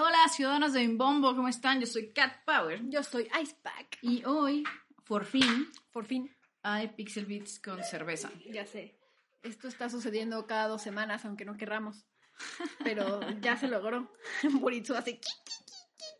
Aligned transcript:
Hola, 0.00 0.06
hola, 0.10 0.28
ciudadanos 0.28 0.72
de 0.74 0.80
Bimbombo, 0.80 1.34
¿cómo 1.34 1.48
están? 1.48 1.80
Yo 1.80 1.86
soy 1.86 2.12
Cat 2.12 2.44
Power. 2.44 2.88
Yo 2.88 3.02
soy 3.02 3.28
Icepack. 3.42 3.98
Y 4.02 4.24
hoy, 4.24 4.62
por 5.04 5.24
fin, 5.24 5.68
Por 5.90 6.04
fin, 6.04 6.32
hay 6.62 6.86
Pixel 6.86 7.26
Beats 7.26 7.58
con 7.58 7.82
cerveza. 7.82 8.30
ya 8.48 8.64
sé. 8.64 8.96
Esto 9.42 9.66
está 9.66 9.90
sucediendo 9.90 10.46
cada 10.46 10.68
dos 10.68 10.82
semanas, 10.82 11.24
aunque 11.24 11.44
no 11.44 11.56
querramos. 11.56 12.06
Pero 12.84 13.18
ya 13.40 13.56
se 13.56 13.66
logró. 13.66 14.12
Buritsu 14.60 14.94
hace... 14.94 15.20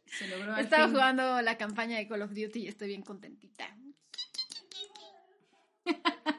Se 0.06 0.26
logró 0.26 0.54
al 0.54 0.64
Estaba 0.64 0.86
fin. 0.86 0.94
jugando 0.94 1.40
la 1.42 1.56
campaña 1.56 1.98
de 1.98 2.08
Call 2.08 2.22
of 2.22 2.30
Duty 2.30 2.64
y 2.64 2.66
estoy 2.68 2.88
bien 2.88 3.02
contentita. 3.02 3.76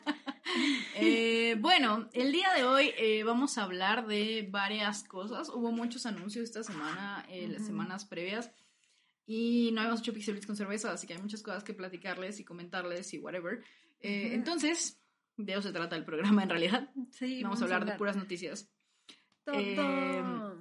Eh, 1.02 1.56
bueno, 1.60 2.10
el 2.14 2.32
día 2.32 2.54
de 2.54 2.66
hoy 2.66 2.92
eh, 2.98 3.24
vamos 3.24 3.58
a 3.58 3.64
hablar 3.64 4.06
de 4.06 4.48
varias 4.52 5.04
cosas. 5.04 5.50
Hubo 5.50 5.72
muchos 5.72 6.06
anuncios 6.06 6.44
esta 6.44 6.64
semana, 6.64 7.26
eh, 7.30 7.48
las 7.48 7.66
semanas 7.66 8.06
previas. 8.06 8.52
Y 9.26 9.72
no 9.74 9.82
habíamos 9.82 10.02
hecho 10.02 10.14
Pixel 10.14 10.34
Beats 10.34 10.48
con 10.48 10.56
cerveza, 10.56 10.92
así 10.92 11.08
que 11.08 11.14
hay 11.14 11.22
muchas 11.22 11.42
cosas 11.42 11.64
que 11.64 11.74
platicarles 11.74 12.40
y 12.40 12.44
comentarles 12.44 13.14
y 13.14 13.20
whatever. 13.20 13.64
Eh. 14.02 14.32
Entonces, 14.34 15.00
de 15.38 15.54
eso 15.54 15.62
se 15.62 15.72
trata 15.72 15.96
el 15.96 16.04
programa 16.04 16.44
en 16.44 16.50
realidad. 16.50 16.90
Sí, 17.12 17.44
Vamos 17.44 17.62
a 17.62 17.66
hablar 17.66 17.86
de 17.86 17.94
puras 17.94 18.16
noticias. 18.16 18.70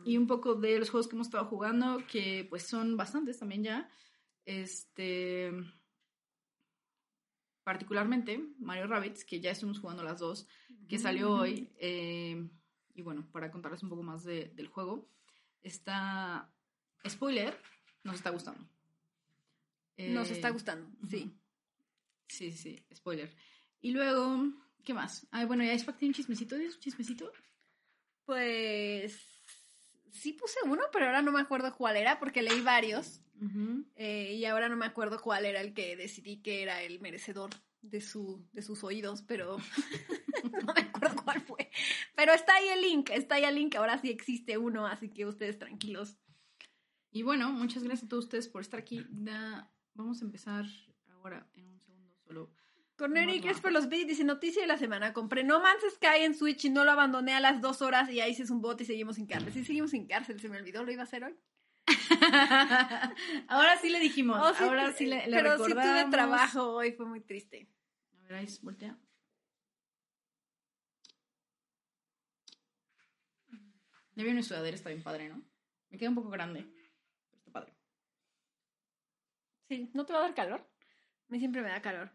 Y 0.05 0.17
un 0.17 0.27
poco 0.27 0.55
de 0.55 0.79
los 0.79 0.91
juegos 0.91 1.09
que 1.09 1.17
hemos 1.17 1.27
estado 1.27 1.47
jugando, 1.47 2.03
que 2.07 2.47
pues 2.49 2.63
son 2.63 2.97
bastantes 2.97 3.39
también 3.39 3.65
ya. 3.65 3.91
Este. 4.45 5.53
Particularmente 7.73 8.41
Mario 8.61 8.87
Rabbits, 8.87 9.27
que 9.27 9.41
ya 9.41 9.51
estuvimos 9.51 9.79
jugando 9.79 10.03
las 10.03 10.21
dos, 10.21 10.49
que 10.89 10.99
salió 10.99 11.31
hoy. 11.31 11.69
eh, 11.79 12.49
y 12.95 13.03
bueno, 13.03 13.29
para 13.31 13.51
contarles 13.51 13.83
un 13.83 13.91
poco 13.91 14.03
más 14.03 14.25
de- 14.25 14.47
del 14.55 14.69
juego, 14.69 15.07
está. 15.63 16.51
Spoiler, 17.07 17.61
nos 18.05 18.15
está 18.15 18.31
gustando. 18.31 18.63
Nos 19.99 20.31
Eh, 20.31 20.33
está 20.33 20.49
gustando, 20.49 20.89
sí. 21.11 21.31
Sí, 22.27 22.53
sí, 22.53 22.83
spoiler. 22.95 23.31
Y 23.83 23.91
luego, 23.91 24.51
¿qué 24.83 24.95
más? 24.95 25.27
Ay, 25.31 25.45
bueno, 25.45 25.63
ya 25.63 25.75
es 25.75 25.85
tiene 25.85 26.09
un 26.13 26.15
chismecito. 26.15 26.57
¿Es 26.57 26.77
un 26.77 26.81
chismecito? 26.81 27.31
Pues 28.25 29.15
sí 30.11 30.33
puse 30.33 30.59
uno, 30.65 30.85
pero 30.91 31.05
ahora 31.05 31.21
no 31.21 31.33
me 31.33 31.41
acuerdo 31.43 31.77
cuál 31.77 31.97
era 31.99 32.19
porque 32.19 32.41
leí 32.41 32.63
varios 32.63 33.21
Eh, 33.97 34.35
y 34.35 34.45
ahora 34.45 34.69
no 34.69 34.77
me 34.77 34.87
acuerdo 34.87 35.21
cuál 35.21 35.45
era 35.45 35.61
el 35.61 35.75
que 35.75 35.97
decidí 35.97 36.43
que 36.43 36.63
era 36.63 36.83
el 36.83 37.01
merecedor 37.01 37.51
de, 37.83 38.01
su, 38.01 38.45
de 38.53 38.63
sus 38.63 38.83
oídos, 38.85 39.23
pero 39.23 39.57
no 40.53 40.73
me 40.75 40.81
acuerdo 40.81 41.23
cuál 41.25 41.41
fue. 41.41 41.71
Pero 42.17 42.33
está 42.33 42.55
ahí 42.57 42.69
el 42.69 42.81
link, 42.83 43.11
está 43.11 43.37
ahí 43.37 43.45
el 43.45 43.55
link, 43.55 43.75
ahora 43.77 43.99
sí 43.99 44.11
existe 44.11 44.59
uno, 44.59 44.87
así 44.87 45.09
que 45.11 45.27
ustedes 45.27 45.59
tranquilos. 45.59 46.17
Y 47.11 47.23
bueno, 47.23 47.51
muchas 47.53 47.83
gracias 47.85 48.07
a 48.07 48.09
todos 48.09 48.25
ustedes 48.25 48.49
por 48.49 48.61
estar 48.63 48.81
aquí. 48.81 49.05
Da- 49.11 49.71
Vamos 49.95 50.21
a 50.23 50.25
empezar 50.25 50.65
ahora 51.09 51.49
en 51.55 51.67
un 51.69 51.81
segundo 51.81 52.15
solo. 52.25 52.53
Corneri, 52.97 53.37
No, 53.39 53.43
¿qué 53.43 53.51
es 53.51 53.61
por 53.61 53.73
los 53.73 53.89
bits? 53.89 54.07
Dice 54.09 54.25
noticia 54.25 54.61
de 54.63 54.69
la 54.69 54.77
semana. 54.79 55.13
Compré 55.13 55.43
No 55.45 55.61
Man's 55.61 55.83
Sky 55.95 56.23
en 56.25 56.35
Switch 56.35 56.65
y 56.67 56.71
no 56.71 56.85
lo 56.85 56.91
abandoné 56.93 57.33
a 57.35 57.41
las 57.41 57.61
dos 57.61 57.81
horas 57.83 58.11
y 58.11 58.21
ahí 58.21 58.33
hice 58.33 58.53
un 58.53 58.61
bot 58.61 58.81
y 58.81 58.85
seguimos 58.85 59.17
sin 59.17 59.27
cárcel. 59.27 59.53
Sí, 59.53 59.65
seguimos 59.65 59.91
sin 59.93 60.07
cárcel, 60.07 60.39
se 60.41 60.49
me 60.49 60.57
olvidó, 60.59 60.85
lo 60.85 60.93
iba 60.93 61.03
a 61.03 61.05
hacer 61.05 61.25
hoy. 61.25 61.35
ahora 63.49 63.77
sí 63.79 63.89
le 63.89 64.01
dijimos. 64.01 64.39
Oh, 64.43 64.55
sí, 64.55 64.65
ahora 64.65 64.93
sí 64.93 65.07
le, 65.07 65.27
le 65.27 65.37
Pero 65.37 65.53
sí 65.53 65.73
tuve 65.73 65.75
recordamos. 65.75 66.11
trabajo 66.11 66.73
hoy, 66.75 66.93
fue 66.93 67.07
muy 67.07 67.21
triste. 67.21 67.69
A 68.13 68.23
ver, 68.23 68.35
ahí 68.35 68.47
voltea. 68.63 68.99
Ya 74.15 74.25
vi 74.25 74.31
una 74.31 74.43
sudadera, 74.43 74.75
está 74.75 74.89
bien 74.91 75.03
padre, 75.03 75.29
¿no? 75.29 75.41
Me 75.91 75.97
queda 75.99 76.09
un 76.09 76.17
poco 76.17 76.31
grande, 76.31 76.65
pero 77.31 77.39
está 77.39 77.53
padre. 77.53 77.73
Sí, 79.69 79.91
¿no 79.95 80.05
te 80.05 80.13
va 80.13 80.19
a 80.19 80.23
dar 80.23 80.35
calor? 80.35 80.61
A 80.61 81.33
mí 81.33 81.39
siempre 81.39 81.63
me 81.63 81.69
da 81.69 81.81
calor. 81.81 82.11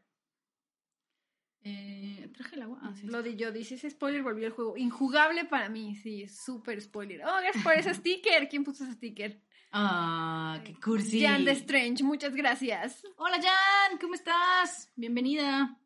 Eh, 1.62 2.30
¿Traje 2.36 2.56
el 2.58 2.64
agua? 2.64 2.80
Ah, 2.82 2.94
sí. 2.94 3.08
Lo 3.08 3.23
de 3.23 3.38
yo, 3.38 3.54
dice, 3.54 3.76
ese 3.76 3.89
spoiler 3.89 4.22
volvió 4.22 4.48
el 4.48 4.52
juego. 4.52 4.76
Injugable 4.76 5.45
para 5.45 5.70
mí, 5.70 5.95
sí, 5.95 6.28
súper 6.28 6.82
spoiler. 6.82 7.22
Oh, 7.26 7.39
gracias 7.42 7.64
por 7.64 7.73
ese 7.73 7.94
sticker. 7.94 8.50
¿Quién 8.50 8.66
puso 8.66 8.83
ese 8.83 8.94
sticker? 8.94 9.42
Ah, 9.76 10.60
qué 10.64 10.76
cursi. 10.80 11.20
Jan 11.22 11.45
de 11.45 11.52
Strange, 11.54 12.04
muchas 12.04 12.36
gracias. 12.36 13.02
Hola, 13.17 13.38
Jan, 13.42 13.98
¿cómo 13.98 14.14
estás? 14.14 14.92
Bienvenida. 14.95 15.80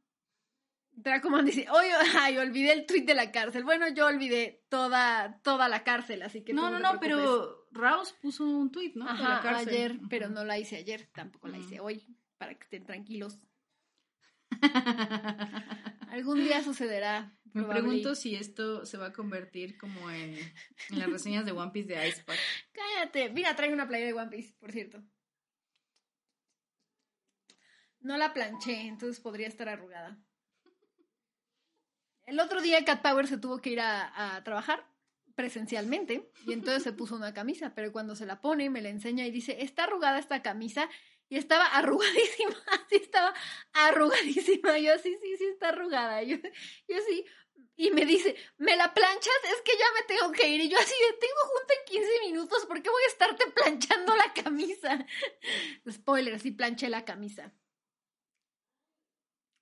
Dracoman 0.92 1.46
dice, 1.46 1.68
oye, 1.70 1.92
ay, 2.20 2.38
olvidé 2.38 2.74
el 2.74 2.86
tweet 2.86 3.04
de 3.06 3.14
la 3.14 3.32
cárcel. 3.32 3.64
Bueno, 3.64 3.88
yo 3.88 4.08
olvidé 4.08 4.66
toda, 4.68 5.40
toda 5.42 5.70
la 5.70 5.86
cárcel, 5.86 6.22
así 6.24 6.44
que... 6.44 6.54
No, 6.54 6.70
no, 6.70 6.80
no, 6.80 7.00
preocupes. 7.00 7.30
pero 7.32 7.68
Raus 7.72 8.14
puso 8.22 8.44
un 8.44 8.72
tweet, 8.74 8.92
¿no? 8.96 9.06
De 9.06 9.14
la 9.24 9.38
Ajá, 9.38 9.42
cárcel. 9.42 9.70
ayer, 9.70 10.00
pero 10.10 10.28
no 10.28 10.44
la 10.44 10.60
hice 10.60 10.76
ayer, 10.76 11.10
tampoco 11.14 11.48
la 11.48 11.58
hice 11.58 11.80
hoy, 11.80 12.06
para 12.38 12.56
que 12.56 12.64
estén 12.64 12.84
tranquilos. 12.86 13.47
Algún 16.10 16.44
día 16.44 16.64
sucederá. 16.64 17.34
Me 17.54 17.64
probable. 17.64 17.82
pregunto 17.82 18.16
si 18.16 18.36
esto 18.36 18.86
se 18.86 18.98
va 18.98 19.08
a 19.08 19.14
convertir 19.14 19.78
como 19.78 20.10
en, 20.12 20.38
en 20.90 21.00
las 21.00 21.10
reseñas 21.10 21.46
de 21.46 21.52
One 21.54 21.72
Piece 21.72 21.88
de 21.88 22.08
Icepack. 22.08 22.38
Cállate. 22.72 23.30
Mira, 23.30 23.56
traigo 23.56 23.74
una 23.74 23.88
playera 23.88 24.12
de 24.12 24.20
One 24.20 24.30
Piece, 24.30 24.56
por 24.60 24.72
cierto. 24.72 25.04
No 28.00 28.18
la 28.18 28.34
planché, 28.34 28.88
entonces 28.88 29.20
podría 29.20 29.48
estar 29.48 29.70
arrugada. 29.70 30.20
El 32.26 32.40
otro 32.40 32.62
día 32.62 32.84
Cat 32.86 33.02
Power 33.02 33.28
se 33.28 33.38
tuvo 33.38 33.60
que 33.60 33.72
ir 33.72 33.80
a, 33.80 34.36
a 34.36 34.44
trabajar 34.44 34.86
presencialmente 35.36 36.30
y 36.46 36.54
entonces 36.54 36.84
se 36.84 36.94
puso 36.94 37.16
una 37.16 37.34
camisa, 37.34 37.74
pero 37.76 37.92
cuando 37.92 38.16
se 38.16 38.26
la 38.26 38.42
pone 38.42 38.70
me 38.70 38.82
la 38.82 38.90
enseña 38.90 39.26
y 39.26 39.32
dice, 39.32 39.62
está 39.62 39.84
arrugada 39.84 40.20
esta 40.20 40.42
camisa 40.42 40.90
y 41.30 41.38
estaba 41.38 41.66
arrugadísima, 41.66 42.56
sí 42.90 42.96
estaba 42.96 43.34
arrugadísima, 43.74 44.78
yo 44.80 44.98
sí, 45.00 45.18
sí, 45.22 45.38
sí 45.38 45.46
está 45.46 45.70
arrugada, 45.70 46.24
yo, 46.24 46.38
yo 46.88 46.98
sí, 47.08 47.26
y 47.80 47.92
me 47.92 48.06
dice, 48.06 48.36
¿me 48.58 48.76
la 48.76 48.92
planchas? 48.92 49.40
Es 49.54 49.62
que 49.62 49.74
ya 49.78 49.86
me 49.94 50.16
tengo 50.16 50.32
que 50.32 50.48
ir. 50.48 50.62
Y 50.62 50.70
yo 50.70 50.78
así 50.80 50.94
de, 50.96 51.18
tengo 51.18 51.42
junta 51.44 51.74
en 51.76 51.86
15 51.86 52.22
minutos, 52.26 52.66
¿por 52.66 52.82
qué 52.82 52.90
voy 52.90 53.04
a 53.04 53.08
estarte 53.08 53.52
planchando 53.52 54.16
la 54.16 54.34
camisa? 54.34 55.06
Spoiler, 55.92 56.40
sí 56.40 56.52
planché 56.52 56.90
la 56.90 57.06
camisa. 57.06 57.54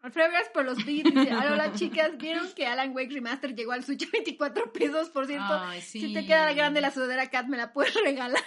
Alfredo, 0.06 0.30
gracias 0.30 0.54
por 0.54 0.66
los. 0.66 0.78
Dice, 0.86 1.10
hola 1.34 1.74
chicas, 1.74 2.16
¿vieron 2.18 2.48
que 2.54 2.68
Alan 2.68 2.96
Wake 2.96 3.12
Remaster 3.12 3.56
llegó 3.56 3.72
al 3.72 3.84
Switch 3.84 4.04
a 4.04 4.10
24 4.12 4.72
pesos? 4.72 5.10
Por 5.10 5.26
cierto, 5.26 5.52
Ay, 5.52 5.82
sí. 5.82 6.00
si 6.00 6.14
te 6.14 6.26
queda 6.28 6.54
grande 6.54 6.80
la 6.80 6.92
sudadera 6.92 7.30
Cat, 7.32 7.48
me 7.48 7.58
la 7.58 7.74
puedes 7.74 7.94
regalar. 8.04 8.44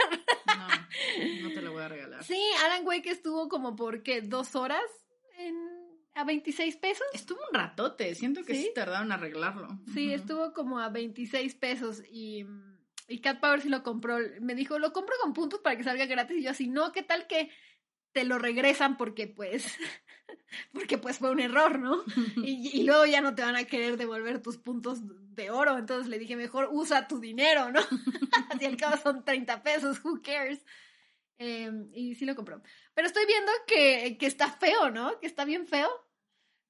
No, 0.47 1.49
no 1.49 1.55
te 1.55 1.61
lo 1.63 1.73
voy 1.73 1.83
a 1.83 1.89
regalar. 1.89 2.23
Sí, 2.23 2.41
Alan 2.65 2.87
Wake 2.87 3.11
estuvo 3.11 3.49
como 3.49 3.75
por, 3.75 4.05
¿qué? 4.05 4.23
¿Dos 4.23 4.55
horas? 4.55 4.81
En, 5.37 5.57
a 6.15 6.25
26 6.25 6.77
pesos. 6.77 7.07
Estuvo 7.13 7.41
un 7.51 7.59
ratote, 7.59 8.15
siento 8.15 8.45
que 8.45 8.55
sí, 8.55 8.63
¿Sí? 8.63 8.73
tardaron 8.75 9.07
en 9.07 9.13
arreglarlo. 9.13 9.69
Sí, 9.93 10.13
estuvo 10.13 10.53
como 10.53 10.79
a 10.79 10.89
26 10.91 11.55
pesos 11.57 12.03
y, 12.11 12.47
y 13.09 13.21
Cat 13.21 13.41
Power 13.41 13.61
sí 13.61 13.69
lo 13.69 13.83
compró. 13.83 14.19
Me 14.41 14.55
dijo, 14.55 14.79
lo 14.79 14.93
compro 14.93 15.15
con 15.21 15.33
puntos 15.33 15.61
para 15.61 15.77
que 15.77 15.83
salga 15.85 16.07
gratis. 16.07 16.39
Y 16.39 16.43
yo 16.45 16.51
así, 16.51 16.69
no, 16.69 16.93
¿qué 16.93 17.03
tal 17.03 17.27
que 17.27 17.51
te 18.13 18.25
lo 18.25 18.39
regresan 18.39 18.97
porque 18.97 19.27
pues, 19.27 19.77
porque 20.73 20.99
pues 20.99 21.19
fue 21.19 21.31
un 21.31 21.41
error, 21.41 21.79
¿no? 21.79 22.03
Y, 22.37 22.71
y 22.81 22.83
luego 22.85 23.07
ya 23.07 23.21
no 23.21 23.35
te 23.35 23.43
van 23.43 23.57
a 23.57 23.65
querer 23.65 23.97
devolver 23.97 24.43
tus 24.43 24.59
puntos 24.59 25.01
de 25.35 25.51
oro. 25.51 25.79
Entonces 25.79 26.09
le 26.09 26.19
dije, 26.19 26.37
mejor 26.37 26.69
usa 26.73 27.07
tu 27.09 27.21
dinero, 27.21 27.71
¿no? 27.71 27.81
Así 28.51 28.65
al 28.65 28.77
cabo 28.77 28.97
son 28.97 29.25
30 29.25 29.63
pesos, 29.63 30.05
who 30.05 30.21
cares? 30.23 30.65
Eh, 31.39 31.71
y 31.93 32.15
sí 32.17 32.25
lo 32.25 32.35
compró. 32.35 32.63
Pero 32.95 33.07
estoy 33.07 33.25
viendo 33.27 33.53
que, 33.67 34.17
que 34.19 34.27
está 34.27 34.51
feo, 34.51 34.91
¿no? 34.91 35.21
Que 35.21 35.27
está 35.27 35.45
bien 35.45 35.67
feo. 35.67 35.89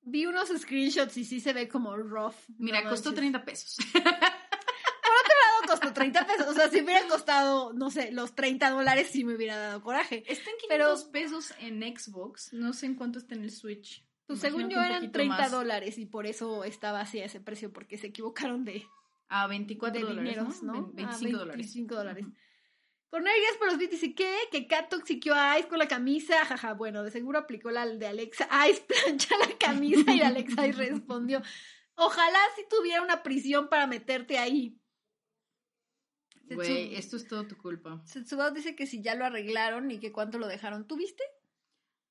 Vi 0.03 0.26
unos 0.26 0.49
screenshots 0.49 1.16
y 1.16 1.25
sí 1.25 1.41
se 1.41 1.53
ve 1.53 1.69
como 1.69 1.97
rough. 1.97 2.34
Mira, 2.59 2.82
No 2.82 2.91
costó 2.91 3.10
manches. 3.10 3.20
30 3.20 3.44
pesos. 3.44 3.76
Costó 5.69 5.93
30 5.93 6.27
pesos. 6.27 6.47
O 6.49 6.53
sea, 6.55 6.69
si 6.71 6.81
hubiera 6.83 7.06
costado, 7.09 7.73
no 7.73 7.91
sé, 7.91 8.11
los 8.12 8.34
30 8.34 8.71
dólares, 8.71 9.09
sí 9.11 9.25
me 9.25 9.34
hubiera 9.37 9.56
dado 9.56 9.82
coraje. 9.82 10.25
Está 10.26 10.50
en 10.50 10.56
Pero- 10.69 10.85
500 10.94 11.05
pesos 11.11 11.55
en 11.61 11.82
Xbox. 11.97 12.53
No 12.53 12.73
sé 12.73 12.87
en 12.87 12.94
cuánto 12.94 13.19
está 13.19 13.35
en 13.35 13.43
el 13.44 13.50
Switch. 13.50 14.05
Pues 14.26 14.43
Me 14.43 14.49
según 14.50 14.69
yo 14.69 14.79
eran 14.81 14.97
poquito 14.97 15.12
30 15.12 15.37
más. 15.38 15.50
dólares 15.50 15.97
y 15.99 16.06
por 16.06 16.26
eso 16.26 16.65
estaba 16.65 17.00
así 17.00 17.19
a 17.20 17.25
ese 17.25 17.41
precio, 17.41 17.73
porque 17.73 17.97
se 17.99 18.09
equivocaron 18.09 18.65
de, 18.65 18.85
A 19.29 19.47
24 19.47 20.00
de 20.00 20.06
dólares, 20.06 20.31
dineros, 20.35 20.62
¿no? 20.62 20.73
¿no? 20.75 20.87
Ve- 20.93 21.03
Ah, 21.05 21.06
25 21.06 21.38
dólares. 21.38 21.56
25 21.56 21.94
dólares. 21.94 22.26
Ujú. 22.26 22.35
Cornelius 23.11 23.56
por 23.59 23.69
los 23.69 23.79
bits 23.79 23.93
dice, 23.93 24.15
¿qué? 24.15 24.37
Que 24.53 24.67
Cat 24.67 24.91
toxiqueó 24.91 25.35
a 25.35 25.59
Ice 25.59 25.67
con 25.69 25.79
la 25.79 25.88
camisa. 25.88 26.44
Jaja, 26.44 26.75
bueno, 26.75 27.03
de 27.03 27.11
seguro 27.11 27.38
aplicó 27.38 27.70
la 27.70 27.87
de 27.87 28.06
Alexa. 28.06 28.47
Ice 28.69 28.82
plancha 28.88 29.35
la 29.38 29.56
camisa 29.59 30.12
y 30.15 30.20
Alexa 30.20 30.67
y 30.67 30.73
respondió. 30.73 31.41
Ojalá 31.94 32.38
si 32.55 32.62
tuviera 32.69 33.00
una 33.03 33.23
prisión 33.23 33.69
para 33.70 33.87
meterte 33.87 34.38
ahí. 34.38 34.78
Güey, 36.55 36.97
esto 36.97 37.17
es 37.17 37.27
todo 37.27 37.47
tu 37.47 37.56
culpa. 37.56 38.03
Setsubao 38.05 38.50
dice 38.50 38.75
que 38.75 38.87
si 38.87 39.03
ya 39.03 39.15
lo 39.15 39.25
arreglaron 39.25 39.91
y 39.91 39.99
que 39.99 40.12
cuánto 40.12 40.39
lo 40.39 40.47
dejaron. 40.47 40.87
¿Tú 40.87 40.97
viste? 40.97 41.23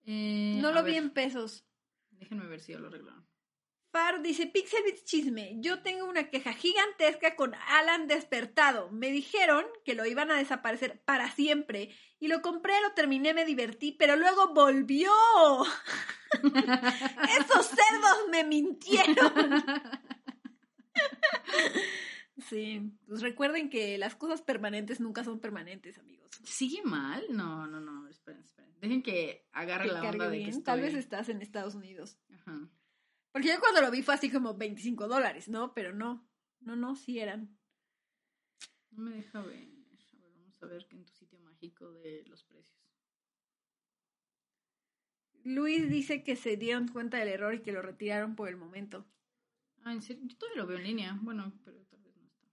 Eh, 0.06 0.58
No 0.62 0.72
lo 0.72 0.84
vi 0.84 0.94
ver, 0.94 1.04
en 1.04 1.10
pesos. 1.12 1.66
Déjenme 2.12 2.48
ver 2.48 2.62
si 2.62 2.72
ya 2.72 2.80
lo 2.80 2.88
arreglaron. 2.88 3.26
Far 3.92 4.22
dice, 4.22 4.48
Pixelbits 4.48 5.06
chisme, 5.06 5.56
yo 5.60 5.82
tengo 5.82 6.06
una 6.06 6.30
queja 6.30 6.54
gigantesca 6.54 7.36
con 7.36 7.56
Alan 7.56 8.08
despertado. 8.08 8.92
Me 8.92 9.12
dijeron 9.12 9.66
que 9.86 9.96
lo 9.96 10.06
iban 10.06 10.30
a 10.30 10.38
desaparecer 10.38 11.02
para 11.04 11.32
siempre. 11.32 11.90
Y 12.20 12.28
lo 12.28 12.42
compré, 12.42 12.74
lo 12.82 12.94
terminé, 12.94 13.34
me 13.34 13.46
divertí, 13.46 13.94
pero 13.94 14.16
luego 14.16 14.54
volvió. 14.54 15.12
Esos 16.34 17.68
cerdos 17.68 18.18
me 18.30 18.44
mintieron. 18.44 19.64
sí, 22.38 22.92
pues 23.08 23.22
recuerden 23.22 23.70
que 23.70 23.98
las 23.98 24.16
cosas 24.16 24.42
permanentes 24.42 25.00
nunca 25.00 25.24
son 25.24 25.40
permanentes, 25.40 25.98
amigos. 25.98 26.30
¿Sigue 26.44 26.82
mal? 26.84 27.24
No, 27.30 27.68
no, 27.68 27.80
no, 27.80 28.08
esperen, 28.08 28.44
esperen. 28.44 28.74
Dejen 28.80 29.02
que 29.04 29.48
agarre 29.52 29.86
Que 29.88 29.94
la 29.94 30.02
onda 30.10 30.30
de 30.30 30.38
bien. 30.38 30.52
que 30.52 30.62
Tal 30.62 30.82
vez 30.82 30.94
estás 30.94 31.30
en 31.30 31.42
Estados 31.42 31.76
Unidos. 31.76 32.20
Ajá. 32.32 32.70
Porque 33.32 33.50
yo 33.50 33.60
cuando 33.60 33.82
lo 33.82 33.92
vi 33.92 34.02
fue 34.02 34.14
así 34.14 34.32
como 34.32 34.56
25 34.56 35.08
dólares, 35.08 35.48
¿no? 35.50 35.74
Pero 35.74 35.94
no, 35.94 36.28
no, 36.60 36.76
no, 36.76 36.96
sí 36.96 37.20
eran. 37.20 37.58
No 38.92 39.04
me 39.04 39.16
deja 39.16 39.42
ver. 39.42 39.58
A 39.58 40.26
ver, 40.26 40.34
vamos 40.36 40.62
a 40.64 40.66
ver 40.66 40.88
que 40.88 40.96
en 40.96 41.06
tu 41.06 41.14
sitio 41.14 41.40
mágico 41.40 41.92
de 41.92 42.24
los 42.28 42.44
precios. 42.44 42.78
Luis 45.44 45.90
dice 45.90 46.24
que 46.24 46.36
se 46.36 46.58
dieron 46.58 46.88
cuenta 46.88 47.18
del 47.18 47.30
error 47.30 47.54
y 47.54 47.62
que 47.62 47.72
lo 47.72 47.82
retiraron 47.82 48.36
por 48.36 48.50
el 48.50 48.58
momento. 48.58 49.06
Ah, 49.84 49.94
en 49.94 50.02
serio, 50.02 50.24
yo 50.26 50.38
todavía 50.38 50.62
lo 50.62 50.68
veo 50.68 50.78
en 50.78 50.84
línea. 50.84 51.18
Bueno, 51.22 51.54
pero 51.64 51.86
tal 51.86 52.02
vez 52.02 52.16
no 52.18 52.26
está. 52.26 52.48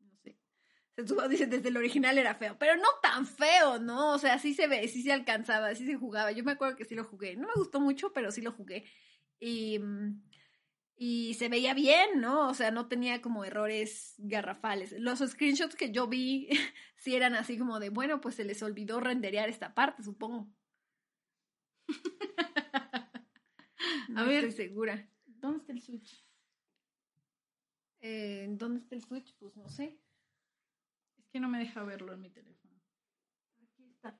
No 0.00 0.14
sé. 0.16 0.36
Se 0.36 0.36
supo, 0.36 0.36
dice, 0.74 0.89
desde 1.04 1.68
el 1.68 1.76
original 1.76 2.18
era 2.18 2.34
feo, 2.34 2.56
pero 2.58 2.76
no 2.76 2.88
tan 3.02 3.26
feo, 3.26 3.78
¿no? 3.78 4.12
O 4.14 4.18
sea, 4.18 4.38
sí 4.38 4.54
se 4.54 4.66
ve, 4.68 4.86
sí 4.88 5.02
se 5.02 5.12
alcanzaba, 5.12 5.74
sí 5.74 5.86
se 5.86 5.96
jugaba. 5.96 6.32
Yo 6.32 6.44
me 6.44 6.52
acuerdo 6.52 6.76
que 6.76 6.84
sí 6.84 6.94
lo 6.94 7.04
jugué. 7.04 7.36
No 7.36 7.46
me 7.48 7.54
gustó 7.54 7.80
mucho, 7.80 8.12
pero 8.12 8.30
sí 8.32 8.40
lo 8.40 8.52
jugué. 8.52 8.84
Y, 9.38 9.80
y 10.96 11.34
se 11.34 11.48
veía 11.48 11.74
bien, 11.74 12.20
¿no? 12.20 12.48
O 12.48 12.54
sea, 12.54 12.70
no 12.70 12.88
tenía 12.88 13.22
como 13.22 13.44
errores 13.44 14.14
garrafales. 14.18 14.92
Los 14.98 15.20
screenshots 15.20 15.76
que 15.76 15.90
yo 15.92 16.06
vi 16.08 16.48
sí 16.96 17.14
eran 17.14 17.34
así 17.34 17.58
como 17.58 17.80
de, 17.80 17.88
bueno, 17.90 18.20
pues 18.20 18.34
se 18.36 18.44
les 18.44 18.62
olvidó 18.62 19.00
renderear 19.00 19.48
esta 19.48 19.74
parte, 19.74 20.02
supongo. 20.02 20.52
No 24.08 24.20
A 24.20 24.24
ver. 24.24 24.44
estoy 24.44 24.66
segura. 24.66 25.08
¿Dónde 25.24 25.58
está 25.58 25.72
el 25.72 25.80
Switch? 25.80 26.26
Eh, 28.00 28.46
¿Dónde 28.50 28.80
está 28.80 28.94
el 28.94 29.02
Switch? 29.02 29.34
Pues 29.38 29.56
no 29.56 29.68
sé. 29.68 29.98
Que 31.32 31.40
no 31.40 31.48
me 31.48 31.58
deja 31.58 31.82
verlo 31.82 32.12
en 32.12 32.20
mi 32.20 32.30
teléfono. 32.30 32.74
Aquí 33.62 33.84
está. 33.84 34.18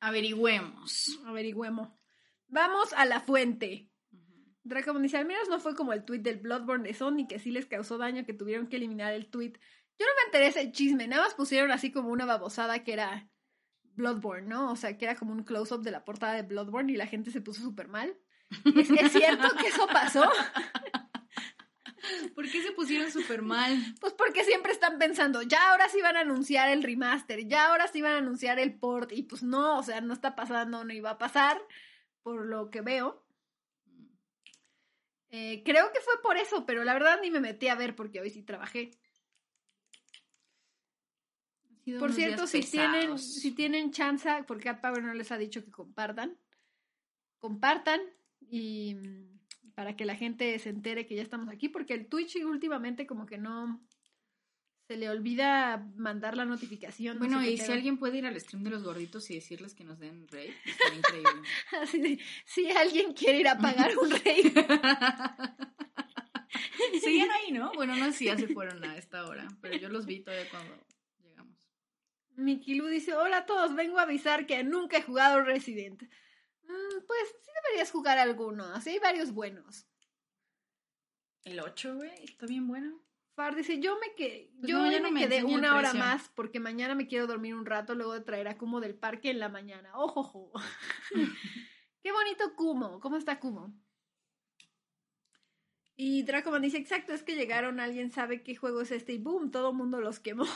Averigüemos. 0.00 1.20
Averigüemos. 1.26 1.88
Vamos 2.48 2.92
a 2.92 3.04
la 3.04 3.20
fuente. 3.20 3.90
Dracomon 4.64 5.02
dice, 5.02 5.16
al 5.16 5.26
menos 5.26 5.48
no 5.48 5.58
fue 5.58 5.74
como 5.74 5.92
el 5.92 6.04
tweet 6.04 6.20
del 6.20 6.38
Bloodborne 6.38 6.86
de 6.86 6.94
Sony, 6.94 7.26
que 7.28 7.38
sí 7.38 7.50
les 7.50 7.66
causó 7.66 7.98
daño, 7.98 8.24
que 8.24 8.34
tuvieron 8.34 8.68
que 8.68 8.76
eliminar 8.76 9.12
el 9.12 9.28
tweet. 9.28 9.54
Yo 9.98 10.06
no 10.06 10.12
me 10.16 10.26
enteré 10.26 10.46
ese 10.46 10.70
chisme, 10.72 11.08
nada 11.08 11.24
más 11.24 11.34
pusieron 11.34 11.70
así 11.72 11.90
como 11.90 12.10
una 12.10 12.26
babosada 12.26 12.84
que 12.84 12.92
era 12.92 13.28
Bloodborne, 13.94 14.46
¿no? 14.48 14.70
O 14.70 14.76
sea, 14.76 14.96
que 14.96 15.04
era 15.04 15.16
como 15.16 15.32
un 15.32 15.42
close-up 15.42 15.82
de 15.82 15.90
la 15.90 16.04
portada 16.04 16.34
de 16.34 16.42
Bloodborne 16.42 16.92
y 16.92 16.96
la 16.96 17.06
gente 17.06 17.30
se 17.30 17.40
puso 17.40 17.60
súper 17.60 17.88
mal. 17.88 18.16
¿Es, 18.64 18.90
es 18.90 19.12
cierto 19.12 19.48
que 19.60 19.68
eso 19.68 19.86
pasó? 19.88 20.22
¿Por 22.34 22.50
qué 22.50 22.62
se 22.62 22.72
pusieron 22.72 23.10
súper 23.10 23.42
mal? 23.42 23.76
Pues 24.00 24.12
porque 24.14 24.44
siempre 24.44 24.72
están 24.72 24.98
pensando, 24.98 25.42
ya 25.42 25.70
ahora 25.70 25.88
sí 25.88 26.00
van 26.00 26.16
a 26.16 26.20
anunciar 26.20 26.68
el 26.68 26.82
remaster, 26.82 27.46
ya 27.46 27.68
ahora 27.68 27.88
sí 27.88 28.02
van 28.02 28.14
a 28.14 28.18
anunciar 28.18 28.58
el 28.58 28.78
port, 28.78 29.12
y 29.12 29.22
pues 29.22 29.42
no, 29.42 29.78
o 29.78 29.82
sea, 29.82 30.00
no 30.00 30.12
está 30.12 30.34
pasando, 30.34 30.84
no 30.84 30.92
iba 30.92 31.10
a 31.10 31.18
pasar, 31.18 31.60
por 32.22 32.46
lo 32.46 32.70
que 32.70 32.80
veo. 32.80 33.24
Eh, 35.30 35.62
creo 35.64 35.90
que 35.92 36.00
fue 36.00 36.20
por 36.22 36.36
eso, 36.36 36.66
pero 36.66 36.84
la 36.84 36.92
verdad 36.92 37.20
ni 37.22 37.30
me 37.30 37.40
metí 37.40 37.68
a 37.68 37.74
ver 37.74 37.96
porque 37.96 38.20
hoy 38.20 38.30
sí 38.30 38.42
trabajé. 38.42 38.90
Por 41.98 42.12
cierto, 42.12 42.46
si 42.46 42.60
tienen, 42.60 43.18
si 43.18 43.52
tienen 43.52 43.90
chance, 43.90 44.28
porque 44.46 44.68
a 44.68 44.80
Power 44.80 45.02
no 45.02 45.14
les 45.14 45.32
ha 45.32 45.38
dicho 45.38 45.64
que 45.64 45.70
compartan, 45.70 46.38
compartan 47.38 48.00
y 48.40 48.94
mm, 48.94 49.31
para 49.74 49.96
que 49.96 50.04
la 50.04 50.16
gente 50.16 50.58
se 50.58 50.70
entere 50.70 51.06
que 51.06 51.14
ya 51.14 51.22
estamos 51.22 51.48
aquí, 51.48 51.68
porque 51.68 51.94
el 51.94 52.06
Twitch 52.06 52.36
últimamente 52.44 53.06
como 53.06 53.26
que 53.26 53.38
no 53.38 53.80
se 54.88 54.96
le 54.96 55.08
olvida 55.08 55.88
mandar 55.96 56.36
la 56.36 56.44
notificación. 56.44 57.14
no 57.14 57.20
Bueno, 57.20 57.40
sé 57.40 57.52
y 57.52 57.58
si 57.58 57.72
alguien 57.72 57.98
puede 57.98 58.18
ir 58.18 58.26
al 58.26 58.38
stream 58.40 58.64
de 58.64 58.70
los 58.70 58.82
gorditos 58.82 59.30
y 59.30 59.36
decirles 59.36 59.74
que 59.74 59.84
nos 59.84 59.98
den 59.98 60.28
rey, 60.28 60.54
estaría 60.64 60.98
increíble. 60.98 61.48
Así 61.80 62.00
de, 62.00 62.18
si 62.44 62.70
alguien 62.70 63.12
quiere 63.14 63.40
ir 63.40 63.48
a 63.48 63.58
pagar 63.58 63.96
un 63.96 64.10
rey. 64.10 64.42
Seguían 67.00 67.30
ahí, 67.30 67.52
¿no? 67.52 67.72
Bueno, 67.72 67.96
no 67.96 68.06
sé 68.06 68.12
si 68.12 68.24
ya 68.26 68.36
se 68.36 68.48
fueron 68.48 68.84
a 68.84 68.96
esta 68.96 69.24
hora, 69.24 69.48
pero 69.60 69.76
yo 69.76 69.88
los 69.88 70.04
vi 70.04 70.20
todavía 70.20 70.48
cuando 70.50 70.74
llegamos. 71.22 71.56
Miki 72.36 72.74
Lu 72.74 72.86
dice, 72.86 73.14
hola 73.14 73.38
a 73.38 73.46
todos, 73.46 73.74
vengo 73.74 73.98
a 73.98 74.02
avisar 74.02 74.46
que 74.46 74.62
nunca 74.64 74.98
he 74.98 75.02
jugado 75.02 75.42
Resident. 75.42 76.02
Mm, 76.72 77.06
pues 77.06 77.36
sí 77.44 77.50
deberías 77.62 77.90
jugar 77.90 78.18
alguno, 78.18 78.64
así 78.74 78.90
hay 78.90 78.98
varios 78.98 79.32
buenos. 79.32 79.86
El 81.44 81.60
8, 81.60 81.96
güey, 81.96 82.24
está 82.24 82.46
bien 82.46 82.66
bueno. 82.66 83.02
Far 83.34 83.56
dice, 83.56 83.80
yo 83.80 83.98
me, 83.98 84.14
que 84.14 84.50
Pues 84.58 84.70
yo 84.70 84.78
no, 84.78 85.00
no 85.00 85.10
me 85.10 85.20
quedé 85.20 85.44
una 85.44 85.76
hora 85.76 85.92
más 85.94 86.30
porque 86.34 86.60
mañana 86.60 86.94
me 86.94 87.06
quiero 87.06 87.26
dormir 87.26 87.54
un 87.54 87.66
rato, 87.66 87.94
luego 87.94 88.14
de 88.14 88.20
traer 88.20 88.48
a 88.48 88.56
Kumo 88.56 88.80
del 88.80 88.94
parque 88.94 89.30
en 89.30 89.38
la 89.38 89.48
mañana. 89.48 89.90
¡Ojojo! 89.98 90.52
¡Qué 92.02 92.12
bonito 92.12 92.54
Kumo! 92.56 93.00
¿Cómo 93.00 93.16
está 93.16 93.38
Kumo? 93.40 93.74
Y 95.96 96.22
Dracoman 96.22 96.62
dice, 96.62 96.78
exacto, 96.78 97.12
es 97.12 97.22
que 97.22 97.36
llegaron, 97.36 97.78
alguien 97.78 98.10
sabe 98.10 98.42
qué 98.42 98.56
juego 98.56 98.80
es 98.80 98.90
este 98.90 99.12
y 99.12 99.18
boom, 99.18 99.50
todo 99.50 99.70
el 99.70 99.76
mundo 99.76 100.00
los 100.00 100.20
quemó. 100.20 100.46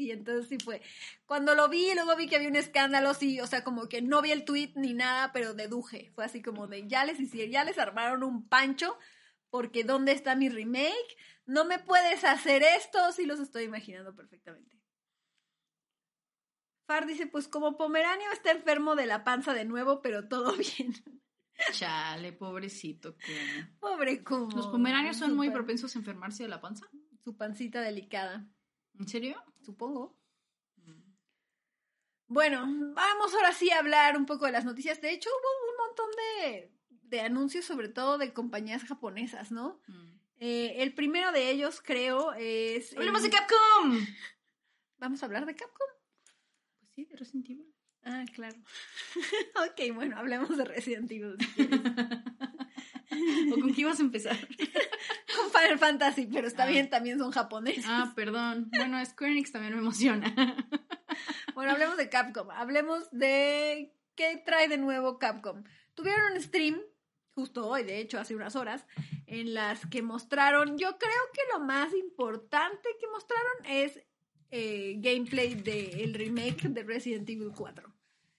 Sí, 0.00 0.10
entonces 0.10 0.48
sí 0.48 0.56
fue. 0.64 0.80
Cuando 1.26 1.54
lo 1.54 1.68
vi, 1.68 1.92
luego 1.94 2.16
vi 2.16 2.26
que 2.26 2.36
había 2.36 2.48
un 2.48 2.56
escándalo, 2.56 3.12
sí, 3.12 3.38
o 3.40 3.46
sea, 3.46 3.62
como 3.62 3.88
que 3.88 4.00
no 4.00 4.22
vi 4.22 4.30
el 4.30 4.46
tweet 4.46 4.72
ni 4.76 4.94
nada, 4.94 5.30
pero 5.32 5.52
deduje. 5.52 6.10
Fue 6.14 6.24
así 6.24 6.40
como 6.40 6.66
de, 6.66 6.88
ya 6.88 7.04
les 7.04 7.20
hicieron, 7.20 7.52
ya 7.52 7.64
les 7.64 7.78
armaron 7.78 8.22
un 8.22 8.48
pancho, 8.48 8.98
porque 9.50 9.84
¿dónde 9.84 10.12
está 10.12 10.34
mi 10.36 10.48
remake? 10.48 11.16
No 11.44 11.66
me 11.66 11.78
puedes 11.78 12.24
hacer 12.24 12.62
esto, 12.62 13.12
sí 13.12 13.26
los 13.26 13.40
estoy 13.40 13.64
imaginando 13.64 14.14
perfectamente. 14.16 14.78
Far 16.86 17.06
dice, 17.06 17.26
pues 17.26 17.46
como 17.46 17.76
Pomeranio 17.76 18.32
está 18.32 18.52
enfermo 18.52 18.96
de 18.96 19.06
la 19.06 19.22
panza 19.22 19.52
de 19.52 19.66
nuevo, 19.66 20.00
pero 20.00 20.28
todo 20.28 20.56
bien. 20.56 20.94
Chale, 21.72 22.32
pobrecito. 22.32 23.16
Pobre 23.78 24.24
Kumo. 24.24 24.56
Los 24.56 24.68
pomeranios 24.68 25.18
son 25.18 25.36
muy 25.36 25.50
propensos 25.50 25.94
a 25.94 25.98
enfermarse 25.98 26.44
de 26.44 26.48
la 26.48 26.62
panza. 26.62 26.86
Su 27.22 27.36
pancita 27.36 27.82
delicada, 27.82 28.48
¿En 29.00 29.08
serio? 29.08 29.42
supongo. 29.64 30.16
Bueno, 32.28 32.64
vamos 32.94 33.34
ahora 33.34 33.52
sí 33.52 33.70
a 33.70 33.78
hablar 33.80 34.16
un 34.16 34.24
poco 34.24 34.46
de 34.46 34.52
las 34.52 34.64
noticias. 34.64 35.00
De 35.00 35.10
hecho, 35.12 35.28
hubo 35.28 35.70
un 35.72 35.86
montón 35.88 36.10
de, 36.16 36.72
de 37.08 37.20
anuncios, 37.22 37.64
sobre 37.64 37.88
todo 37.88 38.18
de 38.18 38.32
compañías 38.32 38.84
japonesas, 38.84 39.50
¿no? 39.50 39.80
Mm. 39.88 40.20
Eh, 40.38 40.74
el 40.82 40.94
primero 40.94 41.32
de 41.32 41.50
ellos, 41.50 41.80
creo, 41.84 42.32
es... 42.34 42.92
¡Hablemos 42.96 43.24
el- 43.24 43.30
de 43.30 43.36
Capcom! 43.36 44.06
¿Vamos 44.98 45.22
a 45.22 45.26
hablar 45.26 45.44
de 45.44 45.56
Capcom? 45.56 45.88
Pues 46.78 46.90
sí, 46.94 47.04
de 47.06 47.16
Resident 47.16 47.50
Evil. 47.50 47.74
Ah, 48.04 48.24
claro. 48.32 48.56
ok, 49.68 49.94
bueno, 49.94 50.16
hablemos 50.16 50.56
de 50.56 50.64
Resident 50.64 51.10
Evil. 51.10 51.36
si. 51.56 51.68
¿O 53.52 53.60
con 53.60 53.74
qué 53.74 53.80
ibas 53.82 53.98
a 54.00 54.02
empezar? 54.02 54.36
Con 55.36 55.50
Final 55.50 55.78
Fantasy, 55.78 56.26
pero 56.26 56.46
está 56.48 56.64
Ah. 56.64 56.66
bien, 56.66 56.90
también 56.90 57.18
son 57.18 57.30
japoneses. 57.30 57.84
Ah, 57.86 58.12
perdón. 58.16 58.68
Bueno, 58.76 59.02
Square 59.04 59.32
Enix 59.32 59.52
también 59.52 59.74
me 59.74 59.80
emociona. 59.80 60.34
Bueno, 61.54 61.72
hablemos 61.72 61.96
de 61.98 62.08
Capcom. 62.08 62.50
Hablemos 62.52 63.10
de 63.10 63.92
qué 64.14 64.40
trae 64.46 64.68
de 64.68 64.78
nuevo 64.78 65.18
Capcom. 65.18 65.64
Tuvieron 65.94 66.32
un 66.32 66.40
stream, 66.40 66.80
justo 67.32 67.66
hoy, 67.68 67.82
de 67.82 67.98
hecho, 67.98 68.18
hace 68.18 68.34
unas 68.34 68.56
horas, 68.56 68.86
en 69.26 69.52
las 69.52 69.84
que 69.86 70.00
mostraron, 70.00 70.78
yo 70.78 70.96
creo 70.98 71.22
que 71.34 71.40
lo 71.52 71.60
más 71.60 71.92
importante 71.92 72.88
que 72.98 73.06
mostraron 73.08 73.66
es 73.66 74.00
eh, 74.50 74.94
gameplay 74.98 75.54
del 75.54 76.14
remake 76.14 76.68
de 76.68 76.82
Resident 76.84 77.28
Evil 77.28 77.50
4. 77.54 77.92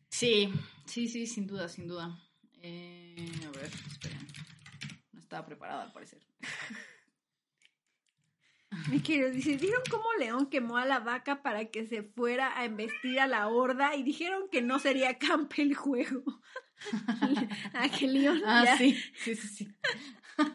Sí, 0.09 0.51
sí, 0.85 1.07
sí, 1.07 1.27
sin 1.27 1.45
duda, 1.45 1.67
sin 1.69 1.88
duda. 1.88 2.17
Eh, 2.63 3.15
a 3.45 3.51
ver, 3.51 3.69
esperen. 3.91 4.27
Estaba 5.31 5.47
preparada 5.47 5.83
al 5.83 5.93
parecer. 5.93 6.19
Mi 8.89 9.00
querido, 9.00 9.29
dice, 9.31 9.55
¿vieron 9.55 9.81
cómo 9.89 10.03
León 10.19 10.50
quemó 10.50 10.75
a 10.75 10.83
la 10.85 11.00
vaca 11.00 11.41
para 11.41 11.71
que 11.71 11.88
se 11.88 12.03
fuera 12.03 12.57
a 12.59 12.65
embestir 12.65 13.17
a 13.21 13.27
la 13.27 13.47
horda? 13.47 13.95
Y 13.95 14.03
dijeron 14.03 14.50
que 14.51 14.61
no 14.61 14.77
sería 14.79 15.17
camp 15.17 15.53
el 15.57 15.73
juego. 15.73 16.41
a 17.73 17.88
que 17.97 18.07
León 18.07 18.41
Ah, 18.45 18.63
ya- 18.65 18.77
sí, 18.77 19.01
sí, 19.15 19.35
sí, 19.35 19.47
sí. 19.47 19.71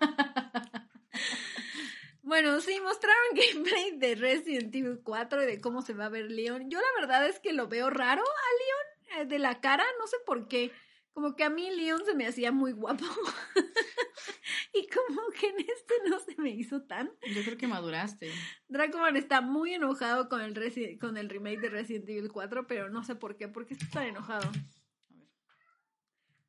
Bueno, 2.23 2.61
sí, 2.61 2.79
mostraron 2.83 3.17
gameplay 3.35 3.97
de 3.99 4.15
Resident 4.17 4.75
Evil 4.75 5.01
4 5.03 5.45
y 5.45 5.47
de 5.47 5.61
cómo 5.61 5.81
se 5.81 5.95
va 5.95 6.07
a 6.07 6.11
ver 6.11 6.29
Leon. 6.31 6.69
Yo 6.69 6.81
la 6.81 7.01
verdad 7.01 7.27
es 7.29 7.39
que 7.39 7.53
lo 7.53 7.69
veo 7.69 7.89
raro 7.89 8.23
a 8.23 9.15
Leon 9.15 9.23
eh, 9.23 9.27
de 9.27 9.39
la 9.39 9.61
cara, 9.61 9.85
no 10.01 10.07
sé 10.09 10.17
por 10.27 10.49
qué. 10.49 10.73
Como 11.17 11.35
que 11.35 11.45
a 11.45 11.51
mí 11.51 11.71
Leon 11.71 12.03
se 12.05 12.15
me 12.15 12.27
hacía 12.27 12.53
muy 12.53 12.73
guapo. 12.73 13.07
y 14.75 14.87
como 14.89 15.23
que 15.31 15.47
en 15.49 15.61
este 15.61 15.95
no 16.11 16.21
se 16.21 16.35
me 16.41 16.51
hizo 16.51 16.83
tan. 16.83 17.11
Yo 17.35 17.43
creo 17.43 17.57
que 17.57 17.67
maduraste. 17.67 18.31
Dracoman 18.69 19.17
está 19.17 19.41
muy 19.41 19.73
enojado 19.73 20.29
con 20.29 20.43
el, 20.43 20.55
resi- 20.55 20.99
con 20.99 21.17
el 21.17 21.31
remake 21.31 21.61
de 21.61 21.71
Resident 21.71 22.07
Evil 22.11 22.31
4, 22.31 22.67
pero 22.67 22.91
no 22.91 23.03
sé 23.03 23.15
por 23.15 23.39
qué. 23.39 23.49
¿Por 23.49 23.67
qué 23.67 23.73
está 23.75 23.87
tan 23.89 24.05
enojado? 24.09 24.47
A 24.47 24.51
ver. 24.51 24.63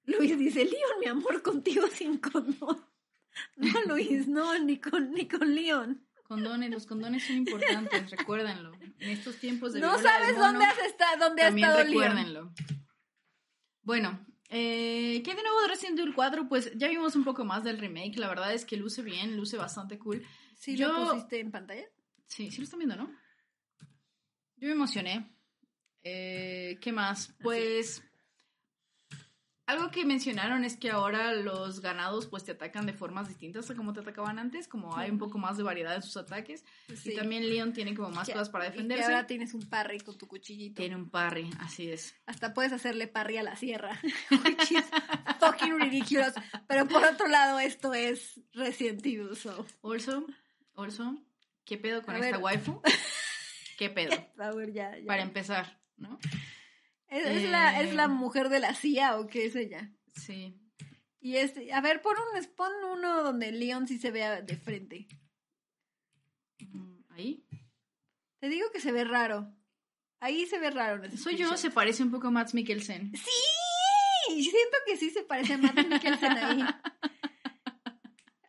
Luis 0.03 0.37
dice, 0.37 0.65
Leon, 0.65 0.99
mi 0.99 1.05
amor, 1.07 1.41
contigo 1.41 1.87
sin 1.87 2.17
condón. 2.17 2.85
No, 3.55 3.69
Luis, 3.87 4.27
no, 4.27 4.57
ni 4.59 4.81
con, 4.81 5.11
ni 5.13 5.27
con 5.29 5.53
Leon. 5.55 6.05
Condones, 6.23 6.71
los 6.71 6.85
condones 6.87 7.23
son 7.25 7.37
importantes, 7.37 8.09
recuérdenlo. 8.11 8.73
En 8.99 9.11
estos 9.11 9.37
tiempos 9.37 9.71
de 9.73 9.79
No 9.79 9.97
sabes 9.99 10.33
mono, 10.33 10.47
dónde 10.47 10.65
has 10.65 10.79
estado, 10.79 11.19
dónde 11.27 11.43
ha 11.43 11.45
También 11.45 11.69
estado 11.69 11.83
Leon. 11.87 12.01
recuérdenlo. 12.03 12.53
Bueno, 13.83 14.26
eh, 14.49 15.21
¿qué 15.23 15.35
de 15.35 15.41
nuevo 15.43 15.61
de 15.61 15.67
Resident 15.67 15.99
Evil 15.99 16.13
4? 16.15 16.47
Pues 16.47 16.71
ya 16.75 16.87
vimos 16.87 17.15
un 17.15 17.23
poco 17.23 17.43
más 17.45 17.63
del 17.63 17.77
remake. 17.79 18.17
La 18.17 18.27
verdad 18.29 18.53
es 18.53 18.65
que 18.65 18.77
luce 18.77 19.01
bien, 19.01 19.35
luce 19.35 19.57
bastante 19.57 19.97
cool. 19.99 20.25
¿Sí 20.55 20.75
Yo- 20.75 20.91
lo 20.91 21.09
pusiste 21.11 21.39
en 21.39 21.51
pantalla? 21.51 21.85
Sí, 22.27 22.51
sí 22.51 22.57
lo 22.57 22.63
están 22.63 22.79
viendo, 22.79 22.95
¿no? 22.95 23.11
Yo 24.57 24.67
me 24.67 24.71
emocioné. 24.73 25.33
Eh, 26.03 26.77
¿Qué 26.81 26.91
más? 26.91 27.33
Pues 27.41 28.01
algo 29.67 29.91
que 29.91 30.05
mencionaron 30.05 30.63
es 30.63 30.77
que 30.77 30.89
ahora 30.89 31.33
los 31.33 31.81
ganados 31.81 32.25
pues 32.27 32.43
te 32.43 32.53
atacan 32.53 32.85
de 32.85 32.93
formas 32.93 33.27
distintas 33.27 33.69
a 33.69 33.75
como 33.75 33.93
te 33.93 33.99
atacaban 33.99 34.39
antes, 34.39 34.67
como 34.67 34.95
hay 34.97 35.11
un 35.11 35.17
poco 35.19 35.37
más 35.37 35.57
de 35.57 35.63
variedad 35.63 35.93
en 35.95 36.01
sus 36.01 36.17
ataques. 36.17 36.63
Sí. 36.95 37.11
Y 37.11 37.15
también 37.15 37.47
Leon 37.47 37.73
tiene 37.73 37.93
como 37.93 38.09
más 38.09 38.27
Que- 38.27 38.33
cosas 38.33 38.49
para 38.49 38.67
y 38.67 38.71
defenderse. 38.71 39.03
ahora 39.03 39.27
tienes 39.27 39.53
un 39.53 39.69
parry 39.69 39.99
con 39.99 40.17
tu 40.17 40.27
cuchillito. 40.27 40.77
Tiene 40.81 40.95
un 40.95 41.09
parry, 41.09 41.49
así 41.59 41.91
es. 41.91 42.15
Hasta 42.25 42.53
puedes 42.53 42.71
hacerle 42.71 43.07
parry 43.07 43.37
a 43.37 43.43
la 43.43 43.55
sierra. 43.55 43.99
Which 44.31 44.71
is 44.71 44.83
fucking 45.39 45.79
ridiculous. 45.79 46.33
Pero 46.67 46.87
por 46.87 47.03
otro 47.03 47.27
lado, 47.27 47.59
esto 47.59 47.93
es 47.93 48.39
Resident 48.53 49.05
Evil, 49.05 49.35
so. 49.35 49.65
Also, 49.83 50.25
also, 50.75 51.17
¿qué 51.65 51.77
pedo 51.77 52.01
con 52.03 52.15
A 52.15 52.19
esta 52.19 52.31
ver. 52.37 52.43
waifu? 52.43 52.81
¿Qué 53.77 53.89
pedo? 53.89 54.11
A 54.39 54.51
ver, 54.51 54.71
ya, 54.71 54.97
ya. 54.97 55.05
Para 55.05 55.21
empezar, 55.21 55.79
¿no? 55.97 56.17
¿Es, 57.09 57.25
es 57.43 57.49
la, 57.49 57.81
¿Es 57.81 57.93
la 57.93 58.05
Eh. 58.05 58.07
mujer 58.09 58.49
de 58.49 58.59
la 58.59 58.73
CIA 58.75 59.17
o 59.19 59.27
qué 59.27 59.45
es 59.45 59.55
ella? 59.55 59.91
Sí. 60.15 60.59
Y 61.19 61.37
este, 61.37 61.73
a 61.73 61.81
ver, 61.81 62.01
pon, 62.01 62.15
un, 62.35 62.45
pon 62.55 62.71
uno 62.93 63.23
donde 63.23 63.51
Leon 63.51 63.87
sí 63.87 63.97
se 63.99 64.11
vea 64.11 64.41
de 64.41 64.57
frente. 64.57 65.07
Mm, 66.59 66.99
Ahí. 67.09 67.45
Te 68.39 68.49
digo 68.49 68.69
que 68.71 68.79
se 68.79 68.91
ve 68.91 69.03
raro. 69.03 69.53
Ahí 70.19 70.45
se 70.45 70.59
ve 70.59 70.69
raro. 70.71 71.03
ese 71.03 71.17
Soy 71.17 71.35
yo, 71.35 71.55
se 71.57 71.71
parece 71.71 72.03
un 72.03 72.11
poco 72.11 72.27
a 72.27 72.31
Max 72.31 72.53
Mikkelsen. 72.53 73.11
Sí, 73.15 74.43
siento 74.43 74.77
que 74.85 74.97
sí 74.97 75.09
se 75.09 75.23
parece 75.23 75.53
a 75.53 75.57
Matt 75.57 75.75
Mikkelsen 75.87 76.31
ahí. 76.31 76.59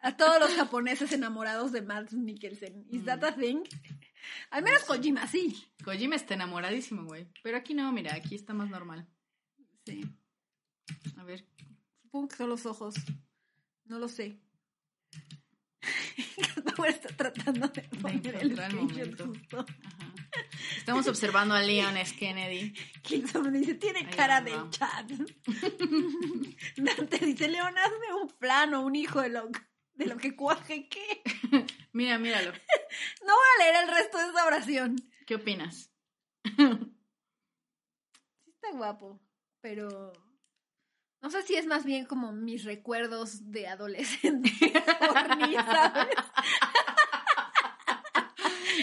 A 0.01 0.17
todos 0.17 0.39
los 0.41 0.55
japoneses 0.55 1.13
enamorados 1.13 1.73
de 1.73 1.83
Matt 1.83 2.13
Mikkelsen. 2.13 2.87
¿Is 2.91 3.05
that 3.05 3.23
a 3.25 3.35
thing? 3.35 3.65
Al 4.51 4.63
menos 4.63 4.85
Kojima, 4.85 5.27
sí. 5.27 5.65
Kojima 5.85 6.17
está 6.17 6.35
enamoradísimo, 6.35 7.05
güey. 7.05 7.27
Pero 7.43 7.57
aquí 7.57 7.75
no, 7.75 7.91
mira, 7.93 8.15
aquí 8.15 8.35
está 8.35 8.55
más 8.55 8.69
normal. 8.71 9.07
Sí. 9.87 10.05
A 11.17 11.25
ver. 11.25 11.47
Supongo 12.03 12.29
que 12.29 12.37
son 12.37 12.49
los 12.51 12.67
ojos. 12.67 12.95
No 13.85 13.99
lo 13.99 14.09
sé. 14.09 14.39
Ahora 16.77 16.91
está 16.91 17.09
tratando 17.17 17.69
de 17.69 17.83
poner 17.83 18.35
el 18.37 18.53
el 18.53 18.57
screenshot 18.57 18.73
momento. 18.91 19.27
justo. 19.27 19.59
Ajá. 19.59 20.15
Estamos 20.77 21.07
observando 21.09 21.55
a 21.55 21.63
Leon 21.63 21.97
S. 21.97 22.15
Kennedy. 22.17 22.73
Kilson 23.03 23.53
dice, 23.53 23.75
tiene 23.75 24.01
Ahí 24.01 24.07
cara 24.15 24.41
va. 24.41 24.71
chat. 24.71 25.11
Dante 26.77 27.19
dice, 27.25 27.49
Leon, 27.49 27.77
hazme 27.77 28.15
un 28.23 28.29
plano, 28.39 28.83
un 28.83 28.95
hijo 28.95 29.21
de 29.21 29.31
lo, 29.31 29.49
de 29.95 30.07
lo 30.07 30.17
que 30.17 30.37
cuaje. 30.37 30.89
¿Qué? 30.89 31.23
Mira, 31.93 32.19
míralo. 32.19 32.53
No 33.27 33.33
voy 33.35 33.47
a 33.55 33.59
leer 33.63 33.77
el 33.85 33.91
resto 33.95 34.19
de 34.19 34.25
esa 34.29 34.47
oración. 34.47 34.97
¿Qué 35.27 35.35
opinas? 35.37 35.91
Sí 36.45 38.51
está 38.51 38.71
guapo, 38.73 39.21
pero 39.61 40.13
no 41.21 41.31
sé 41.31 41.43
si 41.43 41.57
es 41.57 41.67
más 41.67 41.85
bien 41.85 42.07
como 42.07 42.33
mis 42.33 42.65
recuerdos 42.65 43.51
de 43.51 43.67
adolescente. 43.67 44.51
¿sabes? 45.55 46.15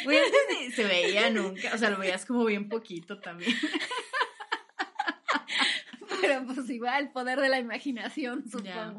Güey, 0.04 0.18
antes 0.18 0.42
ni 0.50 0.72
se 0.72 0.84
veía 0.84 1.30
nunca. 1.30 1.74
O 1.74 1.78
sea, 1.78 1.90
lo 1.90 1.98
veías 1.98 2.26
como 2.26 2.46
bien 2.46 2.70
poquito 2.70 3.20
también. 3.20 3.52
Pero 6.22 6.46
pues 6.46 6.70
igual, 6.70 7.06
el 7.06 7.12
poder 7.12 7.40
de 7.40 7.50
la 7.50 7.60
imaginación, 7.60 8.44
Ya. 8.64 8.94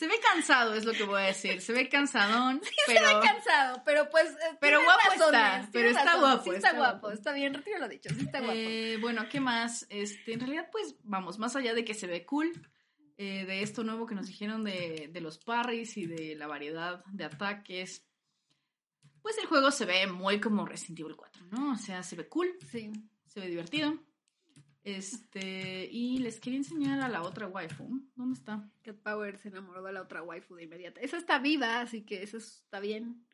Se 0.00 0.06
ve 0.06 0.14
cansado, 0.32 0.74
es 0.74 0.86
lo 0.86 0.92
que 0.92 1.04
voy 1.04 1.20
a 1.20 1.26
decir. 1.26 1.60
Se 1.60 1.74
ve 1.74 1.88
cansadón, 1.90 2.60
pero... 2.86 3.06
Está 3.06 3.20
cansado, 3.20 3.82
pero 3.84 4.08
pues. 4.10 4.30
eh, 4.30 4.56
Pero 4.58 4.82
guapo 4.82 4.98
razones, 5.10 5.24
está, 5.24 5.68
pero 5.72 5.88
está 5.90 6.04
razones. 6.04 6.20
guapo, 6.22 6.42
Sí 6.44 6.50
está, 6.56 6.68
está 6.68 6.78
guapo, 6.78 7.00
guapo. 7.00 7.10
está 7.10 7.32
bien, 7.32 7.52
retiro 7.54 7.78
lo 7.78 7.88
dicho, 7.88 8.08
sí 8.14 8.20
está 8.24 8.38
guapo. 8.40 8.52
Eh, 8.56 8.96
bueno, 9.00 9.28
¿qué 9.30 9.40
más? 9.40 9.86
Este, 9.90 10.32
en 10.32 10.40
realidad, 10.40 10.68
pues, 10.72 10.96
vamos, 11.02 11.38
más 11.38 11.54
allá 11.54 11.74
de 11.74 11.84
que 11.84 11.92
se 11.92 12.06
ve 12.06 12.24
cool, 12.24 12.50
eh, 13.18 13.44
de 13.44 13.62
esto 13.62 13.84
nuevo 13.84 14.06
que 14.06 14.14
nos 14.14 14.26
dijeron 14.26 14.64
de, 14.64 15.10
de 15.12 15.20
los 15.20 15.36
parries 15.38 15.96
y 15.98 16.06
de 16.06 16.34
la 16.34 16.46
variedad 16.46 17.04
de 17.12 17.24
ataques, 17.24 18.06
pues 19.20 19.36
el 19.36 19.44
juego 19.46 19.70
se 19.70 19.84
ve 19.84 20.06
muy 20.06 20.40
como 20.40 20.64
Resident 20.64 21.00
Evil 21.00 21.16
4, 21.16 21.44
¿no? 21.50 21.72
O 21.72 21.76
sea, 21.76 22.02
se 22.02 22.16
ve 22.16 22.26
cool, 22.26 22.48
Sí. 22.70 22.90
se 23.26 23.40
ve 23.40 23.48
divertido. 23.48 23.98
Este, 24.82 25.88
y 25.90 26.18
les 26.18 26.40
quería 26.40 26.58
enseñar 26.58 27.00
a 27.00 27.08
la 27.08 27.22
otra 27.22 27.46
waifu. 27.46 28.00
¿Dónde 28.16 28.38
está? 28.38 28.68
Cat 28.82 28.96
Power 28.96 29.38
se 29.38 29.48
enamoró 29.48 29.82
de 29.82 29.92
la 29.92 30.02
otra 30.02 30.22
waifu 30.22 30.54
de 30.54 30.64
inmediata. 30.64 31.00
Esa 31.00 31.18
está 31.18 31.38
viva, 31.38 31.80
así 31.80 32.02
que 32.02 32.22
eso 32.22 32.38
está 32.38 32.80
bien. 32.80 33.26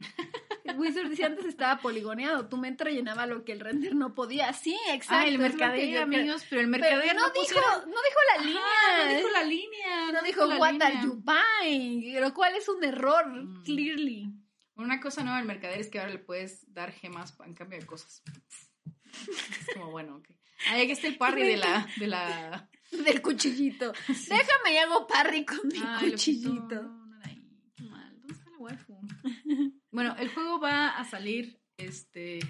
Wizard 0.76 1.08
dice 1.10 1.24
antes 1.24 1.44
estaba 1.44 1.80
poligoneado, 1.80 2.48
tu 2.48 2.56
mente 2.56 2.84
rellenaba 2.84 3.26
lo 3.26 3.44
que 3.44 3.52
el 3.52 3.60
render 3.60 3.94
no 3.94 4.14
podía. 4.14 4.52
Sí, 4.52 4.76
exacto. 4.90 5.24
ah, 5.24 5.28
el 5.28 5.38
mercader, 5.38 5.78
creo. 5.88 6.02
amigos, 6.02 6.44
pero 6.48 6.62
el 6.62 6.70
Pero 6.70 6.82
mercader 6.82 7.14
no, 7.16 7.26
no, 7.28 7.32
dijo, 7.32 7.44
pusieron- 7.46 7.90
no 7.90 7.96
dijo 8.02 8.20
la 8.36 8.44
línea. 8.44 8.62
Ajá, 8.64 9.04
no 9.10 9.16
dijo 9.16 9.30
la 9.30 9.44
línea. 9.44 10.12
No 10.12 10.22
dijo 10.22 10.46
what 10.58 10.82
are 10.82 10.94
línea. 10.94 11.02
you 11.04 11.22
buying, 11.22 12.20
lo 12.20 12.34
cual 12.34 12.54
es 12.56 12.68
un 12.68 12.82
error, 12.82 13.26
Mm. 13.44 13.62
clearly. 13.64 14.32
Una 14.76 15.00
cosa 15.00 15.22
nueva 15.22 15.38
del 15.38 15.46
mercader 15.46 15.78
es 15.80 15.88
que 15.88 16.00
ahora 16.00 16.10
le 16.12 16.18
puedes 16.18 16.72
dar 16.72 16.90
gemas 16.92 17.36
en 17.44 17.54
cambio 17.54 17.78
de 17.78 17.86
cosas. 17.86 18.22
Es 19.68 19.68
como, 19.74 19.90
bueno, 19.92 20.16
ok. 20.16 20.28
Ahí 20.68 20.90
está 20.90 21.06
el 21.08 21.16
parry 21.16 21.46
de 21.46 21.56
la... 21.56 21.86
De 21.98 22.06
la... 22.06 22.70
Del 22.92 23.20
cuchillito. 23.22 23.92
Déjame 24.08 24.72
y 24.74 24.76
hago 24.78 25.06
parry 25.06 25.44
con 25.44 25.66
mi 25.66 25.80
Ay, 25.84 26.10
cuchillito. 26.10 26.82
No, 26.82 27.06
no 27.06 27.16
era 27.16 27.28
ahí. 27.28 27.42
Qué 27.74 27.82
mal. 27.82 28.14
¿Dónde 28.20 28.34
está 28.34 28.50
la 28.50 28.58
waifu? 28.58 29.00
Bueno, 29.90 30.16
el 30.18 30.28
juego 30.28 30.58
va 30.60 30.88
a 30.88 31.04
salir 31.04 31.60
este, 31.76 32.40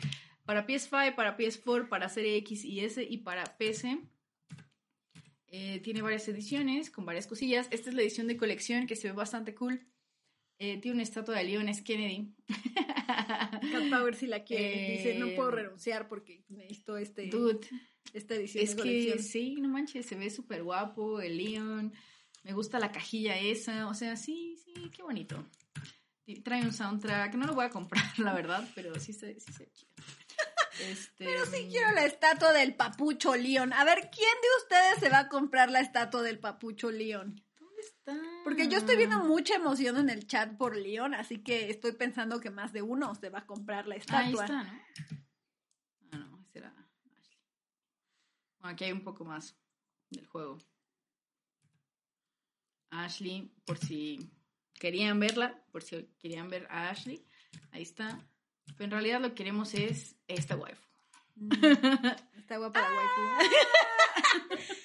para 0.47 0.67
PS5, 0.67 1.15
para 1.15 1.37
PS4, 1.37 1.89
para 1.89 2.09
Serie 2.09 2.37
X 2.39 2.65
y 2.65 2.81
S 2.81 3.07
y 3.07 3.19
para 3.19 3.45
PC. 3.59 3.99
Eh, 5.49 5.81
tiene 5.81 6.03
varias 6.03 6.27
ediciones 6.29 6.91
con 6.91 7.05
varias 7.05 7.27
cosillas. 7.27 7.69
Esta 7.71 7.91
es 7.91 7.97
la 7.97 8.03
edición 8.03 8.27
de 8.29 8.37
colección 8.37 8.87
que 8.87 8.97
se 8.97 9.09
ve 9.09 9.15
bastante 9.15 9.55
cool. 9.55 9.87
Eh, 10.59 10.79
tiene 10.81 10.95
una 10.95 11.03
estatua 11.03 11.37
de 11.37 11.45
Leon 11.45 11.69
S. 11.69 11.85
Kennedy. 11.85 12.33
Cat 13.07 13.91
Power 13.91 14.15
si 14.15 14.27
la 14.27 14.43
quiere. 14.43 14.97
Dice, 14.97 15.19
no 15.19 15.27
Eh, 15.27 15.37
puedo 15.37 15.51
renunciar 15.51 16.09
porque 16.09 16.45
necesito 16.49 16.97
este, 16.97 17.27
Dude, 17.27 17.69
esta 18.13 18.35
edición 18.35 18.65
es 18.65 18.77
de 18.77 18.83
que 18.83 19.19
sí, 19.19 19.57
no 19.61 19.69
manches, 19.69 20.07
se 20.07 20.15
ve 20.15 20.31
súper 20.31 20.63
guapo 20.63 21.21
el 21.21 21.37
Leon. 21.39 21.93
Me 22.43 22.53
gusta 22.53 22.79
la 22.79 22.93
cajilla 22.93 23.39
esa. 23.39 23.89
O 23.89 23.95
sea, 23.95 24.17
sí, 24.17 24.57
sí, 24.65 24.91
qué 24.95 25.03
bonito. 25.03 25.45
Y 26.27 26.41
Trae 26.41 26.63
un 26.63 26.73
soundtrack. 26.73 27.35
No 27.35 27.47
lo 27.47 27.55
voy 27.55 27.65
a 27.67 27.71
comprar, 27.71 28.05
la 28.19 28.33
verdad, 28.35 28.69
pero 28.75 28.99
sí 29.01 29.13
se, 29.13 29.39
sí 29.41 29.53
se 29.53 29.71
chido. 29.73 29.93
Este, 30.81 31.25
Pero 31.27 31.47
sí 31.47 31.69
quiero 31.71 31.93
la 31.93 32.05
estatua 32.05 32.53
del 32.53 32.75
papucho 32.75 33.37
Leon. 33.37 33.73
A 33.73 33.85
ver, 33.85 34.11
¿quién 34.13 34.27
de 34.43 34.49
ustedes 34.65 34.99
se 34.99 35.09
va 35.09 35.21
a 35.21 35.29
comprar 35.29 35.71
la 35.71 35.79
estatua 35.79 36.21
del 36.23 36.41
papucho 36.41 36.91
Leon? 36.91 37.41
¿Dónde 37.61 37.81
está? 37.81 38.21
Porque 38.43 38.67
yo 38.67 38.79
estoy 38.79 38.97
viendo 38.97 39.21
mucha 39.21 39.55
emoción 39.55 39.99
en 39.99 40.11
el 40.11 40.27
chat 40.27 40.57
por 40.57 40.77
Leon, 40.77 41.15
así 41.15 41.45
que 41.45 41.71
estoy 41.71 41.93
pensando 41.93 42.41
que 42.41 42.51
más 42.51 42.73
de 42.73 42.83
uno 42.83 43.15
se 43.15 43.31
va 43.31 43.39
a 43.41 43.47
comprar 43.47 43.87
la 43.87 43.95
Ahí 43.95 44.01
estatua. 44.01 44.45
está, 44.47 44.63
¿no? 44.65 44.81
Ah, 46.11 46.19
no, 46.19 46.41
ese 46.45 46.59
era 46.59 46.71
Ashley. 46.71 47.13
Bueno, 47.13 47.23
aquí 48.69 48.85
hay 48.85 48.93
un 48.93 49.03
poco 49.03 49.25
más 49.25 49.57
del 50.11 50.27
juego. 50.27 50.59
Ashley, 52.91 53.53
por 53.65 53.79
si 53.79 54.31
querían 54.75 55.19
verla, 55.19 55.63
por 55.73 55.83
si 55.83 56.09
querían 56.19 56.49
ver 56.49 56.67
a 56.71 56.91
Ashley, 56.91 57.27
ahí 57.73 57.83
está. 57.83 58.19
Pero 58.77 58.85
en 58.85 58.91
realidad 58.93 59.21
lo 59.21 59.29
que 59.31 59.35
queremos 59.35 59.75
es 59.75 60.17
esta 60.29 60.57
waifu. 60.57 60.83
Mm, 61.37 61.53
Está 62.39 62.59
guapa 62.59 62.81
la 62.81 62.89
waifu. 62.89 63.21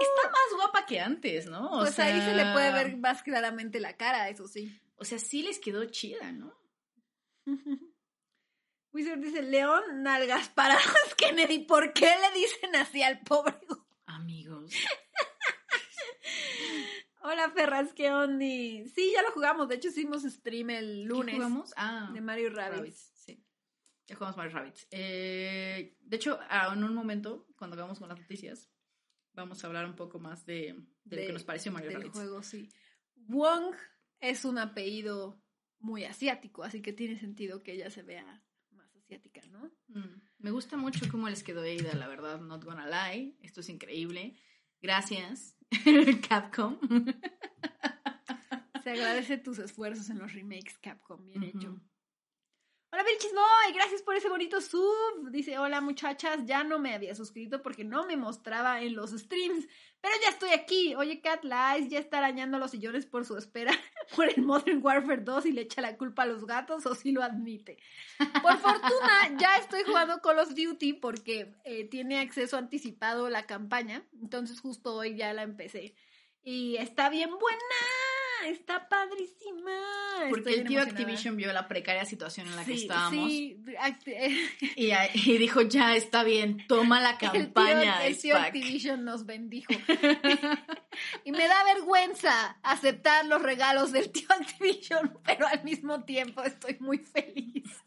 Está 0.00 0.30
más 0.30 0.54
guapa 0.56 0.86
que 0.86 1.00
antes, 1.00 1.46
¿no? 1.46 1.66
O 1.72 1.78
pues 1.80 1.98
ahí 1.98 2.20
se 2.20 2.34
le 2.34 2.42
sea, 2.42 2.52
puede 2.52 2.72
ver 2.72 2.96
más 2.98 3.22
claramente 3.22 3.80
la 3.80 3.96
cara, 3.96 4.28
eso 4.28 4.46
sí. 4.46 4.80
O 4.96 5.04
sea, 5.04 5.18
sí 5.18 5.42
les 5.42 5.58
quedó 5.58 5.84
chida, 5.86 6.32
¿no? 6.32 6.54
Wizard 8.98 9.20
dice, 9.20 9.42
León, 9.42 10.02
nalgas 10.02 10.48
paradas, 10.48 10.82
Kennedy, 11.16 11.60
¿por 11.60 11.92
qué 11.92 12.06
le 12.06 12.40
dicen 12.40 12.74
así 12.74 13.00
al 13.00 13.20
pobre? 13.20 13.54
Amigos. 14.06 14.72
Hola, 17.22 17.48
Ferras, 17.50 17.92
¿qué 17.92 18.10
onda? 18.10 18.44
Sí, 18.44 19.12
ya 19.14 19.22
lo 19.22 19.30
jugamos. 19.30 19.68
De 19.68 19.76
hecho, 19.76 19.88
hicimos 19.88 20.24
stream 20.24 20.70
el 20.70 21.04
lunes. 21.04 21.36
¿Qué 21.36 21.40
jugamos? 21.40 21.72
Ah, 21.76 22.10
De 22.12 22.20
Mario. 22.20 22.50
Rabbids, 22.50 23.12
sí. 23.14 23.40
Ya 24.08 24.16
jugamos 24.16 24.36
Mario 24.36 24.52
Rabbids. 24.56 24.88
Eh, 24.90 25.96
de 26.00 26.16
hecho, 26.16 26.40
ah, 26.48 26.70
en 26.72 26.82
un 26.82 26.92
momento, 26.94 27.46
cuando 27.56 27.74
acabamos 27.74 28.00
con 28.00 28.08
las 28.08 28.18
noticias, 28.18 28.68
vamos 29.32 29.62
a 29.62 29.66
hablar 29.68 29.86
un 29.86 29.94
poco 29.94 30.18
más 30.18 30.44
de, 30.44 30.74
de 31.04 31.16
lo 31.20 31.26
que 31.28 31.32
nos 31.34 31.44
pareció 31.44 31.70
Mario 31.70 31.90
del 31.90 31.98
Rabbids. 31.98 32.16
juego, 32.16 32.42
sí. 32.42 32.68
Wong 33.14 33.76
es 34.18 34.44
un 34.44 34.58
apellido 34.58 35.40
muy 35.78 36.04
asiático, 36.04 36.64
así 36.64 36.82
que 36.82 36.92
tiene 36.92 37.16
sentido 37.20 37.62
que 37.62 37.74
ella 37.74 37.90
se 37.90 38.02
vea 38.02 38.42
asiática, 39.08 39.40
¿no? 39.50 39.70
Mm, 39.88 40.20
Me 40.38 40.50
gusta 40.50 40.76
mucho 40.76 41.06
cómo 41.10 41.28
les 41.28 41.42
quedó 41.42 41.62
Ada, 41.62 41.94
la 41.94 42.08
verdad, 42.08 42.40
not 42.40 42.62
gonna 42.64 42.86
lie. 42.86 43.36
Esto 43.42 43.60
es 43.60 43.68
increíble. 43.70 44.36
Gracias, 44.82 45.56
Capcom. 46.28 46.78
Se 48.84 48.90
agradece 48.90 49.38
tus 49.38 49.58
esfuerzos 49.58 50.10
en 50.10 50.18
los 50.18 50.32
remakes, 50.34 50.78
Capcom, 50.78 51.24
bien 51.24 51.42
hecho. 51.42 51.80
Hola, 52.90 53.02
Vilchis 53.02 53.32
Boy, 53.32 53.74
gracias 53.74 54.02
por 54.02 54.14
ese 54.14 54.28
bonito 54.28 54.60
sub. 54.60 55.30
Dice, 55.30 55.58
hola 55.58 55.80
muchachas, 55.80 56.44
ya 56.46 56.64
no 56.64 56.78
me 56.78 56.94
había 56.94 57.14
suscrito 57.14 57.60
porque 57.62 57.84
no 57.84 58.06
me 58.06 58.16
mostraba 58.16 58.80
en 58.80 58.94
los 58.94 59.10
streams, 59.10 59.66
pero 60.00 60.14
ya 60.22 60.30
estoy 60.30 60.50
aquí. 60.50 60.94
Oye, 60.94 61.20
Cat 61.20 61.44
Lies 61.44 61.90
ya 61.90 61.98
está 61.98 62.18
arañando 62.18 62.58
los 62.58 62.70
sillones 62.70 63.04
por 63.04 63.24
su 63.26 63.36
espera 63.36 63.72
por 64.14 64.28
el 64.28 64.42
Modern 64.42 64.80
Warfare 64.82 65.22
2 65.22 65.46
y 65.46 65.52
le 65.52 65.62
echa 65.62 65.80
la 65.80 65.96
culpa 65.96 66.22
a 66.22 66.26
los 66.26 66.46
gatos 66.46 66.86
o 66.86 66.94
si 66.94 67.12
lo 67.12 67.22
admite. 67.22 67.78
Por 68.42 68.56
fortuna, 68.58 69.36
ya 69.38 69.56
estoy 69.56 69.82
jugando 69.84 70.20
Call 70.20 70.38
of 70.38 70.54
Duty 70.54 70.94
porque 70.94 71.54
eh, 71.64 71.84
tiene 71.84 72.20
acceso 72.20 72.56
anticipado 72.56 73.28
la 73.28 73.46
campaña, 73.46 74.02
entonces 74.20 74.60
justo 74.60 74.94
hoy 74.94 75.16
ya 75.16 75.32
la 75.32 75.42
empecé. 75.42 75.94
Y 76.42 76.76
está 76.76 77.10
bien 77.10 77.30
buena, 77.30 77.58
está 78.46 78.88
padrísima. 78.88 79.72
Porque 80.28 80.40
estoy 80.40 80.54
el 80.54 80.66
tío 80.66 80.80
emocionada. 80.80 80.90
Activision 80.90 81.36
vio 81.36 81.52
la 81.52 81.68
precaria 81.68 82.04
situación 82.04 82.48
en 82.48 82.56
la 82.56 82.64
que 82.64 82.74
estábamos 82.74 83.30
sí, 83.30 83.62
y, 84.76 84.90
y 84.92 85.38
dijo, 85.38 85.62
ya 85.62 85.94
está 85.96 86.24
bien, 86.24 86.64
toma 86.66 87.00
la 87.00 87.10
el 87.12 87.18
tío, 87.18 87.32
campaña. 87.32 88.06
el 88.06 88.18
tío 88.18 88.34
Spac". 88.36 88.46
Activision 88.46 89.04
nos 89.04 89.26
bendijo. 89.26 89.72
y 91.24 91.32
me 91.32 91.46
da 91.48 91.64
vergüenza 91.74 92.58
aceptar 92.62 93.26
los 93.26 93.42
regalos 93.42 93.92
del 93.92 94.10
tío 94.10 94.28
Activision, 94.30 95.18
pero 95.24 95.46
al 95.46 95.62
mismo 95.64 96.04
tiempo 96.04 96.42
estoy 96.42 96.76
muy 96.80 96.98
feliz. 96.98 97.82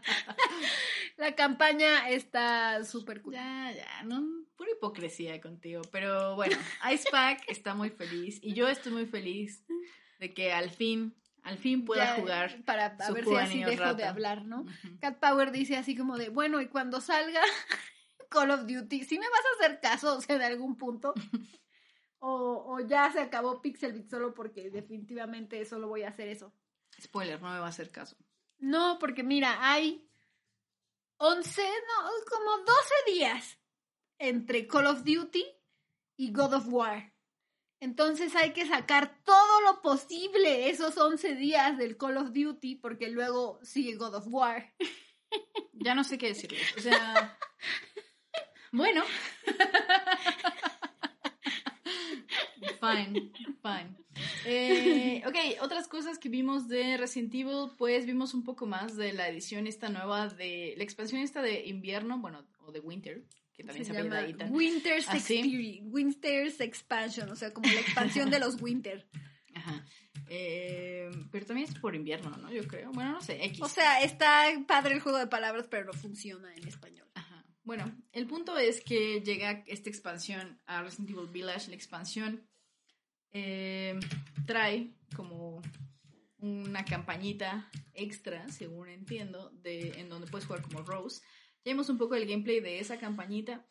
La 1.16 1.34
campaña 1.34 2.08
está 2.08 2.84
súper 2.84 3.22
cool. 3.22 3.34
Ya, 3.34 3.72
ya, 3.72 4.02
no, 4.04 4.46
pura 4.56 4.70
hipocresía 4.72 5.40
contigo. 5.40 5.82
Pero 5.90 6.34
bueno, 6.36 6.56
Icepack 6.90 7.44
está 7.48 7.74
muy 7.74 7.90
feliz 7.90 8.38
y 8.42 8.54
yo 8.54 8.68
estoy 8.68 8.92
muy 8.92 9.06
feliz 9.06 9.64
de 10.18 10.32
que 10.32 10.52
al 10.52 10.70
fin, 10.70 11.14
al 11.42 11.58
fin 11.58 11.84
pueda 11.84 12.04
Ya, 12.04 12.20
jugar. 12.20 12.64
Para 12.64 12.86
a 12.86 13.10
ver 13.12 13.24
si 13.24 13.36
así 13.36 13.64
dejo 13.64 13.94
de 13.94 14.04
hablar, 14.04 14.44
¿no? 14.44 14.64
Cat 15.00 15.18
Power 15.18 15.52
dice 15.52 15.76
así 15.76 15.96
como 15.96 16.16
de, 16.16 16.28
bueno, 16.28 16.60
y 16.60 16.68
cuando 16.68 17.00
salga 17.00 17.42
Call 18.30 18.50
of 18.50 18.66
Duty, 18.66 19.04
¿sí 19.04 19.18
me 19.18 19.28
vas 19.28 19.42
a 19.44 19.64
hacer 19.64 19.80
caso, 19.80 20.16
o 20.16 20.20
sea, 20.20 20.38
de 20.38 20.44
algún 20.46 20.76
punto? 20.76 21.12
O, 22.18 22.64
o 22.68 22.80
ya 22.80 23.10
se 23.12 23.20
acabó 23.20 23.60
Pixelbit 23.60 24.08
solo 24.08 24.32
porque 24.32 24.70
definitivamente 24.70 25.64
solo 25.64 25.88
voy 25.88 26.04
a 26.04 26.08
hacer 26.08 26.28
eso. 26.28 26.54
Spoiler, 27.00 27.42
no 27.42 27.50
me 27.50 27.58
va 27.58 27.66
a 27.66 27.68
hacer 27.68 27.90
caso. 27.90 28.16
No, 28.62 28.98
porque 29.00 29.24
mira, 29.24 29.58
hay 29.60 30.08
11, 31.16 31.62
no, 31.62 32.10
como 32.30 32.58
12 32.58 32.94
días 33.12 33.58
entre 34.20 34.68
Call 34.68 34.86
of 34.86 35.02
Duty 35.02 35.44
y 36.16 36.32
God 36.32 36.54
of 36.54 36.68
War. 36.68 37.12
Entonces 37.80 38.36
hay 38.36 38.52
que 38.52 38.64
sacar 38.64 39.20
todo 39.24 39.60
lo 39.62 39.82
posible 39.82 40.70
esos 40.70 40.96
11 40.96 41.34
días 41.34 41.76
del 41.76 41.96
Call 41.96 42.18
of 42.18 42.32
Duty 42.32 42.76
porque 42.76 43.08
luego 43.08 43.58
sigue 43.64 43.96
God 43.96 44.14
of 44.14 44.26
War. 44.28 44.72
Ya 45.72 45.96
no 45.96 46.04
sé 46.04 46.16
qué 46.16 46.28
decirles. 46.28 46.62
O 46.76 46.80
sea, 46.80 47.36
bueno. 48.70 49.02
Fine, 52.80 53.32
fine. 53.62 53.96
Eh, 54.44 55.22
ok, 55.26 55.62
otras 55.62 55.88
cosas 55.88 56.18
que 56.18 56.28
vimos 56.28 56.68
de 56.68 56.96
Resident 56.96 57.34
Evil, 57.34 57.70
pues 57.76 58.06
vimos 58.06 58.34
un 58.34 58.44
poco 58.44 58.66
más 58.66 58.96
de 58.96 59.12
la 59.12 59.28
edición 59.28 59.66
esta 59.66 59.88
nueva 59.88 60.28
de 60.28 60.74
la 60.76 60.84
expansión 60.84 61.22
esta 61.22 61.42
de 61.42 61.66
invierno, 61.66 62.18
bueno, 62.18 62.44
o 62.60 62.72
de 62.72 62.80
winter, 62.80 63.24
que 63.54 63.64
también 63.64 63.84
se, 63.84 63.92
se 63.94 64.02
llama. 64.02 64.26
Winter's, 64.50 65.06
¿Ah, 65.08 65.18
Winter's 65.84 66.60
Expansion, 66.60 67.30
o 67.30 67.36
sea, 67.36 67.52
como 67.52 67.68
la 67.72 67.80
expansión 67.80 68.30
de 68.30 68.38
los 68.38 68.60
Winter. 68.60 69.06
Ajá. 69.54 69.84
Eh, 70.28 71.10
pero 71.30 71.46
también 71.46 71.68
es 71.68 71.78
por 71.78 71.94
invierno, 71.94 72.30
¿no? 72.36 72.50
Yo 72.52 72.66
creo. 72.66 72.90
Bueno, 72.92 73.12
no 73.12 73.20
sé, 73.20 73.44
X. 73.44 73.60
O 73.62 73.68
sea, 73.68 74.00
está 74.00 74.46
padre 74.66 74.94
el 74.94 75.00
juego 75.00 75.18
de 75.18 75.26
palabras, 75.26 75.66
pero 75.68 75.84
no 75.84 75.92
funciona 75.92 76.54
en 76.54 76.66
español. 76.66 77.06
Ajá. 77.14 77.44
Bueno, 77.64 77.92
el 78.12 78.26
punto 78.26 78.58
es 78.58 78.80
que 78.80 79.20
llega 79.20 79.62
esta 79.66 79.90
expansión 79.90 80.60
a 80.66 80.82
Resident 80.82 81.10
Evil 81.10 81.28
Village. 81.28 81.68
La 81.68 81.76
expansión 81.76 82.48
eh, 83.32 83.98
trae 84.46 84.94
como 85.14 85.62
una 86.38 86.84
campañita 86.84 87.70
extra, 87.94 88.48
según 88.48 88.88
entiendo, 88.88 89.50
de, 89.50 90.00
en 90.00 90.08
donde 90.08 90.26
puedes 90.30 90.46
jugar 90.46 90.62
como 90.62 90.82
Rose. 90.82 91.22
Ya 91.64 91.72
vimos 91.72 91.88
un 91.88 91.98
poco 91.98 92.14
el 92.16 92.26
gameplay 92.26 92.60
de 92.60 92.80
esa 92.80 92.98
campañita. 92.98 93.66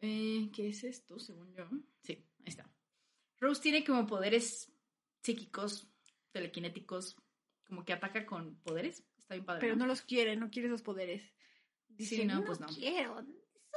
Eh, 0.00 0.50
¿Qué 0.54 0.68
es 0.68 0.82
esto, 0.84 1.18
según 1.18 1.54
yo? 1.54 1.68
Sí, 2.02 2.26
ahí 2.38 2.46
está. 2.46 2.68
Rose 3.38 3.62
tiene 3.62 3.84
como 3.84 4.06
poderes 4.06 4.72
psíquicos, 5.22 5.88
telequinéticos, 6.32 7.16
como 7.64 7.84
que 7.84 7.92
ataca 7.92 8.26
con 8.26 8.56
poderes. 8.62 9.04
Está 9.18 9.34
bien 9.34 9.44
padre. 9.44 9.60
Pero 9.60 9.76
¿no? 9.76 9.80
no 9.84 9.86
los 9.86 10.02
quiere, 10.02 10.36
no 10.36 10.50
quiere 10.50 10.68
esos 10.68 10.82
poderes. 10.82 11.22
Dice, 11.88 12.16
Sí, 12.16 12.24
no, 12.24 12.40
no, 12.40 12.44
pues 12.44 12.60
no. 12.60 12.66
quiero. 12.66 13.24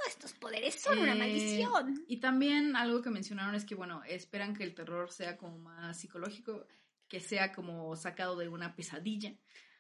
Estos 0.08 0.34
poderes 0.34 0.76
son 0.82 1.00
una 1.00 1.14
Eh, 1.14 1.20
maldición. 1.20 2.06
Y 2.08 2.18
también 2.18 2.76
algo 2.76 3.02
que 3.02 3.10
mencionaron 3.10 3.56
es 3.56 3.66
que, 3.66 3.76
bueno, 3.76 4.04
esperan 4.04 4.56
que 4.56 4.64
el 4.64 4.74
terror 4.76 5.12
sea 5.12 5.38
como 5.38 5.58
más 5.60 6.00
psicológico, 6.00 6.66
que 7.08 7.20
sea 7.20 7.52
como 7.52 7.96
sacado 7.96 8.36
de 8.38 8.50
una 8.50 8.76
pesadilla. 8.76 9.30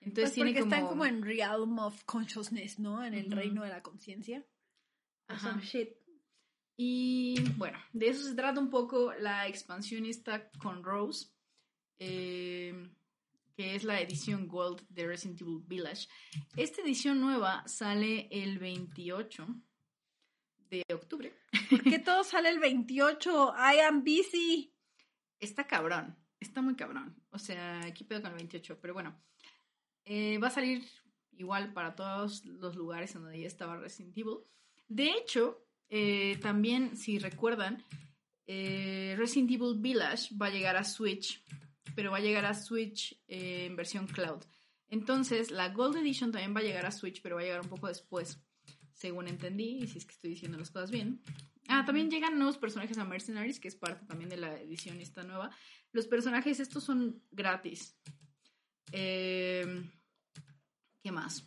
Entonces 0.01 0.23
Pues 0.25 0.33
tiene 0.33 0.51
porque 0.51 0.61
como... 0.61 0.73
están 0.75 0.87
como 0.89 1.05
en 1.05 1.21
realm 1.23 1.79
of 1.79 2.03
consciousness, 2.05 2.79
¿no? 2.79 3.03
En 3.03 3.13
el 3.13 3.31
reino 3.31 3.63
de 3.63 3.69
la 3.69 3.81
conciencia. 3.81 4.45
Ajá. 5.27 5.51
some 5.51 5.61
shit. 5.63 5.89
Y 6.75 7.39
bueno, 7.57 7.77
de 7.93 8.09
eso 8.09 8.23
se 8.27 8.35
trata 8.35 8.59
un 8.59 8.69
poco 8.69 9.13
la 9.13 9.47
expansión 9.47 10.05
esta 10.05 10.49
con 10.59 10.83
Rose, 10.83 11.27
eh, 11.99 12.89
que 13.55 13.75
es 13.75 13.83
la 13.83 14.01
edición 14.01 14.47
Gold 14.47 14.81
de 14.89 15.07
Resident 15.07 15.41
Evil 15.41 15.61
Village. 15.65 16.07
Esta 16.57 16.81
edición 16.81 17.21
nueva 17.21 17.63
sale 17.67 18.27
el 18.31 18.57
28 18.59 19.47
de 20.73 20.93
octubre. 20.93 21.33
¿Por 21.69 21.83
qué 21.83 21.99
todo 21.99 22.23
sale 22.23 22.49
el 22.49 22.59
28? 22.59 23.53
I 23.55 23.79
am 23.79 24.03
busy. 24.03 24.73
Está 25.39 25.67
cabrón, 25.67 26.15
está 26.39 26.61
muy 26.61 26.75
cabrón. 26.75 27.15
O 27.31 27.39
sea, 27.39 27.85
aquí 27.85 28.03
pedo 28.03 28.21
con 28.21 28.31
el 28.31 28.37
28, 28.37 28.79
pero 28.81 28.93
bueno. 28.93 29.15
Eh, 30.05 30.37
va 30.39 30.47
a 30.47 30.51
salir 30.51 30.83
igual 31.37 31.73
para 31.73 31.95
todos 31.95 32.45
los 32.45 32.75
lugares 32.75 33.15
en 33.15 33.23
donde 33.23 33.41
ya 33.41 33.47
estaba 33.47 33.77
Resident 33.77 34.17
Evil. 34.17 34.39
De 34.87 35.11
hecho, 35.11 35.65
eh, 35.89 36.37
también, 36.41 36.97
si 36.97 37.19
recuerdan, 37.19 37.83
eh, 38.45 39.15
Resident 39.17 39.51
Evil 39.51 39.79
Village 39.79 40.35
va 40.35 40.47
a 40.47 40.51
llegar 40.51 40.75
a 40.75 40.83
Switch, 40.83 41.43
pero 41.95 42.11
va 42.11 42.17
a 42.17 42.21
llegar 42.21 42.45
a 42.45 42.53
Switch 42.53 43.17
en 43.27 43.75
versión 43.75 44.07
cloud. 44.07 44.43
Entonces, 44.89 45.51
la 45.51 45.69
Gold 45.69 45.97
Edition 45.97 46.31
también 46.31 46.55
va 46.55 46.59
a 46.59 46.63
llegar 46.63 46.85
a 46.85 46.91
Switch, 46.91 47.21
pero 47.21 47.35
va 47.35 47.41
a 47.41 47.45
llegar 47.45 47.61
un 47.61 47.69
poco 47.69 47.87
después, 47.87 48.43
según 48.93 49.27
entendí, 49.27 49.79
y 49.83 49.87
si 49.87 49.97
es 49.97 50.05
que 50.05 50.13
estoy 50.13 50.29
diciendo 50.31 50.57
las 50.57 50.71
cosas 50.71 50.91
bien. 50.91 51.21
Ah, 51.67 51.83
también 51.85 52.09
llegan 52.11 52.37
nuevos 52.37 52.57
personajes 52.57 52.97
a 52.97 53.05
Mercenaries, 53.05 53.59
que 53.59 53.67
es 53.67 53.75
parte 53.75 54.05
también 54.05 54.29
de 54.29 54.37
la 54.37 54.59
edición 54.59 54.99
esta 54.99 55.23
nueva. 55.23 55.49
Los 55.91 56.07
personajes 56.07 56.59
estos 56.59 56.83
son 56.83 57.21
gratis. 57.31 57.95
Eh, 58.91 59.89
¿Qué 61.01 61.11
más? 61.11 61.43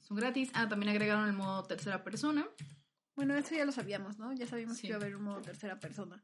Son 0.00 0.16
gratis. 0.16 0.50
Ah, 0.54 0.68
también 0.68 0.90
agregaron 0.90 1.26
el 1.26 1.32
modo 1.34 1.62
tercera 1.64 2.02
persona. 2.02 2.48
Bueno, 3.14 3.34
eso 3.36 3.54
ya 3.54 3.64
lo 3.64 3.72
sabíamos, 3.72 4.18
¿no? 4.18 4.32
Ya 4.32 4.46
sabíamos 4.46 4.76
Sí. 4.76 4.82
que 4.82 4.88
iba 4.88 4.96
a 4.96 5.00
haber 5.00 5.16
un 5.16 5.22
modo 5.24 5.42
tercera 5.42 5.78
persona. 5.78 6.22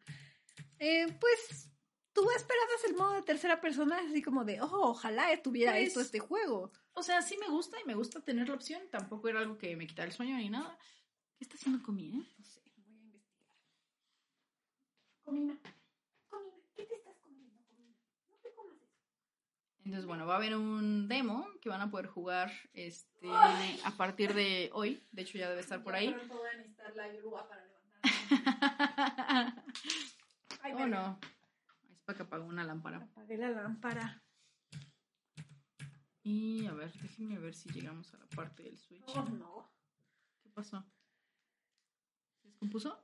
Eh, 0.79 1.07
pues, 1.21 1.71
¿tú 2.13 2.27
esperabas 2.37 2.85
el 2.89 2.97
modo 2.97 3.13
de 3.15 3.23
tercera 3.23 3.61
persona 3.61 3.99
así 4.09 4.23
como 4.23 4.45
de, 4.45 4.61
oh, 4.61 4.91
ojalá 4.91 5.27
tuviera 5.43 5.73
Pues- 5.73 5.89
esto 5.89 6.01
este 6.01 6.19
juego? 6.19 6.73
O 6.99 7.03
sea, 7.05 7.23
sí 7.23 7.37
me 7.39 7.49
gusta 7.49 7.81
y 7.81 7.87
me 7.87 7.95
gusta 7.95 8.21
tener 8.21 8.49
la 8.49 8.55
opción. 8.55 8.83
Tampoco 8.91 9.29
era 9.29 9.39
algo 9.39 9.57
que 9.57 9.77
me 9.77 9.87
quitara 9.87 10.09
el 10.09 10.13
sueño 10.13 10.37
ni 10.37 10.51
nada. 10.51 10.77
¿Qué 11.37 11.45
está 11.45 11.55
haciendo 11.55 11.81
Comi, 11.81 12.09
eh? 12.09 12.35
No 12.37 12.45
sé, 12.45 12.61
voy 12.75 12.85
a 12.87 13.01
investigar. 13.05 13.55
Comina, 15.23 15.55
Comina, 16.29 16.57
¿qué 16.75 16.85
te 16.87 16.97
estás 16.97 17.17
comiendo, 17.23 17.63
Comina? 17.69 17.95
No 18.29 18.37
te 18.43 18.53
comas 18.53 18.83
eso. 18.83 18.99
Entonces, 19.85 20.07
bueno, 20.07 20.27
va 20.27 20.35
a 20.35 20.37
haber 20.39 20.57
un 20.57 21.07
demo 21.07 21.47
que 21.61 21.69
van 21.69 21.83
a 21.83 21.91
poder 21.91 22.09
jugar 22.09 22.51
este, 22.73 23.29
Ay. 23.31 23.81
a 23.85 23.93
partir 23.93 24.35
de 24.35 24.71
hoy. 24.73 25.01
De 25.13 25.23
hecho, 25.23 25.39
ya 25.39 25.49
debe 25.49 25.61
estar 25.61 25.85
por 25.85 25.95
ahí. 25.95 26.13
Pronto 26.13 26.37
voy 26.37 26.49
a 26.49 26.57
necesitar 26.57 26.97
la 26.97 27.09
grúa 27.09 27.49
para 27.49 27.65
levantarme. 27.65 28.03
Ay, 30.63 30.73
oh, 30.75 30.87
no. 30.87 31.21
Es 31.93 32.01
para 32.01 32.17
que 32.17 32.23
apagó 32.25 32.45
una 32.47 32.65
lámpara. 32.65 32.97
Apagué 32.97 33.37
la 33.37 33.51
lámpara. 33.51 34.21
Y 36.31 36.67
a 36.67 36.75
ver, 36.75 36.93
déjenme 36.93 37.39
ver 37.39 37.55
si 37.55 37.71
llegamos 37.71 38.13
a 38.13 38.19
la 38.19 38.27
parte 38.27 38.63
del 38.63 38.77
switch. 38.77 39.17
Oh, 39.17 39.23
no. 39.23 39.73
¿Qué 40.43 40.51
pasó? 40.51 40.85
¿Se 42.43 42.49
descompuso? 42.49 43.03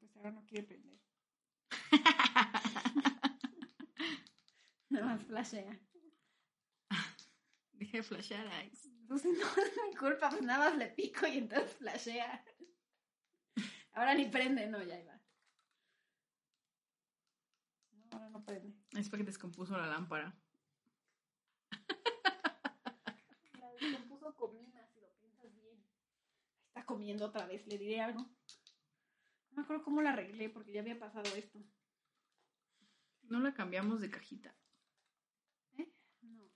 Pues 0.00 0.16
ahora 0.16 0.30
no 0.30 0.46
quiere 0.46 0.66
prender. 0.66 0.98
Nada 4.88 5.04
más 5.04 5.22
flashea. 5.24 5.78
Deja 7.74 7.98
de 7.98 8.02
flashear, 8.02 8.46
Alex. 8.46 8.88
Pues 9.08 9.24
no 9.26 9.32
es 9.32 9.78
mi 9.86 9.94
culpa, 9.94 10.30
pues 10.30 10.40
nada 10.40 10.70
más 10.70 10.78
le 10.78 10.88
pico 10.88 11.26
y 11.26 11.36
entonces 11.36 11.74
flashea. 11.74 12.42
Ahora 13.92 14.14
ni 14.14 14.24
prende, 14.24 14.66
no, 14.68 14.82
ya 14.82 14.98
iba. 14.98 15.20
No, 17.92 18.08
ahora 18.12 18.30
no 18.30 18.42
prende. 18.42 18.74
Es 18.92 19.10
para 19.10 19.18
que 19.18 19.26
descompuso 19.26 19.76
la 19.76 19.86
lámpara. 19.86 20.34
La 23.80 23.98
descompuso 24.24 24.34
comina, 24.36 24.86
si 24.92 25.00
lo 25.00 25.08
piensas 25.18 25.54
bien. 25.54 25.84
Está 26.68 26.84
comiendo 26.84 27.26
otra 27.26 27.46
vez, 27.46 27.66
le 27.66 27.78
diré 27.78 28.00
algo. 28.00 28.20
No 28.20 29.56
me 29.56 29.62
acuerdo 29.62 29.84
cómo 29.84 30.02
la 30.02 30.12
arreglé 30.12 30.48
porque 30.48 30.72
ya 30.72 30.80
había 30.80 30.98
pasado 30.98 31.34
esto. 31.36 31.58
No 33.22 33.40
la 33.40 33.54
cambiamos 33.54 34.00
de 34.00 34.10
cajita. 34.10 34.54
No. 36.22 36.50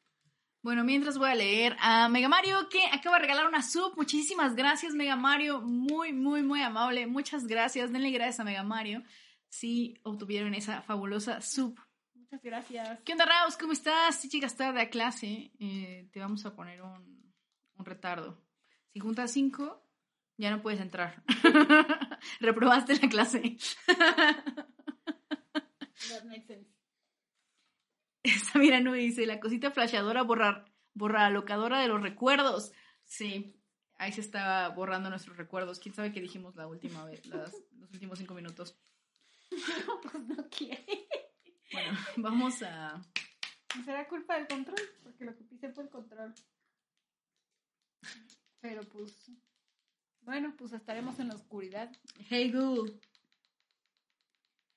Bueno, 0.63 0.85
mientras 0.85 1.17
voy 1.17 1.31
a 1.31 1.35
leer 1.35 1.77
a 1.81 2.09
Mega 2.09 2.29
Mario 2.29 2.69
que 2.69 2.85
acaba 2.93 3.17
de 3.17 3.23
regalar 3.23 3.47
una 3.47 3.63
sub. 3.63 3.97
Muchísimas 3.97 4.55
gracias, 4.55 4.95
Mega 4.95 5.17
Mario. 5.17 5.61
Muy, 5.61 6.13
muy, 6.13 6.43
muy 6.43 6.61
amable. 6.63 7.07
Muchas 7.07 7.47
gracias. 7.47 7.93
Denle 7.93 8.11
gracias 8.11 8.41
a 8.41 8.45
Mega 8.45 8.65
Mario 8.65 9.03
si 9.49 9.95
obtuvieron 10.03 10.55
esa 10.55 10.83
fabulosa 10.83 11.41
sub. 11.41 11.79
Muchas 12.15 12.43
gracias. 12.43 13.01
¿Qué 13.05 13.13
onda, 13.13 13.25
Raus? 13.25 13.57
¿Cómo 13.57 13.73
estás? 13.73 14.21
Si 14.21 14.29
llegas 14.29 14.57
tarde 14.57 14.83
a 14.83 14.91
clase, 14.91 15.53
eh, 15.59 16.11
te 16.13 16.21
vamos 16.21 16.45
a 16.45 16.55
poner 16.55 16.83
un, 16.83 17.28
un 17.79 17.85
retardo. 17.87 18.41
Si 18.93 19.01
juntas 19.01 19.33
cinco, 19.33 19.85
ya 20.37 20.51
no 20.51 20.61
puedes 20.63 20.81
entrar. 20.81 21.23
Reprobaste 22.41 22.95
la 23.01 23.09
clase. 23.09 23.57
That 26.09 26.25
makes 26.25 26.47
sense. 26.47 26.71
Samira 28.53 28.81
Nui 28.81 28.99
dice, 29.01 29.27
la 29.27 29.41
cosita 29.41 29.71
flasheadora 29.71 30.23
borrar, 30.23 30.65
borra 30.95 31.31
locadora 31.31 31.81
de 31.81 31.89
los 31.89 32.03
recuerdos. 32.03 32.73
Sí, 33.05 33.55
ahí 33.97 34.13
se 34.13 34.21
está 34.21 34.69
borrando 34.71 35.09
nuestros 35.11 35.37
recuerdos. 35.37 35.79
¿Quién 35.81 35.95
sabe 35.95 36.13
qué 36.13 36.21
dijimos 36.21 36.55
la 36.57 36.67
última 36.67 37.05
vez, 37.05 37.25
las- 37.27 37.55
los 37.79 37.91
últimos 37.93 38.19
cinco 38.19 38.35
minutos? 38.35 38.79
No, 39.87 40.01
pues 40.03 40.23
no 40.25 40.49
quiere. 40.51 41.09
Bueno, 41.73 41.99
vamos 42.17 42.63
a... 42.63 43.01
¿Será 43.85 44.07
culpa 44.09 44.37
del 44.39 44.47
control? 44.47 44.79
Porque 45.03 45.25
lo 45.25 45.37
que 45.37 45.45
pise 45.45 45.71
fue 45.73 45.85
el 45.85 45.91
control. 45.91 46.35
Pero 48.61 48.83
pues. 48.83 49.31
Bueno, 50.23 50.55
pues 50.57 50.73
estaremos 50.73 51.19
en 51.21 51.29
la 51.29 51.35
oscuridad. 51.35 51.91
Hey 52.29 52.53
Google. 52.53 53.01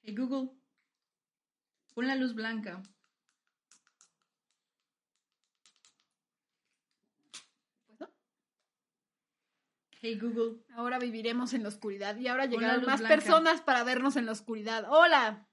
Hey 0.02 0.16
Google. 0.16 0.50
Pon 1.94 2.08
la 2.08 2.16
luz 2.16 2.34
blanca. 2.34 2.82
Pues 7.88 8.00
no. 8.00 8.10
Hey 10.00 10.18
Google. 10.20 10.64
Ahora 10.76 11.00
viviremos 11.00 11.54
en 11.54 11.64
la 11.64 11.70
oscuridad. 11.70 12.16
Y 12.18 12.28
ahora 12.28 12.46
llegarán 12.46 12.86
más 12.86 13.00
blanca. 13.00 13.16
personas 13.16 13.62
para 13.62 13.84
vernos 13.84 14.16
en 14.16 14.26
la 14.26 14.32
oscuridad. 14.32 14.86
¡Hola! 14.90 15.48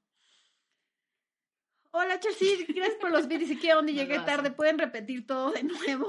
Hola, 1.91 2.21
Chelsea. 2.21 2.67
Gracias 2.69 2.99
por 3.01 3.11
los 3.11 3.27
vídeos. 3.27 3.51
¿Y 3.51 3.59
qué 3.59 3.75
onda? 3.75 3.93
No 3.93 3.99
Llegué 3.99 4.21
tarde. 4.21 4.51
¿Pueden 4.51 4.79
repetir 4.79 5.27
todo 5.27 5.51
de 5.51 5.65
nuevo? 5.65 6.09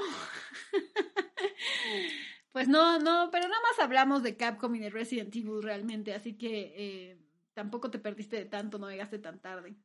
pues 2.51 2.67
no, 2.67 2.99
no, 2.99 3.29
pero 3.31 3.47
nada 3.47 3.61
más 3.61 3.79
hablamos 3.79 4.23
de 4.23 4.37
Capcom 4.37 4.73
y 4.75 4.79
de 4.79 4.89
Resident 4.89 5.35
Evil 5.35 5.61
realmente. 5.63 6.13
Así 6.13 6.37
que 6.37 6.73
eh, 6.75 7.17
tampoco 7.53 7.91
te 7.91 7.99
perdiste 7.99 8.37
de 8.37 8.45
tanto, 8.45 8.79
no 8.79 8.89
llegaste 8.89 9.19
tan 9.19 9.39
tarde. 9.39 9.75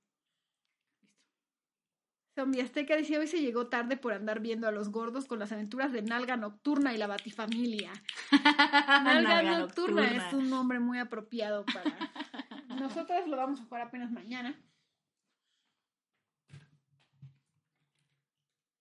Zombie 2.35 2.63
Azteca 2.63 2.97
dice, 2.97 3.17
hoy 3.17 3.29
se 3.29 3.41
llegó 3.41 3.69
tarde 3.69 3.97
por 3.97 4.13
andar 4.13 4.41
viendo 4.41 4.67
a 4.67 4.73
los 4.73 4.89
gordos 4.91 5.27
con 5.27 5.39
las 5.39 5.53
aventuras 5.53 5.93
de 5.93 6.03
Nalga 6.03 6.37
Nocturna 6.37 6.93
y 6.93 6.99
la 6.99 7.07
Batifamilia. 7.07 7.93
Nalga, 8.33 9.23
Nalga 9.23 9.59
Nocturna, 9.61 10.03
Nocturna. 10.03 10.29
es 10.29 10.35
un 10.35 10.51
nombre 10.51 10.81
muy 10.81 10.99
apropiado 10.99 11.65
para... 11.65 11.85
Nosotras 12.81 13.29
lo 13.29 13.37
vamos 13.37 13.61
a 13.61 13.65
jugar 13.65 13.83
apenas 13.83 14.11
mañana. 14.11 14.61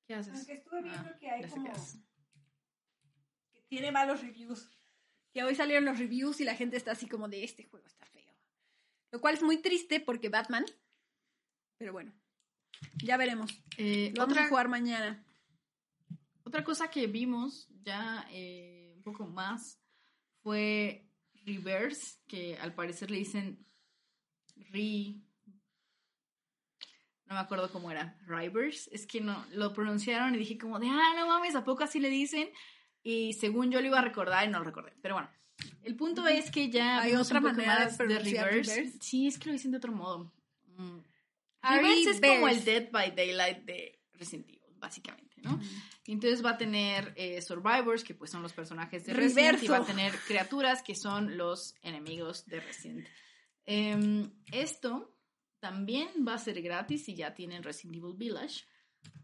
¿Qué 0.07 0.15
haces? 0.15 0.33
Aunque 0.33 0.53
estuve 0.53 0.81
viendo 0.81 1.09
Ah, 1.09 1.17
que 1.19 1.29
hay 1.29 1.47
como... 1.47 1.71
tiene 3.73 3.91
malos 3.91 4.21
reviews. 4.21 4.69
Que 5.33 5.43
hoy 5.43 5.55
salieron 5.55 5.85
los 5.85 5.97
reviews 5.97 6.39
y 6.39 6.43
la 6.43 6.55
gente 6.55 6.77
está 6.77 6.91
así 6.91 7.07
como 7.07 7.27
de 7.27 7.43
este 7.43 7.63
juego 7.63 7.87
está 7.87 8.05
feo. 8.05 8.31
Lo 9.11 9.19
cual 9.19 9.33
es 9.33 9.41
muy 9.41 9.57
triste 9.57 9.99
porque 9.99 10.29
Batman. 10.29 10.63
Pero 11.79 11.91
bueno. 11.91 12.13
Ya 13.03 13.17
veremos. 13.17 13.51
Eh, 13.77 14.11
Lo 14.13 14.21
vamos 14.21 14.33
otra, 14.33 14.45
a 14.45 14.49
jugar 14.49 14.67
mañana. 14.67 15.25
otra 16.43 16.63
cosa 16.63 16.91
que 16.91 17.07
vimos 17.07 17.67
ya 17.81 18.27
eh, 18.29 18.93
un 18.95 19.01
poco 19.01 19.25
más 19.25 19.81
fue 20.43 21.09
Reverse, 21.43 22.19
que 22.27 22.55
al 22.59 22.75
parecer 22.75 23.09
le 23.09 23.17
dicen 23.17 23.65
Re... 24.55 25.15
No 27.25 27.33
me 27.33 27.39
acuerdo 27.39 27.71
cómo 27.71 27.89
era. 27.89 28.19
Reverse. 28.27 28.87
Es 28.93 29.07
que 29.07 29.19
no, 29.19 29.43
lo 29.49 29.73
pronunciaron 29.73 30.35
y 30.35 30.37
dije 30.37 30.59
como 30.59 30.77
de, 30.77 30.89
ah, 30.91 31.13
no 31.15 31.25
mames, 31.25 31.55
¿a 31.55 31.63
poco 31.63 31.83
así 31.83 31.99
le 31.99 32.09
dicen? 32.09 32.51
Y 33.03 33.33
según 33.33 33.69
yo 33.71 33.81
lo 33.81 33.87
iba 33.87 33.99
a 33.99 34.03
recordar 34.03 34.47
y 34.47 34.51
no 34.51 34.59
lo 34.59 34.65
recordé. 34.65 34.93
Pero 35.01 35.15
bueno, 35.15 35.29
el 35.83 35.95
punto 35.95 36.25
es 36.27 36.49
que 36.49 36.69
ya 36.69 37.01
Hay 37.01 37.15
otra 37.15 37.39
manera 37.41 37.85
de 37.87 37.95
pronunciar 37.97 38.47
reverse. 38.47 38.75
reverse. 38.75 38.97
Sí, 39.01 39.27
es 39.27 39.37
que 39.37 39.47
lo 39.47 39.53
dicen 39.53 39.71
de 39.71 39.77
otro 39.77 39.91
modo. 39.91 40.31
Mm. 40.77 40.99
Reverse 41.61 42.09
es 42.11 42.21
como 42.21 42.47
el. 42.47 42.63
Dead 42.63 42.89
by 42.91 43.15
Daylight 43.15 43.63
de 43.65 43.99
Resident 44.13 44.47
Evil, 44.49 44.75
básicamente, 44.79 45.35
¿no? 45.41 45.59
Y 46.05 46.11
entonces 46.13 46.43
va 46.43 46.51
a 46.51 46.57
tener 46.57 47.13
eh, 47.15 47.41
Survivors, 47.41 48.03
que 48.03 48.13
pues 48.13 48.31
son 48.31 48.41
los 48.41 48.51
personajes 48.53 49.05
de 49.05 49.13
Resident, 49.13 49.63
y 49.63 49.67
va 49.67 49.77
a 49.77 49.79
Reverso. 49.79 49.95
tener 49.95 50.13
criaturas, 50.27 50.81
que 50.83 50.95
son 50.95 51.37
los 51.37 51.75
enemigos 51.81 52.45
de 52.45 52.59
Resident. 52.59 53.07
Em, 53.65 54.29
esto 54.51 55.15
también 55.59 56.09
va 56.27 56.33
a 56.33 56.37
ser 56.37 56.61
gratis 56.61 57.05
si 57.05 57.15
ya 57.15 57.33
tienen 57.33 57.63
Resident 57.63 57.95
Evil 57.97 58.15
Village. 58.17 58.65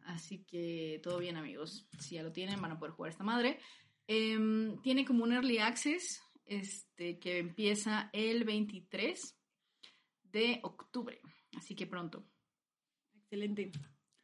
Así 0.06 0.44
que 0.44 1.00
todo 1.04 1.20
bien, 1.20 1.38
amigos. 1.38 1.88
Si 2.00 2.16
ya 2.16 2.24
lo 2.24 2.32
tienen, 2.32 2.62
van 2.62 2.72
a 2.72 2.80
poder 2.80 2.94
jugar 2.94 3.12
esta 3.12 3.24
madre. 3.24 3.60
Em, 4.08 4.82
tiene 4.82 5.06
como 5.06 5.24
un 5.24 5.34
early 5.34 5.60
access 5.60 6.22
este, 6.46 7.20
que 7.20 7.38
empieza 7.38 8.10
el 8.12 8.44
23 8.44 9.38
de 10.24 10.60
octubre. 10.64 11.22
Así 11.58 11.76
que 11.76 11.86
pronto. 11.86 12.26
Excelente. 13.16 13.72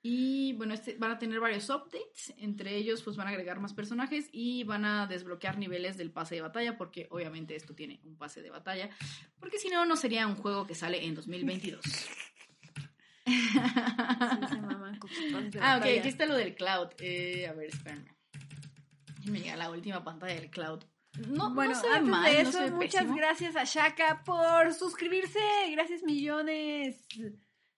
Y 0.08 0.54
bueno, 0.54 0.76
este, 0.76 0.98
van 0.98 1.12
a 1.12 1.18
tener 1.18 1.40
varios 1.40 1.70
updates. 1.70 2.34
Entre 2.38 2.76
ellos, 2.76 3.02
pues 3.02 3.18
van 3.18 3.28
a 3.28 3.32
agregar 3.32 3.60
más 3.60 3.74
personajes 3.74 4.30
y 4.32 4.64
van 4.64 4.86
a 4.86 5.08
desbloquear 5.08 5.58
niveles 5.58 5.98
del 5.98 6.12
pase 6.12 6.36
de 6.36 6.42
batalla, 6.42 6.78
porque 6.78 7.08
obviamente 7.10 7.56
esto 7.56 7.74
tiene 7.74 8.02
un 8.04 8.16
pase 8.16 8.42
de 8.42 8.52
batalla. 8.52 8.90
Porque 9.40 9.58
si 9.58 9.70
no, 9.70 9.86
no 9.86 9.96
sería 9.96 10.28
un 10.28 10.36
juego 10.36 10.68
que 10.68 10.76
sale 10.76 11.04
en 11.04 11.16
2022. 11.16 11.84
Sí, 13.26 13.34
se 14.50 14.62
maman 14.62 15.00
ah, 15.02 15.76
ok, 15.78 15.80
batalla. 15.80 16.00
aquí 16.00 16.08
está 16.08 16.26
lo 16.26 16.36
del 16.36 16.56
cloud. 16.56 16.90
Eh, 17.00 17.48
a 17.48 17.54
ver, 17.54 17.70
espérenme. 17.70 18.12
Me 19.26 19.40
llega 19.40 19.56
la 19.56 19.72
última 19.72 20.04
pantalla 20.04 20.36
del 20.36 20.50
cloud. 20.50 20.84
No, 21.30 21.54
bueno, 21.54 21.74
no 21.74 21.80
se 21.80 21.88
ve 21.88 21.96
antes 21.96 22.10
mal, 22.12 22.32
de 22.32 22.44
no 22.44 22.50
eso, 22.50 22.60
ve 22.60 22.72
muchas 22.72 23.02
pésimo. 23.02 23.16
gracias 23.16 23.56
a 23.56 23.64
Shaka 23.64 24.24
por 24.24 24.74
suscribirse. 24.74 25.40
Gracias 25.72 26.04
millones. 26.04 27.06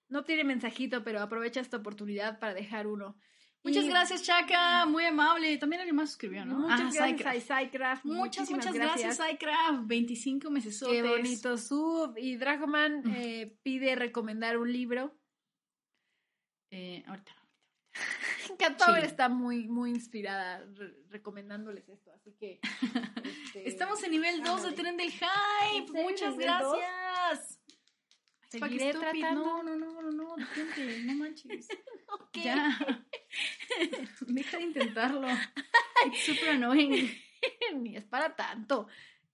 No 0.08 0.24
tiene 0.24 0.44
mensajito, 0.44 1.04
pero 1.04 1.20
aprovecha 1.20 1.60
esta 1.60 1.76
oportunidad 1.76 2.38
para 2.40 2.54
dejar 2.54 2.86
uno. 2.86 3.16
Muchas 3.64 3.84
Y 3.84 3.88
gracias, 3.88 4.22
Chaka. 4.22 4.86
Muy 4.86 5.04
amable. 5.04 5.56
También 5.58 5.80
alguien 5.80 5.96
más 5.96 6.10
suscribió, 6.10 6.44
¿no? 6.44 6.58
Muchas 6.60 6.80
Ah, 6.80 7.08
gracias 7.16 7.50
a. 7.50 8.04
Muchas, 8.04 8.04
Muchísimas 8.04 8.50
muchas 8.50 8.74
gracias, 8.74 9.16
Psycraft. 9.16 9.86
25 9.86 10.50
meses. 10.50 10.82
Qué 10.88 11.02
bonito 11.02 11.56
sub. 11.58 12.14
Y 12.16 12.36
Dragoman 12.36 13.02
eh, 13.14 13.56
pide 13.62 13.94
recomendar 13.96 14.58
un 14.58 14.72
libro. 14.72 15.17
Eh, 16.70 17.02
ahorita. 17.06 17.32
Cat 18.58 18.78
Power 18.78 19.00
Sí. 19.02 19.06
está 19.06 19.28
muy, 19.28 19.66
muy 19.68 19.90
inspirada 19.90 20.64
re- 20.74 20.94
recomendándoles 21.08 21.88
esto, 21.88 22.12
así 22.12 22.32
que... 22.34 22.60
este, 23.44 23.68
Estamos 23.68 24.02
en 24.04 24.10
nivel 24.12 24.42
2 24.42 24.62
de. 24.62 24.72
Tren 24.72 24.96
del 24.96 25.10
¿En 25.10 25.12
Hype. 25.12 26.02
Muchas 26.02 26.36
gracias. 26.38 27.60
Seguiré 28.48 28.92
tratando. 28.92 29.44
No, 29.44 29.62
no, 29.62 29.76
no, 29.76 30.00
no, 30.02 30.10
no, 30.10 30.36
detente, 30.36 31.02
no 31.04 31.14
manches. 31.14 31.68
Ya. 32.34 32.78
Deja 34.26 34.56
de 34.58 34.62
intentarlo. 34.62 35.26
It's 36.06 36.20
super 36.26 36.50
annoying. 36.50 37.10
Ni 37.76 37.96
es 37.96 38.04
para 38.04 38.34
tanto. 38.36 38.86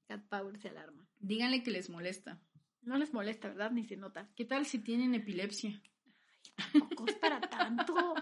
Cat 0.08 0.22
Power 0.28 0.58
se 0.58 0.68
alarma. 0.70 1.06
Díganle 1.18 1.62
que 1.62 1.70
les 1.70 1.90
molesta. 1.90 2.40
No 2.82 2.96
les 2.98 3.12
molesta, 3.12 3.48
¿verdad? 3.48 3.70
Ni 3.72 3.84
se 3.84 3.96
nota. 3.96 4.30
¿Qué 4.36 4.44
tal 4.44 4.66
si 4.66 4.78
tienen 4.78 5.14
epilepsia? 5.14 5.80
Tampoco 6.72 7.06
es 7.06 7.14
para 7.16 7.40
tanto. 7.40 8.14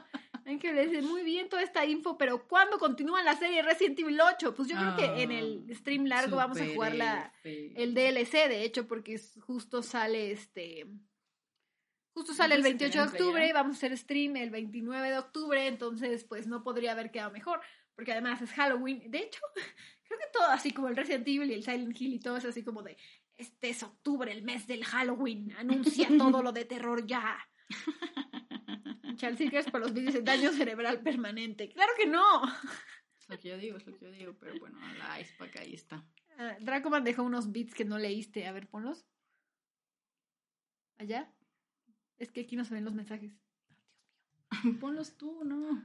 Hay 0.45 0.59
que 0.59 0.73
decir 0.73 1.03
muy 1.05 1.23
bien 1.23 1.49
toda 1.49 1.63
esta 1.63 1.85
info, 1.85 2.19
pero 2.19 2.47
¿cuándo 2.49 2.79
continúa 2.79 3.23
la 3.23 3.37
serie 3.37 3.63
Resident 3.63 3.99
Evil 4.01 4.21
8? 4.21 4.55
Pues 4.55 4.69
yo 4.69 4.77
creo 4.77 4.97
que 4.97 5.23
en 5.23 5.31
el 5.33 5.67
Ah, 5.71 5.75
stream 5.75 6.07
largo 6.07 6.37
vamos 6.37 6.61
a 6.61 6.67
jugar 6.67 6.95
la, 6.95 7.33
el 7.45 7.95
DLC, 7.95 8.49
de 8.49 8.65
hecho, 8.65 8.89
porque 8.89 9.21
justo 9.41 9.83
sale 9.83 10.33
este. 10.33 10.87
Justo 12.15 12.35
sale 12.35 12.57
el 12.57 12.67
Entonces, 12.67 12.95
28 12.95 12.99
de 13.17 13.25
octubre, 13.25 13.49
ya. 13.49 13.55
vamos 13.55 13.77
a 13.77 13.79
hacer 13.79 13.97
stream 13.97 14.37
el 14.37 14.51
29 14.51 15.11
de 15.11 15.19
octubre, 15.19 15.67
entonces 15.67 16.25
pues 16.25 16.47
no 16.47 16.63
podría 16.63 16.93
haber 16.93 17.11
quedado 17.11 17.31
mejor, 17.31 17.61
porque 17.95 18.13
además 18.13 18.43
es 18.43 18.51
Halloween. 18.53 19.11
De 19.11 19.19
hecho, 19.19 19.41
creo 20.05 20.19
que 20.19 20.27
todo 20.33 20.45
así 20.49 20.73
como 20.73 20.89
el 20.89 20.97
Resident 20.97 21.27
Evil 21.27 21.51
y 21.51 21.55
el 21.55 21.63
Silent 21.65 21.99
Hill 21.99 22.15
y 22.15 22.21
todo 22.21 22.37
es 22.37 22.45
así 22.45 22.63
como 22.65 22.83
de, 22.83 22.99
este 23.37 23.71
es 23.71 23.83
octubre, 23.83 24.31
el 24.31 24.43
mes 24.43 24.67
del 24.67 24.85
Halloween, 24.85 25.53
anuncia 25.53 26.09
todo 26.19 26.43
lo 26.43 26.53
de 26.53 26.65
terror 26.65 27.07
ya. 27.07 27.39
Charles 29.17 29.39
Seekers 29.39 29.71
por 29.71 29.81
los 29.81 29.93
vídeos 29.93 30.15
de 30.15 30.23
daño 30.23 30.51
cerebral 30.53 31.01
permanente. 31.01 31.69
Claro 31.69 31.93
que 31.97 32.07
no. 32.07 32.43
Es 33.19 33.29
lo 33.29 33.39
que 33.39 33.49
yo 33.51 33.59
digo, 33.59 33.77
es 33.77 33.87
lo 33.87 33.97
que 33.97 34.05
yo 34.05 34.11
digo, 34.11 34.37
pero 34.39 34.59
bueno, 34.59 34.79
la 34.99 35.21
Ice 35.21 35.35
Pack 35.39 35.57
ahí 35.57 35.75
está. 35.75 36.05
Ah, 36.39 36.57
Dracoman 36.61 37.05
dejó 37.05 37.23
unos 37.23 37.53
beats 37.53 37.75
que 37.75 37.85
no 37.85 37.99
leíste. 37.99 38.47
A 38.47 38.53
ver, 38.53 38.69
ponlos. 38.69 39.07
¿Allá? 40.99 41.33
Es 42.19 42.31
que 42.31 42.41
aquí 42.41 42.57
no 42.57 42.65
se 42.65 42.75
ven 42.75 42.85
los 42.85 42.95
mensajes. 42.95 43.33
Ponlos 44.81 45.17
tú, 45.17 45.45
¿no? 45.45 45.85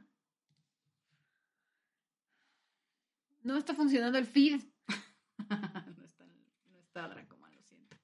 No 3.41 3.57
está 3.57 3.73
funcionando 3.73 4.17
el 4.17 4.25
feed. 4.25 4.61
no 5.97 6.05
está, 6.05 6.25
no 6.71 6.79
está 6.79 7.07
Dracoman, 7.07 7.55
lo 7.55 7.63
siento. 7.63 7.97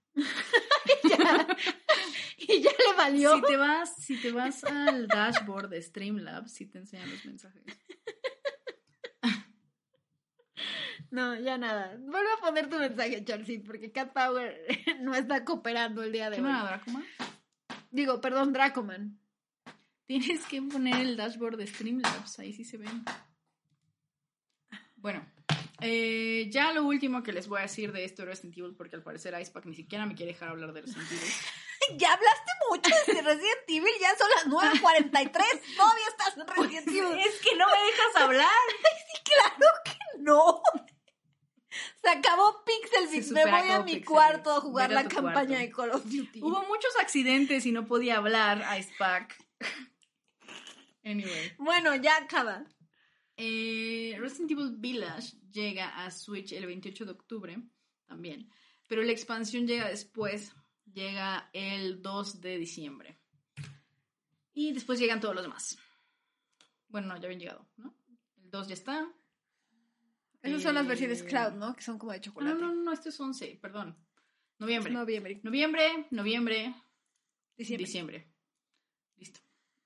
Y 2.53 2.61
ya 2.61 2.71
le 2.71 2.97
valió. 2.97 3.35
Si 3.35 3.41
te 3.41 3.57
vas, 3.57 3.95
si 3.97 4.21
te 4.21 4.31
vas 4.31 4.63
al 4.63 5.07
dashboard 5.07 5.69
de 5.69 5.81
Streamlabs, 5.81 6.51
sí 6.53 6.65
te 6.65 6.79
enseñan 6.79 7.09
los 7.09 7.25
mensajes. 7.25 7.63
No, 11.13 11.39
ya 11.39 11.59
nada. 11.59 11.95
Vuelve 11.99 12.29
a 12.35 12.41
poner 12.41 12.69
tu 12.69 12.77
mensaje, 12.79 13.23
Charles, 13.23 13.61
porque 13.63 13.91
Cat 13.91 14.13
Power 14.13 14.65
no 15.01 15.13
está 15.13 15.45
cooperando 15.45 16.01
el 16.01 16.11
día 16.11 16.31
de 16.31 16.37
¿Qué 16.37 16.41
hoy. 16.41 16.47
más, 16.47 16.63
Dracoman? 16.63 17.05
Digo, 17.91 18.19
perdón, 18.19 18.51
Dracoman. 18.51 19.19
Tienes 20.07 20.43
que 20.47 20.59
poner 20.63 20.95
el 21.01 21.15
dashboard 21.15 21.57
de 21.57 21.67
Streamlabs, 21.67 22.39
ahí 22.39 22.51
sí 22.51 22.65
se 22.65 22.77
ven. 22.77 23.03
Bueno, 24.95 25.23
eh, 25.81 26.49
ya 26.49 26.73
lo 26.73 26.83
último 26.83 27.21
que 27.21 27.31
les 27.31 27.47
voy 27.47 27.59
a 27.59 27.63
decir 27.63 27.91
de 27.91 28.05
esto 28.05 28.23
de 28.23 28.29
Resident 28.29 28.57
Evil, 28.57 28.73
porque 28.75 28.95
al 28.95 29.03
parecer 29.03 29.39
Icepack 29.39 29.65
ni 29.65 29.75
siquiera 29.75 30.07
me 30.07 30.15
quiere 30.15 30.31
dejar 30.31 30.49
hablar 30.49 30.73
de 30.73 30.81
Resident 30.81 31.11
Evil. 31.11 31.21
Ya 31.97 32.13
hablaste 32.13 32.51
mucho 32.69 32.89
de 33.07 33.21
Resident 33.21 33.59
Evil, 33.67 33.93
ya 33.99 34.15
son 34.17 34.29
las 34.29 34.45
9.43. 34.81 35.31
Todavía 35.75 36.07
estás 36.09 36.37
en 36.37 36.47
Resident 36.47 36.87
Evil. 36.87 37.19
es 37.19 37.41
que 37.41 37.55
no 37.55 37.65
me 37.67 37.85
dejas 37.85 38.15
hablar. 38.15 38.49
Claro 39.23 39.71
que 39.85 40.19
no. 40.19 40.61
Se 42.01 42.09
acabó 42.09 42.63
Pixel 42.65 43.23
Se 43.23 43.33
Me 43.33 43.45
voy 43.49 43.71
a 43.71 43.79
mi 43.79 43.93
Pixel. 43.93 44.05
cuarto 44.05 44.51
a 44.51 44.59
jugar 44.61 44.91
a 44.91 44.93
la 44.93 45.07
campaña 45.07 45.57
cuarto. 45.57 45.57
de 45.57 45.71
Call 45.71 45.91
of 45.91 46.03
Duty. 46.05 46.41
Hubo 46.43 46.61
muchos 46.67 46.95
accidentes 46.99 47.65
y 47.65 47.71
no 47.71 47.85
podía 47.85 48.17
hablar 48.17 48.63
Icepack. 48.77 49.37
Anyway. 51.05 51.53
Bueno, 51.57 51.95
ya 51.95 52.15
acaba. 52.17 52.63
Eh, 53.35 54.15
Resident 54.19 54.51
Evil 54.51 54.75
Village 54.77 55.35
llega 55.51 56.03
a 56.05 56.11
Switch 56.11 56.51
el 56.53 56.65
28 56.65 57.05
de 57.05 57.11
octubre 57.11 57.57
también, 58.05 58.49
pero 58.87 59.01
la 59.03 59.11
expansión 59.11 59.65
llega 59.67 59.87
después, 59.89 60.53
llega 60.91 61.49
el 61.53 62.01
2 62.01 62.41
de 62.41 62.57
diciembre. 62.57 63.19
Y 64.53 64.71
después 64.73 64.99
llegan 64.99 65.19
todos 65.19 65.33
los 65.35 65.43
demás. 65.43 65.77
Bueno, 66.89 67.07
no, 67.07 67.17
ya 67.17 67.25
habían 67.25 67.39
llegado, 67.39 67.67
¿no? 67.77 67.95
El 68.37 68.49
2 68.51 68.67
ya 68.67 68.73
está. 68.75 69.11
Esas 70.41 70.61
son 70.61 70.75
las 70.75 70.85
Eh, 70.85 70.89
versiones 70.89 71.23
cloud, 71.23 71.53
¿no? 71.53 71.75
Que 71.75 71.81
son 71.81 71.97
como 71.97 72.11
de 72.11 72.17
Ah, 72.19 72.21
chocolate. 72.21 72.59
no, 72.59 72.73
no, 72.73 72.83
no, 72.83 72.91
esto 72.93 73.09
es 73.09 73.19
11, 73.19 73.57
perdón. 73.61 73.97
Noviembre. 74.59 74.91
Noviembre. 74.93 75.39
Noviembre, 75.43 76.07
noviembre, 76.11 76.75
Diciembre. 77.57 77.85
diciembre. 77.85 78.33
Listo. 79.17 79.39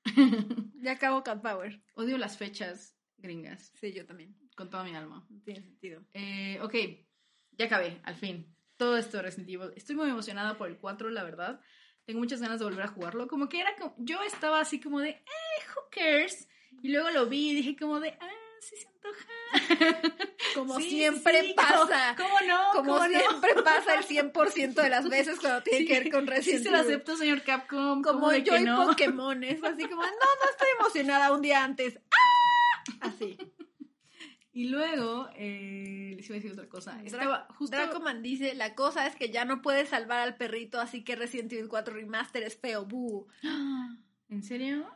Ya 0.79 0.91
acabó 0.93 1.23
Cat 1.23 1.41
Power. 1.41 1.83
Odio 1.95 2.17
las 2.17 2.38
fechas 2.38 2.95
gringas 3.17 3.71
Sí, 3.75 3.91
yo 3.93 4.05
también. 4.05 4.38
con 4.55 4.69
toda 4.69 4.83
mi 4.83 4.95
alma. 4.95 5.25
No 5.29 5.41
tiene 5.41 5.62
sentido. 5.62 6.05
Eh, 6.13 6.60
ok, 6.62 6.75
ya 7.53 7.65
acabé, 7.65 7.99
al 8.03 8.15
fin. 8.15 8.55
Todo 8.77 8.97
esto 8.97 9.17
de 9.17 9.23
Resident 9.23 9.49
Evil. 9.49 9.73
Estoy 9.75 9.95
muy 9.95 10.09
emocionada 10.09 10.57
por 10.57 10.67
el 10.69 10.77
4, 10.77 11.09
la 11.09 11.23
verdad. 11.23 11.59
Tengo 12.05 12.19
muchas 12.19 12.39
ganas 12.41 12.59
de 12.59 12.65
volver 12.65 12.83
a 12.83 12.87
jugarlo. 12.87 13.27
Como 13.27 13.49
que 13.49 13.59
era 13.59 13.75
como. 13.75 13.95
Yo 13.97 14.21
estaba 14.23 14.59
así 14.61 14.79
como 14.79 14.99
de. 14.99 15.09
Eh, 15.09 15.23
who 15.75 15.81
cares? 15.91 16.47
Y 16.83 16.89
luego 16.89 17.09
lo 17.09 17.25
vi 17.25 17.49
y 17.49 17.55
dije 17.55 17.75
como 17.75 17.99
de. 17.99 18.17
Ah, 18.21 18.29
sí 18.61 18.75
se 18.75 18.87
antoja. 18.87 19.27
Como 20.55 20.79
Sí, 20.79 20.89
siempre 20.89 21.41
sí, 21.41 21.55
¿cómo- 21.55 21.87
pasa. 21.87 22.15
¿Cómo, 22.17 22.41
no? 22.47 22.57
Como 22.73 22.93
¿Cómo 22.95 23.07
no? 23.07 23.19
siempre 23.19 23.53
pasa 23.63 23.93
el 23.95 24.03
100% 24.05 24.73
de 24.73 24.89
las 24.89 25.07
veces 25.07 25.39
cuando 25.39 25.61
tiene 25.61 25.79
Sí, 25.79 25.85
que 25.85 25.99
ver 25.99 26.11
con 26.11 26.25
Sí 26.25 26.31
Resident 26.31 26.63
se 26.63 26.71
lo 26.71 26.77
Evil. 26.77 26.89
acepto, 26.91 27.15
señor 27.15 27.41
Capcom. 27.43 28.01
Como 28.01 28.19
¿cómo 28.19 28.29
de 28.31 28.41
yo 28.43 28.57
y 28.57 28.63
no? 28.63 28.87
Pokémon. 28.87 29.43
Es 29.43 29.63
así 29.63 29.83
como, 29.87 30.01
no, 30.01 30.09
no 30.09 30.49
estoy 30.49 30.67
emocionada 30.79 31.31
un 31.31 31.41
día 31.43 31.63
antes. 31.63 31.99
¡Ah! 32.11 32.93
Así. 33.01 33.37
Y 34.58 34.70
luego, 34.70 35.30
eh, 35.36 36.13
les 36.15 36.26
iba 36.26 36.34
a 36.34 36.39
decir 36.39 36.52
otra 36.52 36.67
cosa. 36.67 37.00
Estaba 37.04 37.48
justo. 37.60 37.78
Dracoman 37.78 38.24
dice, 38.24 38.56
la 38.56 38.74
cosa 38.74 39.06
es 39.06 39.15
que 39.15 39.30
ya 39.30 39.46
no 39.46 39.62
puedes 39.62 39.89
salvar 39.89 40.22
al 40.22 40.36
perrito, 40.36 40.82
así 40.82 41.04
que 41.04 41.15
Resident 41.15 41.54
Evil 41.54 41.67
4 41.67 41.93
Remaster 41.93 42.41
es 42.41 42.58
feo. 42.58 42.84
Boo. 42.88 43.28
¿En 44.30 44.41
serio? 44.41 44.89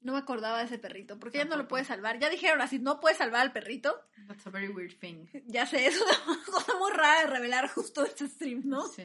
No 0.00 0.14
me 0.14 0.18
acordaba 0.18 0.60
de 0.60 0.64
ese 0.64 0.78
perrito, 0.78 1.18
porque 1.18 1.36
ya 1.36 1.44
no 1.44 1.58
lo 1.58 1.68
puedes 1.68 1.88
salvar. 1.88 2.18
Ya 2.18 2.30
dijeron 2.30 2.62
así, 2.62 2.78
no 2.78 3.00
puedes 3.00 3.18
salvar 3.18 3.42
al 3.42 3.52
perrito. 3.52 3.94
That's 4.28 4.46
a 4.46 4.50
very 4.50 4.68
weird 4.68 4.98
thing. 4.98 5.26
Ya 5.44 5.66
sé, 5.66 5.86
es 5.86 6.00
una 6.00 6.40
cosa 6.46 6.72
muy 6.78 6.92
rara 6.92 7.20
de 7.20 7.26
revelar 7.26 7.68
justo 7.68 8.02
este 8.02 8.28
stream, 8.28 8.62
¿no? 8.64 8.88
Sí. 8.88 9.02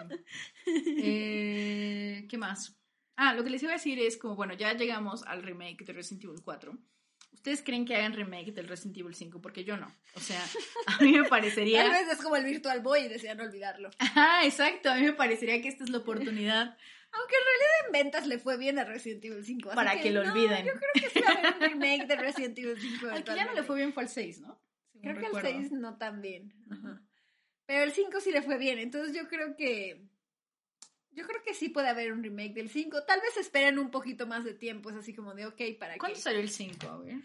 Eh, 0.65 2.27
¿Qué 2.29 2.37
más? 2.37 2.77
Ah, 3.17 3.33
lo 3.33 3.43
que 3.43 3.49
les 3.49 3.61
iba 3.61 3.73
a 3.73 3.75
decir 3.75 3.99
es 3.99 4.15
como, 4.15 4.37
bueno, 4.37 4.53
ya 4.53 4.71
llegamos 4.71 5.23
al 5.23 5.43
remake 5.43 5.83
de 5.83 5.91
Resident 5.91 6.23
Evil 6.23 6.41
4. 6.41 6.77
¿Ustedes 7.41 7.63
creen 7.63 7.85
que 7.85 7.95
hagan 7.95 8.13
remake 8.13 8.53
del 8.53 8.67
Resident 8.67 8.99
Evil 8.99 9.15
5? 9.15 9.41
Porque 9.41 9.63
yo 9.63 9.75
no. 9.75 9.91
O 10.13 10.19
sea, 10.19 10.39
a 10.85 11.01
mí 11.01 11.11
me 11.11 11.27
parecería... 11.27 11.81
Tal 11.81 11.91
vez 11.91 12.07
es 12.11 12.21
como 12.21 12.35
el 12.35 12.45
Virtual 12.45 12.81
Boy 12.81 13.05
y 13.05 13.07
desean 13.07 13.41
olvidarlo. 13.41 13.89
Ajá, 13.97 14.45
exacto. 14.45 14.91
A 14.91 14.95
mí 14.97 15.01
me 15.01 15.13
parecería 15.13 15.59
que 15.59 15.67
esta 15.67 15.83
es 15.83 15.89
la 15.89 15.97
oportunidad 15.97 16.77
Aunque 17.11 17.35
en 17.35 17.43
realidad 17.43 17.71
en 17.87 17.91
ventas 17.93 18.27
le 18.27 18.37
fue 18.37 18.57
bien 18.57 18.77
a 18.77 18.83
Resident 18.83 19.25
Evil 19.25 19.43
5. 19.43 19.69
así 19.69 19.75
para 19.75 19.99
que, 19.99 20.11
lo 20.11 20.23
no, 20.23 20.31
olviden. 20.31 20.67
yo 20.67 20.73
creo 20.73 20.91
que 20.93 21.09
sí 21.09 21.19
va 21.19 21.29
a 21.29 21.37
haber 21.39 21.53
un 21.55 21.61
remake 21.61 22.05
de 22.05 22.15
Resident 22.15 22.59
Evil 22.59 22.79
5. 22.79 23.07
Al 23.07 23.23
que 23.23 23.35
ya 23.35 23.45
no 23.45 23.53
le 23.55 23.63
fue 23.63 23.77
bien 23.77 23.91
fue 23.91 24.03
al 24.03 24.09
6, 24.09 24.41
¿no? 24.41 24.61
Según 24.91 25.01
Creo 25.01 25.31
que 25.31 25.37
el 25.37 25.61
6 25.61 25.71
no 25.71 25.97
tan 25.97 26.21
bien. 26.21 26.53
Ajá. 26.69 27.01
Pero 27.65 27.83
el 27.85 27.91
5 27.91 28.19
sí 28.19 28.31
le 28.31 28.43
fue 28.43 28.59
bien. 28.59 28.77
Entonces 28.77 29.15
yo 29.15 29.27
creo 29.27 29.55
que. 29.55 30.10
Yo 31.13 31.27
creo 31.27 31.43
que 31.43 31.53
sí 31.53 31.69
puede 31.69 31.89
haber 31.89 32.13
un 32.13 32.23
remake 32.23 32.53
del 32.53 32.69
5. 32.69 33.03
Tal 33.03 33.19
vez 33.19 33.35
esperen 33.37 33.79
un 33.79 33.91
poquito 33.91 34.27
más 34.27 34.45
de 34.45 34.53
tiempo. 34.53 34.89
Es 34.89 34.95
así 34.95 35.13
como 35.13 35.33
de, 35.33 35.45
ok, 35.45 35.61
¿para 35.77 35.97
¿Cuándo 35.97 36.15
qué? 36.15 36.21
salió 36.21 36.39
el 36.39 36.49
5? 36.49 36.87
A 36.87 36.97
ver. 36.99 37.17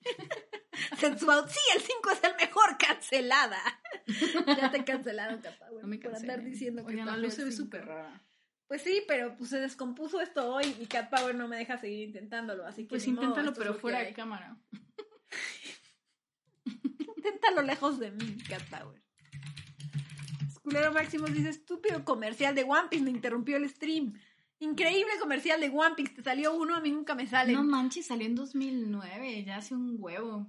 Sensual. 0.98 1.48
Sí, 1.48 1.58
el 1.74 1.80
5 1.80 2.10
es 2.10 2.24
el 2.24 2.36
mejor. 2.36 2.76
Cancelada. 2.78 3.60
ya 4.46 4.70
te 4.70 4.84
cancelaron, 4.84 5.40
Capa. 5.40 5.68
No 5.80 5.86
me 5.86 5.98
por 5.98 6.14
andar 6.14 6.44
diciendo 6.44 6.84
que 6.84 6.92
Oigan, 6.92 7.06
la 7.06 7.16
luz 7.16 7.34
se 7.34 7.44
ve 7.44 7.52
súper 7.52 7.86
rara. 7.86 8.22
Pues 8.66 8.82
sí, 8.82 9.02
pero 9.08 9.36
pues 9.36 9.50
se 9.50 9.58
descompuso 9.58 10.20
esto 10.20 10.54
hoy 10.54 10.76
y 10.78 10.86
Cat 10.86 11.10
Power 11.10 11.34
no 11.34 11.48
me 11.48 11.56
deja 11.56 11.78
seguir 11.78 12.06
intentándolo. 12.06 12.66
Así 12.66 12.84
que 12.84 12.90
Pues 12.90 13.08
modo, 13.08 13.22
inténtalo, 13.22 13.54
pero 13.54 13.74
fuera 13.74 14.00
de 14.00 14.12
cámara. 14.12 14.56
Inténtalo 17.16 17.62
lejos 17.62 17.98
de 17.98 18.12
mí, 18.12 18.36
Cat 18.48 18.62
Power. 18.70 19.02
Esculero 20.70 20.92
Máximo 20.92 21.26
dice, 21.26 21.48
estúpido 21.48 22.04
comercial 22.04 22.54
de 22.54 22.62
One 22.62 22.86
Piece, 22.88 23.02
me 23.02 23.10
interrumpió 23.10 23.56
el 23.56 23.68
stream. 23.68 24.12
Increíble 24.60 25.10
comercial 25.18 25.60
de 25.60 25.68
One 25.68 25.96
Piece, 25.96 26.14
te 26.14 26.22
salió 26.22 26.54
uno, 26.54 26.76
a 26.76 26.80
mí 26.80 26.92
nunca 26.92 27.16
me 27.16 27.26
sale. 27.26 27.54
No 27.54 27.64
manches, 27.64 28.06
salió 28.06 28.28
en 28.28 28.36
2009, 28.36 29.42
ya 29.42 29.56
hace 29.56 29.74
un 29.74 29.96
huevo. 29.98 30.46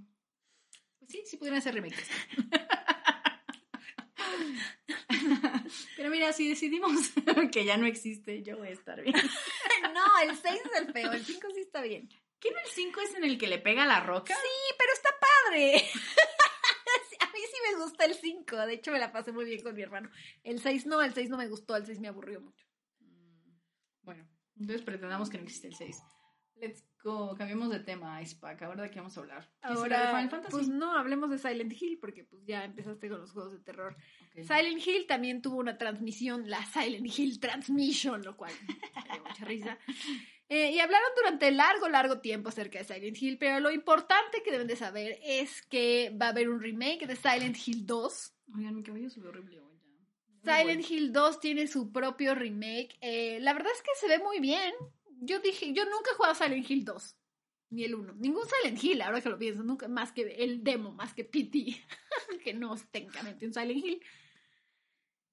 Pues 1.00 1.10
sí, 1.10 1.24
sí 1.26 1.38
podrían 1.38 1.58
hacer 1.58 1.74
remakes. 1.74 2.08
Pero 5.98 6.12
mira, 6.12 6.32
si 6.34 6.48
decidimos 6.48 6.92
que 7.52 7.66
ya 7.66 7.78
no 7.78 7.88
existe, 7.88 8.44
yo 8.44 8.58
voy 8.58 8.68
a 8.68 8.74
estar 8.74 9.02
bien. 9.02 9.16
no, 9.92 10.20
el 10.20 10.38
6 10.38 10.62
es 10.66 10.82
el 10.82 10.94
feo, 10.94 11.14
el 11.14 11.26
5 11.26 11.48
sí 11.56 11.62
está 11.62 11.82
bien. 11.82 12.08
¿Qué 12.40 12.52
no 12.52 12.60
el 12.60 12.70
5 12.72 13.02
es 13.02 13.16
en 13.16 13.24
el 13.24 13.40
que 13.40 13.48
le 13.48 13.58
pega 13.58 13.88
la 13.88 14.02
roca? 14.02 14.36
Sí, 14.36 14.76
pero 14.78 14.94
está 14.94 15.10
padre. 15.20 15.84
Me 17.70 17.82
gusta 17.84 18.06
el 18.06 18.14
5, 18.16 18.58
de 18.58 18.74
hecho 18.74 18.92
me 18.92 19.00
la 19.00 19.12
pasé 19.12 19.32
muy 19.32 19.46
bien 19.46 19.62
con 19.62 19.76
mi 19.76 19.82
hermano. 19.82 20.10
El 20.44 20.60
6 20.60 20.86
no, 20.86 21.02
el 21.02 21.14
6 21.14 21.30
no 21.30 21.38
me 21.38 21.48
gustó, 21.48 21.76
el 21.76 21.86
6 21.86 22.00
me 22.00 22.08
aburrió 22.08 22.42
mucho. 22.42 22.66
Mm, 23.00 23.52
Bueno, 24.04 24.28
entonces 24.58 24.84
pretendamos 24.84 25.30
que 25.30 25.38
no 25.38 25.44
existe 25.44 25.68
el 25.68 25.76
6. 25.76 26.02
Let's 26.56 26.86
go. 27.04 27.34
Cambiemos 27.36 27.72
de 27.72 27.80
tema, 27.80 28.22
Icepack. 28.22 28.62
Ahora 28.62 28.84
de 28.84 28.92
qué 28.92 29.00
vamos 29.00 29.18
a 29.18 29.22
hablar. 29.22 29.52
¿Quieres 29.62 29.78
Ahora, 29.80 30.00
de 30.02 30.08
Final 30.10 30.30
Fantasy? 30.30 30.52
pues 30.52 30.68
no, 30.70 30.96
hablemos 30.96 31.32
de 31.32 31.40
Silent 31.40 31.74
Hill 31.82 31.98
porque 32.00 32.24
pues 32.24 32.46
ya 32.46 32.64
empezaste 32.66 33.10
con 33.10 33.20
los 33.20 33.32
juegos 33.32 33.54
de 33.54 33.60
terror. 33.62 33.96
Silent 34.36 34.86
Hill 34.86 35.08
también 35.08 35.42
tuvo 35.42 35.58
una 35.58 35.80
transmisión, 35.80 36.48
la 36.48 36.64
Silent 36.66 37.08
Hill 37.18 37.40
Transmission, 37.40 38.22
lo 38.24 38.38
cual 38.38 38.54
me 38.68 39.14
dio 39.14 39.24
mucha 39.24 39.46
risa. 39.46 39.78
Eh, 40.54 40.72
y 40.74 40.80
hablaron 40.80 41.08
durante 41.16 41.50
largo, 41.50 41.88
largo 41.88 42.20
tiempo 42.20 42.50
acerca 42.50 42.80
de 42.80 42.84
Silent 42.84 43.22
Hill, 43.22 43.38
pero 43.38 43.62
lo 43.62 43.72
importante 43.72 44.44
que 44.44 44.52
deben 44.52 44.68
de 44.68 44.76
saber 44.76 45.18
es 45.24 45.62
que 45.62 46.14
va 46.22 46.26
a 46.26 46.30
haber 46.32 46.50
un 46.50 46.60
remake 46.60 47.08
de 47.08 47.16
Silent 47.16 47.56
Hill 47.66 47.86
2. 47.86 48.34
Oigan, 48.58 48.76
mi 48.76 48.84
cabello 48.84 49.10
se 49.10 49.22
ve 49.22 49.30
horrible 49.30 49.62
hoy 49.62 49.72
Silent. 50.44 50.92
Hill 50.92 51.14
2 51.14 51.40
tiene 51.40 51.68
su 51.68 51.94
propio 51.94 52.36
remake. 52.36 52.98
Eh, 53.00 53.40
la 53.40 53.54
verdad 53.54 53.72
es 53.74 53.82
que 53.82 53.92
se 53.98 54.10
ve 54.10 54.20
muy 54.22 54.42
bien. 54.42 54.74
Yo 55.22 55.40
dije, 55.40 55.72
yo 55.72 55.86
nunca 55.86 56.12
he 56.12 56.16
jugado 56.16 56.36
Silent 56.36 56.70
Hill 56.70 56.84
2, 56.84 57.16
ni 57.70 57.86
el 57.86 57.96
1. 57.96 58.16
Ningún 58.16 58.44
Silent 58.46 58.84
Hill, 58.84 59.02
ahora 59.04 59.22
que 59.22 59.30
lo 59.30 59.40
pienso, 59.40 59.64
nunca 59.64 59.88
más 59.88 60.12
que 60.12 60.24
el 60.24 60.66
demo, 60.66 60.92
más 60.92 61.14
que 61.14 61.24
PT, 61.24 61.82
que 62.44 62.54
no 62.54 62.76
es 62.76 62.86
técnicamente 62.92 63.46
un 63.46 63.54
Silent 63.54 63.86
Hill. 63.86 64.04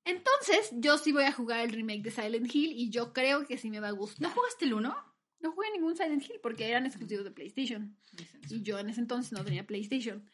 Entonces, 0.04 0.70
yo 0.74 0.96
sí 0.96 1.10
voy 1.10 1.24
a 1.24 1.32
jugar 1.32 1.60
el 1.60 1.72
remake 1.72 2.02
de 2.02 2.10
Silent 2.10 2.54
Hill 2.54 2.72
y 2.72 2.90
yo 2.90 3.12
creo 3.12 3.46
que 3.46 3.58
sí 3.58 3.68
me 3.68 3.80
va 3.80 3.88
a 3.88 3.92
gustar. 3.92 4.22
¿No 4.22 4.34
jugaste 4.34 4.64
el 4.64 4.74
1? 4.74 5.07
No 5.40 5.52
jugué 5.52 5.70
ningún 5.72 5.96
Silent 5.96 6.22
Hill 6.22 6.40
porque 6.42 6.68
eran 6.68 6.86
exclusivos 6.86 7.24
de 7.24 7.30
PlayStation. 7.30 7.96
Y 8.48 8.62
yo 8.62 8.78
en 8.78 8.90
ese 8.90 9.00
entonces 9.00 9.32
no 9.32 9.44
tenía 9.44 9.66
PlayStation. 9.66 10.28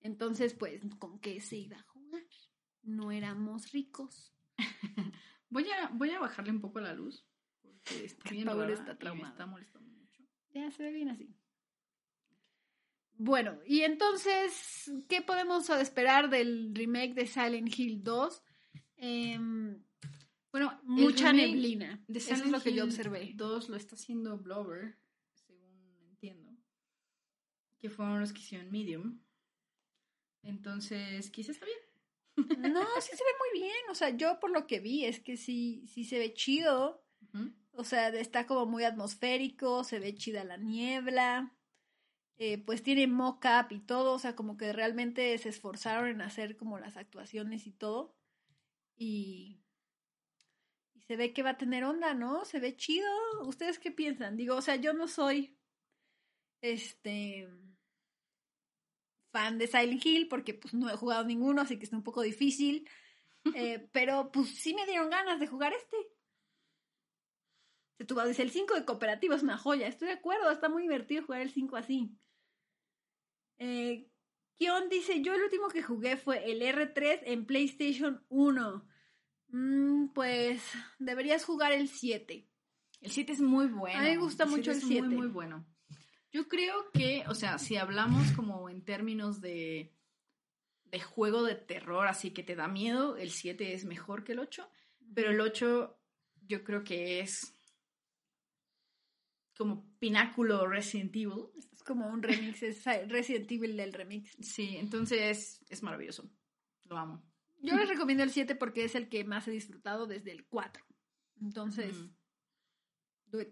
Entonces, 0.00 0.54
pues, 0.54 0.82
¿con 0.98 1.18
qué 1.18 1.40
se 1.40 1.56
iba 1.56 1.78
a 1.78 1.82
jugar? 1.82 2.22
No 2.82 3.10
éramos 3.10 3.72
ricos. 3.72 4.34
Voy 5.50 5.70
a, 5.70 5.88
voy 5.92 6.10
a 6.10 6.18
bajarle 6.18 6.50
un 6.50 6.60
poco 6.60 6.80
la 6.80 6.94
luz. 6.94 7.24
Porque 7.60 8.06
está 8.06 8.30
bien 8.30 8.48
está 8.70 8.98
traumado. 8.98 9.30
está 9.30 9.46
molestando 9.46 9.88
mucho. 9.92 10.24
Ya 10.52 10.68
se 10.72 10.82
ve 10.82 10.90
bien 10.90 11.10
así. 11.10 11.32
Bueno, 13.16 13.60
y 13.64 13.82
entonces, 13.82 14.90
¿qué 15.08 15.22
podemos 15.22 15.70
esperar 15.70 16.28
del 16.28 16.74
remake 16.74 17.14
de 17.14 17.28
Silent 17.28 17.78
Hill 17.78 18.02
2? 18.02 18.42
Em, 18.96 19.84
Bueno, 20.54 20.80
mucha 20.84 21.32
neblina. 21.32 22.00
De 22.06 22.20
Eso 22.20 22.32
es 22.32 22.46
lo 22.46 22.60
que 22.60 22.72
yo 22.72 22.84
observé. 22.84 23.32
2 23.34 23.68
lo 23.70 23.76
está 23.76 23.96
haciendo 23.96 24.38
Blover, 24.38 24.96
según 25.32 25.98
entiendo. 26.10 26.56
Que 27.80 27.90
fueron 27.90 28.20
los 28.20 28.32
que 28.32 28.38
hicieron 28.38 28.70
Medium. 28.70 29.20
Entonces, 30.44 31.28
quizás 31.32 31.56
está 31.56 31.66
bien. 31.66 32.72
No, 32.72 32.84
sí 33.00 33.16
se 33.16 33.24
ve 33.24 33.30
muy 33.40 33.60
bien. 33.62 33.90
O 33.90 33.96
sea, 33.96 34.10
yo 34.10 34.38
por 34.38 34.52
lo 34.52 34.68
que 34.68 34.78
vi 34.78 35.04
es 35.04 35.18
que 35.18 35.36
sí, 35.36 35.88
sí 35.88 36.04
se 36.04 36.20
ve 36.20 36.32
chido. 36.34 37.04
O 37.72 37.82
sea, 37.82 38.10
está 38.10 38.46
como 38.46 38.64
muy 38.64 38.84
atmosférico, 38.84 39.82
se 39.82 39.98
ve 39.98 40.14
chida 40.14 40.44
la 40.44 40.56
niebla. 40.56 41.52
eh, 42.36 42.58
pues 42.58 42.84
tiene 42.84 43.08
mock-up 43.08 43.72
y 43.72 43.80
todo. 43.80 44.12
O 44.12 44.18
sea, 44.20 44.36
como 44.36 44.56
que 44.56 44.72
realmente 44.72 45.36
se 45.38 45.48
esforzaron 45.48 46.08
en 46.10 46.20
hacer 46.22 46.56
como 46.56 46.78
las 46.78 46.96
actuaciones 46.96 47.66
y 47.66 47.72
todo. 47.72 48.14
Y 48.96 49.63
se 51.06 51.16
ve 51.16 51.32
que 51.32 51.42
va 51.42 51.50
a 51.50 51.58
tener 51.58 51.84
onda, 51.84 52.14
¿no? 52.14 52.44
Se 52.44 52.60
ve 52.60 52.76
chido. 52.76 53.08
¿Ustedes 53.42 53.78
qué 53.78 53.90
piensan? 53.90 54.36
Digo, 54.36 54.56
o 54.56 54.62
sea, 54.62 54.76
yo 54.76 54.92
no 54.92 55.06
soy 55.08 55.58
este 56.62 57.48
fan 59.32 59.58
de 59.58 59.66
Silent 59.66 60.04
Hill 60.04 60.28
porque 60.28 60.54
pues 60.54 60.72
no 60.74 60.88
he 60.88 60.96
jugado 60.96 61.24
ninguno, 61.24 61.62
así 61.62 61.76
que 61.78 61.84
está 61.84 61.96
un 61.96 62.04
poco 62.04 62.22
difícil. 62.22 62.88
Eh, 63.54 63.90
pero 63.92 64.32
pues 64.32 64.48
sí 64.48 64.72
me 64.72 64.86
dieron 64.86 65.10
ganas 65.10 65.38
de 65.38 65.46
jugar 65.46 65.74
este. 65.74 65.98
Se 67.98 68.06
tuvo, 68.06 68.24
dice 68.24 68.40
el 68.40 68.50
5 68.50 68.74
de 68.74 68.86
cooperativo 68.86 69.34
es 69.34 69.42
una 69.42 69.58
joya. 69.58 69.86
Estoy 69.86 70.08
de 70.08 70.14
acuerdo, 70.14 70.50
está 70.50 70.70
muy 70.70 70.80
divertido 70.80 71.26
jugar 71.26 71.42
el 71.42 71.50
5 71.50 71.76
así. 71.76 72.16
Eh, 73.58 74.08
Kion 74.56 74.88
dice, 74.88 75.20
yo 75.20 75.34
el 75.34 75.42
último 75.42 75.68
que 75.68 75.82
jugué 75.82 76.16
fue 76.16 76.50
el 76.50 76.62
R3 76.62 77.20
en 77.24 77.44
PlayStation 77.44 78.24
1. 78.30 78.88
Mm, 79.56 80.08
pues 80.08 80.64
deberías 80.98 81.44
jugar 81.44 81.70
el 81.70 81.88
7. 81.88 82.50
El 83.00 83.10
7 83.10 83.32
es 83.32 83.40
muy 83.40 83.68
bueno. 83.68 84.00
A 84.00 84.02
mí 84.02 84.08
me 84.08 84.16
gusta 84.16 84.46
mucho 84.46 84.72
el 84.72 84.78
es 84.78 84.84
7. 84.84 85.06
Muy, 85.06 85.16
muy 85.16 85.28
bueno. 85.28 85.64
Yo 86.32 86.48
creo 86.48 86.90
que, 86.92 87.22
o 87.28 87.36
sea, 87.36 87.58
si 87.58 87.76
hablamos 87.76 88.32
como 88.32 88.68
en 88.68 88.84
términos 88.84 89.40
de, 89.40 89.94
de 90.86 91.00
juego 91.00 91.44
de 91.44 91.54
terror, 91.54 92.08
así 92.08 92.32
que 92.32 92.42
te 92.42 92.56
da 92.56 92.66
miedo, 92.66 93.16
el 93.16 93.30
7 93.30 93.74
es 93.74 93.84
mejor 93.84 94.24
que 94.24 94.32
el 94.32 94.40
8. 94.40 94.68
Pero 95.14 95.30
el 95.30 95.40
8 95.40 96.00
yo 96.48 96.64
creo 96.64 96.82
que 96.82 97.20
es 97.20 97.54
como 99.56 99.88
pináculo 100.00 100.66
Resident 100.66 101.14
Evil. 101.14 101.44
Es 101.72 101.84
como 101.84 102.08
un 102.08 102.24
remix, 102.24 102.60
es 102.64 102.84
Resident 103.06 103.52
Evil 103.52 103.76
del 103.76 103.92
remix. 103.92 104.36
Sí, 104.40 104.78
entonces 104.78 105.64
es 105.68 105.82
maravilloso. 105.84 106.28
Lo 106.86 106.98
amo. 106.98 107.33
Yo 107.64 107.76
les 107.76 107.88
recomiendo 107.88 108.22
el 108.24 108.30
7 108.30 108.54
porque 108.56 108.84
es 108.84 108.94
el 108.94 109.08
que 109.08 109.24
más 109.24 109.48
he 109.48 109.50
disfrutado 109.50 110.06
desde 110.06 110.32
el 110.32 110.46
4. 110.46 110.84
Entonces, 111.40 111.96
Mm. 111.96 112.14
do 113.26 113.40
it. 113.40 113.48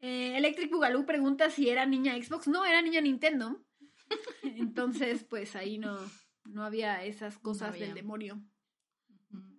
Eh, 0.00 0.36
Electric 0.36 0.70
Boogaloo 0.70 1.06
pregunta 1.06 1.50
si 1.50 1.68
era 1.70 1.86
niña 1.86 2.14
Xbox. 2.22 2.48
No, 2.48 2.64
era 2.66 2.82
niña 2.82 3.00
Nintendo. 3.00 3.64
Entonces, 4.42 5.24
pues 5.24 5.56
ahí 5.56 5.78
no, 5.78 5.98
no 6.44 6.64
había 6.64 7.02
esas 7.04 7.38
cosas 7.38 7.70
había. 7.70 7.86
del 7.86 7.94
demonio. 7.94 8.42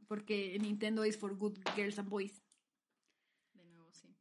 Porque 0.07 0.57
Nintendo 0.61 1.03
is 1.05 1.17
for 1.17 1.35
good 1.35 1.57
girls 1.75 1.97
and 1.99 2.07
boys. 2.09 2.41
De 3.53 3.65
nuevo, 3.65 3.91
sí. 3.91 4.15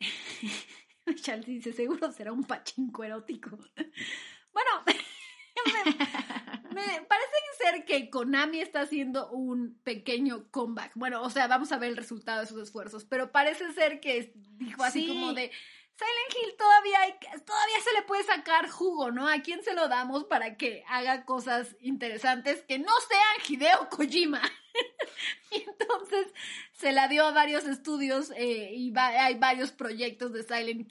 Charles 1.22 1.46
dice, 1.46 1.72
seguro 1.72 2.12
será 2.12 2.32
un 2.32 2.44
pachinko 2.44 3.04
erótico. 3.04 3.56
bueno, 4.52 4.70
me, 4.86 6.74
me 6.74 7.02
parece 7.06 7.29
ser 7.62 7.84
que 7.84 8.10
Konami 8.10 8.60
está 8.60 8.80
haciendo 8.82 9.30
un 9.30 9.78
pequeño 9.84 10.50
comeback. 10.50 10.92
Bueno, 10.94 11.22
o 11.22 11.30
sea, 11.30 11.46
vamos 11.46 11.70
a 11.72 11.78
ver 11.78 11.90
el 11.90 11.96
resultado 11.96 12.40
de 12.40 12.46
sus 12.46 12.62
esfuerzos, 12.62 13.04
pero 13.04 13.30
parece 13.32 13.72
ser 13.72 14.00
que 14.00 14.32
dijo 14.58 14.82
así 14.82 15.02
Sí. 15.02 15.08
como 15.08 15.32
de 15.32 15.50
Silent 15.96 16.34
Hill 16.46 16.56
todavía 16.56 17.00
hay, 17.02 17.12
todavía 17.44 17.76
se 17.84 17.92
le 17.92 18.02
puede 18.06 18.22
sacar 18.24 18.70
jugo, 18.70 19.10
¿no? 19.10 19.28
¿A 19.28 19.40
quién 19.42 19.62
se 19.62 19.74
lo 19.74 19.86
damos 19.88 20.24
para 20.24 20.56
que 20.56 20.82
haga 20.88 21.26
cosas 21.26 21.76
interesantes 21.80 22.62
que 22.62 22.78
no 22.78 22.92
sean 23.08 23.46
Hideo 23.56 23.88
Kojima? 23.90 24.40
y 25.50 25.56
entonces 25.56 26.32
se 26.72 26.92
la 26.92 27.06
dio 27.08 27.26
a 27.26 27.32
varios 27.32 27.64
estudios 27.64 28.32
eh, 28.34 28.70
y 28.74 28.90
va- 28.92 29.08
hay 29.26 29.34
varios 29.34 29.72
proyectos 29.72 30.32
de 30.32 30.42
Silent 30.42 30.90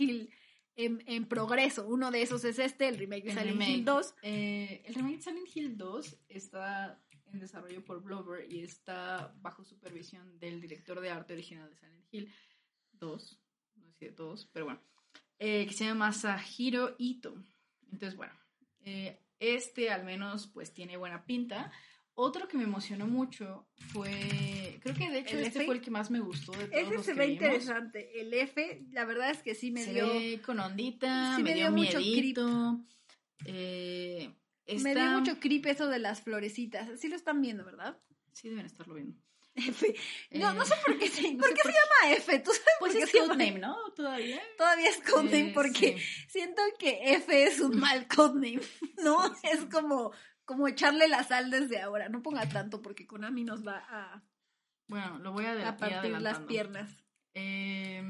Hill 0.00 0.30
en, 0.78 1.02
en 1.06 1.26
progreso. 1.26 1.86
Uno 1.86 2.10
de 2.10 2.22
esos 2.22 2.44
es 2.44 2.58
este, 2.58 2.88
el 2.88 2.96
remake 2.96 3.24
de 3.24 3.30
El 3.32 3.38
Silent 3.38 3.52
remake. 3.52 3.70
Hill 3.70 3.84
2. 3.84 4.14
Eh, 4.22 4.82
el 4.86 4.94
remake 4.94 5.16
de 5.16 5.22
Silent 5.22 5.56
Hill 5.56 5.76
2 5.76 6.16
está 6.28 7.02
en 7.26 7.40
desarrollo 7.40 7.84
por 7.84 8.02
Blover 8.02 8.50
y 8.50 8.62
está 8.62 9.34
bajo 9.40 9.64
supervisión 9.64 10.38
del 10.38 10.60
director 10.60 11.00
de 11.00 11.10
arte 11.10 11.34
original 11.34 11.68
de 11.68 11.76
Silent 11.76 12.06
Hill 12.10 12.32
2, 12.92 13.40
no 13.76 13.86
sé 13.86 13.92
si 13.92 14.04
de 14.06 14.12
todos, 14.12 14.46
pero 14.52 14.66
bueno, 14.66 14.80
eh, 15.38 15.66
que 15.66 15.74
se 15.74 15.84
llama 15.84 16.06
Masahiro 16.06 16.94
Ito. 16.96 17.34
Entonces, 17.92 18.16
bueno, 18.16 18.32
eh, 18.84 19.20
este 19.40 19.90
al 19.90 20.04
menos 20.04 20.46
pues 20.46 20.72
tiene 20.72 20.96
buena 20.96 21.26
pinta. 21.26 21.72
Otro 22.20 22.48
que 22.48 22.56
me 22.56 22.64
emocionó 22.64 23.06
mucho 23.06 23.68
fue, 23.92 24.80
creo 24.82 24.92
que 24.96 25.08
de 25.08 25.20
hecho 25.20 25.36
¿El 25.38 25.44
este 25.44 25.58
F? 25.60 25.66
fue 25.66 25.76
el 25.76 25.80
que 25.80 25.90
más 25.92 26.10
me 26.10 26.18
gustó 26.18 26.50
de 26.50 26.66
todos 26.66 26.82
Ese 26.82 26.94
los 26.94 27.04
se 27.06 27.12
que 27.12 27.18
ve 27.20 27.26
vimos. 27.28 27.42
interesante. 27.44 28.20
El 28.20 28.34
F, 28.34 28.82
la 28.90 29.04
verdad 29.04 29.30
es 29.30 29.38
que 29.42 29.54
sí 29.54 29.70
me 29.70 29.84
se 29.84 29.92
dio... 29.94 30.08
ve 30.08 30.40
con 30.44 30.58
ondita, 30.58 31.36
sí 31.36 31.42
me, 31.44 31.50
me 31.50 31.54
dio, 31.54 31.66
dio 31.70 31.76
mucho 31.76 31.98
miedito. 32.00 32.80
Eh, 33.44 34.30
Me 34.82 34.94
dio 34.94 35.10
mucho 35.12 35.38
creep 35.38 35.66
eso 35.66 35.86
de 35.86 35.98
las 36.00 36.20
florecitas. 36.22 36.88
Sí 37.00 37.06
lo 37.08 37.14
están 37.16 37.40
viendo, 37.40 37.64
¿verdad? 37.64 37.96
Sí, 38.32 38.48
deben 38.48 38.66
estarlo 38.66 38.94
viendo. 38.94 39.16
F. 39.54 39.94
No, 40.32 40.50
Eh, 40.50 40.54
no 40.54 40.64
sé 40.64 40.74
por 40.86 40.98
qué, 40.98 41.08
se, 41.08 41.32
no 41.34 41.38
¿por 41.38 41.48
qué 41.54 41.62
por 41.62 41.72
se 41.72 41.78
llama 41.78 42.16
F. 42.16 42.38
¿Tú 42.40 42.50
sabes 42.50 42.64
Pues 42.80 42.92
por 42.92 42.98
qué 42.98 43.04
es 43.04 43.10
se 43.10 43.18
llama 43.18 43.34
codename, 43.34 43.58
¿no? 43.60 43.76
Todavía. 43.96 44.40
Todavía 44.56 44.88
es 44.88 44.98
codename 44.98 45.50
Eh, 45.50 45.52
porque 45.54 45.98
sí. 45.98 46.04
siento 46.28 46.62
que 46.78 47.12
F 47.14 47.42
es 47.44 47.60
un 47.60 47.78
mal 47.78 48.06
codename, 48.08 48.60
¿no? 49.02 49.34
Sí, 49.34 49.40
sí, 49.42 49.48
es 49.52 49.64
como, 49.66 50.12
como 50.48 50.66
echarle 50.66 51.08
la 51.08 51.22
sal 51.24 51.50
desde 51.50 51.78
ahora. 51.78 52.08
No 52.08 52.22
ponga 52.22 52.48
tanto 52.48 52.80
porque 52.80 53.06
Konami 53.06 53.44
nos 53.44 53.66
va 53.66 53.84
a, 53.86 54.24
Bueno, 54.86 55.18
lo 55.18 55.32
voy 55.32 55.44
a, 55.44 55.52
a 55.52 55.72
ir 55.72 55.76
partir 55.76 56.10
las 56.18 56.40
piernas. 56.40 57.04
Eh, 57.34 58.02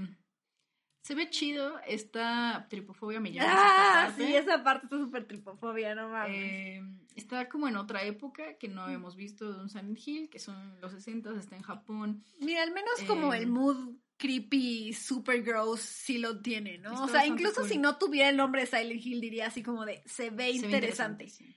se 1.03 1.17
ve 1.17 1.31
chido. 1.31 1.81
Esta 1.85 2.69
tripofobia 2.71 3.19
me 3.19 3.33
llama. 3.33 3.51
Ah, 3.53 4.13
sí, 4.17 4.37
esa 4.37 4.63
parte 4.63 4.87
está 4.87 4.99
súper 4.99 5.27
tripofobia, 5.27 5.97
no 5.97 6.11
mames. 6.11 6.37
Eh, 6.37 6.83
está 7.17 7.49
como 7.49 7.67
en 7.67 7.77
otra 7.77 8.05
época 8.05 8.57
que 8.57 8.69
no 8.69 8.83
habíamos 8.83 9.17
visto 9.17 9.53
de 9.53 9.61
un 9.61 9.69
Silent 9.69 9.99
Hill, 10.07 10.31
que 10.31 10.39
son 10.39 10.81
los 10.81 10.93
60 10.93 11.37
está 11.41 11.57
en 11.57 11.63
Japón. 11.63 12.23
Mira, 12.39 12.63
al 12.63 12.71
menos 12.71 13.03
como 13.09 13.35
eh, 13.35 13.39
el 13.39 13.49
mood 13.49 13.97
creepy, 14.17 14.93
super 14.93 15.43
gross, 15.43 15.81
sí 15.81 16.19
lo 16.19 16.41
tiene, 16.41 16.79
¿no? 16.79 17.03
O 17.03 17.09
sea, 17.09 17.27
incluso 17.27 17.63
cool. 17.63 17.69
si 17.69 17.79
no 17.79 17.99
tuviera 17.99 18.29
el 18.29 18.37
nombre 18.37 18.61
de 18.61 18.69
Silent 18.69 19.05
Hill, 19.05 19.21
diría 19.21 19.49
así 19.49 19.65
como 19.65 19.85
de, 19.85 20.05
se 20.07 20.31
ve 20.31 20.53
Se 20.53 20.61
ve 20.61 20.67
interesante. 20.67 21.29
sí. 21.29 21.53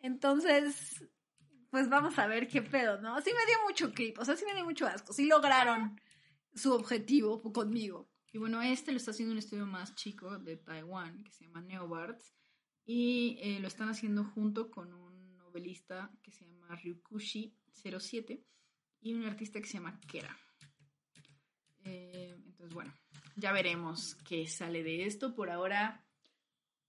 Entonces, 0.00 1.04
pues 1.70 1.88
vamos 1.88 2.18
a 2.18 2.26
ver 2.26 2.48
qué 2.48 2.62
pedo, 2.62 3.00
¿no? 3.00 3.20
Sí 3.20 3.30
me 3.30 3.46
dio 3.46 3.56
mucho 3.68 3.92
creep, 3.92 4.18
o 4.18 4.24
sea, 4.24 4.36
sí 4.36 4.44
me 4.46 4.54
dio 4.54 4.64
mucho 4.64 4.86
asco. 4.86 5.12
Sí 5.12 5.26
lograron 5.26 6.00
su 6.54 6.72
objetivo 6.72 7.42
conmigo. 7.52 8.08
Y 8.32 8.38
bueno, 8.38 8.60
este 8.62 8.92
lo 8.92 8.98
está 8.98 9.12
haciendo 9.12 9.32
un 9.32 9.38
estudio 9.38 9.66
más 9.66 9.94
chico 9.94 10.38
de 10.38 10.56
Taiwán 10.56 11.22
que 11.24 11.32
se 11.32 11.44
llama 11.44 11.60
Neobards. 11.62 12.34
Y 12.84 13.38
eh, 13.40 13.58
lo 13.60 13.68
están 13.68 13.88
haciendo 13.88 14.24
junto 14.24 14.70
con 14.70 14.92
un 14.92 15.36
novelista 15.36 16.10
que 16.22 16.30
se 16.30 16.46
llama 16.46 16.68
Ryukushi07 16.76 18.44
y 19.00 19.14
un 19.14 19.24
artista 19.24 19.60
que 19.60 19.66
se 19.66 19.74
llama 19.74 20.00
Kera. 20.00 20.36
Eh, 21.84 22.34
entonces, 22.44 22.74
bueno, 22.74 22.94
ya 23.36 23.52
veremos 23.52 24.16
qué 24.26 24.46
sale 24.46 24.82
de 24.82 25.06
esto. 25.06 25.34
Por 25.34 25.50
ahora 25.50 26.04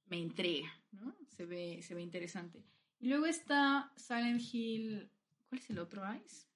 me 0.05 0.17
intriga, 0.17 0.69
¿no? 0.91 1.15
Se 1.35 1.45
ve, 1.45 1.81
se 1.81 1.95
ve 1.95 2.01
interesante. 2.01 2.63
Y 2.99 3.09
luego 3.09 3.25
está 3.25 3.91
Silent 3.95 4.41
Hill. 4.51 5.11
¿Cuál 5.49 5.61
es 5.61 5.69
el 5.69 5.79
otro 5.79 6.03
Ice? 6.15 6.47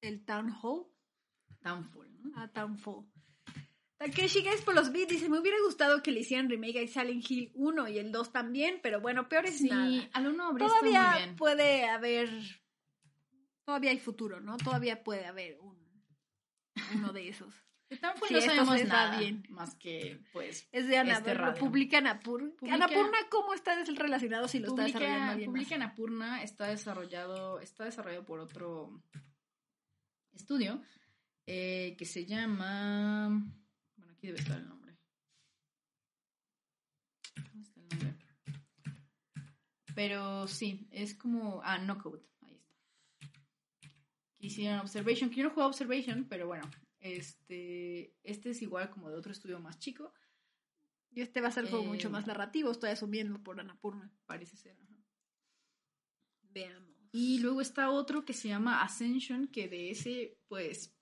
El 0.00 0.24
Town 0.24 0.52
Hall. 0.62 0.86
Downfall, 1.60 2.12
¿no? 2.20 2.32
Ah, 2.36 2.48
Townfall. 2.52 3.06
Takeshi 3.98 4.42
Guys 4.42 4.62
por 4.62 4.74
los 4.74 4.90
beats 4.90 5.10
dice, 5.10 5.28
me 5.28 5.38
hubiera 5.38 5.56
gustado 5.64 6.02
que 6.02 6.10
le 6.10 6.20
hicieran 6.20 6.50
remake 6.50 6.78
a 6.82 6.88
Silent 6.88 7.30
Hill 7.30 7.52
1 7.54 7.88
y 7.88 7.98
el 7.98 8.10
2 8.10 8.32
también, 8.32 8.80
pero 8.82 9.00
bueno, 9.00 9.28
peor 9.28 9.46
es 9.46 9.58
Sí, 9.58 9.68
nada. 9.68 10.08
al 10.12 10.26
uno 10.26 10.46
habría 10.48 10.66
estado 10.66 10.82
muy 10.82 10.92
Todavía 10.92 11.18
bien. 11.18 11.36
puede 11.36 11.84
haber, 11.88 12.28
todavía 13.64 13.92
hay 13.92 14.00
futuro, 14.00 14.40
¿no? 14.40 14.56
Todavía 14.56 15.04
puede 15.04 15.24
haber 15.26 15.60
un, 15.60 15.78
uno 16.96 17.12
de 17.12 17.28
esos. 17.28 17.54
Sí, 18.28 18.34
no 18.34 18.40
sabemos 18.40 18.84
nada 18.84 19.18
bien. 19.18 19.44
más 19.50 19.74
que, 19.74 20.20
pues, 20.32 20.68
Es 20.72 20.88
de 20.88 20.98
Ana, 20.98 21.18
Este 21.18 21.34
publica 21.58 21.98
¿cómo 23.30 23.54
está 23.54 23.74
relacionado 23.84 24.48
si 24.48 24.58
lo 24.58 24.68
está 24.68 24.84
desarrollando 24.84 25.32
alguien 25.32 25.50
publica 25.50 25.74
está 26.42 26.66
desarrollado, 26.66 27.60
está 27.60 27.84
desarrollado 27.84 28.24
por 28.24 28.40
otro 28.40 29.02
estudio 30.32 30.82
eh, 31.46 31.96
que 31.98 32.04
se 32.04 32.24
llama. 32.24 33.28
Bueno, 33.96 34.12
aquí 34.12 34.28
debe 34.28 34.38
estar 34.38 34.58
el 34.58 34.68
nombre. 34.68 34.96
¿Dónde 37.34 37.62
está 37.62 37.80
el 37.80 37.88
nombre? 37.88 38.16
Pero 39.94 40.46
sí, 40.46 40.88
es 40.90 41.14
como. 41.14 41.60
Ah, 41.64 41.78
no 41.78 41.98
code. 41.98 42.22
Ahí 42.42 42.54
está. 42.54 42.74
Que 44.38 44.46
hicieron 44.46 44.80
Observation. 44.80 45.30
Que 45.30 45.36
yo 45.36 45.44
no 45.44 45.50
juego 45.50 45.68
Observation, 45.68 46.26
pero 46.28 46.46
bueno. 46.46 46.70
Este, 47.02 48.14
este 48.22 48.50
es 48.50 48.62
igual 48.62 48.88
como 48.88 49.10
de 49.10 49.16
otro 49.16 49.32
estudio 49.32 49.58
más 49.60 49.78
chico, 49.78 50.14
Y 51.14 51.20
este 51.20 51.42
va 51.42 51.48
a 51.48 51.52
ser 51.52 51.68
como 51.68 51.82
Eh, 51.82 51.86
mucho 51.88 52.08
más 52.08 52.26
narrativo, 52.26 52.70
estoy 52.70 52.88
asumiendo 52.90 53.42
por 53.42 53.60
Anapurna. 53.60 54.10
parece 54.24 54.56
ser. 54.56 54.78
ajá. 54.80 54.96
Veamos. 56.44 56.90
Y 57.12 57.40
luego 57.40 57.60
está 57.60 57.90
otro 57.90 58.24
que 58.24 58.32
se 58.32 58.48
llama 58.48 58.82
Ascension, 58.82 59.48
que 59.48 59.68
de 59.68 59.90
ese, 59.90 60.38
pues. 60.48 60.94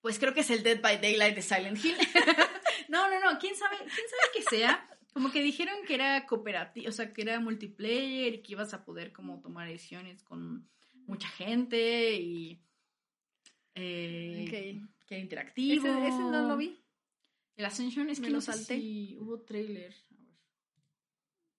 Pues 0.00 0.18
creo 0.18 0.34
que 0.34 0.40
es 0.40 0.50
el 0.50 0.64
Dead 0.64 0.80
by 0.80 1.00
Daylight 1.00 1.36
de 1.36 1.42
Silent 1.42 1.84
Hill. 1.84 1.94
no, 2.88 3.08
no, 3.08 3.20
no, 3.20 3.38
quién 3.38 3.54
sabe, 3.54 3.76
quién 3.76 3.88
sabe 3.88 4.32
que 4.34 4.42
sea. 4.42 4.88
Como 5.12 5.30
que 5.30 5.42
dijeron 5.42 5.76
que 5.86 5.94
era 5.94 6.26
cooperativo, 6.26 6.88
o 6.88 6.92
sea, 6.92 7.12
que 7.12 7.22
era 7.22 7.38
multiplayer 7.38 8.34
y 8.34 8.42
que 8.42 8.52
ibas 8.52 8.74
a 8.74 8.84
poder 8.84 9.12
como 9.12 9.40
tomar 9.40 9.68
decisiones 9.68 10.24
con 10.24 10.68
mucha 11.06 11.28
gente 11.28 12.14
y. 12.14 12.60
eh. 13.74 14.80
Que 15.06 15.14
era 15.14 15.22
interactivo. 15.22 15.86
Ese, 15.86 16.06
ese 16.08 16.18
no 16.18 16.48
lo 16.48 16.56
vi. 16.56 16.78
El 17.56 17.64
Ascension 17.66 18.08
es 18.10 18.20
Me 18.20 18.26
que 18.28 18.32
lo 18.32 18.40
salté. 18.40 18.76
si 18.80 19.16
hubo 19.18 19.42
trailer. 19.42 19.92
A 20.10 20.14
ver. 20.16 20.32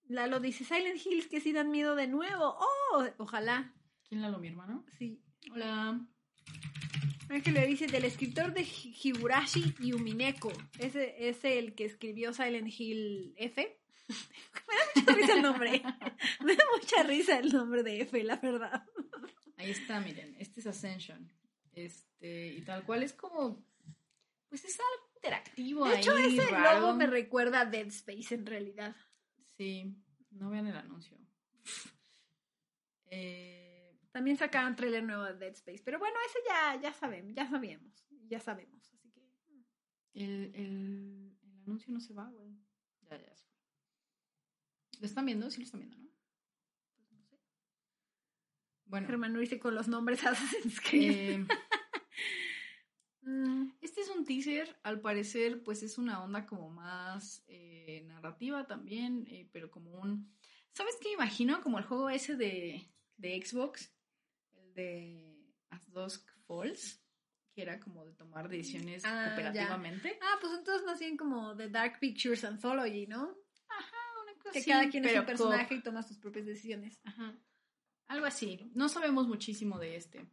Lalo 0.07 0.39
dice 0.39 0.63
Silent 0.63 0.99
Hills 1.05 1.27
que 1.27 1.39
sí 1.39 1.51
dan 1.53 1.69
miedo 1.71 1.95
de 1.95 2.07
nuevo. 2.07 2.57
¡Oh! 2.59 3.05
Ojalá. 3.17 3.73
¿Quién 4.07 4.21
la 4.21 4.29
lo 4.29 4.39
mi 4.39 4.47
hermano? 4.47 4.85
Sí. 4.97 5.21
Hola. 5.51 6.05
Ángel 7.29 7.53
le 7.53 7.65
dice 7.67 7.87
del 7.87 8.05
escritor 8.05 8.53
de 8.53 8.63
Hi- 8.63 8.95
Higurashi 9.03 9.73
Yumineko. 9.79 10.51
Ese 10.77 11.29
es 11.29 11.43
el 11.45 11.73
que 11.73 11.85
escribió 11.85 12.33
Silent 12.33 12.71
Hill 12.77 13.33
F. 13.37 13.79
Me 14.15 14.75
da 14.75 14.83
mucha 14.95 15.13
risa 15.15 15.33
el 15.35 15.41
nombre. 15.41 15.71
Me 16.43 16.55
da 16.55 16.63
mucha 16.75 17.03
risa 17.03 17.39
el 17.39 17.51
nombre 17.51 17.83
de 17.83 18.01
F, 18.01 18.23
la 18.23 18.35
verdad. 18.37 18.83
Ahí 19.57 19.71
está, 19.71 19.99
miren, 20.01 20.35
este 20.39 20.59
es 20.59 20.67
Ascension. 20.67 21.31
Este, 21.73 22.47
y 22.53 22.61
tal 22.61 22.85
cual 22.85 23.03
es 23.03 23.13
como. 23.13 23.63
Pues 24.49 24.63
es 24.65 24.79
algo 24.79 25.09
interactivo 25.15 25.87
De 25.87 25.97
hecho, 25.99 26.13
ahí, 26.15 26.37
ese 26.37 26.51
raro. 26.51 26.79
logo 26.81 26.93
me 26.95 27.07
recuerda 27.07 27.61
a 27.61 27.65
Dead 27.65 27.87
Space 27.87 28.35
en 28.35 28.45
realidad. 28.45 28.95
Sí, 29.57 29.95
no 30.31 30.49
vean 30.49 30.67
el 30.67 30.75
anuncio. 30.77 31.17
Eh, 33.07 33.99
También 34.11 34.37
sacaron 34.37 34.75
trailer 34.75 35.03
nuevo 35.03 35.23
de 35.23 35.33
Dead 35.33 35.53
Space. 35.53 35.81
Pero 35.83 35.99
bueno, 35.99 36.15
ese 36.27 36.39
ya, 36.47 36.79
ya 36.81 36.93
sabemos, 36.93 37.33
ya 37.33 37.49
sabíamos. 37.49 38.05
Ya 38.27 38.39
sabemos. 38.39 38.91
Así 38.93 39.09
que. 39.11 39.21
el, 40.13 40.51
el, 40.55 41.37
el 41.43 41.61
anuncio 41.65 41.91
no 41.93 41.99
se 41.99 42.13
va, 42.13 42.29
güey. 42.29 42.51
Ya, 43.09 43.17
ya 43.17 43.35
se 43.35 43.45
fue. 43.47 43.63
¿Lo 44.99 45.05
están 45.07 45.25
viendo? 45.25 45.49
Sí, 45.49 45.59
lo 45.59 45.65
están 45.65 45.79
viendo, 45.81 45.97
¿no? 45.97 46.09
Bueno, 48.85 49.07
Germán 49.07 49.33
dice 49.39 49.59
con 49.59 49.75
los 49.75 49.87
nombres 49.87 50.23
Assassin's 50.25 50.79
Creed. 50.81 51.41
eh, 51.41 51.45
Mm, 53.25 53.71
Este 53.81 54.01
es 54.01 54.09
un 54.09 54.25
teaser, 54.25 54.77
al 54.83 54.99
parecer, 54.99 55.63
pues 55.63 55.81
es 55.81 55.97
una 55.97 56.21
onda 56.23 56.45
como 56.45 56.69
más 56.69 57.41
eh, 57.47 58.03
narrativa 58.05 58.67
también, 58.67 59.25
eh, 59.29 59.47
pero 59.53 59.71
como 59.71 59.91
un... 59.91 60.29
¿Sabes 60.73 60.95
qué 61.01 61.13
imagino? 61.13 61.61
Como 61.61 61.77
el 61.77 61.85
juego 61.85 62.09
ese 62.09 62.35
de, 62.35 62.85
de 63.15 63.41
Xbox, 63.45 63.93
el 64.55 64.73
de 64.73 65.37
As 65.69 65.89
Dusk 65.93 66.29
Falls, 66.45 67.01
que 67.53 67.61
era 67.61 67.79
como 67.79 68.03
de 68.05 68.11
tomar 68.13 68.49
decisiones 68.49 69.05
Ah, 69.05 69.09
ya. 69.09 69.25
cooperativamente. 69.35 70.19
Ah, 70.21 70.37
pues 70.41 70.51
entonces 70.57 70.99
bien 70.99 71.15
como 71.15 71.55
The 71.55 71.69
Dark 71.69 71.99
Pictures 72.01 72.43
Anthology, 72.43 73.07
¿no? 73.07 73.37
Ajá, 73.69 73.95
una 74.23 74.33
cosa 74.39 74.51
Que 74.51 74.65
cada 74.65 74.89
quien 74.89 75.05
es 75.05 75.17
un 75.17 75.25
personaje 75.25 75.75
y 75.75 75.81
toma 75.81 76.03
sus 76.03 76.17
propias 76.17 76.45
decisiones. 76.45 76.99
Ajá. 77.05 77.33
Algo 78.07 78.25
así. 78.25 78.71
No 78.75 78.89
sabemos 78.89 79.27
muchísimo 79.27 79.79
de 79.79 79.95
este. 79.95 80.25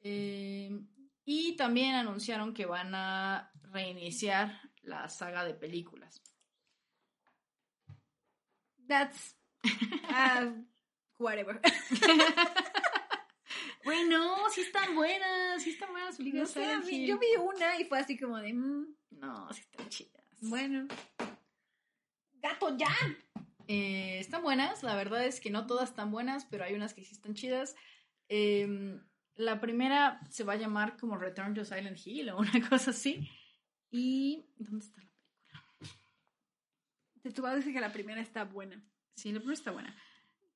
Eh, 0.00 0.70
y 1.24 1.56
también 1.56 1.94
anunciaron 1.94 2.52
que 2.54 2.66
van 2.66 2.94
a 2.94 3.50
reiniciar 3.72 4.60
la 4.82 5.08
saga 5.08 5.44
de 5.44 5.54
películas. 5.54 6.22
That's. 8.88 9.36
ah, 10.08 10.52
whatever. 11.18 11.60
Güey, 13.84 14.04
no, 14.08 14.48
sí 14.50 14.60
están 14.60 14.94
buenas, 14.94 15.60
sí 15.60 15.70
están 15.70 15.90
buenas 15.90 16.16
No 16.20 16.46
sé, 16.46 17.04
yo 17.04 17.18
vi 17.18 17.26
una 17.36 17.80
y 17.80 17.84
fue 17.84 17.98
así 17.98 18.16
como 18.16 18.38
de. 18.38 18.52
mm, 18.52 18.94
No, 19.10 19.52
sí 19.52 19.60
están 19.62 19.88
chidas. 19.88 20.24
bueno. 20.42 20.86
¡Gato 22.34 22.76
ya! 22.76 22.94
Eh, 23.74 24.18
están 24.18 24.42
buenas, 24.42 24.82
la 24.82 24.94
verdad 24.94 25.24
es 25.24 25.40
que 25.40 25.48
no 25.48 25.66
todas 25.66 25.88
están 25.88 26.10
buenas, 26.10 26.44
pero 26.44 26.62
hay 26.62 26.74
unas 26.74 26.92
que 26.92 27.02
sí 27.02 27.14
están 27.14 27.32
chidas. 27.32 27.74
Eh, 28.28 29.00
la 29.34 29.62
primera 29.62 30.20
se 30.28 30.44
va 30.44 30.52
a 30.52 30.56
llamar 30.56 30.98
como 30.98 31.16
Return 31.16 31.54
to 31.54 31.64
Silent 31.64 31.98
Hill 32.04 32.28
o 32.28 32.36
una 32.40 32.68
cosa 32.68 32.90
así. 32.90 33.26
¿Y 33.90 34.44
dónde 34.58 34.84
está 34.84 35.00
la 35.00 35.08
película? 35.08 35.64
Te 37.22 37.30
tu 37.30 37.46
dice 37.46 37.72
que 37.72 37.80
la 37.80 37.94
primera 37.94 38.20
está 38.20 38.44
buena. 38.44 38.84
Sí, 39.14 39.32
la 39.32 39.38
primera 39.38 39.54
está 39.54 39.70
buena. 39.70 39.96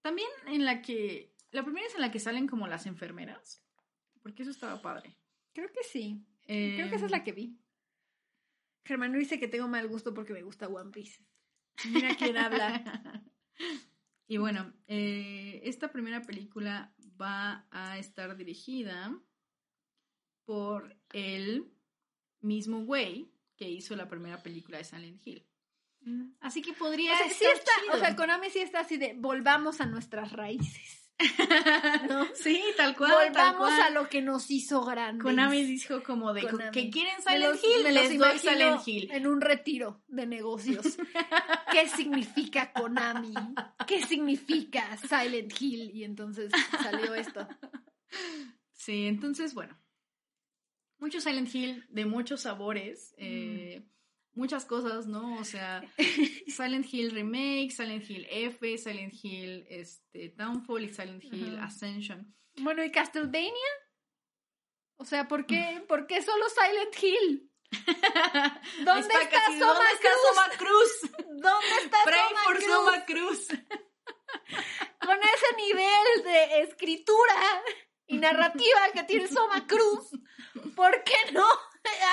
También 0.02 0.28
en 0.48 0.66
la 0.66 0.82
que... 0.82 1.34
La 1.52 1.64
primera 1.64 1.86
es 1.86 1.94
en 1.94 2.02
la 2.02 2.10
que 2.10 2.20
salen 2.20 2.46
como 2.46 2.66
las 2.66 2.84
enfermeras, 2.84 3.64
porque 4.20 4.42
eso 4.42 4.50
estaba 4.50 4.82
padre. 4.82 5.16
Creo 5.54 5.72
que 5.72 5.84
sí. 5.84 6.22
Creo 6.44 6.90
que 6.90 6.96
esa 6.96 7.06
es 7.06 7.10
la 7.10 7.24
que 7.24 7.32
vi. 7.32 7.58
Germán 8.84 9.14
dice 9.14 9.40
que 9.40 9.48
tengo 9.48 9.68
mal 9.68 9.88
gusto 9.88 10.12
porque 10.12 10.34
me 10.34 10.42
gusta 10.42 10.68
One 10.68 10.90
Piece. 10.90 11.24
Mira 11.84 12.16
quién 12.16 12.36
habla. 12.36 13.22
y 14.28 14.36
bueno, 14.38 14.72
eh, 14.86 15.60
esta 15.64 15.90
primera 15.92 16.22
película 16.22 16.94
va 17.20 17.66
a 17.70 17.98
estar 17.98 18.36
dirigida 18.36 19.18
por 20.44 20.96
el 21.12 21.70
mismo 22.40 22.84
güey 22.84 23.30
que 23.56 23.68
hizo 23.68 23.96
la 23.96 24.08
primera 24.08 24.42
película 24.42 24.78
de 24.78 24.84
Silent 24.84 25.26
Hill. 25.26 25.46
Así 26.40 26.62
que 26.62 26.72
podría 26.72 27.14
O 27.14 27.16
sea, 27.16 27.30
sí 27.30 27.44
estar 27.44 27.74
o 27.92 27.98
sea, 27.98 28.14
Konami 28.14 28.48
sí 28.50 28.60
está 28.60 28.80
así 28.80 28.96
de 28.96 29.14
volvamos 29.16 29.80
a 29.80 29.86
nuestras 29.86 30.32
raíces. 30.32 31.05
¿No? 32.08 32.26
sí, 32.34 32.62
tal 32.76 32.96
cual. 32.96 33.10
tal 33.10 33.28
volvamos 33.28 33.68
cual. 33.68 33.80
a 33.80 33.90
lo 33.90 34.08
que 34.08 34.22
nos 34.22 34.50
hizo 34.50 34.84
grandes. 34.84 35.22
Konami 35.22 35.62
dijo 35.62 36.02
como 36.02 36.32
de 36.32 36.42
Konami. 36.42 36.70
que 36.72 36.90
quieren 36.90 37.14
Silent 37.22 37.58
Hill, 37.62 37.84
me 37.84 37.92
los 37.92 38.08
les 38.08 38.18
doy 38.18 38.38
Silent 38.38 38.80
Hill. 38.86 39.10
En 39.12 39.26
un 39.26 39.40
retiro 39.40 40.02
de 40.08 40.26
negocios. 40.26 40.96
¿Qué 41.72 41.88
significa 41.88 42.72
Konami? 42.72 43.34
¿Qué 43.86 44.02
significa 44.04 44.96
Silent 44.98 45.52
Hill? 45.60 45.90
Y 45.94 46.04
entonces 46.04 46.52
salió 46.82 47.14
esto. 47.14 47.46
Sí, 48.72 49.06
entonces, 49.06 49.54
bueno. 49.54 49.76
Mucho 50.98 51.20
Silent 51.20 51.54
Hill 51.54 51.84
de 51.90 52.06
muchos 52.06 52.42
sabores, 52.42 53.14
eh, 53.18 53.86
muchas 54.36 54.64
cosas, 54.64 55.06
¿no? 55.06 55.38
O 55.38 55.44
sea, 55.44 55.82
Silent 56.46 56.86
Hill 56.92 57.10
Remake, 57.10 57.70
Silent 57.70 58.08
Hill 58.08 58.26
F, 58.30 58.78
Silent 58.78 59.14
Hill 59.22 59.66
este, 59.68 60.34
Downfall 60.36 60.84
y 60.84 60.88
Silent 60.94 61.24
Hill. 61.24 61.58
Ascension. 61.58 62.34
Bueno, 62.58 62.84
¿y 62.84 62.90
Castlevania? 62.90 63.50
O 64.98 65.04
sea, 65.04 65.26
¿por 65.28 65.46
qué, 65.46 65.84
¿por 65.88 66.06
qué 66.06 66.22
solo 66.22 66.44
Silent 66.48 67.02
Hill? 67.02 67.50
¿Dónde 68.84 68.92
Ahí 68.92 69.00
está 69.00 69.28
casi, 69.28 69.58
Soma 69.58 69.74
¿Dónde 69.74 69.92
está? 69.92 70.08
Soma 70.28 70.48
Cruz? 70.56 71.00
¿Dónde 71.26 71.76
está 71.82 71.98
Pray 72.04 72.20
Soma 72.20 72.42
for 72.44 72.56
Cruz? 72.56 72.66
Soma 72.66 73.04
Cruz. 73.04 73.48
Con 75.00 75.18
ese 75.18 75.56
nivel 75.56 76.22
de 76.24 76.60
escritura 76.62 77.62
y 78.06 78.18
narrativa 78.18 78.80
que 78.92 79.02
tiene 79.04 79.28
Soma 79.28 79.66
Cruz, 79.66 80.10
¿por 80.74 81.02
qué 81.04 81.32
no 81.32 81.46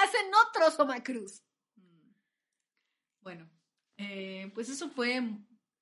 hacen 0.04 0.32
otro 0.48 0.72
Soma 0.72 1.04
Cruz? 1.04 1.42
Bueno, 3.24 3.50
eh, 3.98 4.52
pues 4.54 4.70
eso 4.70 4.90
fue 4.90 5.22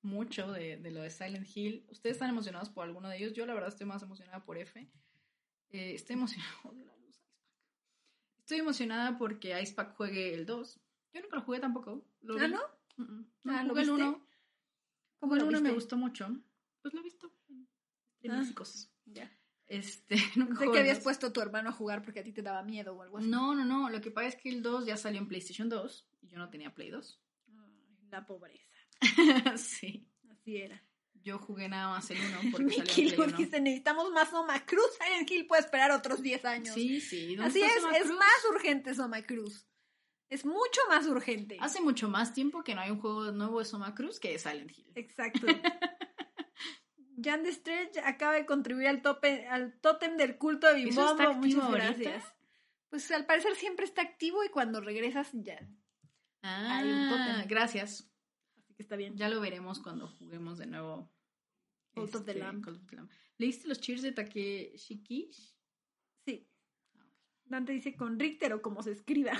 mucho 0.02 0.50
de, 0.52 0.76
de, 0.78 0.90
lo 0.90 1.02
de 1.02 1.10
Silent 1.10 1.46
Hill. 1.54 1.86
¿Ustedes 1.90 2.14
están 2.16 2.30
emocionados 2.30 2.70
por 2.70 2.84
alguno 2.84 3.08
de 3.08 3.18
ellos? 3.18 3.32
Yo 3.34 3.46
la 3.46 3.54
verdad 3.54 3.68
estoy 3.68 3.86
más 3.86 4.02
emocionada 4.02 4.44
por 4.44 4.58
F. 4.58 4.80
Eh, 5.70 5.94
estoy 5.94 6.14
emocionada. 6.14 6.52
Odio 6.64 6.84
la 6.84 6.96
luz, 6.98 7.20
Estoy 8.38 8.58
emocionada 8.58 9.18
porque 9.18 9.60
Icepack 9.60 9.94
juegue 9.96 10.34
el 10.34 10.46
2. 10.46 10.80
Yo 11.14 11.20
nunca 11.22 11.36
lo 11.36 11.42
jugué 11.42 11.60
tampoco. 11.60 12.04
¿Lo 12.22 12.38
¿Ah, 12.38 12.46
vi. 12.46 12.52
no? 12.52 12.60
Mm, 12.96 13.02
mm. 13.02 13.32
No, 13.44 13.56
Ah, 13.58 13.62
¿lo 13.64 13.68
jugué 13.70 13.82
el 13.82 13.90
viste? 13.90 14.02
1. 14.04 14.12
¿Cómo 14.12 14.26
Como 15.20 15.34
el 15.34 15.40
lo 15.40 15.48
1 15.48 15.60
me 15.60 15.70
gustó 15.72 15.96
mucho. 15.96 16.28
Pues 16.82 16.94
lo 16.94 17.00
he 17.00 17.02
visto 17.04 17.32
en 18.22 18.30
Ah. 18.32 18.44
cosas. 18.54 18.92
Ya. 19.06 19.30
Este, 19.66 20.16
nunca 20.36 20.58
Pensé 20.58 20.64
que 20.66 20.72
el 20.72 20.78
habías 20.80 20.98
2. 20.98 21.04
puesto 21.04 21.26
a 21.28 21.32
tu 21.32 21.40
hermano 21.40 21.70
a 21.70 21.72
jugar 21.72 22.02
porque 22.02 22.20
a 22.20 22.24
ti 22.24 22.32
te 22.32 22.42
daba 22.42 22.62
miedo 22.62 22.94
o 22.94 23.02
algo 23.02 23.18
así. 23.18 23.28
No, 23.28 23.54
no, 23.54 23.64
no. 23.64 23.88
Lo 23.88 24.00
que 24.00 24.10
pasa 24.10 24.28
es 24.28 24.36
que 24.36 24.48
el 24.50 24.62
2 24.62 24.84
ya 24.86 24.96
salió 24.96 25.20
en 25.20 25.28
PlayStation 25.28 25.68
2 25.68 26.08
y 26.22 26.28
yo 26.28 26.38
no 26.38 26.50
tenía 26.50 26.74
Play 26.74 26.90
2. 26.90 27.21
La 28.12 28.24
pobreza. 28.26 28.76
sí. 29.56 30.08
Así 30.30 30.58
era. 30.58 30.80
Yo 31.24 31.38
jugué 31.38 31.68
nada 31.68 31.88
más 31.88 32.10
el 32.10 32.18
1 32.18 32.38
porque 32.52 32.74
salió 32.84 33.24
1. 33.24 33.36
dice, 33.36 33.60
necesitamos 33.60 34.10
más 34.12 34.30
Soma 34.30 34.64
Cruz. 34.64 34.84
Silent 35.02 35.30
Hill 35.30 35.46
puede 35.46 35.62
esperar 35.62 35.90
otros 35.90 36.22
10 36.22 36.44
años. 36.44 36.74
Sí, 36.74 37.00
sí. 37.00 37.34
¿dónde 37.36 37.50
Así 37.50 37.62
es, 37.62 37.82
Soma 37.82 37.96
es 37.96 38.04
Cruz? 38.04 38.18
más 38.18 38.44
urgente 38.54 38.94
Soma 38.94 39.22
Cruz. 39.22 39.66
Es 40.28 40.44
mucho 40.46 40.80
más 40.88 41.06
urgente. 41.06 41.58
Hace 41.60 41.80
mucho 41.80 42.08
más 42.08 42.32
tiempo 42.32 42.62
que 42.62 42.74
no 42.74 42.80
hay 42.80 42.90
un 42.90 43.00
juego 43.00 43.32
nuevo 43.32 43.58
de 43.58 43.64
Soma 43.66 43.94
Cruz 43.94 44.18
que 44.18 44.30
de 44.30 44.38
Silent 44.38 44.70
Hill. 44.76 44.92
Exacto. 44.94 45.46
Jan 47.22 47.42
de 47.44 47.52
Stretch 47.52 47.98
acaba 47.98 48.32
de 48.34 48.46
contribuir 48.46 48.88
al, 48.88 49.02
tope, 49.02 49.46
al 49.46 49.78
tótem 49.80 50.16
del 50.16 50.38
culto 50.38 50.66
de 50.66 50.80
¿Eso 50.80 50.86
Bimbombo. 50.88 51.10
está 51.12 51.24
activo 51.30 51.62
Muchas 51.62 51.84
ahorita? 51.86 52.10
gracias. 52.10 52.34
Pues 52.88 53.10
al 53.10 53.26
parecer 53.26 53.54
siempre 53.56 53.84
está 53.84 54.02
activo 54.02 54.42
y 54.44 54.48
cuando 54.48 54.80
regresas 54.80 55.28
ya. 55.32 55.58
Ah, 56.42 56.78
Hay 56.78 56.90
un 56.90 57.08
tótem. 57.08 57.48
gracias. 57.48 58.10
Así 58.56 58.74
que 58.74 58.82
está 58.82 58.96
bien. 58.96 59.16
Ya 59.16 59.28
lo 59.28 59.40
veremos 59.40 59.78
cuando 59.80 60.08
juguemos 60.08 60.58
de 60.58 60.66
nuevo. 60.66 61.10
Cult 61.94 62.14
of 62.14 62.24
the 62.24 62.34
Lamb. 62.34 62.66
Of 62.66 62.86
the 62.86 62.96
Lamb. 62.96 63.10
¿Leíste 63.38 63.68
los 63.68 63.80
cheers 63.80 64.02
de 64.02 64.12
Takeshi 64.12 65.02
Kish? 65.02 65.54
Sí. 66.24 66.48
Dante 67.44 67.72
dice 67.72 67.96
con 67.96 68.18
Richter 68.18 68.52
o 68.54 68.62
como 68.62 68.82
se 68.82 68.92
escriba. 68.92 69.32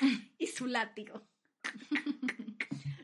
y 0.38 0.46
su 0.46 0.66
látigo. 0.66 1.28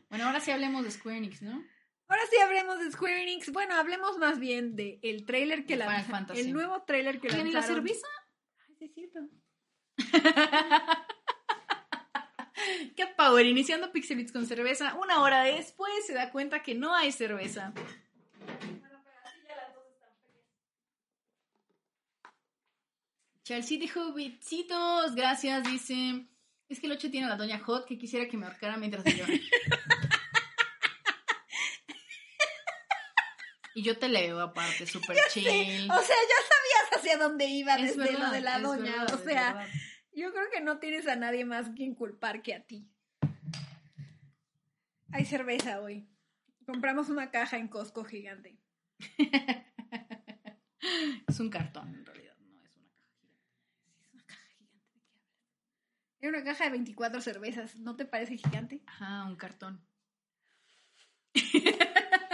Bueno, 0.09 0.25
ahora 0.27 0.39
sí 0.39 0.51
hablemos 0.51 0.85
de 0.85 0.91
Square 0.91 1.17
Enix, 1.17 1.41
¿no? 1.41 1.61
Ahora 2.07 2.21
sí 2.31 2.37
hablemos 2.37 2.79
de 2.79 2.89
Square 2.91 3.23
Enix. 3.23 3.51
Bueno, 3.51 3.75
hablemos 3.75 4.17
más 4.17 4.39
bien 4.39 4.77
de 4.77 4.99
el 5.03 5.25
trailer 5.25 5.65
que 5.65 5.75
lanzaron. 5.75 6.05
Fantasy. 6.09 6.39
El 6.39 6.53
nuevo 6.53 6.81
trailer 6.83 7.19
que 7.19 7.27
¿Tiene 7.27 7.51
la 7.51 7.59
lanzaron. 7.59 7.83
cerveza? 7.85 8.07
Ay, 8.69 8.75
sí, 8.79 8.85
es 8.85 8.93
cierto. 8.93 9.19
¡Qué 12.95 13.07
power! 13.07 13.45
Iniciando 13.45 13.91
Pixelits 13.91 14.31
con 14.31 14.45
cerveza. 14.45 14.95
Una 14.95 15.21
hora 15.21 15.43
después 15.43 15.91
se 16.05 16.13
da 16.13 16.31
cuenta 16.31 16.63
que 16.63 16.75
no 16.75 16.93
hay 16.95 17.11
cerveza. 17.11 17.73
Chelsea 23.43 23.79
dijo 23.79 24.13
besitos, 24.13 25.15
gracias, 25.15 25.63
dice. 25.63 26.25
Es 26.67 26.79
que 26.81 26.87
el 26.87 26.91
8 26.93 27.09
tiene 27.09 27.27
a 27.27 27.29
la 27.29 27.37
doña 27.37 27.59
Hot 27.59 27.87
que 27.87 27.97
quisiera 27.97 28.27
que 28.27 28.35
me 28.35 28.45
ahorcara 28.45 28.75
mientras 28.75 29.05
yo. 29.05 29.23
y 33.73 33.83
yo 33.83 33.97
te 33.97 34.09
leo 34.09 34.41
aparte, 34.41 34.85
súper 34.87 35.15
chill. 35.31 35.89
O 35.89 36.01
sea, 36.01 36.15
ya 36.15 36.39
sabías 36.49 36.97
hacia 36.97 37.17
dónde 37.17 37.45
iba 37.45 37.75
Es 37.75 37.95
desde 37.95 38.19
lo 38.19 38.29
de 38.31 38.41
la 38.41 38.59
doña. 38.59 39.03
verdad, 39.03 39.13
o 39.13 39.23
sea. 39.23 39.67
Yo 40.17 40.33
creo 40.33 40.49
que 40.51 40.61
no 40.61 40.79
tienes 40.79 41.07
a 41.07 41.15
nadie 41.15 41.45
más 41.45 41.69
quien 41.69 41.93
culpar 41.93 42.41
que 42.41 42.55
a 42.55 42.65
ti. 42.65 42.89
Hay 45.11 45.25
cerveza 45.25 45.79
hoy. 45.79 46.09
Compramos 46.65 47.09
una 47.09 47.29
caja 47.29 47.57
en 47.57 47.67
Costco 47.67 48.03
gigante. 48.03 48.59
es 51.27 51.39
un 51.39 51.49
cartón 51.49 51.93
en 51.93 52.05
realidad, 52.05 52.35
no 52.39 52.63
es 52.63 52.75
una 52.77 52.89
caja 52.89 52.97
gigante. 52.97 53.37
Es 54.01 54.13
una 54.13 54.23
caja 54.23 54.47
gigante. 54.47 54.89
¿De 54.97 55.05
qué 55.05 55.21
hablas? 55.21 55.85
Era 56.19 56.29
una 56.29 56.43
caja 56.43 56.63
de 56.63 56.69
24 56.71 57.21
cervezas. 57.21 57.75
¿No 57.77 57.95
te 57.95 58.05
parece 58.05 58.37
gigante? 58.37 58.81
Ajá, 58.87 59.23
un 59.25 59.35
cartón. 59.35 59.85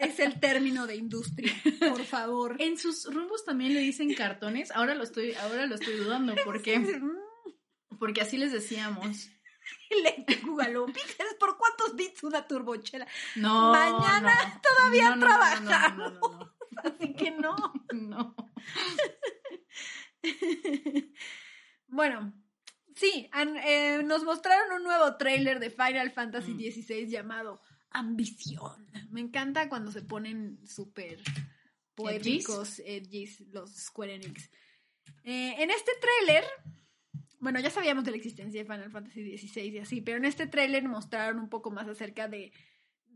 Es, 0.00 0.18
el 0.20 0.40
término 0.40 0.86
de 0.86 0.96
industria, 0.96 1.52
por 1.80 2.04
favor. 2.04 2.56
En 2.60 2.78
sus 2.78 3.04
rumbos 3.12 3.44
también 3.44 3.74
le 3.74 3.80
dicen 3.80 4.14
cartones. 4.14 4.70
Ahora 4.70 4.94
lo 4.94 5.02
estoy, 5.04 5.34
ahora 5.34 5.66
lo 5.66 5.74
estoy 5.74 5.96
dudando 5.96 6.34
porque, 6.44 6.78
Mm, 6.78 7.98
porque 7.98 8.20
así 8.22 8.36
les 8.38 8.52
decíamos. 8.52 9.30
Le 10.02 10.26
Google 10.42 10.92
¿por 11.40 11.56
cuántos 11.56 11.96
bits 11.96 12.22
una 12.24 12.46
turbochela? 12.46 13.06
No. 13.36 13.72
Mañana 13.72 14.34
no. 14.34 14.60
todavía 14.60 15.10
No, 15.10 15.16
no, 15.16 15.26
trabajamos. 15.26 15.70
no, 15.96 16.10
no, 16.10 16.20
no, 16.20 16.54
Así 16.82 17.14
que 17.14 17.30
no. 17.30 17.56
no. 17.92 18.36
Bueno, 21.86 22.32
sí, 22.96 23.30
eh, 23.64 24.02
nos 24.04 24.24
mostraron 24.24 24.72
un 24.78 24.82
nuevo 24.84 25.16
tráiler 25.16 25.60
de 25.60 25.70
Final 25.70 26.10
Fantasy 26.10 26.52
Mm. 26.54 26.58
XVI 26.72 27.08
llamado 27.08 27.60
Ambición. 27.94 28.86
Me 29.10 29.20
encanta 29.20 29.70
cuando 29.70 29.90
se 29.90 30.02
ponen 30.02 30.58
súper 30.66 31.18
poéticos, 31.94 32.80
edgys, 32.80 33.40
los 33.52 33.70
Square 33.70 34.16
Enix. 34.16 34.50
Eh, 35.22 35.54
en 35.62 35.70
este 35.70 35.92
tráiler, 36.00 36.44
bueno, 37.38 37.60
ya 37.60 37.70
sabíamos 37.70 38.04
de 38.04 38.10
la 38.10 38.16
existencia 38.18 38.62
de 38.62 38.70
Final 38.70 38.90
Fantasy 38.90 39.38
XVI 39.38 39.62
y 39.62 39.78
así, 39.78 40.00
pero 40.02 40.18
en 40.18 40.26
este 40.26 40.46
tráiler 40.46 40.86
mostraron 40.86 41.38
un 41.38 41.48
poco 41.48 41.70
más 41.70 41.88
acerca 41.88 42.28
de 42.28 42.52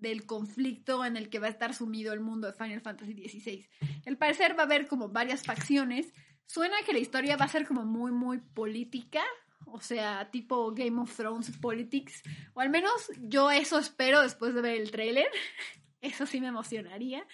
del 0.00 0.26
conflicto 0.26 1.04
en 1.04 1.16
el 1.16 1.28
que 1.28 1.38
va 1.38 1.48
a 1.48 1.50
estar 1.50 1.74
sumido 1.74 2.12
el 2.12 2.20
mundo 2.20 2.46
de 2.46 2.52
Final 2.52 2.80
Fantasy 2.80 3.14
XVI. 3.14 3.68
Al 4.06 4.16
parecer 4.16 4.56
va 4.56 4.62
a 4.62 4.66
haber 4.66 4.86
como 4.86 5.08
varias 5.08 5.42
facciones. 5.42 6.12
Suena 6.46 6.76
que 6.86 6.92
la 6.92 7.00
historia 7.00 7.36
va 7.36 7.46
a 7.46 7.48
ser 7.48 7.66
como 7.66 7.84
muy, 7.84 8.12
muy 8.12 8.38
política. 8.38 9.22
O 9.70 9.80
sea, 9.80 10.30
tipo 10.30 10.72
Game 10.72 11.00
of 11.00 11.14
Thrones 11.14 11.50
Politics. 11.60 12.22
O 12.54 12.60
al 12.60 12.70
menos 12.70 13.10
yo 13.18 13.50
eso 13.50 13.78
espero 13.78 14.22
después 14.22 14.54
de 14.54 14.62
ver 14.62 14.80
el 14.80 14.90
tráiler. 14.90 15.28
Eso 16.00 16.26
sí 16.26 16.40
me 16.40 16.46
emocionaría. 16.46 17.26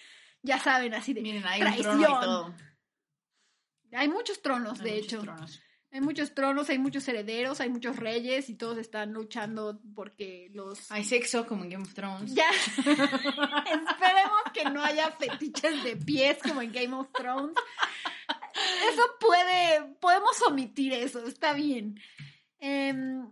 Ya 0.43 0.59
saben, 0.59 0.95
así 0.95 1.13
de... 1.13 1.21
Miren, 1.21 1.45
hay 1.47 1.61
un 1.63 1.73
trono 1.77 1.77
y 1.77 1.83
Traición. 2.05 2.21
todo. 2.21 2.55
Hay 3.93 4.09
muchos 4.09 4.41
tronos, 4.43 4.81
Hay 4.81 4.85
de 4.85 4.91
muchos 4.97 5.07
hecho. 5.13 5.23
tronos. 5.23 5.63
Hay 5.93 6.01
muchos 6.01 6.35
tronos, 6.35 6.71
hay 6.71 6.79
muchos 6.79 7.07
herederos, 7.07 7.61
hay 7.61 7.69
muchos 7.69 7.97
reyes 7.97 8.49
y 8.49 8.55
todos 8.57 8.79
están 8.79 9.13
luchando 9.13 9.81
porque 9.95 10.51
los... 10.55 10.91
Hay 10.91 11.05
sexo 11.05 11.47
como 11.47 11.63
en 11.65 11.71
Game 11.71 11.85
of 11.85 11.95
Thrones. 11.95 12.35
Ya. 12.35 12.51
Esperemos 12.79 14.43
que 14.53 14.65
no 14.73 14.83
haya 14.83 15.11
fetiches 15.13 15.85
de 15.85 15.97
pies 15.97 16.39
como 16.43 16.63
en 16.63 16.73
Game 16.73 16.95
of 16.97 17.13
Thrones. 17.13 17.55
Eso 18.91 19.03
puede, 19.21 19.95
podemos 20.01 20.41
omitir 20.43 20.93
eso, 20.93 21.27
está 21.27 21.53
bien. 21.53 22.01
Em, 22.59 23.31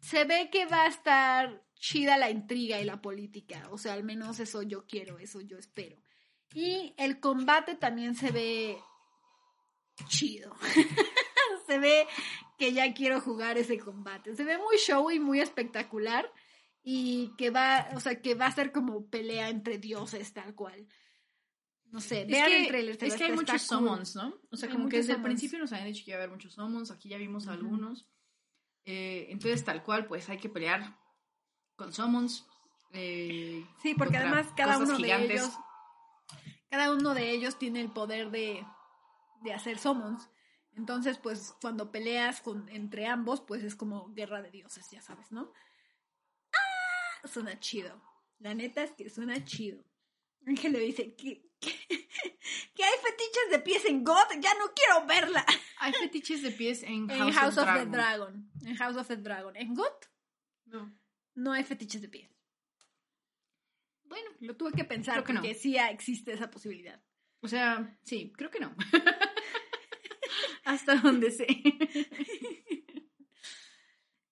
se 0.00 0.24
ve 0.24 0.50
que 0.50 0.66
va 0.66 0.82
a 0.82 0.88
estar 0.88 1.62
chida 1.74 2.16
la 2.16 2.30
intriga 2.30 2.80
y 2.80 2.84
la 2.84 3.00
política, 3.00 3.68
o 3.70 3.78
sea, 3.78 3.92
al 3.94 4.04
menos 4.04 4.40
eso 4.40 4.62
yo 4.62 4.86
quiero, 4.86 5.18
eso 5.18 5.40
yo 5.40 5.58
espero. 5.58 5.96
Y 6.54 6.94
el 6.96 7.20
combate 7.20 7.74
también 7.74 8.14
se 8.14 8.30
ve 8.30 8.78
chido. 10.08 10.54
se 11.66 11.78
ve 11.78 12.06
que 12.58 12.72
ya 12.72 12.92
quiero 12.94 13.20
jugar 13.20 13.58
ese 13.58 13.78
combate. 13.78 14.34
Se 14.36 14.44
ve 14.44 14.58
muy 14.58 14.76
showy, 14.76 15.18
muy 15.18 15.40
espectacular 15.40 16.30
y 16.82 17.34
que 17.36 17.50
va, 17.50 17.88
o 17.94 18.00
sea, 18.00 18.20
que 18.20 18.34
va 18.34 18.46
a 18.46 18.52
ser 18.52 18.72
como 18.72 19.08
pelea 19.08 19.48
entre 19.48 19.78
dioses 19.78 20.32
tal 20.32 20.54
cual. 20.54 20.86
No 21.94 22.00
sé, 22.00 22.22
Es 22.22 22.28
vean 22.28 22.48
que, 22.48 22.56
el 22.62 22.66
trailer. 22.68 22.98
es 23.04 23.14
que 23.14 23.24
hay 23.24 23.32
muchos 23.32 23.66
cool. 23.68 23.78
summons, 23.78 24.16
¿no? 24.16 24.34
O 24.50 24.56
sea, 24.56 24.68
Hay 24.68 24.74
como 24.74 24.88
que 24.88 24.96
desde 24.96 25.12
el 25.12 25.22
principio 25.22 25.60
nos 25.60 25.72
habían 25.72 25.86
dicho 25.92 26.04
que 26.04 26.10
iba 26.10 26.18
a 26.18 26.22
haber 26.24 26.30
muchos 26.34 26.52
summons, 26.54 26.90
aquí 26.90 27.08
ya 27.08 27.18
vimos 27.18 27.46
algunos. 27.46 28.08
Eh, 28.84 29.28
entonces, 29.30 29.64
tal 29.64 29.84
cual, 29.84 30.06
pues 30.06 30.28
hay 30.28 30.38
que 30.38 30.48
pelear 30.48 30.98
con 31.76 31.92
summons. 31.92 32.46
eh, 32.92 33.64
Sí, 33.80 33.94
porque 33.94 34.16
además 34.16 34.48
cada 34.56 34.78
uno 34.78 34.96
gigantes. 34.96 35.28
de 35.28 35.34
ellos, 35.36 35.50
cada 36.68 36.92
uno 36.92 37.14
de 37.14 37.30
ellos 37.30 37.58
tiene 37.60 37.80
el 37.80 37.92
poder 37.92 38.32
de, 38.32 38.66
de 39.42 39.52
hacer 39.54 39.78
summons. 39.78 40.28
Entonces, 40.76 41.18
pues 41.18 41.54
cuando 41.60 41.92
peleas 41.92 42.40
con, 42.40 42.68
entre 42.70 43.06
ambos, 43.06 43.40
pues 43.40 43.62
es 43.62 43.76
como 43.76 44.12
guerra 44.14 44.42
de 44.42 44.50
dioses, 44.50 44.90
ya 44.90 45.00
sabes, 45.00 45.30
¿no? 45.30 45.52
¡Ah! 46.52 47.28
Suena 47.28 47.58
chido. 47.60 48.02
La 48.40 48.52
neta 48.54 48.82
es 48.82 48.90
que 48.92 49.08
suena 49.08 49.44
chido. 49.44 49.84
Ángel 50.46 50.72
le 50.72 50.80
dice, 50.80 51.14
¿qué, 51.14 51.48
que 52.74 52.84
hay 52.84 52.92
fetiches 53.02 53.50
de 53.50 53.58
pies 53.60 53.84
en 53.86 54.04
God, 54.04 54.26
ya 54.40 54.54
no 54.54 54.72
quiero 54.74 55.06
verla. 55.06 55.44
Hay 55.78 55.92
fetiches 55.92 56.42
de 56.42 56.50
pies 56.50 56.82
en 56.82 57.08
House, 57.08 57.20
En 57.28 57.32
House 57.32 57.58
of, 57.58 57.68
of, 57.68 57.74
the 57.74 57.86
Dragon. 57.86 58.50
En 58.64 58.76
House 58.76 58.96
of 58.96 59.08
the 59.08 59.16
Dragon. 59.16 59.56
En 59.56 59.74
God 59.74 59.92
No. 60.66 60.92
no 61.34 61.52
hay 61.52 61.64
fetiches 61.64 62.00
de 62.02 62.08
pies. 62.08 62.30
Bueno, 64.04 64.30
Lo 64.40 64.56
tuve 64.56 64.72
que 64.72 64.84
pensar 64.84 65.14
Creo 65.14 65.24
que 65.24 65.32
no. 65.32 65.40
porque 65.40 65.54
sí 65.54 65.76
existe 65.76 66.32
esa 66.32 66.50
posibilidad. 66.50 67.02
o 67.40 67.48
sea, 67.48 67.98
sí, 68.04 68.32
creo 68.36 68.50
que 68.50 68.60
no. 68.60 68.74
Hasta 70.64 70.94
donde 70.96 71.30
sé. 71.30 71.46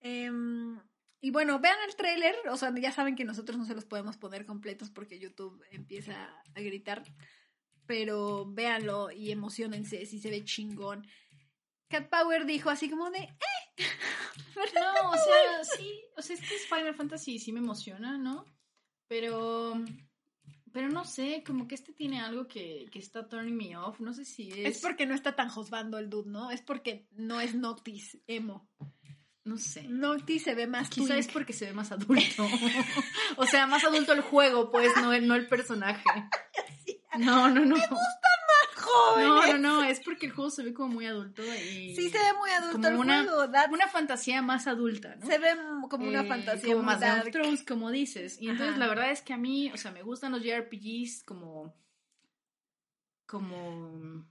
Em, 0.04 0.80
y 1.24 1.30
bueno, 1.30 1.60
vean 1.60 1.78
el 1.88 1.94
tráiler, 1.94 2.34
o 2.50 2.56
sea, 2.56 2.74
ya 2.76 2.90
saben 2.90 3.14
que 3.14 3.24
nosotros 3.24 3.56
no 3.56 3.64
se 3.64 3.76
los 3.76 3.84
podemos 3.84 4.16
poner 4.16 4.44
completos 4.44 4.90
porque 4.90 5.20
YouTube 5.20 5.62
empieza 5.70 6.14
a 6.52 6.60
gritar, 6.60 7.04
pero 7.86 8.44
véanlo 8.44 9.12
y 9.12 9.30
emocionense 9.30 10.04
si 10.04 10.18
se 10.18 10.30
ve 10.30 10.44
chingón. 10.44 11.06
Cat 11.88 12.08
Power 12.08 12.44
dijo 12.44 12.70
así 12.70 12.90
como 12.90 13.08
de, 13.10 13.20
¡eh! 13.20 13.38
No, 14.74 15.10
o 15.10 15.14
sea, 15.14 15.64
sí, 15.76 16.02
o 16.16 16.22
sea, 16.22 16.34
es 16.34 16.42
que 16.42 16.56
es 16.56 16.66
Final 16.66 16.94
Fantasy, 16.96 17.38
sí 17.38 17.52
me 17.52 17.60
emociona, 17.60 18.18
¿no? 18.18 18.44
Pero, 19.06 19.80
pero 20.72 20.88
no 20.88 21.04
sé, 21.04 21.44
como 21.46 21.68
que 21.68 21.76
este 21.76 21.92
tiene 21.92 22.20
algo 22.20 22.48
que, 22.48 22.88
que 22.90 22.98
está 22.98 23.28
turning 23.28 23.56
me 23.56 23.76
off, 23.76 24.00
no 24.00 24.12
sé 24.12 24.24
si 24.24 24.50
es... 24.50 24.76
Es 24.76 24.82
porque 24.82 25.06
no 25.06 25.14
está 25.14 25.36
tan 25.36 25.50
josbando 25.50 25.98
el 25.98 26.10
dude, 26.10 26.30
¿no? 26.30 26.50
Es 26.50 26.62
porque 26.62 27.06
no 27.12 27.40
es 27.40 27.54
Noctis 27.54 28.18
emo. 28.26 28.68
No 29.44 29.58
sé. 29.58 29.82
Noctis 29.88 30.44
se 30.44 30.54
ve 30.54 30.66
más 30.68 30.88
Quizá 30.88 31.16
es 31.16 31.26
porque 31.26 31.52
se 31.52 31.66
ve 31.66 31.72
más 31.72 31.90
adulto. 31.90 32.46
o 33.36 33.46
sea, 33.46 33.66
más 33.66 33.82
adulto 33.84 34.12
el 34.12 34.20
juego, 34.20 34.70
pues, 34.70 34.90
no 35.00 35.12
el, 35.12 35.26
no 35.26 35.34
el 35.34 35.48
personaje. 35.48 36.04
No, 37.18 37.50
no, 37.50 37.62
no. 37.66 37.76
joven. 38.74 39.26
No, 39.26 39.46
no, 39.46 39.58
no, 39.58 39.84
es 39.84 40.00
porque 40.00 40.24
el 40.24 40.32
juego 40.32 40.50
se 40.50 40.62
ve 40.62 40.72
como 40.72 40.94
muy 40.94 41.04
adulto 41.04 41.42
y... 41.42 41.94
Sí 41.94 42.08
se 42.08 42.16
ve 42.16 42.32
muy 42.40 42.50
adulto 42.52 42.78
como 42.78 42.88
el 42.88 42.96
una, 42.96 43.22
juego, 43.24 43.44
that's- 43.52 43.70
una 43.70 43.86
fantasía 43.86 44.40
más 44.40 44.66
adulta, 44.66 45.16
¿no? 45.16 45.26
Se 45.26 45.36
ve 45.38 45.48
como 45.90 46.08
una 46.08 46.22
Eh, 46.22 46.26
fantasía 46.26 46.72
como 46.72 46.86
más 46.86 47.00
dark. 47.00 47.30
Thrones, 47.30 47.64
como 47.66 47.90
dices. 47.90 48.40
Y 48.40 48.48
entonces 48.48 48.70
Ajá. 48.76 48.78
la 48.78 48.86
verdad 48.86 49.10
es 49.10 49.20
que 49.20 49.34
a 49.34 49.36
mí, 49.36 49.70
o 49.74 49.76
sea, 49.76 49.90
me 49.92 50.02
gustan 50.02 50.32
los 50.32 50.42
JRPGs 50.42 51.22
como 51.24 51.74
como 53.26 54.26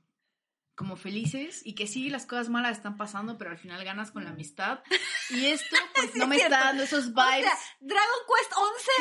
como 0.82 0.96
felices 0.96 1.62
y 1.64 1.74
que 1.76 1.86
sí 1.88 2.10
las 2.10 2.26
cosas 2.26 2.50
malas 2.50 2.76
están 2.78 2.98
pasando, 2.98 3.38
pero 3.38 3.52
al 3.52 3.58
final 3.58 3.84
ganas 3.84 4.12
con 4.12 4.24
la 4.24 4.32
amistad. 4.32 4.80
Y 5.30 5.46
esto 5.46 5.78
pues 5.96 6.12
Sí, 6.12 6.20
no 6.20 6.28
me 6.28 6.36
es 6.36 6.44
está 6.44 6.60
dando 6.66 6.84
esos 6.84 7.06
O 7.06 7.10
vibes. 7.12 7.46
sea, 7.46 7.58
Dragon 7.80 8.20
Quest 8.28 8.52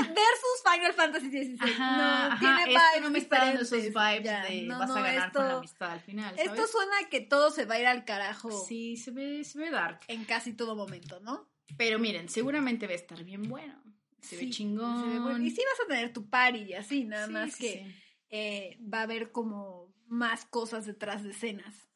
11 0.06 0.14
versus 0.20 0.62
Final 0.72 0.92
Fantasy 0.92 1.28
XVI. 1.30 1.58
Ajá, 1.72 1.96
no, 1.96 2.04
ajá, 2.34 2.38
tiene 2.38 2.60
esto 2.60 2.70
vibes 2.92 3.02
no 3.02 3.10
me 3.10 3.18
está 3.18 3.38
dando 3.46 3.62
esos 3.62 3.82
vibes 3.82 4.22
Ya, 4.24 4.44
de 4.44 4.62
no, 4.62 4.78
vas 4.78 4.88
no, 4.90 4.94
a 4.96 5.00
ganar 5.00 5.26
esto, 5.26 5.38
con 5.40 5.48
la 5.48 5.54
amistad 5.56 5.90
al 5.90 6.00
final, 6.00 6.36
¿sabes? 6.36 6.50
Esto 6.52 6.66
suena 6.68 6.92
a 7.04 7.08
que 7.08 7.20
todo 7.20 7.50
se 7.50 7.64
va 7.64 7.74
a 7.74 7.80
ir 7.80 7.86
al 7.88 8.04
carajo 8.04 8.50
Sí, 8.66 8.96
se 8.96 9.10
ve, 9.10 9.42
se 9.42 9.58
ve 9.58 9.70
dark. 9.70 10.00
en 10.06 10.24
casi 10.24 10.52
todo 10.52 10.76
momento, 10.76 11.18
¿no? 11.20 11.48
Pero 11.76 11.98
miren, 11.98 12.28
seguramente 12.28 12.86
va 12.86 12.92
a 12.92 12.96
estar 12.96 13.24
bien 13.24 13.42
bueno. 13.48 13.82
Se 14.20 14.36
ve 14.36 14.50
chingón. 14.50 15.02
se 15.02 15.08
ve 15.08 15.18
bueno. 15.18 15.44
Y 15.44 15.50
sí 15.50 15.62
vas 15.68 15.84
a 15.84 15.88
tener 15.88 16.12
tu 16.12 16.28
party 16.30 16.58
y 16.60 16.74
así, 16.74 17.04
nada 17.04 17.26
Sí, 17.26 17.32
más 17.32 17.56
que 17.56 17.92
eh, 18.28 18.78
va 18.82 18.98
a 19.00 19.02
haber 19.02 19.32
como 19.32 19.92
más 20.10 20.44
cosas 20.44 20.84
detrás 20.86 21.22
de 21.22 21.30
escenas. 21.30 21.88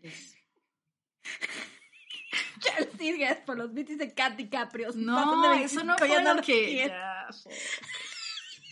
Yes. 0.00 0.36
Gracias 2.98 3.38
por 3.44 3.58
los 3.58 3.74
beats 3.74 3.98
de 3.98 4.14
Kat 4.14 4.36
DiCaprio. 4.36 4.90
No, 4.94 5.52
eso 5.54 5.84
no 5.84 5.96
25 5.96 6.06
ya 6.06 6.22
fue 6.22 6.34
lo 6.34 6.42
que. 6.42 6.76
Ya. 6.86 7.28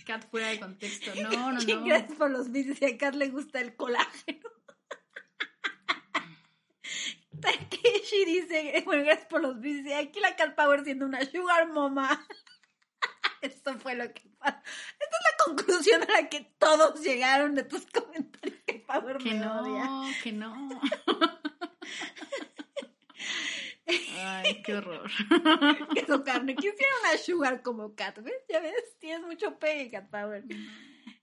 Cat 0.07 0.29
fuera 0.31 0.49
de 0.49 0.61
contexto. 0.61 1.13
No, 1.15 1.31
no, 1.31 1.53
no. 1.53 1.85
Gracias 1.85 2.13
por 2.17 2.31
los 2.31 2.51
beats 2.51 2.81
y 2.81 2.85
a 2.85 2.97
Kat 2.99 3.15
le 3.15 3.29
gusta 3.29 3.61
el 3.61 3.75
colágeno. 3.75 4.49
Takeshi 7.41 8.25
dice, 8.25 8.83
bueno, 8.85 9.05
gracias 9.05 9.27
por 9.27 9.43
los 9.43 9.61
beats. 9.61 9.93
Aquí 9.93 10.21
la 10.21 10.37
Cat 10.37 10.55
Power 10.55 10.85
siendo 10.85 11.07
una 11.07 11.25
sugar 11.25 11.69
mama. 11.69 12.27
Esto 13.45 13.79
fue 13.79 13.95
lo 13.95 14.13
que 14.13 14.23
pasó. 14.39 14.57
Esta 14.59 15.17
es 15.17 15.25
la 15.31 15.45
conclusión 15.45 16.03
a 16.03 16.13
la 16.23 16.29
que 16.29 16.41
todos 16.59 17.01
llegaron 17.03 17.55
de 17.55 17.63
tus 17.65 17.85
comentarios. 17.87 18.59
Que 18.67 18.75
Power 18.81 19.19
Que 19.19 19.35
me 19.35 19.47
odia. 19.47 19.85
no, 19.85 20.05
que 20.23 20.33
no. 20.33 20.81
Ay, 24.17 24.63
qué 24.63 24.75
horror. 24.77 25.11
Queso 25.95 26.25
carne. 26.25 26.55
Quisiera 26.57 26.93
una 27.03 27.19
sugar 27.19 27.63
como 27.63 27.95
Cat, 27.95 28.19
¿ves? 28.23 28.35
Ya 28.49 28.61
ves, 28.61 28.97
tienes 28.99 29.27
mucho 29.27 29.59
pegue, 29.59 29.91
Cat 29.91 30.09
Power. 30.11 30.45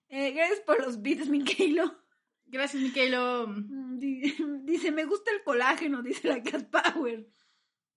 Eh, 0.09 0.31
gracias 0.31 0.59
por 0.61 0.79
los 0.85 1.01
beats, 1.01 1.27
Mikaelo. 1.27 1.99
Gracias, 2.45 2.83
Miquelo. 2.83 3.47
Mm, 3.47 3.97
di- 3.97 4.35
Dice, 4.63 4.91
me 4.91 5.05
gusta 5.05 5.31
el 5.31 5.41
colágeno, 5.43 6.01
dice 6.01 6.27
la 6.27 6.41
Cat 6.43 6.69
Power. 6.69 7.27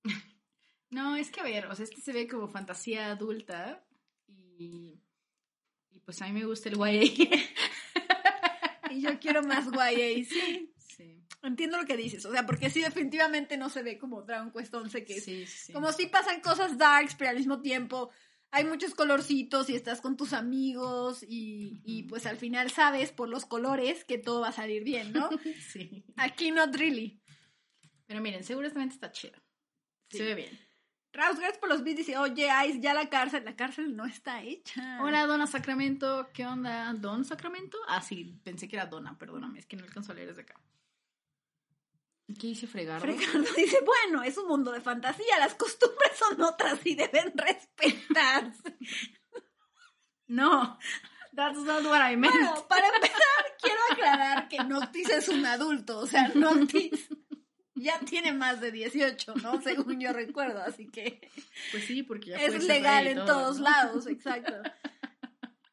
No, 0.91 1.16
es 1.16 1.29
que 1.33 1.41
a 1.41 1.43
ver, 1.43 1.66
o 1.66 1.75
sea, 1.75 1.83
este 1.83 2.01
se 2.01 2.12
ve 2.12 2.29
como 2.29 2.47
fantasía 2.47 3.11
adulta 3.11 3.85
y, 4.59 5.00
y 5.90 6.00
pues 6.00 6.20
a 6.22 6.26
mí 6.26 6.32
me 6.32 6.44
gusta 6.44 6.68
el 6.68 6.76
YA. 6.76 7.38
Y 8.90 9.00
yo 9.00 9.18
quiero 9.18 9.42
más 9.42 9.66
YA, 9.72 10.24
sí. 10.24 10.72
Sí, 10.76 11.24
Entiendo 11.42 11.78
lo 11.78 11.84
que 11.84 11.96
dices, 11.96 12.24
o 12.26 12.30
sea, 12.30 12.46
porque 12.46 12.70
sí, 12.70 12.80
definitivamente 12.80 13.57
no 13.57 13.68
se 13.68 13.82
ve 13.82 13.98
como 13.98 14.22
Dragon 14.22 14.52
Quest 14.52 14.72
11, 14.72 15.05
que 15.05 15.16
es 15.16 15.24
sí, 15.24 15.46
sí. 15.46 15.72
como 15.72 15.90
si 15.92 16.07
pasan 16.07 16.40
cosas 16.40 16.78
darks, 16.78 17.16
pero 17.16 17.30
al 17.30 17.36
mismo 17.36 17.61
tiempo 17.61 18.11
hay 18.55 18.64
muchos 18.64 18.94
colorcitos 18.94 19.68
y 19.68 19.74
estás 19.74 20.00
con 20.00 20.16
tus 20.16 20.32
amigos 20.32 21.24
y, 21.26 22.05
pues 22.09 22.24
al 22.24 22.36
final 22.36 22.70
sabes 22.70 23.11
por 23.11 23.28
los 23.28 23.46
colores 23.46 24.05
que 24.05 24.16
todo 24.16 24.42
va 24.42 24.48
a 24.48 24.52
salir 24.52 24.84
bien, 24.84 25.12
¿no? 25.12 25.28
sí. 25.72 26.05
Aquí 26.16 26.52
not 26.52 26.72
really. 26.76 27.20
Pero 28.07 28.20
miren, 28.20 28.44
seguramente 28.44 28.94
está 28.94 29.11
chido. 29.11 29.34
Sí. 30.09 30.18
Se 30.18 30.24
ve 30.24 30.34
bien. 30.36 30.63
Raus, 31.14 31.38
gracias 31.38 31.58
por 31.58 31.68
los 31.68 31.84
beats, 31.84 31.98
dice, 31.98 32.18
oye, 32.18 32.48
Ice, 32.66 32.80
ya 32.80 32.92
la 32.92 33.08
cárcel, 33.08 33.44
la 33.44 33.54
cárcel 33.54 33.94
no 33.94 34.04
está 34.04 34.42
hecha. 34.42 34.98
Hola, 35.00 35.26
Dona 35.26 35.46
Sacramento. 35.46 36.28
¿Qué 36.34 36.44
onda? 36.44 36.92
¿Don 36.94 37.24
Sacramento? 37.24 37.78
Ah, 37.86 38.02
sí, 38.02 38.36
pensé 38.42 38.66
que 38.66 38.74
era 38.74 38.86
Dona, 38.86 39.16
perdóname, 39.16 39.60
es 39.60 39.66
que 39.66 39.76
no 39.76 39.84
alcanzo 39.84 40.10
a 40.10 40.16
leer 40.16 40.28
desde 40.28 40.42
acá. 40.42 40.60
¿Qué 42.26 42.48
dice 42.48 42.66
Fregardo? 42.66 43.06
Fregardo 43.06 43.44
dice, 43.56 43.78
bueno, 43.84 44.24
es 44.24 44.36
un 44.38 44.48
mundo 44.48 44.72
de 44.72 44.80
fantasía, 44.80 45.38
las 45.38 45.54
costumbres 45.54 46.10
son 46.18 46.42
otras 46.42 46.84
y 46.84 46.96
deben 46.96 47.32
respetarse. 47.36 48.76
No, 50.26 50.78
that's 51.34 51.58
not 51.58 51.84
what 51.84 52.00
I 52.00 52.16
meant. 52.16 52.34
Bueno, 52.34 52.66
para 52.66 52.88
empezar, 52.88 53.20
quiero 53.60 53.78
aclarar 53.92 54.48
que 54.48 54.64
Noctis 54.64 55.10
es 55.10 55.28
un 55.28 55.44
adulto, 55.44 55.98
o 55.98 56.06
sea, 56.06 56.28
Noctis 56.34 57.08
ya 57.75 57.99
tiene 58.01 58.33
más 58.33 58.61
de 58.61 58.70
18, 58.72 59.35
¿no? 59.43 59.61
Según 59.62 60.01
yo 60.01 60.12
recuerdo, 60.12 60.62
así 60.62 60.87
que 60.89 61.20
Pues 61.70 61.85
sí, 61.85 62.03
porque 62.03 62.31
ya 62.31 62.37
es 62.37 62.64
legal 62.64 63.07
en 63.07 63.16
todo, 63.16 63.27
todos 63.27 63.59
¿no? 63.59 63.64
lados, 63.64 64.07
exacto. 64.07 64.53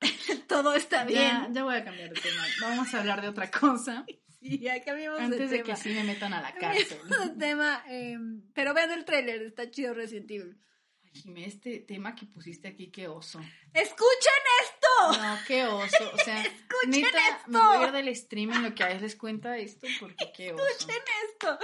Todo 0.48 0.74
está 0.74 1.04
bien. 1.06 1.54
ya 1.54 1.64
voy 1.64 1.76
a 1.76 1.84
cambiar 1.86 2.10
de 2.10 2.20
tema. 2.20 2.44
Vamos 2.62 2.94
a 2.94 3.00
hablar 3.00 3.22
de 3.22 3.28
otra 3.30 3.50
cosa 3.52 4.06
Sí, 4.42 4.58
ya 4.58 4.84
cambiamos 4.84 5.20
antes 5.22 5.52
de 5.52 5.58
tema. 5.60 5.64
que 5.64 5.76
sí 5.76 5.90
me 5.90 6.04
metan 6.04 6.34
a 6.34 6.42
la 6.42 6.52
cárcel. 6.56 6.98
De 7.08 7.30
tema, 7.38 7.84
eh, 7.88 8.18
pero 8.56 8.74
vean 8.74 8.90
el 8.92 9.06
tráiler, 9.06 9.44
está 9.44 9.70
chido 9.70 9.94
Resident 9.94 10.32
Evil. 10.32 10.58
Ay, 11.04 11.12
Jimé, 11.14 11.46
este 11.46 11.78
tema 11.82 12.16
que 12.16 12.26
pusiste 12.26 12.68
aquí, 12.68 12.90
qué 12.90 13.08
oso. 13.08 13.40
¡Escuchen 13.72 14.42
esto! 14.64 14.71
No, 15.10 15.40
qué 15.48 15.66
oso. 15.66 16.12
O 16.14 16.18
sea, 16.18 16.42
Escuchen 16.42 16.90
neta, 16.92 17.18
esto. 17.30 17.50
me 17.50 17.60
voy 17.60 17.78
a 17.78 17.88
ir 17.88 17.92
del 17.92 18.16
stream 18.16 18.52
en 18.54 18.64
lo 18.64 18.76
que 18.76 18.84
a 18.84 18.88
veces 18.88 19.02
les 19.02 19.16
cuenta 19.16 19.58
esto 19.58 19.88
porque 20.00 20.32
qué 20.36 20.54
oso. 20.54 20.64
Escuchen 20.68 21.02
esto. 21.30 21.60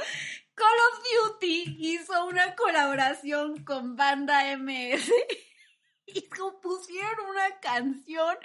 Call 0.56 0.80
of 0.92 1.04
Duty 1.40 1.76
hizo 1.80 2.26
una 2.26 2.56
colaboración 2.56 3.64
con 3.64 3.96
Banda 3.96 4.58
MS 4.58 5.12
y 6.08 6.28
compusieron 6.30 7.28
una 7.30 7.60
canción 7.60 8.38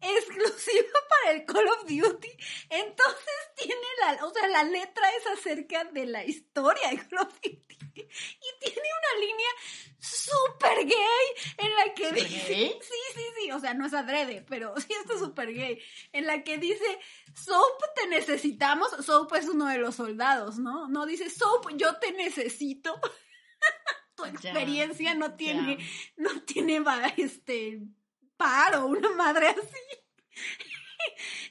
exclusiva 0.00 0.98
para 1.08 1.32
el 1.36 1.44
Call 1.46 1.66
of 1.68 1.82
Duty. 1.86 2.30
Entonces 2.70 3.34
tiene 3.56 3.86
la, 4.00 4.24
o 4.26 4.32
sea, 4.32 4.48
la 4.48 4.64
letra 4.64 5.10
es 5.16 5.26
acerca 5.38 5.84
de 5.84 6.06
la 6.06 6.24
historia 6.24 6.88
de 6.90 7.06
Call 7.08 7.20
of 7.26 7.34
Duty 7.40 7.58
y 7.96 8.58
tiene 8.60 8.88
una 9.00 9.20
línea 9.20 9.48
súper 9.98 10.84
gay 10.86 11.54
en 11.58 11.74
la 11.74 11.94
que 11.94 12.08
¿Súper 12.08 12.28
dice, 12.28 12.54
gay? 12.54 12.78
sí, 12.80 12.96
sí, 13.14 13.22
sí, 13.40 13.50
o 13.52 13.58
sea, 13.60 13.74
no 13.74 13.86
es 13.86 13.94
adrede, 13.94 14.44
pero 14.48 14.74
sí 14.80 14.88
está 15.00 15.18
súper 15.18 15.52
gay, 15.52 15.82
en 16.12 16.26
la 16.26 16.44
que 16.44 16.58
dice, 16.58 16.84
Soap, 17.34 17.82
te 17.94 18.06
necesitamos, 18.08 18.90
Soap 19.04 19.34
es 19.34 19.48
uno 19.48 19.66
de 19.66 19.78
los 19.78 19.96
soldados, 19.96 20.58
¿no? 20.58 20.88
No 20.88 21.06
dice, 21.06 21.30
Soap, 21.30 21.70
yo 21.76 21.96
te 21.98 22.12
necesito. 22.12 23.00
tu 24.16 24.24
Ya, 24.24 24.30
experiencia 24.30 25.14
no 25.14 25.34
tiene, 25.36 25.78
ya. 25.78 25.84
no 26.16 26.42
tiene, 26.42 26.82
este, 27.16 27.80
paro, 28.36 28.86
una 28.86 29.10
madre 29.10 29.48
así. 29.48 29.60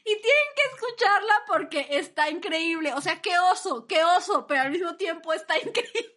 Y 0.08 0.14
tienen 0.22 0.50
que 0.56 0.62
escucharla 0.76 1.34
porque 1.48 1.88
está 1.98 2.30
increíble. 2.30 2.94
O 2.94 3.02
sea, 3.02 3.22
qué 3.22 3.40
oso, 3.40 3.88
qué 3.88 4.04
oso, 4.04 4.46
pero 4.46 4.62
al 4.62 4.72
mismo 4.72 4.96
tiempo 4.98 5.34
está 5.34 5.58
increíble. 5.58 6.14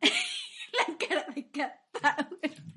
La 0.88 0.98
cara 0.98 1.26
de 1.34 1.50
Cat. 1.50 1.80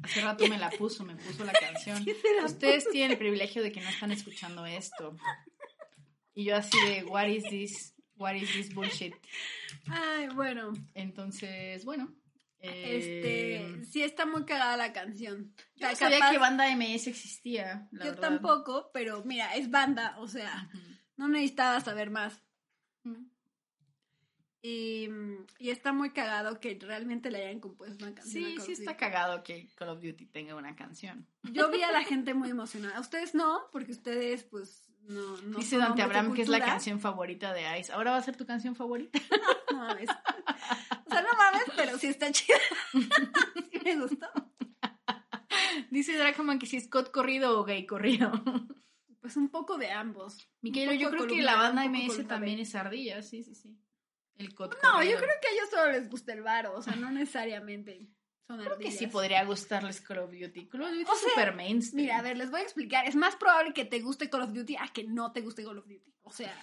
Hace 0.04 0.22
rato 0.22 0.48
me 0.48 0.58
la 0.58 0.70
puso, 0.70 1.04
me 1.04 1.16
puso 1.16 1.44
la 1.44 1.52
canción. 1.52 2.06
Ustedes 2.46 2.88
tienen 2.90 3.12
el 3.12 3.18
privilegio 3.18 3.62
de 3.62 3.72
que 3.74 3.82
no 3.82 3.90
están 3.90 4.12
escuchando 4.12 4.66
esto. 4.66 5.18
Y 6.34 6.46
yo 6.46 6.56
así 6.56 6.78
de, 6.88 7.04
what 7.04 7.28
is 7.28 7.44
this? 7.46 7.94
What 8.16 8.36
is 8.36 8.54
this 8.54 8.74
bullshit? 8.74 9.14
Ay, 9.90 10.30
bueno. 10.30 10.72
Entonces, 10.94 11.84
bueno. 11.84 12.16
Este, 12.60 13.56
eh, 13.58 13.86
sí 13.86 14.02
está 14.04 14.26
muy 14.26 14.44
cagada 14.46 14.78
la 14.78 14.92
canción. 14.94 15.54
yo 15.76 15.88
no 15.88 15.94
O 15.94 15.96
sea, 15.96 16.08
sabía 16.10 16.20
capaz- 16.20 16.32
que 16.32 16.38
banda 16.40 16.70
MS 16.76 17.08
existía. 17.10 17.88
la 17.92 18.06
yo 18.06 18.12
verdad. 18.12 18.30
tampoco, 18.30 18.90
pero 18.94 19.24
mira, 19.24 19.56
es 19.56 19.70
banda, 19.70 20.16
o 20.20 20.28
sea, 20.28 20.70
no 21.18 21.28
necesitaba 21.28 21.80
saber 21.82 22.10
más. 22.10 22.42
Y, 24.62 25.08
y 25.60 25.70
está 25.70 25.94
muy 25.94 26.10
cagado 26.12 26.60
que 26.60 26.78
realmente 26.82 27.30
le 27.32 27.46
hayan 27.46 27.60
compuesto 27.60 28.04
una 28.06 28.16
canción. 28.16 28.44
a 28.44 28.48
Sí, 28.50 28.56
Call 28.56 28.66
sí 28.66 28.74
of 28.74 28.80
está 28.80 28.98
cagado 28.98 29.44
que 29.44 29.70
Call 29.76 29.90
of 29.90 30.02
Duty 30.02 30.26
tenga 30.26 30.56
una 30.56 30.76
canción. 30.76 31.26
Yo 31.44 31.70
vi 31.70 31.84
a 31.84 31.92
la 31.92 32.04
gente 32.04 32.34
muy 32.34 32.50
emocionada. 32.50 33.00
Ustedes 33.00 33.34
no, 33.36 33.62
porque 33.72 33.92
ustedes, 33.92 34.44
pues, 34.44 34.87
no. 35.08 35.38
no 35.42 35.58
Dice 35.58 35.78
Dante 35.78 36.02
Abraham 36.02 36.34
que 36.34 36.42
es 36.42 36.48
la 36.50 36.60
canción 36.60 37.00
favorita 37.00 37.54
de 37.54 37.80
Ice. 37.80 37.92
¿Ahora 37.92 38.12
va 38.12 38.18
a 38.18 38.22
ser 38.22 38.36
tu 38.38 38.46
canción 38.46 38.76
favorita? 38.76 39.20
No 39.72 39.80
mames. 39.80 40.10
O 40.10 41.10
sea, 41.10 41.22
no 41.22 41.28
mames, 41.38 41.64
pero 41.76 41.98
sí 42.00 42.08
está 42.08 42.32
chida. 42.32 42.58
sí 42.94 43.80
me 43.84 43.96
gustó. 43.98 44.28
Dice 45.92 46.18
Dracoman 46.18 46.58
que 46.58 46.66
si 46.66 46.78
es 46.78 46.86
Scott 46.86 47.12
corrido 47.12 47.60
o 47.60 47.64
gay 47.64 47.86
corrido. 47.86 48.32
Pues 49.22 49.36
un 49.36 49.50
poco 49.50 49.78
de 49.78 49.92
ambos. 49.92 50.50
Miquelo, 50.62 50.94
Un 50.94 50.98
yo 51.00 51.12
creo 51.12 51.28
que 51.28 51.42
la 51.42 51.58
banda 51.58 51.86
MS 51.88 52.28
también 52.28 52.60
es 52.60 52.74
ardilla, 52.76 53.22
sí, 53.22 53.44
sí, 53.44 53.56
sí. 53.56 53.78
El 54.38 54.56
Cod 54.56 54.74
No, 54.82 54.94
corrido. 54.94 55.12
yo 55.12 55.18
creo 55.18 55.36
que 55.42 55.48
a 55.48 55.52
ellos 55.52 55.70
solo 55.70 55.92
les 55.92 56.10
gusta 56.10 56.34
el 56.34 56.42
varo, 56.42 56.74
o 56.74 56.82
sea, 56.82 56.96
no 56.96 57.12
necesariamente 57.12 58.08
son 58.48 58.60
Creo 58.64 58.78
que 58.80 58.92
sí 58.92 59.08
podría 59.08 59.44
gustarles 59.44 60.00
Call 60.02 60.20
of 60.20 60.32
Duty. 60.32 60.68
Call 60.68 60.82
of 60.84 60.90
Duty 60.92 61.04
O 61.10 61.14
es 61.14 61.20
sea, 61.20 61.30
super 61.30 61.54
mainstream. 61.56 62.06
Mira, 62.06 62.18
a 62.18 62.22
ver, 62.22 62.38
les 62.38 62.50
voy 62.50 62.62
a 62.62 62.64
explicar. 62.64 63.06
Es 63.08 63.16
más 63.16 63.36
probable 63.36 63.74
que 63.74 63.84
te 63.86 64.00
guste 64.00 64.30
Call 64.30 64.44
of 64.44 64.54
Duty 64.54 64.78
a 64.78 64.88
que 64.94 65.04
no 65.04 65.32
te 65.34 65.42
guste 65.42 65.64
Call 65.64 65.78
of 65.80 65.86
Duty. 65.88 66.14
O 66.24 66.32
sea, 66.32 66.56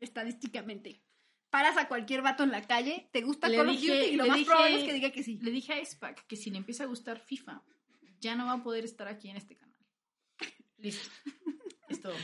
estadísticamente. 0.00 1.02
Paras 1.50 1.76
a 1.78 1.88
cualquier 1.88 2.20
vato 2.22 2.42
en 2.42 2.50
la 2.50 2.66
calle, 2.66 3.08
te 3.12 3.22
gusta 3.22 3.48
Le 3.48 3.56
Call 3.56 3.68
dije- 3.70 3.90
of 3.92 3.98
Duty 3.98 4.10
y 4.10 4.16
lo 4.16 4.26
más 4.26 4.36
dije- 4.36 4.46
probable 4.50 4.76
es 4.80 4.84
que 4.84 4.92
diga 4.92 5.10
que 5.12 5.22
sí. 5.22 5.38
Le 5.42 5.50
dije 5.50 5.72
a 5.72 5.84
Spac 5.84 6.26
que 6.26 6.36
si 6.36 6.50
le 6.50 6.58
empieza 6.58 6.84
a 6.84 6.86
gustar 6.86 7.20
FIFA, 7.20 7.62
ya 8.20 8.34
no 8.34 8.46
va 8.46 8.52
a 8.54 8.62
poder 8.62 8.84
estar 8.84 9.08
aquí 9.08 9.30
en 9.30 9.36
este 9.36 9.56
canal. 9.56 9.76
Listo. 10.78 11.10
Es 11.88 12.00
todo. 12.00 12.14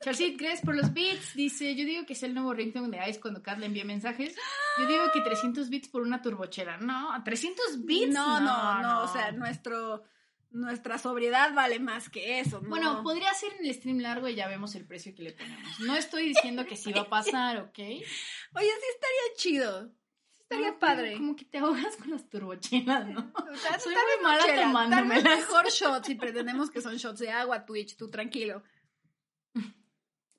Charcit, 0.00 0.38
gracias 0.38 0.64
por 0.64 0.76
los 0.76 0.92
beats. 0.92 1.34
Dice, 1.34 1.74
yo 1.74 1.84
digo 1.84 2.06
que 2.06 2.12
es 2.12 2.22
el 2.22 2.34
nuevo 2.34 2.52
ringtone 2.52 2.96
de 2.96 3.10
Ice 3.10 3.20
cuando 3.20 3.42
Kat 3.42 3.58
le 3.58 3.66
envía 3.66 3.84
mensajes. 3.84 4.36
Yo 4.78 4.86
digo 4.86 5.04
que 5.12 5.20
300 5.20 5.68
bits 5.68 5.88
por 5.88 6.02
una 6.02 6.22
turbochela. 6.22 6.78
No, 6.78 7.10
300 7.24 7.84
bits. 7.84 8.12
No, 8.12 8.40
no, 8.40 8.80
no, 8.80 9.02
o 9.02 9.08
sea, 9.08 9.32
nuestro, 9.32 10.04
nuestra 10.50 10.98
sobriedad 10.98 11.52
vale 11.52 11.80
más 11.80 12.08
que 12.08 12.38
eso. 12.40 12.60
¿no? 12.60 12.68
Bueno, 12.68 13.02
podría 13.02 13.32
ser 13.34 13.52
en 13.58 13.66
el 13.66 13.74
stream 13.74 13.98
largo 13.98 14.28
y 14.28 14.34
ya 14.34 14.46
vemos 14.46 14.74
el 14.76 14.86
precio 14.86 15.14
que 15.14 15.22
le 15.22 15.32
ponemos. 15.32 15.80
No 15.80 15.96
estoy 15.96 16.28
diciendo 16.28 16.64
que 16.64 16.76
sí 16.76 16.92
va 16.92 17.02
a 17.02 17.08
pasar, 17.08 17.58
¿ok? 17.58 17.78
Oye, 17.78 18.00
sí 18.00 18.86
estaría 18.94 19.36
chido. 19.36 19.92
Estaría 20.38 20.70
No, 20.70 20.78
padre. 20.78 21.12
Como 21.14 21.36
que 21.36 21.44
te 21.44 21.58
ahogas 21.58 21.96
con 21.96 22.10
las 22.10 22.26
turbochelas, 22.28 23.06
¿no? 23.06 23.32
O 23.34 23.56
sea, 23.56 23.78
Soy 23.78 23.94
muy 23.94 24.22
mala 24.22 24.44
tomándomelas. 24.54 25.38
Mejor 25.40 25.68
shots 25.68 26.08
y 26.08 26.14
pretendemos 26.14 26.70
que 26.70 26.80
son 26.80 26.96
shots 26.96 27.18
de 27.18 27.30
agua, 27.30 27.66
Twitch, 27.66 27.96
tú 27.96 28.08
tranquilo. 28.08 28.62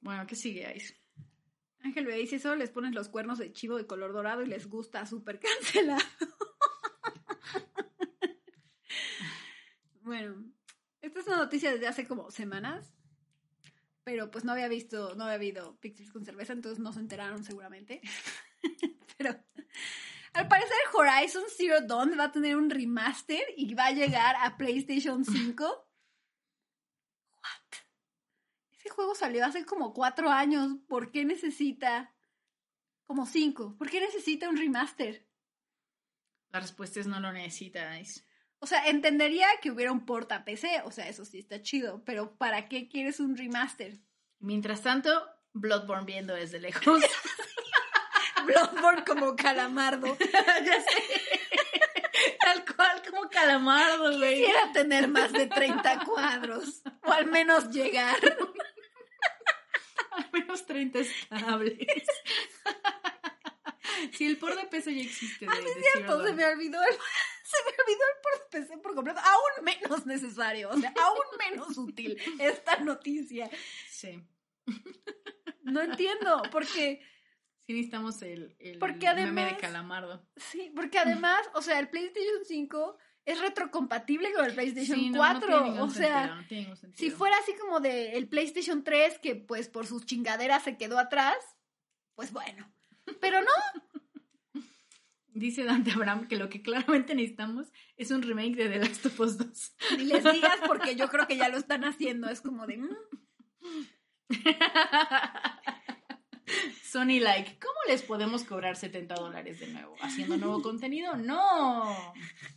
Bueno, 0.02 0.26
¿qué 0.28 0.36
sigue, 0.36 0.76
Ice? 0.76 0.96
Ángel 1.82 2.06
me 2.06 2.16
dice, 2.16 2.40
solo 2.40 2.56
les 2.56 2.70
pones 2.70 2.94
los 2.94 3.10
cuernos 3.10 3.38
de 3.38 3.52
chivo 3.54 3.78
de 3.78 3.88
color 3.88 4.14
dorado 4.14 4.42
y 4.42 4.48
les 4.48 4.68
gusta 4.68 5.06
súper 5.06 5.40
cancelado. 5.40 6.04
bueno, 10.02 10.44
esta 11.02 11.20
es 11.20 11.28
una 11.28 11.38
noticia 11.38 11.72
desde 11.72 11.88
hace 11.88 12.08
como 12.08 12.32
semanas, 12.32 12.94
pero 14.04 14.32
pues 14.32 14.44
no 14.44 14.52
había 14.52 14.68
visto, 14.68 15.16
no 15.16 15.24
había 15.24 15.36
habido 15.36 15.78
Pixels 15.80 16.12
con 16.12 16.26
cerveza, 16.26 16.54
entonces 16.54 16.80
no 16.80 16.92
se 16.92 17.00
enteraron 17.00 17.44
seguramente. 17.44 18.02
pero 19.18 19.36
al 20.34 20.48
parecer 20.48 20.78
Horizon 20.94 21.44
Zero 21.48 21.82
Dawn 21.82 22.18
va 22.20 22.26
a 22.26 22.32
tener 22.32 22.56
un 22.56 22.70
remaster 22.70 23.44
y 23.56 23.74
va 23.74 23.88
a 23.88 23.92
llegar 23.92 24.36
a 24.42 24.58
PlayStation 24.58 25.24
5. 25.24 25.88
What? 27.36 27.78
Ese 28.90 28.96
juego 28.96 29.14
salió 29.14 29.46
hace 29.46 29.66
como 29.66 29.94
cuatro 29.94 30.32
años. 30.32 30.78
¿Por 30.88 31.12
qué 31.12 31.24
necesita 31.24 32.12
como 33.06 33.28
cinco? 33.28 33.76
¿Por 33.78 33.88
qué 33.88 34.02
necesita 34.02 34.50
un 34.50 34.58
remaster? 34.58 35.28
La 36.50 36.60
respuesta 36.60 37.00
es 37.00 37.06
no 37.06 37.20
lo 37.20 37.32
necesita, 37.32 38.00
Ice. 38.00 38.26
O 38.58 38.66
sea, 38.66 38.88
entendería 38.88 39.46
que 39.62 39.70
hubiera 39.70 39.92
un 39.92 40.08
porta 40.08 40.44
PC, 40.44 40.82
o 40.86 40.92
sea, 40.92 41.08
eso 41.08 41.24
sí 41.24 41.38
está 41.38 41.62
chido, 41.62 42.04
pero 42.04 42.36
¿para 42.36 42.68
qué 42.68 42.90
quieres 42.90 43.20
un 43.20 43.38
remaster? 43.38 44.02
Mientras 44.40 44.82
tanto, 44.82 45.12
Bloodborne 45.54 46.06
viendo 46.06 46.34
desde 46.34 46.60
lejos. 46.60 46.84
Bloodborne 48.48 49.04
como 49.06 49.36
calamardo. 49.36 50.18
ya 50.66 50.82
sé. 50.82 51.04
Tal 52.42 52.66
cual 52.66 53.04
como 53.08 53.30
calamardo, 53.30 54.18
güey. 54.18 54.40
Quisiera 54.40 54.72
tener 54.72 55.08
más 55.10 55.32
de 55.32 55.46
30 55.46 56.06
cuadros, 56.06 56.82
o 57.04 57.12
al 57.12 57.28
menos 57.28 57.70
llegar. 57.70 58.18
Al 60.20 60.32
menos 60.34 60.66
30 60.66 61.00
estables. 61.00 61.78
Si 64.14 64.26
el 64.26 64.38
por 64.38 64.56
de 64.56 64.66
peso 64.68 64.90
ya 64.92 65.02
existe. 65.02 65.46
De, 65.46 65.52
de 65.52 65.62
Zero 65.62 65.82
Cierto, 65.94 66.24
se 66.28 66.34
me 66.34 66.46
olvidó 66.46 66.82
el, 66.82 66.94
se 66.94 67.64
me 67.66 67.72
olvidó 67.84 68.04
el 68.06 68.22
porta 68.24 68.48
PC 68.52 68.78
por 68.78 68.96
completo. 68.96 69.20
Aún 69.20 69.66
menos 69.66 70.06
necesario, 70.06 70.70
o 70.70 70.78
sea, 70.78 70.94
aún 71.02 71.26
menos 71.38 71.78
útil 71.78 72.18
esta 72.40 72.78
noticia. 72.78 73.50
Sí. 73.90 74.24
No 75.64 75.82
entiendo, 75.82 76.42
porque 76.52 77.02
Sí 77.66 77.74
necesitamos 77.74 78.22
el, 78.22 78.56
el 78.60 78.80
Porque 78.80 79.08
meme 79.08 79.22
además- 79.22 79.52
de 79.52 79.58
calamardo. 79.58 80.28
Sí, 80.38 80.72
porque 80.76 80.98
además, 80.98 81.46
o 81.54 81.62
sea, 81.62 81.80
el 81.80 81.90
PlayStation 81.90 82.46
5 82.46 82.98
es 83.26 83.40
retrocompatible 83.40 84.34
con 84.34 84.46
el 84.46 84.54
PlayStation 84.54 84.98
Sí, 84.98 85.10
no, 85.10 85.18
no 85.18 85.40
4. 85.40 85.48
tiene 85.48 85.64
ningún 85.64 85.90
o 85.90 85.92
sea, 85.92 86.18
sentido, 86.24 86.36
no 86.36 86.48
tiene 86.48 86.64
ningún 86.64 86.94
si 86.96 87.12
fuera 87.12 87.38
así 87.38 87.54
como 87.60 87.80
de 87.80 88.18
el 88.18 88.28
PlayStation 88.28 88.84
3, 88.84 89.20
que 89.20 89.36
pues 89.36 89.70
por 89.70 89.86
sus 89.86 90.06
chingaderas 90.06 90.64
se 90.64 90.78
quedó 90.78 91.00
atrás, 91.00 91.38
pues 92.16 92.32
bueno. 92.32 92.72
Pero 93.20 93.42
no, 93.42 93.52
Dice 95.40 95.64
Dante 95.64 95.92
Abraham 95.92 96.28
que 96.28 96.36
lo 96.36 96.50
que 96.50 96.62
claramente 96.62 97.16
necesitamos 97.16 97.72
es 97.96 98.12
un 98.12 98.22
remake 98.22 98.56
de 98.56 98.68
The 98.68 98.80
Last 98.80 99.06
of 99.06 99.20
Us 99.22 99.38
2. 99.38 99.76
ni 99.98 100.04
les 100.06 100.24
digas 100.24 100.58
porque 100.68 100.98
yo 100.98 101.08
creo 101.08 101.28
que 101.28 101.38
ya 101.38 101.48
lo 101.48 101.58
están 101.58 101.86
haciendo. 101.86 102.30
Es 102.30 102.42
como 102.42 102.68
de. 102.68 102.78
Sony 106.90 107.20
like, 107.20 107.60
¿cómo 107.60 107.78
les 107.88 108.02
podemos 108.02 108.44
cobrar 108.44 108.76
70 108.76 109.14
dólares 109.14 109.60
de 109.60 109.68
nuevo? 109.68 109.96
¿Haciendo 110.02 110.38
nuevo 110.38 110.62
contenido? 110.64 111.16
¡No! 111.16 112.14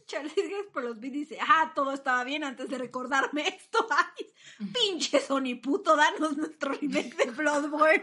Charles 0.07 0.33
por 0.73 0.85
los 0.85 1.01
beats 1.01 1.13
dice: 1.13 1.39
Ah, 1.41 1.73
todo 1.75 1.93
estaba 1.93 2.25
bien 2.25 2.43
antes 2.43 2.69
de 2.71 2.79
recordarme 2.79 3.47
esto. 3.49 3.87
Ay, 3.91 4.33
pinche 4.73 5.21
Sony 5.21 5.61
puto, 5.63 5.97
danos 5.97 6.37
nuestro 6.39 6.73
remake 6.73 7.15
de 7.15 7.31
Bloodborne. 7.31 8.03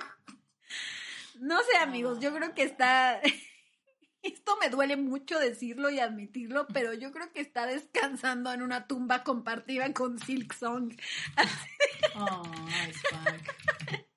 No 1.39 1.57
sé, 1.63 1.77
amigos, 1.77 2.19
yo 2.19 2.33
creo 2.33 2.53
que 2.53 2.63
está. 2.63 3.19
Esto 4.21 4.57
me 4.57 4.69
duele 4.69 4.97
mucho 4.97 5.39
decirlo 5.39 5.89
y 5.89 5.99
admitirlo, 5.99 6.67
pero 6.67 6.93
yo 6.93 7.13
creo 7.13 7.31
que 7.31 7.39
está 7.39 7.65
descansando 7.65 8.51
en 8.51 8.61
una 8.61 8.85
tumba 8.85 9.23
compartida 9.23 9.93
con 9.93 10.19
Silk 10.19 10.53
Song. 10.53 10.93
Oh, 12.15 12.43
Spike. 12.89 14.08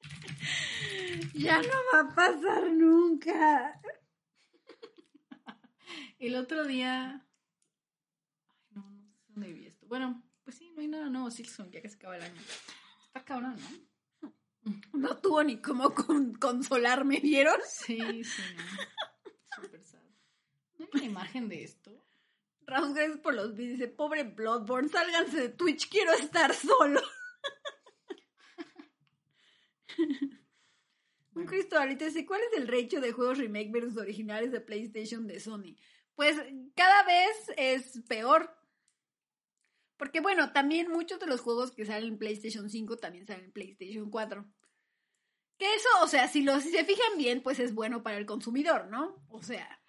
Ya 1.34 1.60
no 1.62 1.68
va 1.92 2.00
a 2.00 2.14
pasar 2.14 2.70
nunca. 2.72 3.80
El 6.18 6.36
otro 6.36 6.64
día. 6.64 7.26
Ay, 8.48 8.58
no, 8.70 8.82
no 8.90 9.12
sé 9.12 9.24
dónde 9.28 9.52
vi 9.52 9.66
esto. 9.66 9.86
Bueno, 9.86 10.22
pues 10.44 10.56
sí, 10.56 10.70
no 10.70 10.80
hay 10.80 10.88
nada 10.88 11.08
nuevo, 11.08 11.30
Silson, 11.30 11.70
ya 11.70 11.80
que 11.80 11.88
se 11.88 11.96
acaba 11.96 12.16
el 12.16 12.22
año. 12.22 12.40
Está 13.06 13.24
cabrón, 13.24 13.56
¿no? 14.20 14.32
No 14.92 15.16
tuvo 15.16 15.42
ni 15.42 15.60
cómo 15.60 15.92
con- 15.94 16.34
consolarme, 16.34 17.18
¿vieron? 17.20 17.58
Sí, 17.68 18.22
sí, 18.24 18.42
no. 18.56 18.62
Súper 19.62 19.84
sad. 19.84 20.00
¿No 20.78 20.84
hay 20.84 20.90
una 20.94 21.04
imagen 21.04 21.48
de 21.48 21.64
esto? 21.64 22.04
Raúl 22.64 22.94
Grace 22.94 23.18
por 23.18 23.34
los 23.34 23.56
beats 23.56 23.72
dice: 23.72 23.88
Pobre 23.88 24.22
Bloodborne, 24.22 24.88
sálganse 24.88 25.36
de 25.40 25.48
Twitch, 25.48 25.88
quiero 25.90 26.12
estar 26.12 26.54
solo. 26.54 27.00
Un 31.34 31.46
Cristobalito 31.46 32.04
dice, 32.04 32.26
¿cuál 32.26 32.40
es 32.42 32.58
el 32.58 32.68
ratio 32.68 33.00
de 33.00 33.12
juegos 33.12 33.38
remake 33.38 33.72
versus 33.72 33.96
originales 33.96 34.52
de 34.52 34.60
PlayStation 34.60 35.26
de 35.26 35.40
Sony? 35.40 35.76
Pues 36.14 36.36
cada 36.74 37.04
vez 37.04 37.52
es 37.56 38.02
peor. 38.06 38.54
Porque 39.96 40.20
bueno, 40.20 40.52
también 40.52 40.90
muchos 40.90 41.20
de 41.20 41.26
los 41.26 41.40
juegos 41.40 41.72
que 41.72 41.86
salen 41.86 42.10
en 42.10 42.18
PlayStation 42.18 42.68
5 42.68 42.96
también 42.98 43.26
salen 43.26 43.46
en 43.46 43.52
PlayStation 43.52 44.10
4. 44.10 44.44
Que 45.58 45.74
eso, 45.74 45.88
o 46.02 46.08
sea, 46.08 46.28
si, 46.28 46.44
si 46.44 46.70
se 46.70 46.84
fijan 46.84 47.16
bien, 47.16 47.42
pues 47.42 47.60
es 47.60 47.72
bueno 47.74 48.02
para 48.02 48.18
el 48.18 48.26
consumidor, 48.26 48.88
¿no? 48.88 49.24
O 49.28 49.42
sea, 49.42 49.80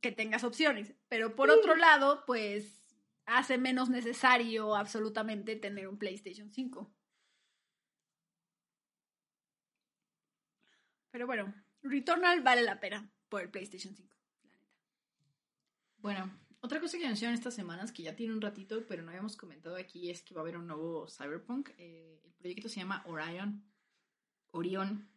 que 0.00 0.12
tengas 0.12 0.44
opciones. 0.44 0.94
Pero 1.08 1.34
por 1.34 1.50
otro 1.50 1.74
lado, 1.74 2.22
pues 2.26 2.84
hace 3.24 3.58
menos 3.58 3.88
necesario 3.88 4.76
absolutamente 4.76 5.56
tener 5.56 5.88
un 5.88 5.98
PlayStation 5.98 6.52
5. 6.52 6.92
Pero 11.12 11.26
bueno, 11.26 11.54
Returnal 11.82 12.40
vale 12.40 12.62
la 12.62 12.80
pena 12.80 13.08
por 13.28 13.42
el 13.42 13.50
PlayStation 13.50 13.94
5. 13.94 14.16
Bueno, 15.98 16.32
otra 16.60 16.80
cosa 16.80 16.98
que 16.98 17.04
anunciaron 17.04 17.34
estas 17.34 17.54
semanas, 17.54 17.92
que 17.92 18.02
ya 18.02 18.16
tiene 18.16 18.32
un 18.32 18.40
ratito, 18.40 18.84
pero 18.88 19.02
no 19.02 19.10
habíamos 19.10 19.36
comentado 19.36 19.76
aquí, 19.76 20.10
es 20.10 20.22
que 20.22 20.34
va 20.34 20.40
a 20.40 20.42
haber 20.42 20.56
un 20.56 20.66
nuevo 20.66 21.06
Cyberpunk. 21.08 21.70
Eh, 21.76 22.20
el 22.24 22.32
proyecto 22.32 22.68
se 22.68 22.80
llama 22.80 23.02
Orion. 23.06 23.62
Orión. 24.50 25.08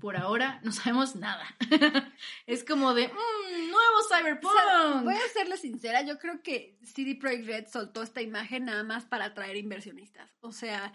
Por 0.00 0.16
ahora 0.16 0.60
no 0.64 0.72
sabemos 0.72 1.16
nada. 1.16 1.44
es 2.46 2.64
como 2.64 2.94
de, 2.94 3.08
mmm, 3.08 3.70
nuevo 3.70 3.96
Cyberpunk. 4.08 5.04
voy 5.04 5.14
a 5.14 5.28
serle 5.32 5.58
sincera, 5.58 6.02
yo 6.02 6.18
creo 6.18 6.42
que 6.42 6.78
CD 6.82 7.14
Projekt 7.14 7.46
Red 7.46 7.66
soltó 7.68 8.02
esta 8.02 8.22
imagen 8.22 8.64
nada 8.64 8.84
más 8.84 9.04
para 9.04 9.26
atraer 9.26 9.56
inversionistas. 9.56 10.30
O 10.40 10.52
sea, 10.52 10.92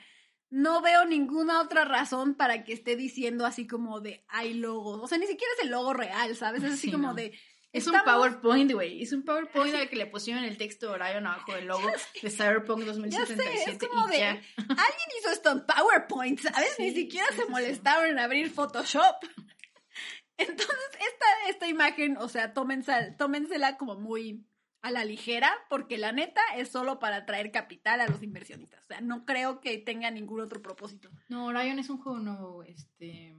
no 0.49 0.81
veo 0.81 1.05
ninguna 1.05 1.61
otra 1.61 1.85
razón 1.85 2.35
para 2.35 2.63
que 2.63 2.73
esté 2.73 2.95
diciendo 2.95 3.45
así 3.45 3.67
como 3.67 3.99
de 4.01 4.23
hay 4.27 4.53
logos. 4.53 5.01
O 5.01 5.07
sea, 5.07 5.17
ni 5.17 5.27
siquiera 5.27 5.51
es 5.57 5.65
el 5.65 5.71
logo 5.71 5.93
real, 5.93 6.35
¿sabes? 6.35 6.63
Es 6.63 6.73
así 6.73 6.91
como 6.91 7.13
de. 7.13 7.37
Es 7.71 7.87
un 7.87 7.95
PowerPoint, 8.05 8.71
güey. 8.71 9.01
Es 9.01 9.11
un 9.11 9.23
PowerPoint 9.23 9.75
al 9.75 9.89
que 9.89 9.97
le 9.97 10.05
pusieron 10.05 10.45
el 10.45 10.57
texto 10.57 10.91
Orion 10.91 11.27
abajo 11.27 11.53
del 11.53 11.65
logo 11.65 11.85
de 12.21 12.29
Cyberpunk 12.29 12.83
2077. 12.85 13.89
Ya 13.93 14.07
sé, 14.07 14.23
Alguien 14.57 15.09
hizo 15.19 15.29
esto 15.29 15.51
en 15.51 15.65
PowerPoint, 15.65 16.39
¿sabes? 16.39 16.75
ni 16.79 16.91
siquiera 16.91 17.27
se 17.35 17.45
molestaron 17.47 18.11
en 18.11 18.19
abrir 18.19 18.49
Photoshop. 18.49 19.15
Entonces, 20.37 20.89
esta, 20.93 21.49
esta 21.49 21.67
imagen, 21.67 22.17
o 22.17 22.29
sea, 22.29 22.53
tómensela, 22.53 23.15
tómensela 23.17 23.77
como 23.77 23.95
muy 23.95 24.45
a 24.85 24.91
la 24.91 25.03
ligera, 25.03 25.51
porque 25.67 25.97
la 25.97 26.11
neta 26.11 26.41
es 26.57 26.69
solo 26.69 26.99
para 26.99 27.25
traer 27.25 27.51
capital 27.51 28.01
a 28.01 28.07
los 28.07 28.21
inversionistas. 28.21 28.83
O 28.83 28.85
sea, 28.85 29.01
no 29.01 29.25
creo 29.25 29.59
que 29.59 29.79
tenga 29.79 30.11
ningún 30.11 30.41
otro 30.41 30.61
propósito. 30.61 31.09
No, 31.27 31.47
Orion 31.47 31.79
es 31.79 31.89
un 31.89 31.97
juego 31.97 32.19
nuevo, 32.19 32.61
este, 32.61 33.35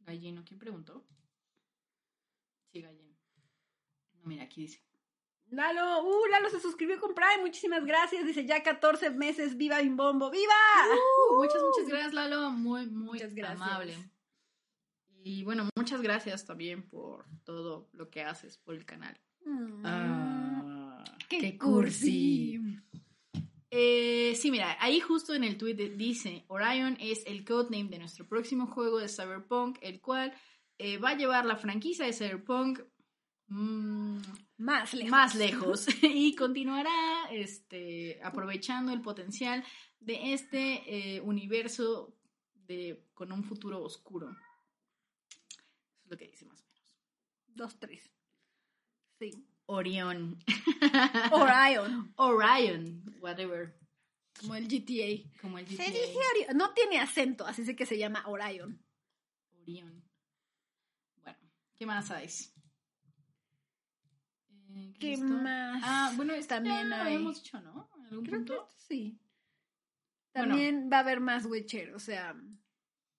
gallino. 0.00 0.44
¿Quién 0.44 0.58
preguntó? 0.58 1.06
Sí, 2.70 2.82
gallino. 2.82 3.16
No, 4.12 4.26
mira, 4.26 4.44
aquí 4.44 4.60
dice. 4.60 4.84
Lalo, 5.46 6.04
uh, 6.04 6.26
Lalo 6.26 6.50
se 6.50 6.60
suscribió 6.60 7.00
con 7.00 7.14
Prime, 7.14 7.38
muchísimas 7.40 7.86
gracias. 7.86 8.26
Dice 8.26 8.44
ya 8.44 8.62
14 8.62 9.08
meses, 9.08 9.56
viva 9.56 9.80
Bimbombo, 9.80 10.30
viva. 10.30 10.52
Uh, 11.30 11.36
muchas, 11.36 11.62
muchas 11.62 11.88
gracias, 11.88 12.12
Lalo. 12.12 12.50
Muy, 12.50 12.86
muy 12.88 13.22
amable. 13.42 13.96
Y 15.24 15.44
bueno, 15.44 15.66
muchas 15.76 16.02
gracias 16.02 16.44
también 16.44 16.82
por 16.82 17.24
todo 17.44 17.88
lo 17.94 18.10
que 18.10 18.22
haces 18.22 18.58
por 18.58 18.74
el 18.74 18.84
canal. 18.84 19.18
Mm. 19.46 19.86
Ah. 19.86 20.39
¡Qué, 21.30 21.56
cursi! 21.56 22.58
Eh, 23.70 24.34
sí, 24.34 24.50
mira, 24.50 24.76
ahí 24.80 24.98
justo 24.98 25.32
en 25.32 25.44
el 25.44 25.56
tweet 25.56 25.94
dice, 25.96 26.44
Orion 26.48 26.96
es 26.98 27.22
el 27.24 27.44
codename 27.44 27.88
de 27.88 28.00
nuestro 28.00 28.26
próximo 28.26 28.66
juego 28.66 28.98
de 28.98 29.08
Cyberpunk, 29.08 29.78
el 29.80 30.00
cual 30.00 30.34
eh, 30.76 30.98
va 30.98 31.10
a 31.10 31.16
llevar 31.16 31.46
la 31.46 31.54
franquicia 31.54 32.04
de 32.04 32.12
Cyberpunk 32.12 32.80
mm, 33.46 34.18
más 34.56 34.92
lejos, 34.92 35.10
más 35.12 35.34
lejos 35.36 35.86
y 36.02 36.34
continuará 36.34 37.30
este, 37.30 38.18
aprovechando 38.24 38.92
el 38.92 39.00
potencial 39.00 39.64
de 40.00 40.32
este 40.32 40.82
eh, 41.16 41.20
universo 41.20 42.18
de, 42.54 43.06
con 43.14 43.30
un 43.30 43.44
futuro 43.44 43.84
oscuro. 43.84 44.30
Eso 44.30 46.02
es 46.02 46.10
lo 46.10 46.16
que 46.16 46.26
dice 46.26 46.44
más 46.44 46.60
o 46.60 46.66
menos. 46.66 46.96
Dos, 47.46 47.78
tres. 47.78 48.10
Sí. 49.20 49.46
Orión. 49.70 50.36
Orion. 51.32 52.12
Orion, 52.16 53.02
whatever. 53.20 53.72
Como 54.40 54.56
el 54.56 54.66
GTA. 54.66 55.30
Como 55.40 55.58
el 55.58 55.64
GTA. 55.64 55.84
Se 55.84 55.90
dice 55.90 56.16
Orion. 56.32 56.56
No 56.56 56.72
tiene 56.74 56.98
acento, 56.98 57.46
así 57.46 57.62
es 57.62 57.76
que 57.76 57.86
se 57.86 57.96
llama 57.96 58.24
Orion. 58.26 58.82
Orión. 59.62 60.04
Bueno, 61.22 61.38
¿qué 61.76 61.86
más 61.86 62.08
sabes? 62.08 62.52
Eh, 64.70 64.92
¿Qué, 64.98 65.16
más? 65.16 65.82
Ah, 65.84 66.12
bueno, 66.16 66.34
también 66.48 66.88
ya 66.88 67.04
hay... 67.04 67.14
habíamos 67.14 67.42
dicho, 67.42 67.60
¿no? 67.60 67.90
¿En 67.96 68.06
algún 68.06 68.26
punto? 68.26 68.68
sí. 68.76 69.20
También 70.32 70.88
va 70.92 70.98
a 70.98 71.00
haber 71.00 71.18
más 71.18 71.44
Witcher, 71.44 71.92
o 71.92 71.98
sea, 71.98 72.36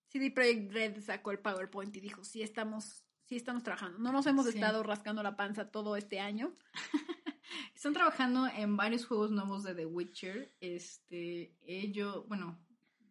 CD 0.08 0.30
Projekt 0.30 0.72
Red 0.72 1.00
sacó 1.02 1.30
el 1.30 1.40
PowerPoint 1.40 1.94
y 1.96 2.00
dijo, 2.00 2.24
sí 2.24 2.40
estamos 2.40 3.04
sí 3.32 3.36
estamos 3.36 3.62
trabajando. 3.62 3.98
No 3.98 4.12
nos 4.12 4.26
hemos 4.26 4.46
estado 4.46 4.82
rascando 4.82 5.22
la 5.22 5.36
panza 5.36 5.70
todo 5.70 5.96
este 5.96 6.20
año. 6.20 6.54
Están 7.74 7.94
trabajando 7.94 8.46
en 8.46 8.76
varios 8.76 9.06
juegos 9.06 9.30
nuevos 9.30 9.62
de 9.62 9.74
The 9.74 9.86
Witcher. 9.86 10.52
Este, 10.60 11.56
ello, 11.64 12.24
bueno, 12.24 12.58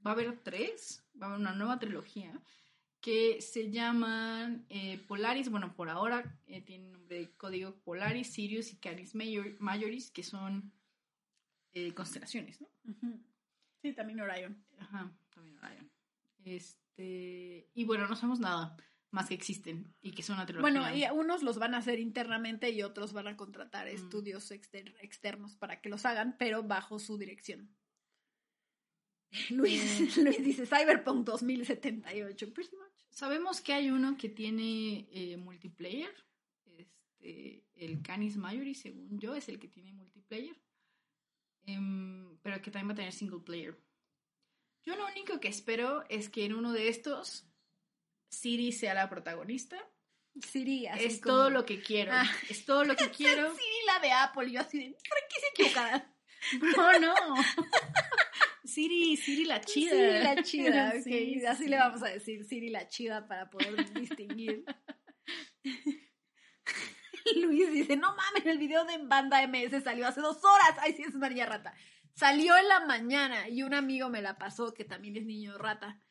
va 0.06 0.12
a 0.12 0.14
haber 0.14 0.38
tres, 0.44 1.04
va 1.20 1.26
a 1.26 1.30
haber 1.30 1.40
una 1.40 1.56
nueva 1.56 1.80
trilogía 1.80 2.40
que 3.00 3.42
se 3.42 3.72
llaman 3.72 4.64
eh, 4.70 5.04
Polaris, 5.08 5.50
bueno, 5.50 5.74
por 5.74 5.90
ahora 5.90 6.38
eh, 6.46 6.62
tienen 6.62 6.92
nombre 6.92 7.18
de 7.18 7.32
código 7.32 7.74
Polaris, 7.78 8.32
Sirius 8.32 8.74
y 8.74 8.78
Caris 8.78 9.16
Majoris, 9.16 10.12
que 10.12 10.22
son 10.22 10.72
eh, 11.74 11.96
constelaciones, 11.96 12.62
¿no? 12.62 12.68
Sí, 13.82 13.94
también 13.94 14.22
Orion. 14.22 14.64
Ajá, 14.78 15.12
también 15.34 15.58
Orion. 15.58 15.92
Este, 16.44 17.72
y 17.74 17.86
bueno, 17.86 18.08
no 18.08 18.16
sabemos 18.16 18.40
nada 18.40 18.78
más 19.12 19.28
que 19.28 19.36
existen 19.36 19.94
y 20.02 20.12
que 20.12 20.24
son 20.24 20.38
una 20.38 20.46
trilogía. 20.46 20.62
Bueno, 20.62 20.96
y 20.96 21.04
unos 21.12 21.44
los 21.44 21.60
van 21.60 21.76
a 21.76 21.78
hacer 21.78 22.00
internamente 22.00 22.70
y 22.72 22.82
otros 22.82 23.14
van 23.14 23.28
a 23.28 23.38
contratar 23.38 23.86
mm. 23.86 23.96
estudios 23.96 24.52
externos 24.52 25.56
para 25.58 25.82
que 25.82 25.90
los 25.90 26.06
hagan, 26.06 26.36
pero 26.38 26.64
bajo 26.64 26.98
su 26.98 27.18
dirección. 27.18 27.76
Luis, 29.50 30.18
Luis 30.18 30.44
dice 30.44 30.66
Cyberpunk 30.66 31.26
2078, 31.26 32.54
pretty 32.54 32.76
much. 32.76 32.92
Sabemos 33.10 33.60
que 33.62 33.74
hay 33.74 33.92
uno 33.92 34.18
que 34.18 34.30
tiene 34.30 35.08
eh, 35.12 35.38
multiplayer. 35.38 36.14
Este, 36.78 37.66
el 37.76 38.02
Canis 38.02 38.38
Majory, 38.38 38.74
según 38.74 39.20
yo, 39.20 39.36
es 39.36 39.50
el 39.50 39.60
que 39.60 39.68
tiene 39.68 39.92
multiplayer. 39.92 40.56
Em, 41.66 42.38
pero 42.42 42.62
que 42.62 42.72
también 42.72 42.90
va 42.90 42.94
a 42.94 42.96
tener 42.96 43.14
single 43.14 43.42
player. 43.42 43.78
Yo 44.84 44.96
lo 44.96 45.06
único 45.08 45.40
que 45.40 45.50
espero 45.50 46.04
es 46.10 46.30
que 46.30 46.46
en 46.46 46.54
uno 46.54 46.72
de 46.72 46.88
estos 46.88 47.51
Siri 48.32 48.72
sea 48.72 48.94
la 48.94 49.10
protagonista. 49.10 49.78
Siri, 50.42 50.88
así 50.88 51.04
Es 51.04 51.22
todo 51.22 51.50
lo 51.50 51.66
que 51.66 51.82
quiero. 51.82 52.14
Ah. 52.14 52.26
Es 52.50 52.66
todo 52.66 52.86
lo 52.86 52.96
que 52.96 53.10
quiero. 53.18 53.54
Siri 53.54 53.86
la 53.86 54.00
de 54.00 54.12
Apple. 54.12 54.52
Yo 54.52 54.62
así 54.62 54.80
de, 54.80 54.96
qué 54.96 55.40
se 55.40 55.48
equivocada? 55.48 56.14
no, 56.78 57.00
no. 57.00 57.14
Siri, 58.64 59.18
Siri 59.18 59.44
la 59.46 59.60
chida. 59.60 59.92
Siri 59.92 60.24
la 60.24 60.44
chida, 60.44 60.90
ok. 60.96 61.48
así 61.50 61.68
le 61.68 61.78
vamos 61.78 62.02
a 62.04 62.08
decir, 62.08 62.46
Siri 62.46 62.70
la 62.70 62.88
chida 62.88 63.28
para 63.28 63.50
poder 63.50 63.94
distinguir. 63.94 64.64
Luis 67.36 67.72
dice, 67.72 67.98
no 67.98 68.16
mames, 68.16 68.46
el 68.46 68.58
video 68.58 68.86
de 68.86 68.98
Banda 69.00 69.46
MS 69.46 69.84
salió 69.84 70.08
hace 70.08 70.22
dos 70.22 70.44
horas. 70.44 70.78
Ay, 70.80 70.94
sí, 70.94 71.04
es 71.04 71.16
María 71.16 71.46
Rata. 71.46 71.74
Salió 72.16 72.58
en 72.58 72.68
la 72.68 72.80
mañana 72.86 73.50
y 73.50 73.64
un 73.64 73.74
amigo 73.74 74.10
me 74.10 74.22
la 74.22 74.38
pasó, 74.38 74.74
que 74.74 74.86
también 74.86 75.18
es 75.18 75.26
niño 75.26 75.58
rata 75.58 76.02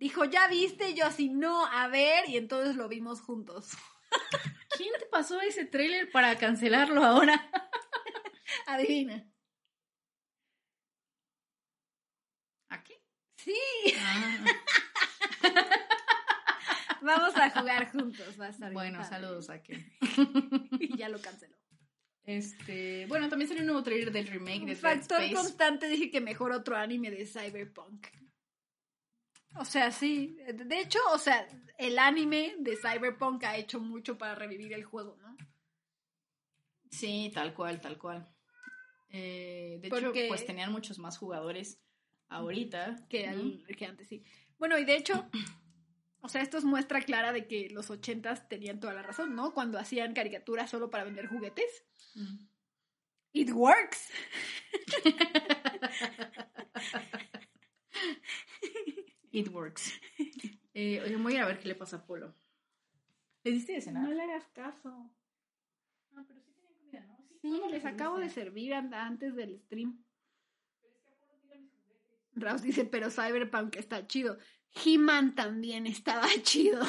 dijo, 0.00 0.24
¿ya 0.24 0.48
viste? 0.48 0.94
Yo 0.94 1.06
así, 1.06 1.28
no, 1.28 1.66
a 1.66 1.86
ver, 1.86 2.28
y 2.28 2.36
entonces 2.36 2.74
lo 2.74 2.88
vimos 2.88 3.20
juntos. 3.20 3.70
¿Quién 4.76 4.92
te 4.98 5.06
pasó 5.06 5.40
ese 5.40 5.66
tráiler 5.66 6.10
para 6.10 6.36
cancelarlo 6.38 7.04
ahora? 7.04 7.50
Adivina. 8.66 9.30
¿Aquí? 12.70 12.94
Sí. 13.36 13.54
Ah. 13.98 14.44
Vamos 17.02 17.34
a 17.36 17.50
jugar 17.50 17.90
juntos, 17.90 18.38
va 18.38 18.46
a 18.46 18.50
estar 18.50 18.72
Bueno, 18.72 19.02
saludos 19.04 19.48
a 19.48 19.62
que. 19.62 19.96
y 20.72 20.96
ya 20.98 21.08
lo 21.08 21.20
canceló. 21.20 21.56
Este, 22.24 23.06
bueno, 23.06 23.28
también 23.28 23.48
salió 23.48 23.62
un 23.62 23.68
nuevo 23.68 23.82
trailer 23.82 24.12
del 24.12 24.26
remake 24.26 24.66
de 24.66 24.76
Factor 24.76 25.20
constante 25.32 25.88
dije 25.88 26.10
que 26.10 26.20
mejor 26.20 26.52
otro 26.52 26.76
anime 26.76 27.10
de 27.10 27.26
Cyberpunk. 27.26 28.06
O 29.56 29.64
sea, 29.64 29.90
sí. 29.90 30.38
De 30.52 30.80
hecho, 30.80 30.98
o 31.12 31.18
sea, 31.18 31.46
el 31.78 31.98
anime 31.98 32.54
de 32.58 32.76
Cyberpunk 32.76 33.44
ha 33.44 33.56
hecho 33.56 33.80
mucho 33.80 34.18
para 34.18 34.34
revivir 34.34 34.72
el 34.72 34.84
juego, 34.84 35.16
¿no? 35.20 35.36
Sí, 36.90 37.30
tal 37.34 37.54
cual, 37.54 37.80
tal 37.80 37.98
cual. 37.98 38.28
Eh, 39.10 39.78
de 39.80 39.88
hecho, 39.88 40.12
pues 40.28 40.46
tenían 40.46 40.72
muchos 40.72 40.98
más 40.98 41.18
jugadores 41.18 41.80
ahorita. 42.28 43.06
Que, 43.08 43.62
que 43.76 43.86
antes, 43.86 44.08
sí. 44.08 44.24
Bueno, 44.58 44.78
y 44.78 44.84
de 44.84 44.96
hecho, 44.96 45.28
o 46.20 46.28
sea, 46.28 46.42
esto 46.42 46.58
es 46.58 46.64
muestra 46.64 47.00
clara 47.00 47.32
de 47.32 47.46
que 47.46 47.70
los 47.70 47.90
ochentas 47.90 48.48
tenían 48.48 48.78
toda 48.78 48.92
la 48.92 49.02
razón, 49.02 49.34
¿no? 49.34 49.54
Cuando 49.54 49.78
hacían 49.78 50.14
caricaturas 50.14 50.70
solo 50.70 50.90
para 50.90 51.04
vender 51.04 51.28
juguetes. 51.28 51.84
Mm. 52.14 52.46
It 53.32 53.50
works. 53.52 54.10
It 59.30 59.48
works. 59.48 59.92
Eh, 60.72 61.02
oye, 61.04 61.16
voy 61.16 61.32
a 61.32 61.36
ir 61.38 61.42
a 61.42 61.46
ver 61.46 61.58
qué 61.58 61.66
le 61.66 61.74
pasa 61.74 61.96
a 61.96 62.06
Polo. 62.06 62.32
¿Le 63.42 63.50
diste 63.50 63.72
de 63.72 63.80
cenar? 63.80 64.04
No 64.04 64.12
le 64.14 64.22
hagas 64.22 64.46
caso. 64.54 65.10
Ah, 66.14 66.24
pero 66.28 66.40
sí 66.40 66.52
tenían 66.52 66.74
comida, 66.76 67.00
¿no? 67.06 67.26
Sí, 67.42 67.60
les 67.72 67.84
acabo 67.84 68.20
de 68.20 68.30
servir 68.30 68.74
an- 68.74 68.94
antes 68.94 69.34
del 69.34 69.58
stream. 69.58 70.04
Raus 72.34 72.62
dice, 72.62 72.84
pero 72.84 73.10
Cyberpunk 73.10 73.74
está 73.76 74.06
chido. 74.06 74.38
He-Man 74.84 75.34
también 75.34 75.86
estaba 75.88 76.28
chido. 76.42 76.82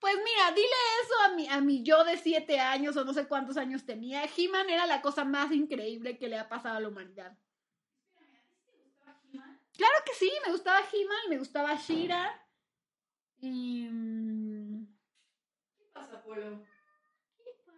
Pues 0.00 0.16
mira, 0.16 0.50
dile 0.54 0.66
eso 1.04 1.14
a 1.24 1.34
mi, 1.36 1.48
a 1.48 1.60
mi 1.60 1.82
yo 1.84 2.04
de 2.04 2.18
siete 2.18 2.58
años 2.60 2.96
o 2.96 3.04
no 3.04 3.14
sé 3.14 3.26
cuántos 3.28 3.56
años 3.56 3.86
tenía. 3.86 4.24
He-Man 4.36 4.68
era 4.68 4.86
la 4.86 5.00
cosa 5.00 5.24
más 5.24 5.52
increíble 5.52 6.18
que 6.18 6.28
le 6.28 6.38
ha 6.38 6.48
pasado 6.48 6.76
a 6.76 6.80
la 6.80 6.88
humanidad. 6.88 7.38
Claro 9.76 9.94
que 10.06 10.14
sí, 10.14 10.30
me 10.46 10.52
gustaba 10.52 10.80
He-Man, 10.80 11.30
me 11.30 11.38
gustaba 11.38 11.74
Shira. 11.76 12.40
Y, 13.40 13.86
mm, 13.90 14.86
¿Qué 15.78 15.84
pasa, 15.92 16.22
Polo? 16.22 16.64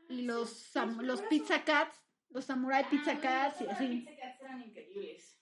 y 0.09 0.23
los, 0.23 0.73
sam- 0.73 1.01
los 1.03 1.21
Pizza 1.23 1.65
Cats, 1.65 1.97
los 2.31 2.45
Samurai 2.45 2.89
Pizza 2.89 3.19
Cats 3.19 3.61
y 3.63 3.67
así. 3.67 3.87
Pizza 3.89 4.11
Cats 4.21 4.41
eran 4.41 4.63
increíbles. 4.63 5.37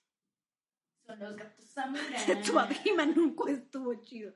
Son 1.05 1.19
los 1.19 1.35
gatos 1.35 1.65
samurai. 1.73 2.41
Tu 2.43 2.89
He-Man 2.89 3.13
nunca 3.15 3.51
estuvo 3.51 3.93
chido. 4.01 4.33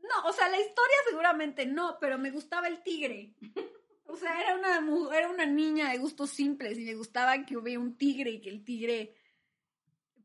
No, 0.00 0.28
o 0.28 0.32
sea, 0.32 0.48
la 0.48 0.58
historia 0.58 0.96
seguramente 1.08 1.64
no, 1.66 1.96
pero 2.00 2.18
me 2.18 2.30
gustaba 2.30 2.68
el 2.68 2.82
tigre. 2.82 3.34
O 4.04 4.16
sea, 4.16 4.40
era 4.40 4.56
una, 4.56 4.80
mu- 4.80 5.10
era 5.12 5.28
una 5.30 5.46
niña 5.46 5.90
de 5.90 5.98
gustos 5.98 6.30
simples 6.30 6.76
y 6.78 6.84
me 6.84 6.94
gustaba 6.94 7.44
que 7.46 7.56
hubiera 7.56 7.80
un 7.80 7.96
tigre 7.96 8.30
y 8.32 8.40
que 8.40 8.50
el 8.50 8.64
tigre 8.64 9.14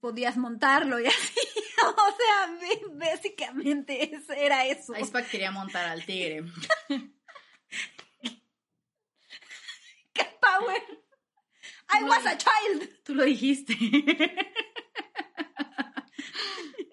podías 0.05 0.37
montarlo 0.37 0.99
y 0.99 1.07
así. 1.07 1.39
O 1.81 2.15
sea, 2.15 2.47
básicamente 2.93 4.11
era 4.37 4.67
eso. 4.67 4.95
Icepack 4.95 5.31
quería 5.31 5.49
montar 5.49 5.85
al 5.85 6.05
tigre. 6.05 6.43
Cat 10.13 10.39
Power. 10.39 10.79
I 11.89 12.03
was 12.03 12.23
a 12.27 12.37
child. 12.37 13.03
Tú 13.03 13.15
lo 13.15 13.23
dijiste. 13.23 13.75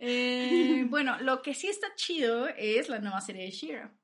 Eh, 0.04 0.84
bueno, 0.88 1.16
lo 1.20 1.42
que 1.42 1.54
sí 1.54 1.68
está 1.68 1.94
chido 1.94 2.48
es 2.48 2.88
la 2.88 2.98
nueva 2.98 3.20
serie 3.20 3.44
de 3.44 3.52
Shira. 3.52 3.94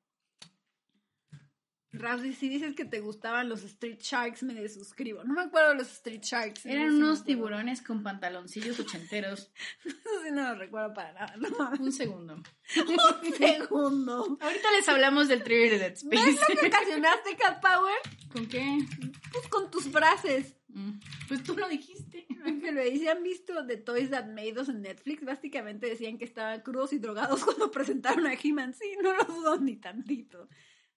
Rasdi, 1.93 2.35
si 2.35 2.51
dices 2.51 2.75
que 2.77 2.85
te 2.85 3.01
gustaban 3.01 3.49
los 3.49 3.63
Street 3.65 3.99
Sharks, 4.01 4.43
me 4.43 4.53
desuscribo. 4.55 5.25
No 5.25 5.33
me 5.33 5.41
acuerdo 5.43 5.71
de 5.71 5.77
los 5.77 5.91
Street 5.91 6.21
Sharks. 6.23 6.67
Eran 6.67 6.87
no 6.87 6.91
sé 6.91 6.97
si 6.97 7.03
unos 7.03 7.25
tiburones 7.25 7.81
con 7.83 8.03
pantaloncillos 8.03 8.79
ochenteros. 8.79 9.51
Eso 9.85 9.97
sí 10.25 10.31
no 10.31 10.43
lo 10.53 10.55
recuerdo 10.57 10.93
para 10.93 11.13
nada. 11.15 11.35
No. 11.39 11.71
Un 11.83 11.93
segundo. 11.93 12.35
Un 13.25 13.35
segundo. 13.35 14.39
Ahorita 14.41 14.71
les 14.77 14.89
hablamos 14.89 15.29
del 15.29 15.43
trailer 15.43 15.71
de 15.71 15.79
Dead 15.79 15.97
¿Ves 16.05 16.21
Space. 16.27 16.55
lo 16.55 16.61
que 16.61 16.67
ocasionaste, 16.67 17.37
Cat 17.37 17.61
Power? 17.63 17.97
¿Con 18.33 18.47
qué? 18.47 18.79
Pues 19.33 19.49
con 19.49 19.71
tus 19.71 19.85
frases. 19.89 20.55
Mm, 20.69 20.99
Pues 21.29 21.43
tú 21.43 21.57
lo 21.57 21.69
dijiste. 21.69 22.27
Que 22.63 22.73
lo 22.73 22.83
¿sí 22.83 23.09
han 23.09 23.23
visto 23.23 23.67
The 23.67 23.79
Toys 23.79 24.11
That 24.11 24.27
Made 24.27 24.61
Us 24.61 24.69
en 24.69 24.83
Netflix. 24.83 25.25
Básicamente 25.25 25.87
decían 25.89 26.19
que 26.19 26.25
estaban 26.25 26.61
crudos 26.61 26.93
y 26.93 26.99
drogados 26.99 27.45
cuando 27.45 27.71
presentaron 27.71 28.27
a 28.27 28.35
He-Man. 28.35 28.75
Sí, 28.75 28.95
no 29.03 29.15
lo 29.15 29.25
dudo 29.25 29.59
ni 29.59 29.77
tantito. 29.77 30.49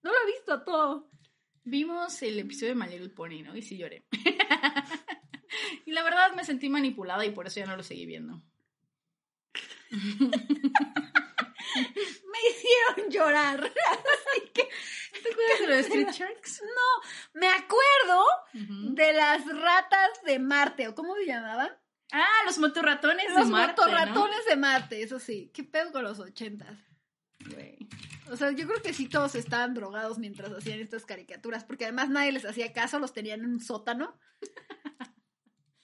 No 0.04 0.12
lo 0.12 0.18
he 0.24 0.32
visto 0.32 0.64
todo. 0.64 1.10
Vimos 1.64 2.22
el 2.24 2.40
episodio 2.40 2.74
de 2.74 2.80
My 2.80 2.88
Little 2.88 3.10
Pony, 3.10 3.44
¿no? 3.44 3.56
Y 3.56 3.62
sí 3.62 3.78
lloré. 3.78 4.06
y 5.86 5.92
la 5.92 6.04
verdad 6.04 6.34
me 6.34 6.44
sentí 6.44 6.70
manipulada 6.70 7.26
y 7.26 7.32
por 7.32 7.48
eso 7.48 7.60
ya 7.60 7.68
no 7.68 7.78
lo 7.78 7.84
seguí 7.84 8.06
viendo. 8.06 8.42
Me 12.32 12.40
hicieron 12.50 13.12
llorar. 13.12 13.60
Así 13.92 14.50
que 14.54 14.68
¿Te 15.22 15.30
acuerdas 15.30 15.60
de 15.60 15.68
lo 15.68 15.74
de 15.76 15.80
Street 15.82 16.08
Sharks? 16.12 16.64
me 17.34 17.48
acuerdo 17.48 18.26
de 18.54 19.14
las 19.14 19.46
ratas 19.46 20.10
de 20.26 20.40
Marte. 20.40 20.88
¿O 20.88 20.96
cómo 20.96 21.16
se 21.16 21.26
llamaban? 21.26 21.70
Ah, 22.12 22.42
los 22.46 22.58
motorratones 22.58 23.28
Los 23.30 23.46
de 23.46 23.52
Marte, 23.52 23.82
motorratones 23.82 24.46
de 24.46 24.56
Marte, 24.56 25.02
eso 25.02 25.20
sí. 25.20 25.52
¿Qué 25.54 25.64
pedo 25.64 25.92
con 25.92 26.04
los 26.04 26.20
ochentas? 26.20 26.78
¿no? 27.40 27.56
Güey. 27.56 27.78
O 28.32 28.38
sea, 28.38 28.52
yo 28.52 28.66
creo 28.68 28.82
que 28.82 28.94
sí 28.94 29.08
todos 29.10 29.36
estaban 29.36 29.74
drogados 29.74 30.18
mientras 30.18 30.52
hacían 30.52 30.80
estas 30.80 31.06
caricaturas, 31.06 31.64
porque 31.66 31.84
además 31.84 32.10
nadie 32.10 32.32
les 32.32 32.46
hacía 32.46 32.72
caso, 32.72 32.98
los 32.98 33.14
tenían 33.14 33.42
en 33.42 33.46
un 33.48 33.60
sótano. 33.60 34.18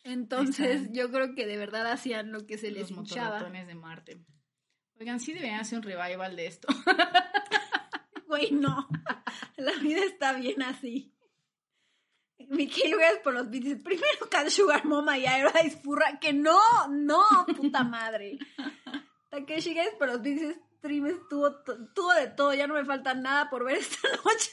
Entonces, 0.04 0.82
Están. 0.82 0.94
yo 0.94 1.12
creo 1.12 1.36
que 1.36 1.46
de 1.46 1.58
verdad 1.58 1.92
hacían 1.92 2.32
lo 2.32 2.46
que 2.46 2.58
se 2.58 2.72
les 2.72 2.90
Los 2.90 3.00
hinchaba. 3.00 3.32
motorratones 3.32 3.68
de 3.68 3.76
Marte. 3.76 4.26
Oigan, 5.00 5.20
sí 5.20 5.34
deberían 5.34 5.60
hacer 5.60 5.78
un 5.80 5.84
revival 5.84 6.36
de 6.36 6.48
esto. 6.48 6.68
Güey, 8.28 8.52
no. 8.52 8.90
La 9.56 9.72
vida 9.80 10.04
está 10.04 10.34
bien 10.34 10.62
así. 10.62 11.14
Mickey 12.50 12.92
gracias 12.92 13.20
por 13.24 13.34
los 13.34 13.50
beats. 13.50 13.64
Dice, 13.64 13.78
Primero 13.78 14.30
Cat 14.30 14.50
Sugar 14.50 14.84
Mama 14.84 15.18
y 15.18 15.24
Ice 15.66 15.80
Furra. 15.82 16.20
Que 16.20 16.34
no, 16.34 16.60
no, 16.90 17.24
puta 17.56 17.86
madre. 17.86 18.38
Takeshi 19.30 19.74
gracias 19.74 19.96
por 19.96 20.10
los 20.10 20.22
beats. 20.22 20.60
Stream 20.78 21.06
estuvo, 21.08 21.52
to- 21.64 21.88
tuvo 21.94 22.14
de 22.14 22.28
todo. 22.28 22.54
Ya 22.54 22.68
no 22.68 22.74
me 22.74 22.86
falta 22.86 23.14
nada 23.14 23.50
por 23.50 23.64
ver 23.66 23.78
esta 23.78 24.08
noche. 24.26 24.52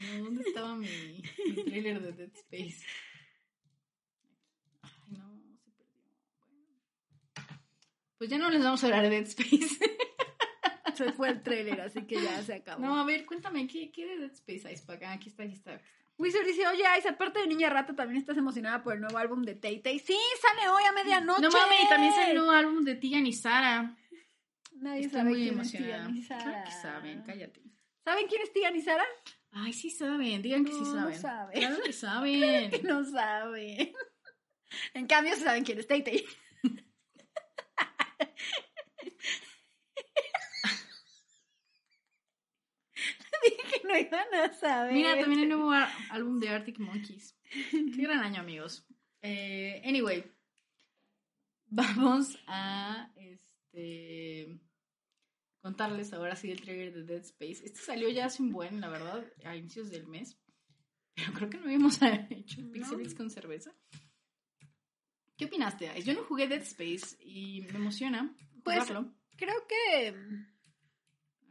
Ay, 0.00 0.18
no, 0.18 0.24
¿dónde 0.24 0.42
estaba 0.42 0.74
mi, 0.76 1.22
mi 1.46 1.64
trailer 1.64 2.00
de 2.02 2.12
Dead 2.12 2.30
Space? 2.34 2.84
Ay, 4.82 4.90
no, 5.10 5.56
se 5.64 5.70
perdió. 5.72 5.96
Pues 8.18 8.30
ya 8.30 8.38
no 8.38 8.50
les 8.50 8.62
vamos 8.62 8.82
a 8.82 8.86
hablar 8.86 9.02
de 9.04 9.10
Dead 9.10 9.22
Space. 9.26 9.78
Se 10.94 11.12
fue 11.12 11.28
el 11.28 11.42
trailer, 11.42 11.80
así 11.80 12.02
que 12.06 12.20
ya 12.20 12.42
se 12.42 12.54
acabó. 12.54 12.80
No, 12.84 12.98
a 13.00 13.04
ver, 13.04 13.24
cuéntame, 13.24 13.66
¿qué, 13.68 13.90
qué 13.92 14.04
de 14.06 14.18
Dead 14.18 14.32
Space? 14.32 14.62
Ah, 14.66 14.70
aquí 14.70 14.74
está, 14.80 14.92
aquí 15.12 15.28
está. 15.28 15.42
aquí 15.44 15.54
está. 15.54 15.80
Wizard 16.18 16.44
dice, 16.44 16.66
oye, 16.66 16.82
Ice, 16.98 17.08
aparte 17.08 17.38
de 17.40 17.46
Niña 17.46 17.70
Rata, 17.70 17.94
también 17.94 18.20
estás 18.20 18.36
emocionada 18.36 18.82
por 18.82 18.92
el 18.94 19.00
nuevo 19.00 19.16
álbum 19.18 19.42
de 19.42 19.54
Tay 19.54 19.80
Tay. 19.80 19.98
Sí, 20.00 20.18
sale 20.42 20.68
hoy 20.68 20.82
a 20.84 20.92
medianoche. 20.92 21.40
No 21.42 21.50
mames, 21.50 21.78
y 21.84 21.88
también 21.88 22.12
salió 22.12 22.30
el 22.30 22.36
nuevo 22.38 22.50
álbum 22.50 22.84
de 22.84 22.96
Tian 22.96 23.24
y 23.26 23.32
Sara. 23.32 23.96
Nadie 24.72 25.02
Estoy 25.02 25.18
sabe 25.20 25.30
muy 25.30 25.38
quién 25.42 25.54
emocionada. 25.54 26.08
es 26.08 26.26
Tian. 26.28 26.40
Claro 26.40 26.64
que 26.64 26.72
saben, 26.72 27.22
cállate. 27.22 27.62
¿Saben 28.04 28.26
quién 28.26 28.42
es 28.42 28.52
Tian 28.52 28.76
y 28.76 28.82
Sara? 28.82 29.04
Ay, 29.52 29.72
sí 29.72 29.90
saben, 29.90 30.42
digan 30.42 30.64
que 30.64 30.72
sí 30.72 30.80
No, 30.80 30.86
no 30.86 31.00
saben. 31.00 31.20
saben. 31.20 31.58
Claro 31.60 31.82
que 31.84 31.92
saben. 31.92 32.70
Que 32.70 32.82
no 32.82 33.04
saben. 33.04 33.92
En 34.94 35.06
cambio, 35.06 35.36
saben 35.36 35.64
quién 35.64 35.78
es 35.78 35.86
Tay 35.86 36.02
Tay. 36.02 36.26
Dije 43.42 43.62
que 43.70 43.77
no 43.88 43.98
iban 43.98 44.26
a 44.34 44.52
saber. 44.52 44.92
Mira, 44.92 45.18
también 45.18 45.40
el 45.42 45.48
nuevo 45.48 45.72
álbum 46.10 46.38
de 46.38 46.48
Arctic 46.50 46.78
Monkeys. 46.78 47.36
Qué 47.70 48.02
gran 48.02 48.20
año, 48.20 48.40
amigos. 48.40 48.86
Eh, 49.22 49.82
anyway, 49.84 50.24
vamos 51.66 52.38
a 52.46 53.10
este 53.16 54.60
contarles 55.60 56.12
ahora 56.12 56.36
sí 56.36 56.50
el 56.50 56.60
trailer 56.60 56.92
de 56.94 57.02
Dead 57.04 57.22
Space. 57.22 57.64
Este 57.64 57.80
salió 57.80 58.08
ya 58.10 58.26
hace 58.26 58.42
un 58.42 58.52
buen, 58.52 58.80
la 58.80 58.88
verdad, 58.88 59.26
a 59.44 59.56
inicios 59.56 59.90
del 59.90 60.06
mes. 60.06 60.38
Pero 61.14 61.32
creo 61.32 61.50
que 61.50 61.58
no 61.58 61.64
habíamos 61.64 61.98
hecho 62.30 62.62
No. 62.62 63.16
Con 63.16 63.30
cerveza. 63.30 63.74
¿Qué 65.36 65.46
opinaste? 65.46 65.90
Yo 66.02 66.14
no 66.14 66.22
jugué 66.24 66.46
Dead 66.48 66.62
Space 66.62 67.16
y 67.20 67.62
me 67.62 67.76
emociona 67.78 68.34
Pues- 68.62 68.78
jugarlo. 68.78 69.14
Creo 69.36 69.66
que. 69.68 70.14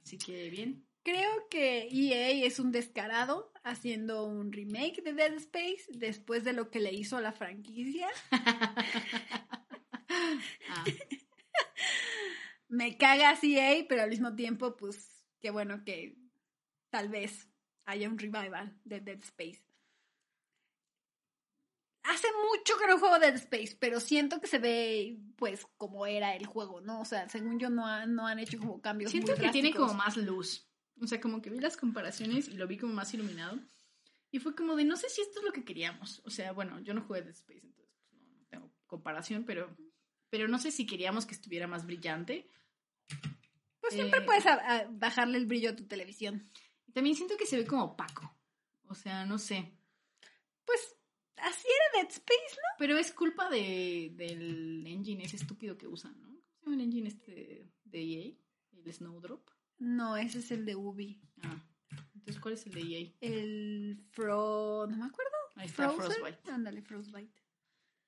Así 0.03 0.17
que 0.17 0.49
bien. 0.49 0.86
Creo 1.07 1.47
que 1.49 1.87
EA 1.89 2.45
es 2.45 2.59
un 2.59 2.73
descarado 2.73 3.53
haciendo 3.63 4.25
un 4.25 4.51
remake 4.51 5.01
de 5.01 5.13
Dead 5.13 5.35
Space 5.35 5.85
después 5.93 6.43
de 6.43 6.51
lo 6.51 6.69
que 6.69 6.81
le 6.81 6.91
hizo 6.91 7.15
a 7.15 7.21
la 7.21 7.31
franquicia. 7.31 8.09
Ah, 10.69 10.83
Me 12.67 12.97
caga 12.97 13.39
EA, 13.41 13.85
pero 13.87 14.01
al 14.01 14.09
mismo 14.09 14.35
tiempo, 14.35 14.75
pues, 14.75 15.23
qué 15.39 15.49
bueno 15.49 15.85
que 15.85 16.17
tal 16.89 17.07
vez 17.07 17.47
haya 17.85 18.09
un 18.09 18.17
revival 18.19 18.77
de 18.83 18.99
Dead 18.99 19.19
Space. 19.23 19.63
Hace 22.03 22.27
mucho 22.51 22.77
que 22.77 22.87
no 22.87 22.99
juego 22.99 23.17
Dead 23.19 23.35
Space, 23.35 23.77
pero 23.79 24.01
siento 24.01 24.41
que 24.41 24.47
se 24.47 24.59
ve, 24.59 25.17
pues, 25.37 25.65
como 25.77 26.05
era 26.05 26.35
el 26.35 26.45
juego, 26.45 26.81
¿no? 26.81 26.99
O 26.99 27.05
sea, 27.05 27.29
según 27.29 27.59
yo, 27.59 27.69
no, 27.69 27.87
han- 27.87 28.13
no 28.13 28.27
han 28.27 28.39
hecho 28.39 28.57
como 28.59 28.81
cambios 28.81 29.11
Siento 29.11 29.31
muy 29.31 29.39
que 29.41 29.51
tiene 29.51 29.73
como 29.73 29.93
más 29.93 30.17
luz. 30.17 30.66
O 31.01 31.07
sea, 31.07 31.21
como 31.21 31.41
que 31.41 31.49
vi 31.49 31.59
las 31.59 31.77
comparaciones 31.77 32.47
y 32.47 32.53
lo 32.53 32.67
vi 32.67 32.77
como 32.77 32.93
más 32.93 33.13
iluminado. 33.13 33.59
Y 34.31 34.39
fue 34.39 34.55
como 34.55 34.75
de, 34.75 34.83
no 34.83 34.95
sé 34.97 35.09
si 35.09 35.21
esto 35.21 35.39
es 35.39 35.45
lo 35.45 35.53
que 35.53 35.63
queríamos. 35.63 36.21
O 36.25 36.29
sea, 36.29 36.51
bueno, 36.51 36.79
yo 36.81 36.93
no 36.93 37.01
jugué 37.03 37.21
Dead 37.21 37.31
Space, 37.33 37.65
entonces 37.65 37.93
pues, 38.09 38.21
no, 38.21 38.27
no 38.35 38.45
tengo 38.47 38.73
comparación, 38.87 39.45
pero, 39.45 39.75
pero 40.29 40.47
no 40.47 40.59
sé 40.59 40.71
si 40.71 40.85
queríamos 40.85 41.25
que 41.25 41.33
estuviera 41.35 41.67
más 41.67 41.85
brillante. 41.85 42.49
Pues 43.79 43.93
siempre 43.93 44.19
eh, 44.19 44.23
puedes 44.25 44.45
a- 44.45 44.53
a 44.79 44.87
bajarle 44.89 45.37
el 45.37 45.45
brillo 45.45 45.69
a 45.69 45.75
tu 45.75 45.85
televisión. 45.87 46.51
Y 46.87 46.91
también 46.91 47.15
siento 47.15 47.37
que 47.37 47.45
se 47.45 47.57
ve 47.57 47.65
como 47.65 47.83
opaco. 47.85 48.35
O 48.89 48.95
sea, 48.95 49.25
no 49.25 49.37
sé. 49.37 49.73
Pues, 50.65 50.95
así 51.37 51.67
era 51.67 52.01
Dead 52.01 52.11
Space, 52.11 52.55
¿no? 52.55 52.75
Pero 52.79 52.97
es 52.97 53.13
culpa 53.13 53.49
de, 53.49 54.11
del 54.15 54.85
engine 54.87 55.23
ese 55.23 55.37
estúpido 55.37 55.77
que 55.77 55.87
usan, 55.87 56.19
¿no? 56.21 56.27
¿Cómo 56.27 56.41
se 56.59 56.61
llama 56.65 56.75
el 56.75 56.81
engine 56.81 57.07
este 57.09 57.31
de, 57.31 57.71
de 57.85 58.01
EA? 58.01 58.33
El 58.85 58.93
Snowdrop. 58.93 59.49
No, 59.79 60.17
ese 60.17 60.39
es 60.39 60.51
el 60.51 60.65
de 60.65 60.75
Ubi. 60.75 61.21
Ah. 61.43 61.63
Entonces, 62.13 62.41
¿cuál 62.41 62.55
es 62.55 62.65
el 62.65 62.73
de 62.73 62.81
EA? 62.81 63.13
El 63.21 64.05
Fro... 64.11 64.87
No 64.89 64.97
me 64.97 65.05
acuerdo. 65.05 65.31
Ahí 65.55 65.67
está, 65.67 65.89
Frozen. 65.89 66.17
Frostbite. 66.17 66.51
Ándale, 66.51 66.81
Frostbite. 66.81 67.33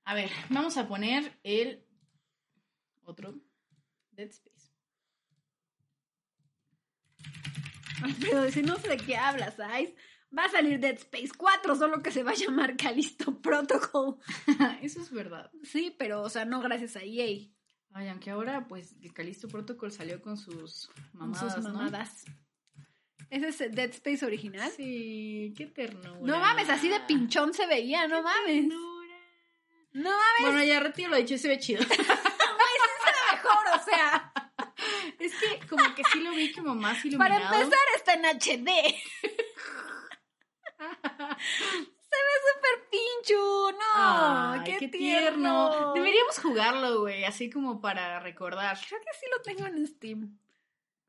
A 0.06 0.14
ver, 0.14 0.30
vamos 0.50 0.76
a 0.78 0.88
poner 0.88 1.40
el 1.44 1.86
otro 3.04 3.40
Dead 4.12 4.30
Space. 4.30 4.72
Alfredo 8.04 8.44
dice, 8.44 8.64
no 8.64 8.78
sé 8.78 8.90
de 8.90 8.98
qué 8.98 9.16
hablas, 9.16 9.56
Ice. 9.82 9.96
Va 10.38 10.46
a 10.46 10.50
salir 10.50 10.80
Dead 10.80 10.96
Space 10.96 11.32
4, 11.36 11.76
solo 11.76 12.04
que 12.04 12.12
se 12.12 12.24
va 12.24 12.32
a 12.32 12.36
llamar 12.36 12.78
Callisto 12.78 13.42
Protocol. 13.42 14.18
Eso 14.82 15.02
es 15.02 15.12
verdad. 15.12 15.52
Sí, 15.64 15.96
pero, 15.98 16.22
o 16.22 16.30
sea, 16.30 16.46
no 16.46 16.62
gracias 16.62 16.96
a 16.96 17.04
EA. 17.04 17.50
Ay, 17.94 18.08
aunque 18.10 18.30
ahora, 18.30 18.68
pues, 18.68 18.96
el 19.02 19.14
Calisto 19.14 19.48
Protocol 19.48 19.92
salió 19.92 20.22
con 20.22 20.38
sus 20.38 20.88
Con 21.18 21.32
mamadas, 21.32 21.54
sus 21.56 21.64
¿no? 21.64 21.90
¿Ese 23.30 23.48
es 23.50 23.58
Dead 23.76 23.90
Space 23.92 24.26
original? 24.26 24.72
Sí, 24.72 25.54
qué 25.56 25.68
ternura. 25.68 26.20
No 26.22 26.40
mames, 26.40 26.70
así 26.70 26.90
de 26.90 27.00
pinchón 27.02 27.54
se 27.54 27.68
veía, 27.68 28.08
no 28.08 28.24
mames. 28.24 28.68
Ternura. 28.68 29.16
No 29.94 30.10
mames, 30.10 30.42
Bueno, 30.42 30.64
ya 30.64 30.80
retiro 30.80 31.10
lo 31.10 31.18
dicho, 31.18 31.38
se 31.38 31.48
ve 31.48 31.60
chido. 31.60 31.82
mejor, 33.34 33.80
o 33.80 33.84
sea. 33.84 34.34
es 35.20 35.34
que 35.36 35.68
como 35.68 35.94
que 35.96 36.04
sí 36.12 36.22
lo 36.22 36.32
vi 36.32 36.52
como 36.52 36.76
más 36.76 36.98
Para 37.18 37.36
iluminado. 37.38 37.56
empezar, 37.62 37.80
está 37.96 38.14
en 38.14 38.26
HD. 38.26 38.70
Súper 42.70 42.90
pincho, 42.90 43.72
no. 43.72 44.52
Ay, 44.54 44.62
qué, 44.66 44.78
qué, 44.78 44.88
tierno. 44.88 45.70
tierno. 45.70 45.94
Deberíamos 45.94 46.40
jugarlo, 46.40 47.02
güey, 47.02 47.24
así 47.24 47.50
como 47.50 47.82
para 47.82 48.20
recordar. 48.20 48.78
Creo 48.88 49.00
que 49.02 49.18
sí 49.20 49.26
lo 49.32 49.42
tengo 49.42 49.68
en 49.68 49.88
Steam. 49.88 50.40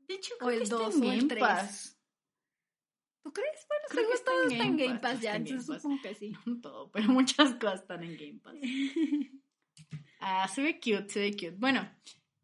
Hecho, 0.08 0.34
O 0.40 0.50
el 0.50 0.58
que 0.58 0.62
está 0.64 0.76
dos, 0.76 0.96
en 0.96 1.02
o 1.02 1.04
el 1.04 1.18
Game 1.18 1.28
tres. 1.28 1.40
Pass. 1.40 2.00
¿Tú 3.22 3.32
crees? 3.32 3.66
Bueno, 3.68 3.84
Creo 3.90 4.10
que 4.10 4.18
todo 4.18 4.42
en 4.44 4.52
está 4.52 4.64
en 4.64 4.76
Game 4.76 4.98
Pass, 4.98 5.20
ya, 5.20 5.36
entonces 5.36 5.66
supongo 5.66 6.02
que 6.02 6.14
sí. 6.14 6.32
No 6.46 6.60
todo, 6.60 6.90
pero 6.90 7.08
muchas 7.08 7.54
cosas 7.54 7.80
están 7.82 8.02
en 8.02 8.16
Game 8.16 8.40
Pass. 8.42 8.54
Ah, 10.22 10.46
se 10.48 10.62
ve 10.62 10.78
cute, 10.78 11.08
se 11.08 11.18
ve 11.20 11.32
cute. 11.32 11.52
Bueno, 11.56 11.90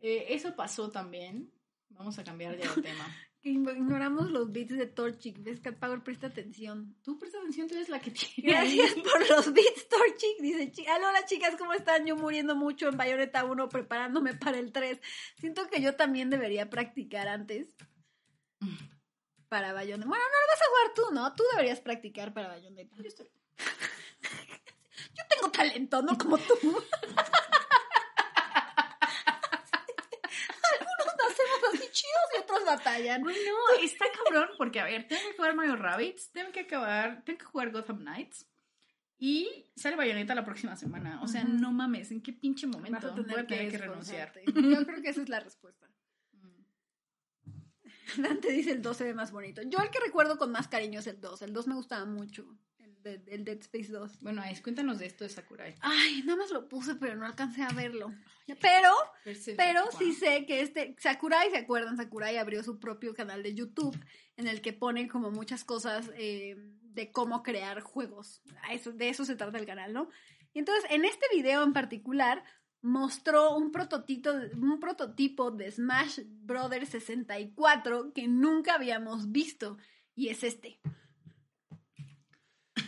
eh, 0.01 0.29
eso 0.31 0.57
pasó 0.57 0.91
también. 0.91 1.53
Vamos 1.91 2.19
a 2.19 2.25
cambiar 2.25 2.57
ya 2.57 2.73
de 2.75 2.83
tema. 2.83 3.05
Ignoramos 3.49 4.30
los 4.32 4.51
beats 4.51 4.76
de 4.76 4.86
Torchic. 4.86 5.40
¿Ves, 5.42 5.61
Cat 5.61 5.76
Power? 5.78 6.03
Presta 6.03 6.26
atención. 6.26 6.97
Tú 7.03 7.16
presta 7.18 7.38
atención, 7.38 7.68
tú 7.68 7.74
eres 7.76 7.88
la 7.88 8.01
que 8.01 8.11
tiene. 8.11 8.51
Gracias 8.53 8.94
por 8.94 9.28
los 9.30 9.53
beats, 9.53 9.88
Torchic. 9.88 10.40
Dice, 10.40 10.72
chi- 10.72 10.86
"Aló, 10.88 11.09
hola 11.09 11.24
chicas, 11.26 11.55
¿cómo 11.57 11.72
están? 11.72 12.05
Yo 12.07 12.16
muriendo 12.16 12.57
mucho 12.57 12.88
en 12.88 12.97
Bayonetta 12.97 13.44
1 13.44 13.68
preparándome 13.68 14.34
para 14.34 14.59
el 14.59 14.72
3. 14.72 14.99
Siento 15.38 15.68
que 15.68 15.80
yo 15.80 15.94
también 15.94 16.28
debería 16.28 16.68
practicar 16.70 17.28
antes 17.28 17.68
para 19.49 19.72
Bayonetta. 19.72 20.09
Bueno, 20.09 20.24
no 20.24 20.30
lo 20.40 20.47
vas 20.49 20.61
a 20.61 20.68
jugar 20.68 20.94
tú, 20.94 21.14
¿no? 21.14 21.32
Tú 21.34 21.44
deberías 21.53 21.80
practicar 21.80 22.34
para 22.34 22.49
Bayonetta. 22.49 22.97
Yo 22.97 23.09
estoy- 23.09 23.30
Yo 25.14 25.22
tengo 25.30 25.51
talento, 25.53 26.03
no 26.03 26.18
como 26.18 26.36
tú. 26.38 26.55
Algunos 30.72 31.14
nacemos 31.18 31.74
así 31.74 31.86
chidos 31.97 32.24
y 32.36 32.42
otros 32.42 32.64
batallan. 32.64 33.22
Bueno, 33.22 33.38
está 33.82 34.05
cabrón 34.12 34.51
porque, 34.59 34.80
a 34.80 34.84
ver, 34.84 35.09
tengo 35.09 35.22
que 35.30 35.36
jugar 35.36 35.55
Mario 35.55 35.76
Rabbids, 35.76 36.30
tengo 36.30 36.53
que 36.53 36.61
acabar, 36.61 37.22
tengo 37.24 37.38
que 37.38 37.44
jugar 37.44 37.70
Gotham 37.70 38.01
Knights 38.01 38.47
y 39.18 39.64
sale 39.74 39.97
Bayonetta 39.97 40.34
la 40.34 40.44
próxima 40.44 40.76
semana. 40.76 41.22
O 41.22 41.28
sea, 41.28 41.44
no 41.44 41.72
mames, 41.72 42.11
¿en 42.11 42.22
qué 42.22 42.32
pinche 42.32 42.66
Vas 42.66 42.76
momento 42.76 43.09
a 43.09 43.14
tener, 43.14 43.30
voy 43.30 43.40
a 43.40 43.47
tener 43.47 43.70
que, 43.70 43.76
esforzarte. 43.76 44.42
renunciar? 44.44 44.80
Yo 44.80 44.86
creo 44.86 45.03
que 45.03 45.09
esa 45.09 45.22
es 45.22 45.28
la 45.28 45.40
respuesta. 45.40 45.88
Mm. 46.32 48.22
Dante 48.22 48.53
dice 48.53 48.72
el 48.72 48.82
2 48.82 48.97
se 48.97 49.05
ve 49.05 49.14
más 49.14 49.32
bonito. 49.32 49.62
Yo 49.62 49.78
el 49.78 49.90
que 49.90 50.01
recuerdo 50.01 50.36
con 50.36 50.53
más 50.53 50.68
cariño 50.68 51.01
es 51.01 51.07
el 51.07 51.20
2. 51.20 51.42
El 51.42 51.53
2 51.55 51.66
me 51.66 51.74
gustaba 51.74 52.05
mucho. 52.05 52.47
De- 53.07 53.23
el 53.35 53.45
Dead 53.45 53.59
Space 53.61 53.93
2. 53.93 54.21
Bueno, 54.21 54.43
Ais, 54.43 54.61
cuéntanos 54.61 54.99
de 54.99 55.07
esto 55.07 55.25
de 55.25 55.31
Sakurai. 55.31 55.75
Ay, 55.81 56.23
nada 56.25 56.37
más 56.39 56.51
lo 56.51 56.69
puse, 56.69 56.95
pero 56.97 57.15
no 57.17 57.25
alcancé 57.27 57.63
a 57.63 57.69
verlo. 57.69 58.13
Pero, 58.61 58.91
pero 59.57 59.81
sí 59.99 60.13
sé 60.13 60.45
que 60.47 60.61
este 60.61 60.95
Sakurai, 60.99 61.51
¿se 61.51 61.59
acuerdan? 61.59 61.97
Sakurai 61.97 62.37
abrió 62.37 62.63
su 62.63 62.79
propio 62.79 63.15
canal 63.15 63.43
de 63.43 63.55
YouTube 63.55 63.97
en 64.37 64.47
el 64.47 64.61
que 64.61 64.73
pone 64.73 65.09
como 65.09 65.31
muchas 65.31 65.65
cosas 65.65 66.11
eh, 66.17 66.57
de 66.83 67.11
cómo 67.13 67.43
crear 67.43 67.81
juegos. 67.81 68.43
Eso, 68.71 68.93
de 68.93 69.09
eso 69.09 69.25
se 69.25 69.37
trata 69.37 69.59
el 69.59 69.67
canal, 69.67 69.93
¿no? 69.93 70.09
Y 70.53 70.61
entonces, 70.61 70.85
en 70.91 71.05
este 71.05 71.27
video 71.35 71.63
en 71.65 71.73
particular, 71.73 72.43
mostró 72.83 73.57
un 73.57 73.73
prototipo, 73.73 74.31
un 74.55 74.79
prototipo 74.81 75.51
de 75.51 75.71
Smash 75.71 76.21
Brothers 76.27 76.91
64 76.91 78.13
que 78.15 78.29
nunca 78.29 78.75
habíamos 78.75 79.33
visto. 79.33 79.77
Y 80.15 80.29
es 80.29 80.45
este. 80.45 80.79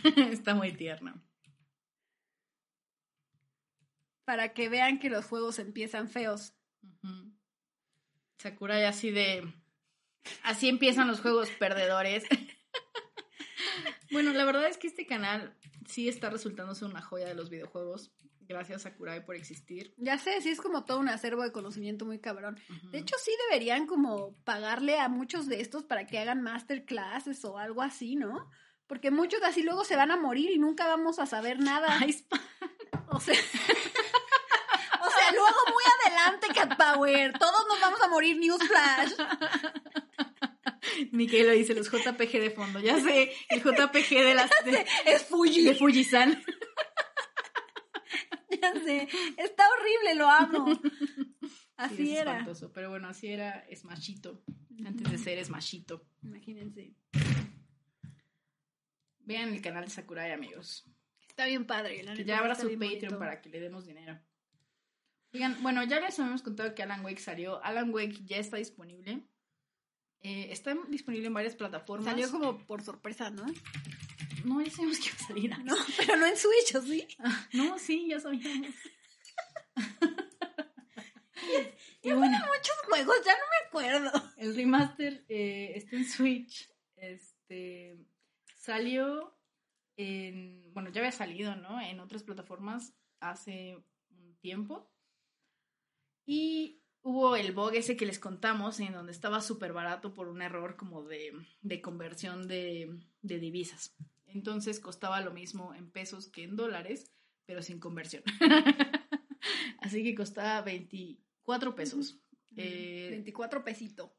Está 0.33 0.55
muy 0.55 0.73
tierno. 0.73 1.21
Para 4.25 4.53
que 4.53 4.69
vean 4.69 4.99
que 4.99 5.11
los 5.11 5.25
juegos 5.25 5.59
empiezan 5.59 6.09
feos. 6.09 6.53
Ujú. 6.83 7.33
Sakurai 8.39 8.85
así 8.85 9.11
de... 9.11 9.53
Así 10.43 10.69
empiezan 10.69 11.09
los 11.09 11.21
juegos 11.21 11.49
perdedores. 11.51 12.25
bueno, 14.11 14.33
la 14.33 14.45
verdad 14.45 14.69
es 14.69 14.77
que 14.77 14.87
este 14.89 15.07
canal 15.07 15.57
sí 15.87 16.09
está 16.09 16.29
resultándose 16.29 16.85
una 16.85 17.01
joya 17.01 17.29
de 17.29 17.35
los 17.35 17.49
videojuegos. 17.49 18.13
Gracias 18.49 18.83
Sakurai 18.83 19.25
por 19.25 19.37
existir. 19.37 19.95
Ya 19.99 20.17
sé, 20.17 20.41
sí 20.41 20.49
es 20.49 20.61
como 20.61 20.85
todo 20.85 21.01
un 21.01 21.11
acervo 21.11 21.43
de 21.43 21.53
conocimiento 21.53 22.07
muy 22.07 22.19
cabrón. 22.19 22.59
De 22.91 22.99
hecho, 22.99 23.15
sí 23.23 23.31
deberían 23.49 23.87
como 23.87 24.35
pagarle 24.45 24.99
a 24.99 25.11
muchos 25.11 25.47
de 25.47 25.61
estos 25.61 25.85
para 25.85 26.07
que 26.07 26.19
hagan 26.19 26.43
masterclasses 26.43 27.45
o 27.45 27.59
algo 27.59 27.83
así, 27.83 28.17
¿no? 28.17 28.51
Porque 28.89 29.11
muchos 29.13 29.41
así 29.43 29.63
luego 29.63 29.85
se 29.85 29.95
van 29.97 30.11
a 30.11 30.17
morir 30.17 30.51
y 30.51 30.59
nunca 30.59 30.87
vamos 30.87 31.19
a 31.21 31.27
saber 31.27 31.61
nada. 31.61 31.87
Ay, 32.01 32.25
O 33.11 33.21
sea, 33.21 33.35
o 35.01 35.11
sea, 35.11 35.33
luego 35.33 35.57
muy 35.73 35.85
adelante, 36.07 36.49
Cat 36.55 36.77
Power. 36.77 37.33
Todos 37.39 37.67
nos 37.69 37.81
vamos 37.81 38.01
a 38.03 38.09
morir, 38.09 38.37
Newsflash. 38.39 39.13
Miquel 41.13 41.47
lo 41.47 41.53
dice, 41.53 41.75
los 41.75 41.91
JPG 41.91 42.33
de 42.41 42.51
fondo. 42.51 42.81
Ya 42.81 42.99
sé, 43.01 43.33
el 43.51 43.63
JPG 43.63 44.09
de 44.25 44.35
las 44.35 44.51
de, 44.65 44.87
Es 45.05 45.25
Fuji. 45.25 45.63
de 45.65 45.75
Fujisan. 45.75 46.43
Ya 48.61 48.73
sé. 48.75 49.07
Está 49.37 49.65
horrible, 49.71 50.15
lo 50.17 50.29
amo. 50.29 50.81
Así 51.77 51.97
Sí, 51.97 52.13
es 52.15 52.21
era. 52.23 52.33
espantoso, 52.33 52.73
pero 52.73 52.91
bueno, 52.91 53.09
así 53.09 53.29
era 53.29 53.65
Smashito. 53.75 54.43
Antes 54.85 55.11
de 55.13 55.19
ser 55.19 55.45
Smashito. 55.45 56.05
Imagínense. 56.23 56.95
Vean 59.29 59.53
el 59.53 59.61
canal 59.61 59.85
de 59.85 59.91
Sakurai, 59.91 60.33
amigos. 60.33 60.87
Está 61.29 61.45
bien 61.45 61.67
padre. 61.67 62.03
la 62.03 62.15
Que 62.15 62.25
ya 62.25 62.39
habrá 62.39 62.53
está 62.55 62.65
su 62.65 62.71
Patreon 62.71 62.89
bonito. 62.99 63.19
para 63.19 63.43
que 63.43 63.51
le 63.51 63.61
demos 63.61 63.85
dinero. 63.85 64.19
Oigan, 65.35 65.63
bueno, 65.63 65.85
ya 65.85 66.01
les 66.01 66.19
habíamos 66.19 66.41
contado 66.41 66.75
que 66.75 66.83
Alan 66.83 67.05
Wake 67.05 67.21
salió. 67.21 67.63
Alan 67.63 67.93
Wake 67.93 68.25
ya 68.25 68.39
está 68.39 68.57
disponible. 68.57 69.29
Eh, 70.23 70.49
está 70.51 70.75
disponible 70.89 71.27
en 71.27 71.35
varias 71.35 71.57
plataformas. 71.57 72.07
Salió 72.07 72.31
como 72.31 72.65
por 72.67 72.83
sorpresa, 72.83 73.29
¿no? 73.29 73.45
No, 74.47 74.63
ya 74.63 74.71
sabíamos 74.71 74.99
que 74.99 75.09
iba 75.09 75.17
a 75.17 75.27
salir. 75.27 75.59
No, 75.63 75.77
pero 75.99 76.17
no 76.17 76.25
en 76.25 76.37
Switch, 76.39 76.75
¿o 76.77 76.81
sí? 76.81 77.07
No, 77.53 77.79
sí, 77.79 78.09
ya 78.09 78.21
sabíamos. 78.21 78.75
y 82.03 82.13
bueno, 82.13 82.39
Muchos 82.39 82.77
juegos, 82.87 83.17
ya 83.27 83.33
no 83.33 83.45
me 83.45 83.67
acuerdo. 83.69 84.11
el 84.39 84.57
remaster 84.57 85.23
eh, 85.29 85.73
está 85.75 85.97
en 85.97 86.09
Switch. 86.09 86.67
Este 86.97 87.99
salió 88.69 89.35
en. 89.97 90.71
Bueno, 90.75 90.91
ya 90.91 91.01
había 91.01 91.13
salido, 91.13 91.57
¿no? 91.57 91.81
En 91.81 92.01
otras 92.01 92.23
plataformas 92.23 92.95
hace 93.19 93.83
un 94.11 94.37
tiempo. 94.41 94.93
Y 96.27 96.83
hubo 97.01 97.35
el 97.37 97.53
bug 97.53 97.75
ese 97.75 97.97
que 97.97 98.05
les 98.05 98.19
contamos, 98.19 98.79
en 98.81 98.93
donde 98.93 99.13
estaba 99.13 99.41
súper 99.41 99.73
barato 99.73 100.13
por 100.13 100.29
un 100.29 100.43
error 100.43 100.77
como 100.77 101.03
de, 101.03 101.33
de 101.63 101.81
conversión 101.81 102.47
de, 102.47 103.01
de 103.23 103.39
divisas. 103.39 103.97
Entonces 104.27 104.81
costaba 104.81 105.23
lo 105.23 105.33
mismo 105.33 105.75
en 105.75 105.91
pesos 105.91 106.29
que 106.29 106.45
en 106.45 106.55
dólares, 106.55 107.11
pero 107.47 107.63
sin 107.63 107.81
conversión. 107.81 108.23
Así 109.81 110.05
que 110.05 110.15
costaba 110.15 110.61
24 110.61 111.75
pesos. 111.75 112.21
Eh, 112.55 113.09
24 113.13 113.65
pesito. 113.65 114.15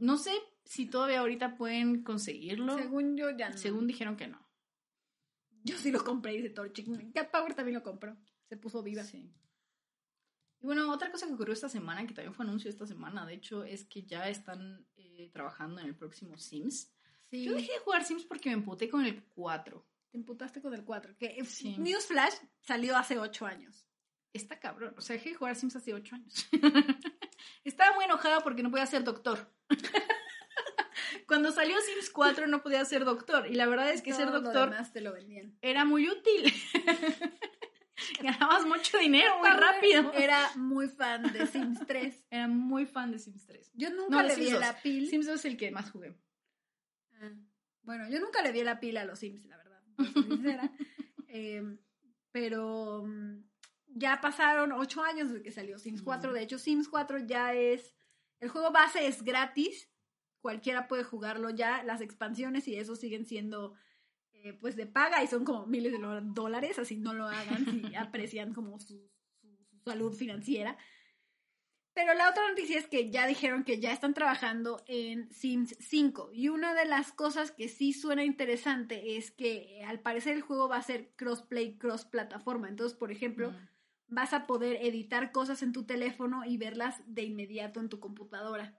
No 0.00 0.18
sé 0.18 0.32
si 0.64 0.86
todavía 0.86 1.20
ahorita 1.20 1.56
pueden 1.56 2.02
conseguirlo. 2.02 2.76
Según 2.78 3.16
yo, 3.16 3.30
ya 3.30 3.50
no. 3.50 3.56
Según 3.56 3.86
dijeron 3.86 4.16
que 4.16 4.28
no. 4.28 4.44
Yo 5.62 5.78
sí 5.78 5.90
lo 5.90 6.04
compré, 6.04 6.32
dice 6.32 6.50
Torchic. 6.50 7.12
Cat 7.12 7.30
Power 7.30 7.54
también 7.54 7.76
lo 7.76 7.82
compró. 7.82 8.16
Se 8.48 8.56
puso 8.56 8.82
viva. 8.82 9.02
Sí. 9.02 9.32
Y 10.60 10.66
bueno, 10.66 10.90
otra 10.92 11.10
cosa 11.10 11.26
que 11.26 11.32
ocurrió 11.32 11.54
esta 11.54 11.68
semana, 11.68 12.06
que 12.06 12.14
también 12.14 12.34
fue 12.34 12.44
anuncio 12.44 12.70
esta 12.70 12.86
semana, 12.86 13.26
de 13.26 13.34
hecho, 13.34 13.64
es 13.64 13.84
que 13.84 14.02
ya 14.04 14.28
están 14.28 14.86
eh, 14.96 15.30
trabajando 15.32 15.80
en 15.80 15.88
el 15.88 15.94
próximo 15.94 16.38
Sims. 16.38 16.92
Sí. 17.30 17.44
Yo 17.44 17.54
dejé 17.54 17.72
de 17.72 17.78
jugar 17.78 18.04
Sims 18.04 18.24
porque 18.24 18.50
me 18.50 18.56
emputé 18.56 18.88
con 18.88 19.04
el 19.04 19.24
4. 19.24 19.86
Te 20.10 20.18
emputaste 20.18 20.60
con 20.60 20.74
el 20.74 20.84
4. 20.84 21.16
Que 21.16 21.26
eh, 21.38 21.44
Sí. 21.44 21.76
Newsflash 21.78 22.34
salió 22.60 22.96
hace 22.96 23.18
8 23.18 23.46
años. 23.46 23.86
Está 24.32 24.58
cabrón. 24.58 24.94
O 24.98 25.00
sea, 25.00 25.16
dejé 25.16 25.30
de 25.30 25.36
jugar 25.36 25.56
Sims 25.56 25.76
hace 25.76 25.94
8 25.94 26.14
años. 26.14 26.48
Estaba 27.64 27.94
muy 27.94 28.04
enojada 28.04 28.40
porque 28.40 28.62
no 28.62 28.70
podía 28.70 28.86
ser 28.86 29.04
doctor. 29.04 29.50
Cuando 31.26 31.50
salió 31.52 31.76
Sims 31.80 32.10
4 32.10 32.46
no 32.46 32.62
podía 32.62 32.84
ser 32.84 33.04
doctor. 33.04 33.46
Y 33.50 33.54
la 33.54 33.66
verdad 33.66 33.90
es 33.92 34.02
que 34.02 34.12
ser 34.12 34.26
Todo 34.26 34.36
lo 34.38 34.42
doctor 34.42 34.70
demás 34.70 34.92
te 34.92 35.00
lo 35.00 35.12
vendían. 35.12 35.56
era 35.62 35.84
muy 35.84 36.08
útil. 36.08 36.52
Ganabas 38.22 38.66
mucho 38.66 38.98
dinero 38.98 39.38
muy 39.38 39.48
rápido. 39.50 40.12
Era 40.14 40.50
muy 40.56 40.88
fan 40.88 41.32
de 41.32 41.46
Sims 41.46 41.78
3. 41.86 42.26
Era 42.30 42.48
muy 42.48 42.86
fan 42.86 43.12
de 43.12 43.18
Sims 43.18 43.46
3. 43.46 43.70
Yo 43.74 43.90
nunca 43.90 44.16
No, 44.16 44.22
le 44.22 44.36
vi 44.36 44.50
2. 44.50 44.60
la 44.60 44.80
pila. 44.80 45.08
Sims 45.10 45.26
2 45.26 45.34
es 45.36 45.44
el 45.44 45.56
que 45.56 45.70
más 45.70 45.90
jugué. 45.90 46.14
Ah, 47.20 47.30
Bueno, 47.82 48.08
yo 48.10 48.20
nunca 48.20 48.42
le 48.42 48.52
vi 48.52 48.62
la 48.62 48.80
pila 48.80 49.02
a 49.02 49.04
los 49.04 49.18
Sims, 49.20 49.44
la 49.46 49.56
verdad. 49.56 49.80
ser 49.96 50.24
sincera. 50.24 50.70
Eh, 51.36 51.64
pero 52.30 53.02
mm, 53.04 53.42
ya 53.86 54.20
pasaron 54.20 54.70
ocho 54.70 55.02
años 55.02 55.30
desde 55.30 55.42
que 55.42 55.50
salió 55.50 55.80
Sims 55.80 56.00
4. 56.00 56.32
De 56.32 56.42
hecho, 56.42 56.58
Sims 56.60 56.88
4 56.88 57.18
ya 57.26 57.54
es. 57.54 57.96
El 58.38 58.50
juego 58.50 58.70
base 58.70 59.04
es 59.08 59.24
gratis. 59.24 59.90
Cualquiera 60.44 60.88
puede 60.88 61.04
jugarlo 61.04 61.48
ya. 61.48 61.82
Las 61.84 62.02
expansiones 62.02 62.68
y 62.68 62.76
eso 62.76 62.96
siguen 62.96 63.24
siendo 63.24 63.72
eh, 64.32 64.52
pues 64.60 64.76
de 64.76 64.84
paga 64.86 65.24
y 65.24 65.26
son 65.26 65.42
como 65.44 65.64
miles 65.66 65.92
de 65.92 65.98
dólares. 66.22 66.78
Así 66.78 66.98
no 66.98 67.14
lo 67.14 67.26
hagan 67.26 67.64
si 67.64 67.94
aprecian 67.96 68.52
como 68.52 68.78
su, 68.78 69.10
su- 69.40 69.56
su 69.70 69.78
salud 69.86 70.12
financiera. 70.14 70.76
Pero 71.94 72.12
la 72.12 72.28
otra 72.28 72.46
noticia 72.48 72.78
es 72.78 72.86
que 72.88 73.10
ya 73.10 73.26
dijeron 73.26 73.64
que 73.64 73.80
ya 73.80 73.92
están 73.92 74.12
trabajando 74.14 74.82
en 74.86 75.32
Sims 75.32 75.76
5. 75.78 76.30
Y 76.34 76.48
una 76.50 76.74
de 76.74 76.84
las 76.84 77.12
cosas 77.12 77.52
que 77.52 77.68
sí 77.68 77.92
suena 77.94 78.24
interesante 78.24 79.16
es 79.16 79.30
que 79.30 79.78
eh, 79.80 79.84
al 79.84 80.00
parecer 80.00 80.34
el 80.34 80.42
juego 80.42 80.68
va 80.68 80.76
a 80.76 80.82
ser 80.82 81.12
crossplay, 81.16 81.78
cross 81.78 82.04
plataforma. 82.04 82.68
Entonces, 82.68 82.98
por 82.98 83.10
ejemplo, 83.12 83.50
Mm. 83.52 83.68
vas 84.08 84.32
a 84.34 84.46
poder 84.46 84.76
editar 84.84 85.32
cosas 85.32 85.62
en 85.62 85.72
tu 85.72 85.84
teléfono 85.86 86.44
y 86.44 86.58
verlas 86.58 87.00
de 87.06 87.22
inmediato 87.22 87.80
en 87.80 87.88
tu 87.88 87.98
computadora. 88.00 88.76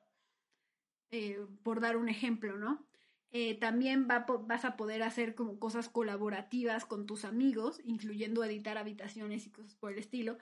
Eh, 1.11 1.39
por 1.63 1.79
dar 1.79 1.97
un 1.97 2.09
ejemplo, 2.09 2.57
¿no? 2.57 2.85
Eh, 3.31 3.55
también 3.55 4.07
va 4.09 4.25
vas 4.27 4.63
a 4.63 4.77
poder 4.77 5.03
hacer 5.03 5.35
como 5.35 5.59
cosas 5.59 5.89
colaborativas 5.89 6.85
con 6.85 7.05
tus 7.05 7.25
amigos, 7.25 7.81
incluyendo 7.83 8.43
editar 8.43 8.77
habitaciones 8.77 9.45
y 9.45 9.51
cosas 9.51 9.75
por 9.75 9.91
el 9.91 9.99
estilo, 9.99 10.37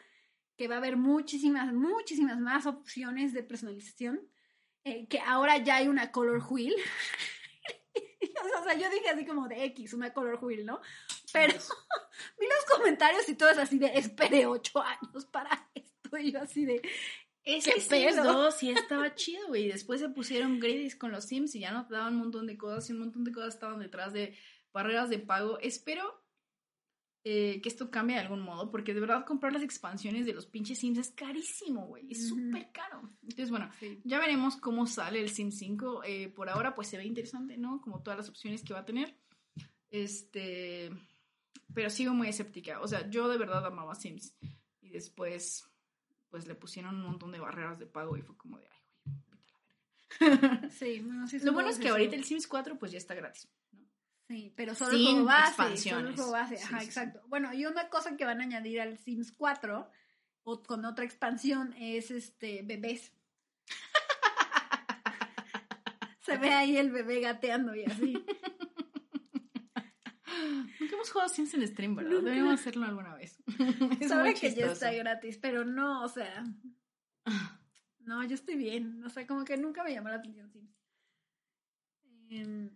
que 0.57 0.68
va 0.68 0.76
a 0.76 0.77
haber 0.77 0.95
muchísimas, 0.95 1.73
muchísimas 1.73 2.40
más 2.40 2.68
opciones 2.68 3.34
de 3.34 3.41
personalización, 3.41 4.22
eh, 4.84 5.07
que 5.07 5.19
ahora 5.19 5.57
ya 5.57 5.77
hay 5.77 5.88
una 5.88 6.11
color 6.11 6.44
wheel. 6.48 6.76
o 8.60 8.64
sea, 8.64 8.76
yo 8.76 8.90
dije 8.90 9.10
así 9.10 9.26
como 9.26 9.48
de 9.48 9.65
X, 9.65 9.94
una 9.94 10.14
color 10.14 10.38
wheel, 10.44 10.65
¿no? 10.65 10.80
Pero 11.31 11.53
vi 12.40 12.45
los 12.45 12.77
comentarios 12.77 13.27
y 13.27 13.35
todo 13.35 13.49
es 13.49 13.57
así 13.57 13.80
de, 13.80 13.88
esperé 13.95 14.45
ocho 14.45 14.81
años 14.81 15.26
para 15.26 15.68
esto, 15.73 16.18
y 16.18 16.31
yo 16.31 16.41
así 16.41 16.65
de, 16.65 16.81
Es 17.45 17.65
¿Qué 17.65 17.74
que 17.74 17.82
Sims 17.82 18.15
pedo? 18.15 18.24
2 18.24 18.56
sí 18.56 18.70
estaba 18.70 19.15
chido, 19.15 19.48
güey. 19.49 19.68
Después 19.68 19.99
se 19.99 20.10
pusieron 20.10 20.60
gradis 20.60 20.95
con 20.95 21.11
los 21.11 21.26
Sims 21.26 21.56
y 21.56 21.60
ya 21.60 21.72
nos 21.72 21.90
daban 21.90 22.14
un 22.14 22.20
montón 22.22 22.48
de 22.48 22.57
cosas 22.57 22.90
y 22.90 22.94
un 22.94 22.99
montón 22.99 23.24
de 23.26 23.32
cosas 23.34 23.53
estaban 23.56 23.80
detrás 23.80 24.14
de 24.14 24.36
barreras 24.72 25.10
de 25.10 25.20
pago. 25.20 25.60
Espero 25.60 26.22
eh, 27.26 27.61
que 27.61 27.70
esto 27.70 27.90
cambie 27.90 28.15
de 28.18 28.22
algún 28.22 28.41
modo, 28.41 28.70
porque 28.70 28.94
de 28.94 28.99
verdad 28.99 29.26
comprar 29.26 29.53
las 29.53 29.64
expansiones 29.64 30.26
de 30.26 30.34
los 30.34 30.45
pinches 30.45 30.80
Sims 30.80 30.98
es 30.98 31.11
carísimo, 31.11 31.86
güey. 31.88 32.06
Es 32.11 32.30
Ujú. 32.32 32.41
súper 32.45 32.70
caro. 32.74 33.10
Entonces, 33.22 33.49
bueno, 33.49 33.70
Sí. 33.80 33.99
ya 34.03 34.20
veremos 34.20 34.57
cómo 34.57 34.88
sale 34.88 35.20
el 35.22 35.30
Sim 35.30 35.52
5. 35.52 36.03
Eh, 36.06 36.28
por 36.30 36.49
ahora, 36.49 36.76
pues 36.76 36.88
se 36.90 36.98
ve 36.98 37.06
interesante, 37.06 37.57
¿no? 37.57 37.80
Como 37.82 38.02
todas 38.03 38.18
las 38.18 38.30
opciones 38.30 38.61
que 38.64 38.74
va 38.74 38.80
a 38.80 38.86
tener. 38.86 39.18
Este. 39.90 40.91
Pero 41.74 41.90
sigo 41.90 42.14
muy 42.14 42.28
escéptica. 42.28 42.82
O 42.82 42.88
sea, 42.88 43.10
yo 43.10 43.28
de 43.30 43.38
verdad 43.38 43.65
amaba 43.65 43.95
Sims. 43.95 44.36
Y 44.82 44.90
después, 44.90 45.65
pues 46.34 46.47
le 46.47 46.55
pusieron 46.55 46.95
un 46.95 47.03
montón 47.03 47.31
de 47.31 47.39
barreras 47.39 47.77
de 47.77 47.85
pago 47.85 48.18
y 48.18 48.23
fue 48.23 48.35
como 48.35 48.57
de, 48.57 48.68
ay, 48.68 48.81
güey, 48.88 49.03
vete 49.30 49.53
a 49.53 49.60
la 49.60 49.68
verga. 50.47 50.69
Sí, 50.72 50.99
bueno, 51.05 51.27
sí, 51.27 51.38
Lo 51.41 51.53
bueno 51.53 51.69
es 51.69 51.77
que 51.77 51.85
eso. 51.85 51.93
ahorita 51.93 52.15
el 52.15 52.23
Sims 52.23 52.47
4, 52.47 52.80
pues 52.80 52.91
ya 52.91 52.97
está 52.97 53.14
gratis. 53.14 53.47
¿no? 53.72 53.88
Sí, 54.27 54.51
pero 54.55 54.73
solo 54.73 54.97
Sin 54.97 55.01
el 55.01 55.07
juego 55.11 55.26
base. 55.26 55.77
Solo 55.77 56.10
el 56.10 56.15
juego 56.15 56.31
base, 56.31 56.55
ajá, 56.55 56.80
sí, 56.80 56.85
sí. 56.85 56.88
exacto. 56.88 57.22
Bueno, 57.27 57.53
y 57.53 57.68
una 57.68 57.88
cosa 57.89 58.18
que 58.18 58.26
van 58.26 58.41
a 58.41 58.45
añadir 58.45 58.81
al 58.81 58.97
Sims 58.97 59.31
4, 59.31 59.91
o 60.45 60.64
con 60.64 60.85
otra 60.85 61.05
expansión, 61.05 61.76
es 61.77 62.10
este 62.10 62.64
bebés. 62.64 63.14
Se 66.22 66.38
ve 66.38 66.51
ahí 66.51 66.77
el 66.77 66.89
bebé 66.89 67.19
gateando 67.19 67.76
y 67.76 67.85
así. 67.85 68.26
Nunca 70.84 70.95
hemos 70.95 71.11
jugado 71.11 71.30
Sims 71.30 71.53
en 71.53 71.65
stream, 71.65 71.95
¿verdad? 71.95 72.11
Nunca. 72.11 72.26
Deberíamos 72.26 72.60
hacerlo 72.60 72.85
alguna 72.85 73.15
vez. 73.15 73.41
es 74.01 74.10
Sabe 74.10 74.34
que 74.34 74.53
ya 74.53 74.72
está 74.72 74.91
gratis, 74.91 75.38
pero 75.38 75.64
no, 75.64 76.03
o 76.03 76.10
sea. 76.10 76.43
No, 77.99 78.22
yo 78.26 78.35
estoy 78.35 78.55
bien. 78.55 79.01
O 79.05 79.10
sea, 79.10 79.26
como 79.26 79.45
que 79.45 79.55
nunca 79.55 79.81
me 79.81 79.93
llamó 79.93 80.10
la 80.10 80.15
atención 80.15 80.51
Sims. 80.51 80.77
Em, 82.30 82.69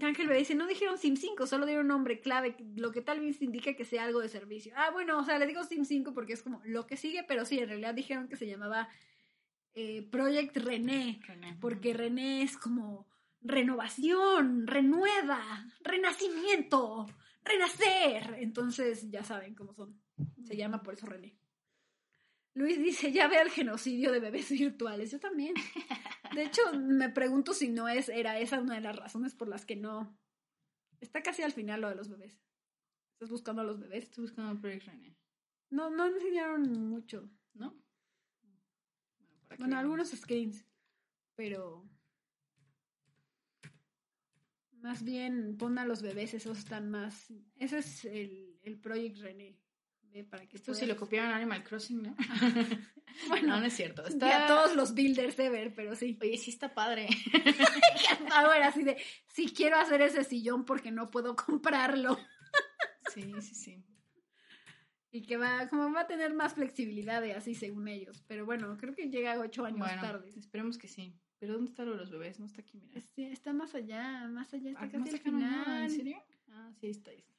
Ángel 0.00 0.28
me 0.28 0.36
dice, 0.36 0.54
no 0.54 0.66
dijeron 0.66 0.96
Sim 0.96 1.16
5, 1.16 1.46
solo 1.46 1.66
dieron 1.66 1.84
un 1.84 1.88
nombre 1.88 2.20
clave, 2.20 2.56
lo 2.74 2.90
que 2.90 3.02
tal 3.02 3.20
vez 3.20 3.42
indica 3.42 3.74
que 3.74 3.84
sea 3.84 4.04
algo 4.04 4.20
de 4.20 4.30
servicio. 4.30 4.72
Ah, 4.76 4.90
bueno, 4.90 5.18
o 5.18 5.24
sea, 5.24 5.38
le 5.38 5.46
digo 5.46 5.62
Sim 5.64 5.84
5 5.84 6.14
porque 6.14 6.32
es 6.32 6.42
como 6.42 6.62
lo 6.64 6.86
que 6.86 6.96
sigue, 6.96 7.22
pero 7.22 7.44
sí, 7.44 7.58
en 7.58 7.68
realidad 7.68 7.92
dijeron 7.92 8.28
que 8.28 8.36
se 8.36 8.46
llamaba 8.46 8.88
eh, 9.74 10.08
Project 10.10 10.56
René, 10.56 11.20
René. 11.26 11.58
porque 11.60 11.92
René 11.92 12.42
es 12.42 12.56
como 12.56 13.06
renovación, 13.42 14.66
renueva, 14.66 15.40
renacimiento, 15.82 17.06
renacer. 17.46 18.34
Entonces, 18.38 19.10
ya 19.10 19.24
saben 19.24 19.54
cómo 19.54 19.72
son. 19.74 20.00
Se 20.44 20.56
llama 20.56 20.82
por 20.82 20.94
eso 20.94 21.06
René. 21.06 21.36
Luis 22.54 22.78
dice, 22.78 23.12
ya 23.12 23.28
ve 23.28 23.40
el 23.40 23.50
genocidio 23.50 24.12
de 24.12 24.20
bebés 24.20 24.50
virtuales. 24.50 25.10
Yo 25.10 25.20
también. 25.20 25.54
De 26.34 26.44
hecho, 26.44 26.62
me 26.74 27.10
pregunto 27.10 27.52
si 27.52 27.68
no 27.68 27.88
es, 27.88 28.08
era 28.08 28.38
esa 28.38 28.60
una 28.60 28.74
de 28.76 28.80
las 28.80 28.96
razones 28.96 29.34
por 29.34 29.48
las 29.48 29.66
que 29.66 29.76
no. 29.76 30.18
Está 31.00 31.22
casi 31.22 31.42
al 31.42 31.52
final 31.52 31.82
lo 31.82 31.88
de 31.90 31.96
los 31.96 32.08
bebés. 32.08 32.40
Estás 33.12 33.30
buscando 33.30 33.62
a 33.62 33.64
los 33.64 33.78
bebés. 33.78 34.04
Estoy 34.04 34.22
buscando 34.22 34.52
el 34.52 34.60
Project 34.60 34.86
René, 34.86 35.16
No, 35.70 35.90
no 35.90 36.06
enseñaron 36.06 36.62
mucho. 36.88 37.30
¿no? 37.54 37.74
Bueno, 39.48 39.56
Bueno, 39.58 39.78
algunos 39.78 40.10
screens. 40.10 40.64
Pero. 41.34 41.86
Más 44.86 45.02
bien 45.02 45.56
pon 45.58 45.78
a 45.78 45.84
los 45.84 46.00
bebés, 46.00 46.32
esos 46.34 46.58
están 46.58 46.90
más. 46.90 47.32
Ese 47.56 47.78
es 47.78 48.04
el, 48.04 48.56
el 48.62 48.78
Project 48.78 49.18
René. 49.18 49.56
Ve, 50.12 50.22
para 50.22 50.46
que 50.46 50.56
Esto 50.56 50.72
si 50.74 50.82
lo 50.86 50.94
puedas- 50.94 51.00
copiaron 51.00 51.32
Animal 51.32 51.64
Crossing, 51.64 52.02
¿no? 52.02 52.16
Bueno, 53.28 53.48
no, 53.48 53.60
no 53.60 53.66
es 53.66 53.72
cierto. 53.72 54.04
Está... 54.06 54.46
todos 54.46 54.76
los 54.76 54.92
builders 54.94 55.38
ever, 55.38 55.74
pero 55.74 55.94
sí. 55.96 56.18
Oye, 56.20 56.36
sí 56.38 56.50
está 56.50 56.74
padre. 56.74 57.08
Ahora 58.32 58.68
así 58.68 58.82
de, 58.84 58.96
si 59.32 59.46
quiero 59.46 59.76
hacer 59.78 60.02
ese 60.02 60.22
sillón 60.22 60.64
porque 60.64 60.90
no 60.92 61.10
puedo 61.10 61.34
comprarlo. 61.34 62.18
Sí, 63.14 63.32
sí, 63.40 63.54
sí. 63.54 63.84
Y 65.10 65.22
que 65.22 65.38
va, 65.38 65.68
como 65.68 65.90
va 65.90 66.02
a 66.02 66.06
tener 66.06 66.34
más 66.34 66.52
flexibilidad 66.54 67.22
y 67.24 67.30
así 67.30 67.54
según 67.54 67.88
ellos. 67.88 68.22
Pero 68.28 68.44
bueno, 68.44 68.76
creo 68.76 68.94
que 68.94 69.08
llega 69.08 69.38
ocho 69.40 69.64
años 69.64 69.78
Bueno, 69.78 70.02
tarde. 70.02 70.28
esperemos 70.36 70.76
que 70.76 70.86
sí. 70.88 71.14
Pero 71.38 71.54
¿dónde 71.54 71.70
está 71.70 71.84
lo 71.84 71.92
de 71.92 71.98
los 71.98 72.10
bebés? 72.10 72.38
No 72.40 72.46
está 72.46 72.62
aquí, 72.62 72.78
mira. 72.78 72.98
Este, 72.98 73.30
está 73.30 73.52
más 73.52 73.74
allá, 73.74 74.26
más 74.28 74.52
allá, 74.54 74.70
está 74.70 74.84
Ah, 74.84 74.88
casi 74.90 74.98
¿no 75.30 75.36
al 75.36 75.40
nada? 75.40 75.64
final. 75.64 75.82
¿En 75.82 75.90
serio? 75.90 76.22
Ah, 76.50 76.70
sí, 76.80 76.86
ahí 76.86 76.90
está, 76.92 77.10
ahí 77.10 77.18
está. 77.18 77.32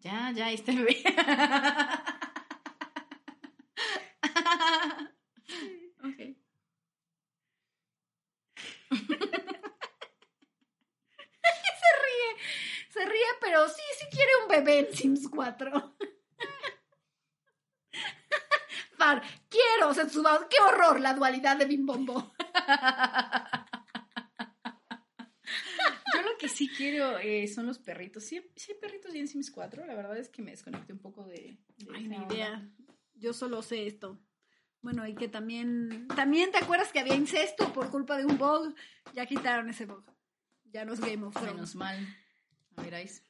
Ya, 0.00 0.30
ya, 0.32 0.46
ahí 0.46 0.54
está 0.54 0.72
el 0.72 0.78
bebé. 0.78 1.02
ok. 6.04 6.36
Se 12.90 13.04
ríe, 13.04 13.26
pero 13.40 13.68
sí, 13.68 13.82
sí 13.98 14.06
quiere 14.10 14.30
un 14.42 14.48
bebé 14.48 14.78
en 14.80 14.94
Sims 14.94 15.28
4. 15.28 15.96
Far, 18.96 19.22
qué 20.10 20.56
horror 20.66 21.00
la 21.00 21.14
dualidad 21.14 21.56
de 21.56 21.64
Bimbombo. 21.66 22.32
Yo 26.14 26.22
lo 26.22 26.38
que 26.38 26.48
sí 26.48 26.68
quiero 26.68 27.18
eh, 27.18 27.46
son 27.48 27.66
los 27.66 27.78
perritos. 27.78 28.24
Sí, 28.24 28.40
sí 28.56 28.72
hay 28.72 28.78
perritos 28.78 29.12
ya 29.12 29.20
en 29.20 29.28
Sims 29.28 29.50
4. 29.50 29.86
La 29.86 29.94
verdad 29.94 30.16
es 30.16 30.28
que 30.28 30.42
me 30.42 30.50
desconecté 30.52 30.92
un 30.92 30.98
poco 31.00 31.24
de, 31.24 31.58
de 31.78 31.86
Ay, 31.94 32.08
ni 32.08 32.16
onda. 32.16 32.34
idea. 32.34 32.68
Yo 33.14 33.32
solo 33.32 33.62
sé 33.62 33.86
esto. 33.86 34.18
Bueno, 34.80 35.06
y 35.06 35.14
que 35.14 35.28
también. 35.28 36.08
También 36.14 36.50
te 36.52 36.58
acuerdas 36.58 36.92
que 36.92 37.00
había 37.00 37.14
incesto 37.14 37.72
por 37.72 37.90
culpa 37.90 38.16
de 38.16 38.26
un 38.26 38.38
bug. 38.38 38.74
Ya 39.14 39.26
quitaron 39.26 39.68
ese 39.70 39.86
bug. 39.86 40.04
Ya 40.64 40.84
no 40.84 40.92
es 40.92 41.00
Game 41.00 41.24
of 41.24 41.34
Thrones. 41.34 41.54
Menos 41.54 41.74
mal. 41.74 42.16
A 42.76 42.82
ver, 42.82 43.04
Ice. 43.04 43.22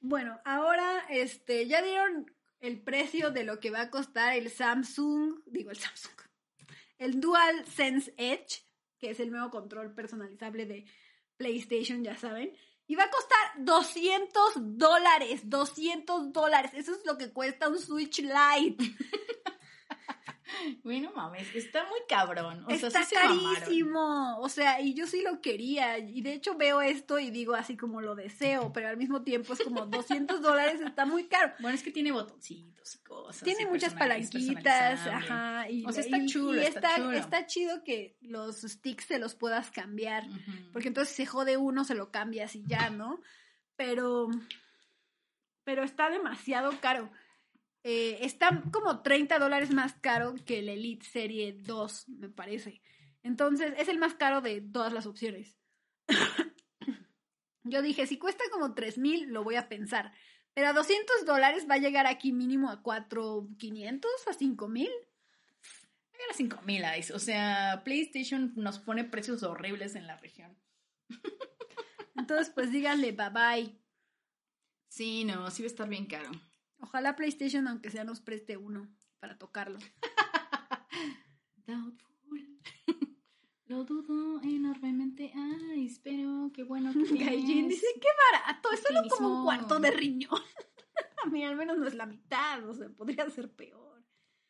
Bueno, 0.00 0.40
ahora 0.44 1.04
este, 1.10 1.66
ya 1.66 1.82
dieron 1.82 2.30
el 2.60 2.80
precio 2.80 3.30
de 3.30 3.44
lo 3.44 3.58
que 3.58 3.70
va 3.70 3.82
a 3.82 3.90
costar 3.90 4.36
el 4.36 4.50
Samsung, 4.50 5.41
digo 5.52 5.70
el 5.70 5.76
Samsung, 5.76 6.14
el 6.98 7.20
Dual 7.20 7.66
Sense 7.66 8.12
Edge, 8.16 8.64
que 8.98 9.10
es 9.10 9.20
el 9.20 9.30
nuevo 9.30 9.50
control 9.50 9.94
personalizable 9.94 10.66
de 10.66 10.84
PlayStation, 11.36 12.04
ya 12.04 12.16
saben. 12.16 12.56
Y 12.86 12.94
va 12.94 13.04
a 13.04 13.10
costar 13.10 13.38
200 13.58 14.78
dólares, 14.78 15.48
200 15.48 16.32
dólares. 16.32 16.72
Eso 16.74 16.92
es 16.92 17.04
lo 17.06 17.16
que 17.16 17.32
cuesta 17.32 17.68
un 17.68 17.78
Switch 17.78 18.20
Lite. 18.20 18.84
Güey, 20.82 21.00
no 21.00 21.12
mames, 21.12 21.54
está 21.54 21.84
muy 21.86 22.00
cabrón. 22.08 22.64
O 22.66 22.74
sea, 22.74 22.88
Está 22.88 23.04
se 23.04 23.14
carísimo. 23.14 24.38
O 24.38 24.48
sea, 24.48 24.80
y 24.80 24.94
yo 24.94 25.06
sí 25.06 25.22
lo 25.22 25.40
quería. 25.40 25.98
Y 25.98 26.22
de 26.22 26.32
hecho 26.34 26.56
veo 26.56 26.80
esto 26.80 27.18
y 27.18 27.30
digo 27.30 27.54
así 27.54 27.76
como 27.76 28.00
lo 28.00 28.14
deseo, 28.14 28.72
pero 28.72 28.88
al 28.88 28.96
mismo 28.96 29.22
tiempo 29.22 29.52
es 29.52 29.60
como 29.62 29.86
200 29.86 30.40
dólares, 30.42 30.80
está 30.80 31.04
muy 31.06 31.24
caro. 31.24 31.52
Bueno, 31.60 31.74
es 31.74 31.82
que 31.82 31.90
tiene 31.90 32.12
botoncitos 32.12 32.94
y 32.94 32.98
cosas. 32.98 33.42
Tiene 33.42 33.62
y 33.62 33.66
muchas 33.66 33.94
palanquitas, 33.94 35.06
ajá. 35.06 35.68
Y, 35.70 35.84
O 35.86 35.92
sea, 35.92 36.02
está 36.02 36.18
y- 36.18 36.26
chulo, 36.26 36.60
y 36.60 36.64
está 36.64 36.96
chulo. 36.96 37.12
está 37.12 37.46
chido 37.46 37.84
que 37.84 38.16
los 38.20 38.62
sticks 38.62 39.06
te 39.06 39.18
los 39.18 39.34
puedas 39.34 39.70
cambiar. 39.70 40.24
Porque 40.72 40.88
entonces 40.88 41.14
si 41.14 41.22
se 41.24 41.26
jode 41.26 41.56
uno, 41.56 41.84
se 41.84 41.94
lo 41.94 42.10
cambias 42.10 42.54
y 42.56 42.64
ya, 42.66 42.90
¿no? 42.90 43.20
Pero. 43.76 44.28
Pero 45.64 45.84
está 45.84 46.10
demasiado 46.10 46.72
caro. 46.80 47.08
Eh, 47.84 48.18
está 48.20 48.62
como 48.70 49.02
30 49.02 49.38
dólares 49.38 49.72
más 49.72 49.94
caro 49.94 50.34
que 50.46 50.60
el 50.60 50.68
Elite 50.68 51.04
Serie 51.04 51.52
2, 51.52 52.08
me 52.08 52.28
parece. 52.28 52.80
Entonces, 53.22 53.74
es 53.76 53.88
el 53.88 53.98
más 53.98 54.14
caro 54.14 54.40
de 54.40 54.60
todas 54.60 54.92
las 54.92 55.06
opciones. 55.06 55.56
Yo 57.64 57.82
dije, 57.82 58.06
si 58.06 58.18
cuesta 58.18 58.44
como 58.50 58.74
3 58.74 58.98
mil, 58.98 59.28
lo 59.28 59.44
voy 59.44 59.56
a 59.56 59.68
pensar. 59.68 60.12
Pero 60.54 60.68
a 60.68 60.72
200 60.72 61.24
dólares 61.24 61.66
va 61.68 61.74
a 61.74 61.78
llegar 61.78 62.06
aquí 62.06 62.32
mínimo 62.32 62.68
a 62.70 62.82
4,500, 62.82 64.10
a 64.28 64.32
5 64.32 64.68
mil. 64.68 64.90
Era 66.12 66.34
5000 66.34 66.84
Ice. 66.98 67.14
O 67.14 67.18
sea, 67.18 67.82
PlayStation 67.84 68.52
nos 68.56 68.78
pone 68.78 69.04
precios 69.04 69.42
horribles 69.42 69.94
en 69.94 70.06
la 70.06 70.16
región. 70.16 70.56
Entonces, 72.16 72.50
pues 72.50 72.70
díganle 72.70 73.12
bye 73.12 73.30
bye. 73.30 73.78
Sí, 74.88 75.24
no, 75.24 75.50
sí 75.50 75.62
va 75.62 75.66
a 75.66 75.70
estar 75.70 75.88
bien 75.88 76.06
caro. 76.06 76.30
Ojalá 76.82 77.14
PlayStation, 77.14 77.68
aunque 77.68 77.90
sea, 77.90 78.02
nos 78.02 78.20
preste 78.20 78.56
uno 78.56 78.88
para 79.20 79.38
tocarlo. 79.38 79.78
Doubtful. 81.66 82.60
Lo 83.66 83.84
dudo 83.84 84.42
enormemente. 84.42 85.32
Ay, 85.32 85.86
espero 85.86 86.50
qué 86.52 86.64
bueno 86.64 86.92
que 86.92 86.98
Gaijin 87.24 87.68
dice, 87.68 87.86
qué 88.00 88.08
barato, 88.32 88.72
es 88.72 88.80
solo 88.80 89.02
como 89.08 89.38
un 89.38 89.44
cuarto 89.44 89.78
de 89.78 89.92
riñón. 89.92 90.42
A 91.24 91.28
mí 91.28 91.44
al 91.44 91.54
menos 91.54 91.78
no 91.78 91.86
es 91.86 91.94
la 91.94 92.04
mitad, 92.04 92.68
o 92.68 92.74
sea, 92.74 92.88
podría 92.88 93.30
ser 93.30 93.54
peor. 93.54 94.04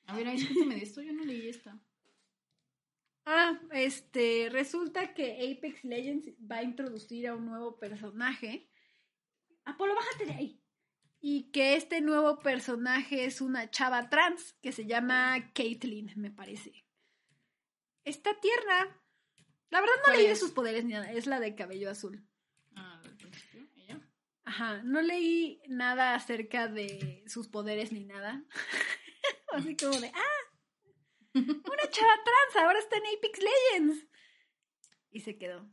A 0.06 0.16
ver, 0.16 0.24
cuéntame 0.24 0.76
de 0.76 0.82
esto. 0.82 1.02
Yo 1.02 1.12
no 1.12 1.24
leí 1.24 1.50
esta. 1.50 1.78
Ah, 3.26 3.60
este, 3.72 4.48
resulta 4.50 5.12
que 5.12 5.52
Apex 5.52 5.84
Legends 5.84 6.30
va 6.50 6.56
a 6.56 6.62
introducir 6.62 7.28
a 7.28 7.34
un 7.34 7.44
nuevo 7.44 7.78
personaje. 7.78 8.70
Apolo, 9.64 9.94
bájate 9.94 10.24
de 10.24 10.32
ahí. 10.32 10.61
Y 11.24 11.52
que 11.52 11.76
este 11.76 12.00
nuevo 12.00 12.40
personaje 12.40 13.24
es 13.24 13.40
una 13.40 13.70
chava 13.70 14.10
trans 14.10 14.54
que 14.60 14.72
se 14.72 14.86
llama 14.86 15.52
Caitlyn, 15.54 16.12
me 16.16 16.32
parece. 16.32 16.84
Está 18.04 18.38
tierna. 18.40 19.00
La 19.70 19.80
verdad 19.80 19.94
no 19.98 20.02
¿Cuál 20.06 20.16
leí 20.16 20.26
de 20.26 20.34
sus 20.34 20.50
poderes 20.50 20.84
ni 20.84 20.94
nada, 20.94 21.12
es 21.12 21.28
la 21.28 21.38
de 21.38 21.54
cabello 21.54 21.88
azul. 21.88 22.26
Ah, 22.74 23.00
del 23.04 23.16
principio, 23.16 23.68
ella. 23.76 24.00
Ajá, 24.42 24.82
no 24.82 25.00
leí 25.00 25.62
nada 25.68 26.16
acerca 26.16 26.66
de 26.66 27.22
sus 27.28 27.46
poderes 27.46 27.92
ni 27.92 28.04
nada. 28.04 28.44
Así 29.52 29.76
como 29.76 30.00
de, 30.00 30.08
ah, 30.08 30.42
una 31.34 31.90
chava 31.90 32.14
trans, 32.24 32.56
ahora 32.56 32.80
está 32.80 32.96
en 32.96 33.16
Apex 33.16 33.38
Legends. 33.38 34.08
Y 35.12 35.20
se 35.20 35.38
quedó. 35.38 35.70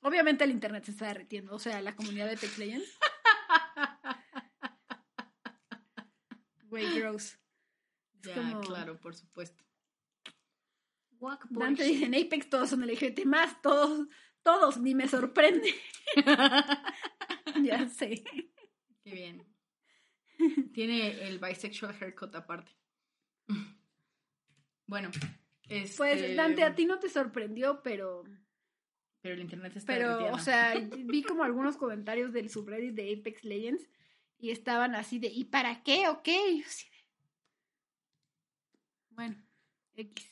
Obviamente 0.00 0.42
el 0.42 0.50
internet 0.50 0.84
se 0.84 0.90
está 0.90 1.06
derritiendo, 1.06 1.54
o 1.54 1.60
sea, 1.60 1.80
la 1.80 1.94
comunidad 1.94 2.26
de 2.26 2.34
Apex 2.34 2.58
Legends. 2.58 2.98
Güey, 6.68 6.98
gross. 6.98 7.38
Ya, 8.22 8.34
como- 8.34 8.60
claro, 8.60 8.98
por 9.00 9.14
supuesto. 9.14 9.64
Walk 11.18 11.46
Dante 11.50 11.84
dice, 11.84 12.04
en 12.04 12.14
Apex 12.14 12.50
todos 12.50 12.70
son 12.70 12.86
LGBT 12.86 13.24
más, 13.24 13.60
todos, 13.62 14.06
todos, 14.42 14.78
ni 14.78 14.94
me 14.94 15.08
sorprende. 15.08 15.74
ya 17.62 17.88
sé. 17.88 18.22
Qué 19.02 19.14
bien. 19.14 19.46
Tiene 20.74 21.26
el 21.26 21.38
bisexual 21.38 21.96
haircut 21.98 22.34
aparte. 22.34 22.72
Bueno, 24.86 25.10
este... 25.68 25.96
Pues 25.96 26.36
Dante, 26.36 26.62
a 26.62 26.74
ti 26.74 26.84
no 26.84 26.98
te 26.98 27.08
sorprendió, 27.08 27.82
pero... 27.82 28.24
Pero 29.22 29.34
el 29.34 29.40
internet 29.40 29.74
está 29.76 29.94
Pero, 29.94 30.32
o 30.32 30.38
sea, 30.38 30.74
vi 31.06 31.22
como 31.22 31.42
algunos 31.42 31.76
comentarios 31.76 32.32
del 32.32 32.50
subreddit 32.50 32.94
de 32.94 33.14
Apex 33.18 33.42
Legends 33.42 33.88
y 34.38 34.50
estaban 34.50 34.94
así 34.94 35.18
de, 35.18 35.28
¿y 35.28 35.44
para 35.44 35.82
qué 35.82 36.08
o 36.08 36.22
qué? 36.22 36.50
Y 36.50 36.60
yo 36.60 36.66
así 36.66 36.88
de, 36.88 36.96
Bueno, 39.10 39.36
X. 39.94 40.30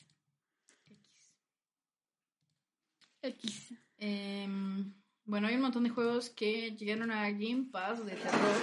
X. 3.21 3.73
Em, 3.97 4.93
bueno, 5.23 5.47
hay 5.47 5.55
un 5.55 5.61
montón 5.61 5.83
de 5.83 5.89
juegos 5.89 6.29
que 6.29 6.71
llegaron 6.75 7.11
a 7.11 7.29
Game 7.31 7.69
Pass 7.71 8.05
de 8.05 8.15
terror. 8.15 8.55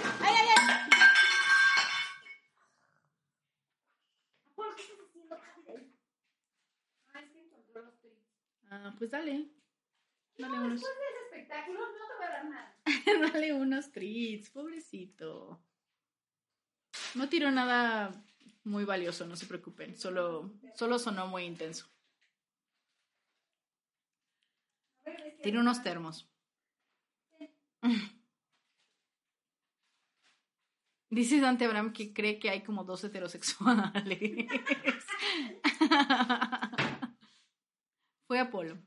Ah, 8.69 8.95
pues 8.97 9.11
dale. 9.11 9.62
Dale 10.37 10.59
unos, 10.59 10.81
ese 10.81 10.91
espectáculo 11.25 11.79
no 11.79 11.93
te 11.93 11.99
voy 12.17 12.25
a 12.25 12.29
dar 12.29 12.45
nada. 12.45 12.77
dale 13.33 13.53
unos 13.53 13.91
treats, 13.91 14.49
pobrecito. 14.49 15.61
No 17.15 17.29
tiró 17.29 17.51
nada 17.51 18.11
muy 18.63 18.85
valioso, 18.85 19.25
no 19.25 19.35
se 19.35 19.45
preocupen. 19.45 19.97
Solo, 19.97 20.53
solo 20.75 20.99
sonó 20.99 21.27
muy 21.27 21.43
intenso. 21.43 21.87
Tiene 25.41 25.59
unos 25.59 25.83
termos. 25.83 26.29
Dice 31.09 31.39
Dante 31.39 31.65
Abraham 31.65 31.93
que 31.93 32.11
cree 32.11 32.39
que 32.39 32.49
hay 32.49 32.63
como 32.63 32.83
dos 32.83 33.03
heterosexuales. 33.03 34.09
Fue 38.25 38.39
Apolo. 38.39 38.79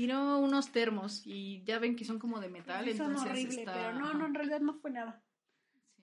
Tiró 0.00 0.38
unos 0.38 0.72
termos 0.72 1.20
y 1.26 1.62
ya 1.64 1.78
ven 1.78 1.94
que 1.94 2.06
son 2.06 2.18
como 2.18 2.40
de 2.40 2.48
metal. 2.48 2.86
Sí, 2.86 2.94
son 2.96 3.08
entonces 3.10 3.32
horrible, 3.32 3.56
está- 3.60 3.72
pero 3.74 3.92
no, 3.92 4.14
no, 4.14 4.24
en 4.24 4.34
realidad 4.34 4.60
no 4.62 4.72
fue 4.72 4.90
nada. 4.90 5.22
Sí. 5.94 6.02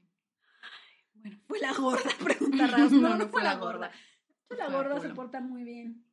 Bueno, 1.16 1.40
fue 1.48 1.60
la 1.60 1.74
gorda, 1.74 2.10
pregunta 2.24 2.68
Raz. 2.68 2.92
No, 2.92 3.16
no, 3.18 3.28
fue 3.28 3.42
la 3.42 3.56
gorda. 3.56 3.92
La 4.56 4.70
gorda 4.70 5.00
se 5.02 5.10
porta 5.10 5.42
muy 5.42 5.64
bien. 5.64 6.06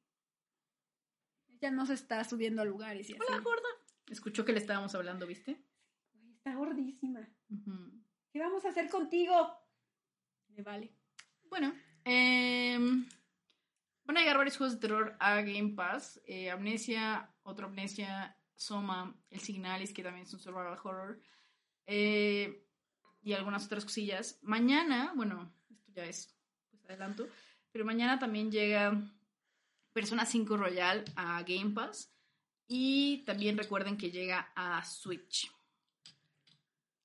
Ella 1.61 1.71
no 1.73 1.85
se 1.85 1.93
está 1.93 2.25
subiendo 2.25 2.63
a 2.63 2.65
lugares 2.65 3.11
y 3.11 3.13
así. 3.13 3.23
Fue 3.23 3.37
la 3.37 3.43
gorda. 3.43 3.69
Escuchó 4.09 4.47
que 4.47 4.53
le 4.55 4.61
estábamos 4.61 4.95
hablando, 4.95 5.27
¿viste? 5.27 5.63
Está 6.39 6.55
gordísima. 6.55 7.21
¿Qué 8.33 8.39
vamos 8.39 8.65
a 8.65 8.71
hacer 8.71 8.89
contigo? 8.89 9.35
Me 10.49 10.63
vale. 10.63 10.91
Bueno, 11.51 11.75
em, 12.07 13.07
van 14.05 14.17
a 14.17 14.21
llegar 14.21 14.37
varios 14.37 14.57
juegos 14.57 14.75
de 14.75 14.81
terror 14.81 15.17
a 15.19 15.37
Game 15.43 15.75
Pass. 15.75 16.21
Eh, 16.27 16.51
Amnesia, 16.51 17.31
otro 17.43 17.67
Amnesia, 17.67 18.37
Soma, 18.55 19.15
El 19.31 19.41
Signalis, 19.41 19.93
que 19.93 20.03
también 20.03 20.27
es 20.27 20.33
un 20.35 20.41
survival 20.41 20.79
horror. 20.83 21.21
eh, 21.87 22.61
y 23.23 23.33
algunas 23.33 23.65
otras 23.65 23.85
cosillas. 23.85 24.39
Mañana, 24.43 25.13
bueno, 25.17 25.51
esto 25.71 25.91
ya 25.95 26.05
es 26.05 26.37
pues 26.71 26.85
adelanto, 26.85 27.27
pero 27.73 27.85
mañana 27.87 28.19
también 28.19 28.51
llega 28.51 29.01
Persona 29.95 30.27
5 30.27 30.57
Royal 30.59 31.05
a 31.17 31.43
Game 31.43 31.71
Pass. 31.71 32.11
Y 32.67 33.25
también 33.25 33.59
recuerden 33.59 33.97
que 33.97 34.11
llega 34.11 34.53
a 34.55 34.85
Switch. 34.85 35.51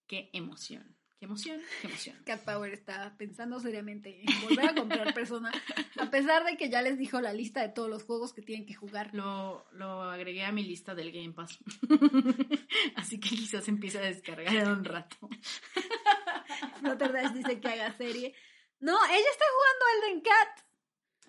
Qué 0.07 0.29
emoción, 0.33 0.95
qué 1.19 1.25
emoción, 1.25 1.61
qué 1.81 1.87
emoción. 1.87 2.17
Cat 2.25 2.43
Power 2.43 2.73
está 2.73 3.15
pensando 3.17 3.59
seriamente 3.59 4.21
en 4.21 4.41
volver 4.47 4.69
a 4.69 4.75
comprar 4.75 5.13
persona, 5.13 5.51
a 5.99 6.09
pesar 6.09 6.45
de 6.45 6.57
que 6.57 6.69
ya 6.69 6.81
les 6.81 6.97
dijo 6.97 7.19
la 7.21 7.33
lista 7.33 7.61
de 7.61 7.69
todos 7.69 7.89
los 7.89 8.03
juegos 8.03 8.33
que 8.33 8.41
tienen 8.41 8.65
que 8.65 8.73
jugar. 8.73 9.13
Lo, 9.13 9.67
lo 9.73 10.03
agregué 10.03 10.45
a 10.45 10.51
mi 10.51 10.63
lista 10.63 10.95
del 10.95 11.11
Game 11.11 11.33
Pass. 11.33 11.59
Así 12.95 13.19
que 13.19 13.29
quizás 13.29 13.67
empiece 13.67 13.99
a 13.99 14.01
descargar 14.01 14.55
en 14.55 14.69
un 14.69 14.85
rato. 14.85 15.17
Flutterdash 16.79 17.33
dice 17.33 17.59
que 17.59 17.67
haga 17.67 17.91
serie. 17.93 18.33
No, 18.79 18.97
ella 19.05 19.29
está 19.31 19.45
jugando 19.55 20.07
Elden 20.07 20.21
Cat. 20.21 20.65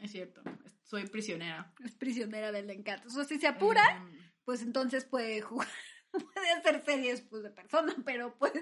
Es 0.03 0.13
cierto, 0.13 0.43
soy 0.85 1.07
prisionera. 1.09 1.75
Es 1.85 1.95
prisionera 1.95 2.53
del 2.53 2.65
Elden 2.65 2.83
Cat. 2.83 3.05
O 3.07 3.11
sea, 3.11 3.25
si 3.25 3.39
se 3.39 3.49
apura, 3.49 3.83
Em, 3.97 4.33
pues 4.45 4.63
entonces 4.63 5.05
puede 5.05 5.41
jugar, 5.41 5.69
puede 6.11 6.51
hacer 6.51 6.85
series 6.85 7.23
pues, 7.23 7.43
de 7.43 7.51
persona, 7.51 7.95
pero 8.05 8.37
pues... 8.39 8.53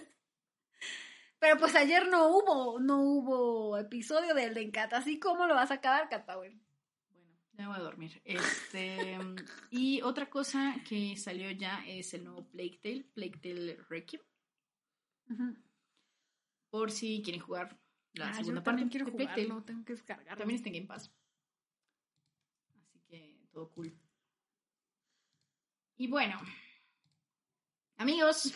Pero 1.40 1.56
pues 1.58 1.74
ayer 1.76 2.08
no 2.08 2.28
hubo, 2.28 2.80
no 2.80 3.00
hubo 3.00 3.78
episodio 3.78 4.34
de 4.34 4.44
Elden 4.44 4.70
Cat, 4.72 4.92
así 4.92 5.20
como 5.20 5.46
lo 5.46 5.54
vas 5.54 5.70
a 5.70 5.74
acabar, 5.74 6.08
Cat 6.08 6.26
Power. 6.26 6.52
bueno, 7.10 7.38
ya 7.52 7.68
voy 7.68 7.76
a 7.76 7.80
dormir. 7.80 8.20
Este, 8.24 9.16
y 9.70 10.02
otra 10.02 10.28
cosa 10.28 10.76
que 10.88 11.16
salió 11.16 11.50
ya 11.52 11.84
es 11.86 12.12
el 12.14 12.24
nuevo 12.24 12.48
Plague 12.50 12.80
Tale, 12.82 13.04
Plague 13.14 13.38
Tale 13.40 13.76
Requiem. 13.88 14.22
Por 16.70 16.90
si 16.90 17.22
quieren 17.22 17.40
jugar 17.40 17.78
la 18.14 18.30
Ah, 18.30 18.34
segunda 18.34 18.60
yo 18.60 18.64
parte 18.64 18.82
también 18.82 18.88
quiero 18.88 19.06
de 19.06 19.12
Plague 19.12 19.30
Tale. 19.30 19.42
jugarlo, 19.44 19.64
tengo 19.64 19.84
que 19.84 19.92
descargarlo. 19.92 20.38
También 20.38 20.56
está 20.56 20.68
en 20.70 20.74
Game 20.74 20.86
Pass. 20.86 21.12
todo 23.52 23.70
cool. 23.72 23.92
Y 25.96 26.06
bueno, 26.08 26.38
amigos, 27.96 28.54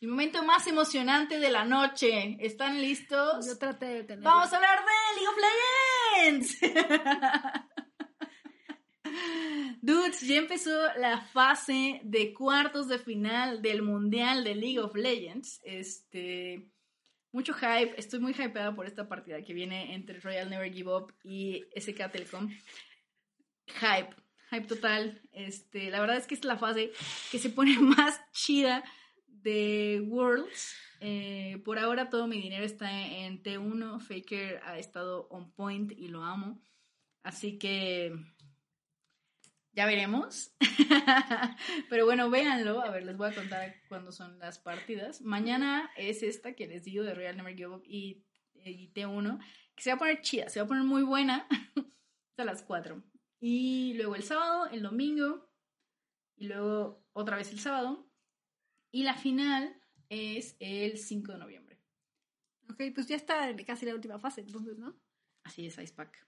el 0.00 0.08
momento 0.08 0.42
más 0.44 0.66
emocionante 0.66 1.38
de 1.38 1.50
la 1.50 1.64
noche. 1.64 2.36
¿Están 2.40 2.80
listos? 2.80 3.46
Yo 3.46 3.58
traté 3.58 3.86
de 3.86 4.04
tener. 4.04 4.24
Vamos 4.24 4.52
a 4.52 4.56
hablar 4.56 4.80
de 4.80 4.92
League 5.16 5.28
of 5.28 5.36
Legends. 6.20 6.58
Dudes, 9.82 10.20
ya 10.22 10.36
empezó 10.36 10.70
la 10.96 11.20
fase 11.20 12.00
de 12.04 12.32
cuartos 12.32 12.88
de 12.88 12.98
final 12.98 13.62
del 13.62 13.82
Mundial 13.82 14.44
de 14.44 14.54
League 14.54 14.78
of 14.78 14.94
Legends. 14.94 15.60
Este, 15.64 16.70
mucho 17.32 17.54
hype. 17.54 17.94
Estoy 17.98 18.20
muy 18.20 18.32
hypeada 18.32 18.74
por 18.74 18.86
esta 18.86 19.08
partida 19.08 19.42
que 19.42 19.54
viene 19.54 19.94
entre 19.94 20.20
Royal 20.20 20.48
Never 20.48 20.72
Give 20.72 20.90
Up 20.90 21.14
y 21.22 21.64
SK 21.76 22.10
Telecom. 22.10 22.48
Hype, 23.66 24.14
hype 24.50 24.66
total. 24.66 25.20
Este, 25.32 25.90
la 25.90 26.00
verdad 26.00 26.16
es 26.16 26.26
que 26.26 26.34
es 26.34 26.44
la 26.44 26.56
fase 26.56 26.92
que 27.30 27.38
se 27.38 27.50
pone 27.50 27.78
más 27.80 28.20
chida 28.32 28.84
de 29.44 30.02
Worlds. 30.08 30.74
Eh, 31.00 31.60
por 31.64 31.78
ahora 31.78 32.08
todo 32.08 32.26
mi 32.26 32.40
dinero 32.40 32.64
está 32.64 32.90
en 32.90 33.42
T1. 33.42 34.00
Faker 34.00 34.60
ha 34.64 34.78
estado 34.78 35.28
on 35.28 35.52
point 35.52 35.92
y 35.92 36.08
lo 36.08 36.24
amo. 36.24 36.60
Así 37.22 37.58
que 37.58 38.12
ya 39.72 39.86
veremos. 39.86 40.54
Pero 41.90 42.06
bueno, 42.06 42.30
véanlo. 42.30 42.80
A 42.80 42.90
ver, 42.90 43.04
les 43.04 43.16
voy 43.16 43.30
a 43.30 43.34
contar 43.34 43.74
cuándo 43.88 44.12
son 44.12 44.38
las 44.38 44.58
partidas. 44.58 45.20
Mañana 45.20 45.90
es 45.96 46.22
esta 46.22 46.54
que 46.54 46.66
les 46.66 46.84
digo 46.84 47.04
de 47.04 47.14
Royal 47.14 47.36
Never 47.36 47.54
Give 47.54 47.68
Up 47.68 47.82
y, 47.86 48.24
y 48.54 48.92
T1, 48.94 49.38
que 49.74 49.82
se 49.82 49.90
va 49.90 49.96
a 49.96 49.98
poner 49.98 50.20
chida, 50.22 50.48
se 50.48 50.58
va 50.60 50.64
a 50.64 50.68
poner 50.68 50.84
muy 50.84 51.02
buena. 51.02 51.46
Hasta 52.30 52.44
las 52.44 52.62
4. 52.62 53.02
Y 53.40 53.92
luego 53.94 54.16
el 54.16 54.22
sábado, 54.22 54.68
el 54.70 54.82
domingo, 54.82 55.50
y 56.34 56.46
luego 56.46 57.04
otra 57.12 57.36
vez 57.36 57.52
el 57.52 57.60
sábado. 57.60 58.08
Y 58.94 59.02
la 59.02 59.14
final 59.14 59.74
es 60.08 60.54
el 60.60 60.98
5 60.98 61.32
de 61.32 61.38
noviembre. 61.38 61.80
Ok, 62.70 62.80
pues 62.94 63.08
ya 63.08 63.16
está 63.16 63.52
casi 63.66 63.86
la 63.86 63.94
última 63.96 64.20
fase, 64.20 64.42
entonces, 64.42 64.78
¿no? 64.78 64.94
Así 65.42 65.66
es, 65.66 65.76
Icepack. 65.76 66.24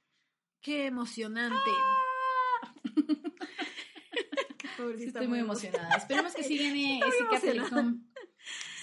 Qué 0.61 0.87
emocionante. 0.87 1.71
Sí, 4.99 5.05
estoy 5.05 5.27
muy 5.27 5.39
emocionada. 5.39 5.97
Esperemos 5.97 6.35
que 6.35 6.43
sí 6.45 6.59
gane 6.59 7.01
SK 7.01 7.41
Telecom. 7.41 8.05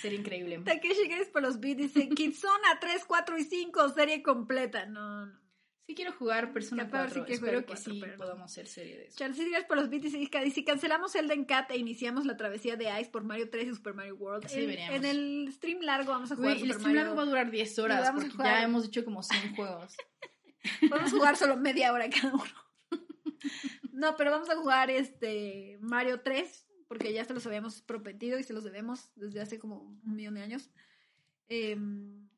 Sería 0.02 0.20
increíble. 0.20 0.58
Takeshi 0.66 1.08
Games 1.08 1.30
por 1.30 1.44
los 1.44 1.60
beats 1.60 1.78
dice 1.78 2.10
Kitsuna 2.10 2.80
3, 2.82 3.06
4 3.06 3.38
y 3.38 3.44
5, 3.44 3.90
serie 3.90 4.24
completa. 4.24 4.88
No, 4.88 5.28
no. 5.28 5.43
Sí 5.86 5.96
quiero 5.96 6.14
jugar 6.14 6.54
Persona 6.54 6.86
Capaz 6.86 7.08
4. 7.12 7.14
sí 7.22 7.28
que 7.28 7.34
Espero 7.34 7.52
juegue 7.52 7.66
que 7.66 7.74
4, 7.74 7.94
sí 7.94 8.00
pero 8.02 8.18
podamos 8.18 8.52
hacer 8.52 8.68
serie 8.68 8.98
de 8.98 9.06
eso. 9.08 9.18
Charles 9.18 9.38
Games 9.38 9.66
por 9.66 9.78
los 9.78 9.90
dice 9.90 10.18
"Iska, 10.18 10.42
si 10.50 10.64
cancelamos 10.64 11.14
Elden 11.16 11.44
Cat 11.46 11.70
e 11.72 11.78
iniciamos 11.78 12.26
la 12.26 12.38
travesía 12.38 12.78
de 12.78 12.86
Ice 13.02 13.10
por 13.12 13.24
Mario 13.26 13.50
3 13.50 13.68
y 13.68 13.74
Super 13.76 13.94
Mario 13.94 14.16
World. 14.16 14.48
En, 14.52 14.70
en 14.72 15.06
el 15.06 15.50
stream 15.54 15.82
largo 15.82 16.12
vamos 16.14 16.32
a 16.32 16.36
jugar 16.38 16.52
el 16.54 16.60
Super 16.60 16.76
stream 16.76 16.88
Mario. 16.96 17.02
largo 17.02 17.16
va 17.18 17.24
a 17.24 17.26
durar 17.26 17.52
10 17.52 17.80
horas 17.80 18.10
Y 18.10 18.14
porque 18.14 18.30
jugar- 18.30 18.48
ya 18.60 18.64
hemos 18.64 18.84
dicho 18.84 19.04
como 19.04 19.22
100 19.24 19.56
juegos. 19.56 19.96
A 20.94 21.10
jugar 21.10 21.36
solo 21.36 21.58
media 21.58 21.92
hora 21.92 22.10
cada 22.10 22.34
uno. 22.34 22.44
No, 23.92 24.16
pero 24.16 24.32
vamos 24.32 24.50
a 24.50 24.56
jugar 24.56 24.90
este 24.90 25.78
Mario 25.82 26.22
3, 26.22 26.66
porque 26.88 27.12
ya 27.12 27.26
se 27.26 27.34
los 27.34 27.46
habíamos 27.46 27.82
prometido 27.82 28.40
y 28.40 28.44
se 28.44 28.54
los 28.54 28.64
debemos 28.64 29.12
desde 29.16 29.42
hace 29.42 29.60
como 29.60 29.82
un 29.82 30.16
millón 30.16 30.36
de 30.36 30.42
años. 30.44 30.72
Em, 31.50 32.30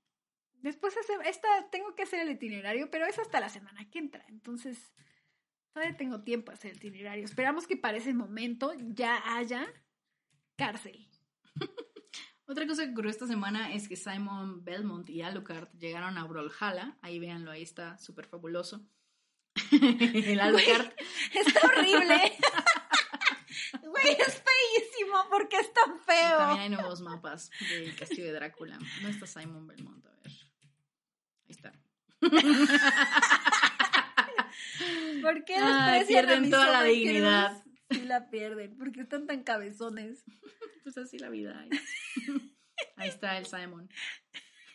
después 0.65 0.95
hace- 0.97 1.29
esta 1.29 1.47
tengo 1.71 1.95
que 1.95 2.03
hacer 2.03 2.19
el 2.19 2.29
itinerario, 2.31 2.89
pero 2.91 3.05
es 3.05 3.17
hasta 3.19 3.39
la 3.39 3.49
semana 3.49 3.89
que 3.89 3.99
entra, 3.99 4.25
entonces 4.27 4.93
todavía 5.73 5.95
tengo 5.95 6.23
tiempo 6.23 6.51
a 6.51 6.55
hacer 6.55 6.71
el 6.71 6.77
itinerario. 6.77 7.23
Esperamos 7.23 7.67
que 7.67 7.77
para 7.77 7.97
ese 7.97 8.13
momento 8.13 8.73
ya 8.79 9.21
haya 9.37 9.67
cárcel. 10.57 11.07
Otra 12.47 12.67
cosa 12.67 12.83
que 12.85 12.91
ocurrió 12.91 13.09
esta 13.09 13.25
semana 13.27 13.73
es 13.73 13.87
que 13.87 13.95
Simon 13.95 14.63
Belmont 14.63 15.09
y 15.09 15.21
Alucard 15.23 15.69
llegaron 15.79 16.17
a 16.17 16.25
Brawlhalla. 16.25 16.95
Ahí 17.01 17.17
véanlo, 17.17 17.49
ahí 17.51 17.63
está, 17.63 17.97
súper 17.97 18.27
fabuloso. 18.27 18.87
el 19.71 20.39
Alucard. 20.39 20.93
Está 21.33 21.59
horrible. 21.67 22.37
Güey, 23.81 24.11
es 24.19 24.43
feísimo 24.43 25.25
porque 25.29 25.57
es 25.57 25.73
tan 25.73 25.99
feo. 25.99 26.37
También 26.37 26.61
hay 26.61 26.69
nuevos 26.69 27.01
mapas 27.01 27.49
del 27.59 27.95
castillo 27.95 28.25
de 28.25 28.33
Drácula. 28.33 28.77
No 29.01 29.07
está 29.07 29.25
Simon 29.27 29.65
Belmont, 29.67 30.05
está. 31.55 31.71
¿Por 35.21 35.45
qué 35.45 35.55
Ay, 35.55 35.99
desprecian 35.99 36.07
pierden 36.07 36.37
a 36.37 36.41
mis 36.41 36.51
toda 36.51 36.71
la 36.71 36.83
dignidad. 36.83 37.63
Sí 37.89 38.01
la 38.01 38.29
pierden, 38.29 38.77
porque 38.77 39.01
están 39.01 39.27
tan 39.27 39.43
cabezones. 39.43 40.23
Pues 40.83 40.97
así 40.97 41.17
la 41.17 41.29
vida 41.29 41.65
es. 41.69 41.81
Ahí 42.95 43.09
está 43.09 43.37
el 43.37 43.45
Simon. 43.45 43.89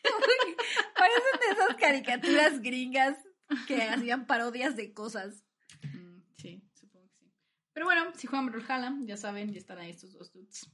Parecen 0.97 1.41
de 1.41 1.47
esas 1.53 1.77
caricaturas 1.77 2.61
gringas 2.61 3.19
que 3.67 3.83
hacían 3.83 4.27
parodias 4.27 4.77
de 4.77 4.93
cosas. 4.93 5.45
Mm, 5.83 6.21
sí, 6.37 6.63
supongo 6.75 7.09
que 7.09 7.27
sí. 7.27 7.33
Pero 7.73 7.87
bueno, 7.87 8.13
si 8.17 8.27
juegan 8.27 8.47
Brawlhalla, 8.47 8.95
ya 9.03 9.17
saben, 9.17 9.53
ya 9.53 9.59
están 9.59 9.79
ahí 9.79 9.91
estos 9.91 10.13
dos 10.13 10.33
dudes. 10.33 10.69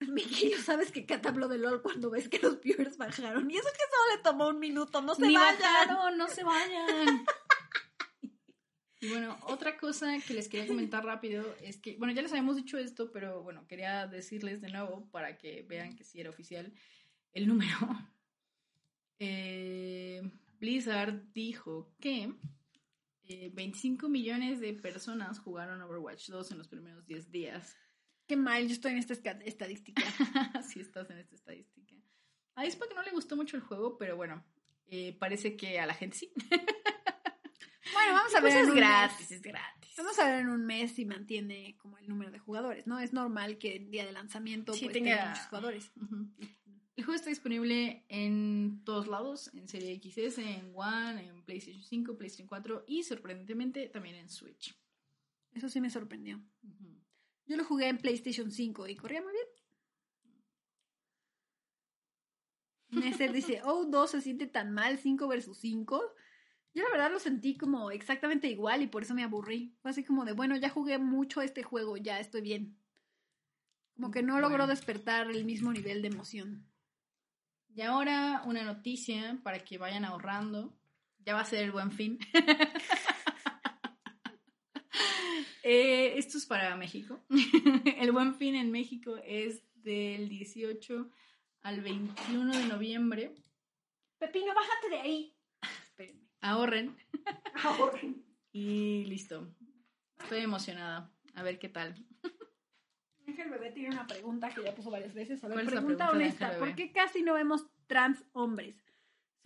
Miquillo, 0.08 0.58
sabes 0.58 0.92
que 0.92 1.06
Kat 1.06 1.26
habló 1.26 1.48
de 1.48 1.58
LOL 1.58 1.82
cuando 1.82 2.10
ves 2.10 2.28
que 2.28 2.38
los 2.38 2.60
viewers 2.60 2.96
bajaron. 2.96 3.50
Y 3.50 3.56
eso 3.56 3.68
que 3.72 3.96
solo 3.96 4.16
le 4.16 4.22
tomó 4.22 4.48
un 4.48 4.58
minuto, 4.58 5.00
no 5.02 5.14
se 5.14 5.26
Ni 5.26 5.34
vayan. 5.34 5.58
bajaron, 5.60 6.18
no 6.18 6.28
se 6.28 6.44
vayan. 6.44 7.24
Y 9.00 9.10
bueno, 9.10 9.38
otra 9.42 9.78
cosa 9.78 10.18
que 10.26 10.34
les 10.34 10.48
quería 10.48 10.66
comentar 10.66 11.04
rápido 11.04 11.54
es 11.62 11.76
que, 11.78 11.96
bueno, 11.98 12.12
ya 12.12 12.20
les 12.20 12.32
habíamos 12.32 12.56
dicho 12.56 12.78
esto, 12.78 13.12
pero 13.12 13.44
bueno, 13.44 13.64
quería 13.68 14.08
decirles 14.08 14.60
de 14.60 14.70
nuevo 14.70 15.08
para 15.12 15.38
que 15.38 15.62
vean 15.68 15.94
que 15.94 16.02
sí 16.02 16.20
era 16.20 16.30
oficial 16.30 16.72
el 17.32 17.46
número. 17.46 17.76
Eh, 19.20 20.22
Blizzard 20.60 21.32
dijo 21.32 21.92
que 21.98 22.32
eh, 23.24 23.50
25 23.52 24.08
millones 24.08 24.60
de 24.60 24.74
personas 24.74 25.40
jugaron 25.40 25.82
Overwatch 25.82 26.28
2 26.28 26.52
en 26.52 26.58
los 26.58 26.68
primeros 26.68 27.04
10 27.04 27.32
días. 27.32 27.76
Qué 28.28 28.36
mal, 28.36 28.66
yo 28.66 28.74
estoy 28.74 28.92
en 28.92 28.98
esta 28.98 29.14
estadística. 29.14 30.02
si 30.62 30.80
estás 30.80 31.08
en 31.10 31.18
esta 31.18 31.34
estadística. 31.34 31.94
A 32.54 32.66
Ispa 32.66 32.86
que 32.88 32.94
no 32.94 33.02
le 33.02 33.10
gustó 33.10 33.34
mucho 33.36 33.56
el 33.56 33.62
juego, 33.62 33.96
pero 33.98 34.16
bueno, 34.16 34.44
eh, 34.86 35.16
parece 35.18 35.56
que 35.56 35.80
a 35.80 35.86
la 35.86 35.94
gente 35.94 36.16
sí. 36.16 36.32
Bueno, 37.94 38.12
vamos 38.12 38.34
a 38.34 38.40
ver 38.40 38.52
es 38.58 38.70
gratis, 38.74 39.30
es 39.32 39.40
gratis. 39.42 39.94
Vamos 39.96 40.18
a 40.18 40.26
ver 40.26 40.40
en 40.40 40.50
un 40.50 40.64
mes 40.66 40.92
si 40.92 41.06
mantiene 41.06 41.74
como 41.78 41.96
el 41.98 42.06
número 42.06 42.30
de 42.30 42.38
jugadores, 42.38 42.86
¿no? 42.86 42.98
Es 43.00 43.12
normal 43.14 43.56
que 43.58 43.76
el 43.76 43.90
día 43.90 44.04
de 44.04 44.12
lanzamiento 44.12 44.74
Sí, 44.74 44.84
pues, 44.84 44.94
tenga- 44.94 45.16
tenga 45.16 45.28
muchos 45.30 45.46
jugadores. 45.46 45.90
El 46.96 47.04
juego 47.04 47.14
está 47.16 47.30
disponible 47.30 48.04
en 48.08 48.82
todos 48.84 49.08
lados, 49.08 49.50
en 49.54 49.66
Serie 49.68 49.98
XS, 50.02 50.38
en 50.38 50.70
One, 50.74 51.26
en 51.28 51.42
PlayStation 51.44 51.82
5, 51.82 52.18
PlayStation 52.18 52.46
4 52.46 52.84
y 52.86 53.02
sorprendentemente 53.04 53.88
también 53.88 54.16
en 54.16 54.28
Switch. 54.28 54.76
Eso 55.54 55.68
sí 55.70 55.80
me 55.80 55.88
sorprendió. 55.90 56.40
Ujú. 56.62 56.97
Yo 57.48 57.56
lo 57.56 57.64
jugué 57.64 57.88
en 57.88 57.98
PlayStation 57.98 58.52
5 58.52 58.86
y 58.88 58.96
corría 58.96 59.22
muy 59.22 59.32
bien. 59.32 59.46
Nesser 62.90 63.32
dice, 63.32 63.60
oh, 63.64 63.86
2 63.86 64.10
se 64.10 64.20
siente 64.20 64.46
tan 64.46 64.72
mal, 64.72 64.98
5 64.98 65.26
versus 65.26 65.58
5. 65.58 66.14
Yo 66.74 66.82
la 66.84 66.90
verdad 66.90 67.10
lo 67.10 67.18
sentí 67.18 67.56
como 67.56 67.90
exactamente 67.90 68.48
igual 68.48 68.82
y 68.82 68.86
por 68.86 69.02
eso 69.02 69.14
me 69.14 69.24
aburrí. 69.24 69.74
Fue 69.80 69.90
así 69.90 70.04
como 70.04 70.26
de, 70.26 70.32
bueno, 70.32 70.56
ya 70.56 70.68
jugué 70.68 70.98
mucho 70.98 71.40
este 71.40 71.62
juego, 71.62 71.96
ya 71.96 72.20
estoy 72.20 72.42
bien. 72.42 72.76
Como 73.94 74.10
que 74.10 74.22
no 74.22 74.38
logró 74.40 74.66
despertar 74.66 75.30
el 75.30 75.44
mismo 75.44 75.72
nivel 75.72 76.02
de 76.02 76.08
emoción. 76.08 76.68
Y 77.74 77.80
ahora 77.80 78.42
una 78.44 78.62
noticia 78.62 79.40
para 79.42 79.60
que 79.60 79.78
vayan 79.78 80.04
ahorrando. 80.04 80.76
Ya 81.24 81.34
va 81.34 81.40
a 81.40 81.44
ser 81.44 81.64
el 81.64 81.72
buen 81.72 81.90
fin. 81.90 82.18
Eh, 85.62 86.18
esto 86.18 86.38
es 86.38 86.46
para 86.46 86.76
México. 86.76 87.20
el 87.98 88.12
buen 88.12 88.34
fin 88.34 88.54
en 88.54 88.70
México 88.70 89.16
es 89.24 89.62
del 89.74 90.28
18 90.28 91.10
al 91.62 91.80
21 91.80 92.56
de 92.56 92.66
noviembre. 92.66 93.34
Pepino, 94.18 94.54
bájate 94.54 94.88
de 94.90 95.00
ahí. 95.00 95.36
Espérenme. 95.82 96.28
Ahorren 96.40 96.96
Ahorren. 97.64 98.24
y 98.52 99.04
listo. 99.06 99.54
Estoy 100.18 100.40
emocionada. 100.40 101.12
A 101.34 101.42
ver 101.42 101.58
qué 101.58 101.68
tal. 101.68 101.94
Ángel 103.26 103.50
Bebé 103.50 103.70
tiene 103.72 103.90
una 103.90 104.06
pregunta 104.06 104.48
que 104.48 104.62
ya 104.62 104.74
puso 104.74 104.90
varias 104.90 105.14
veces. 105.14 105.42
A 105.44 105.48
ver, 105.48 105.56
¿Cuál 105.56 105.66
es 105.66 105.74
la 105.74 105.80
pregunta 105.80 106.10
honesta. 106.10 106.58
¿Por 106.58 106.74
qué 106.74 106.92
casi 106.92 107.22
no 107.22 107.34
vemos 107.34 107.66
trans 107.86 108.24
hombres? 108.32 108.76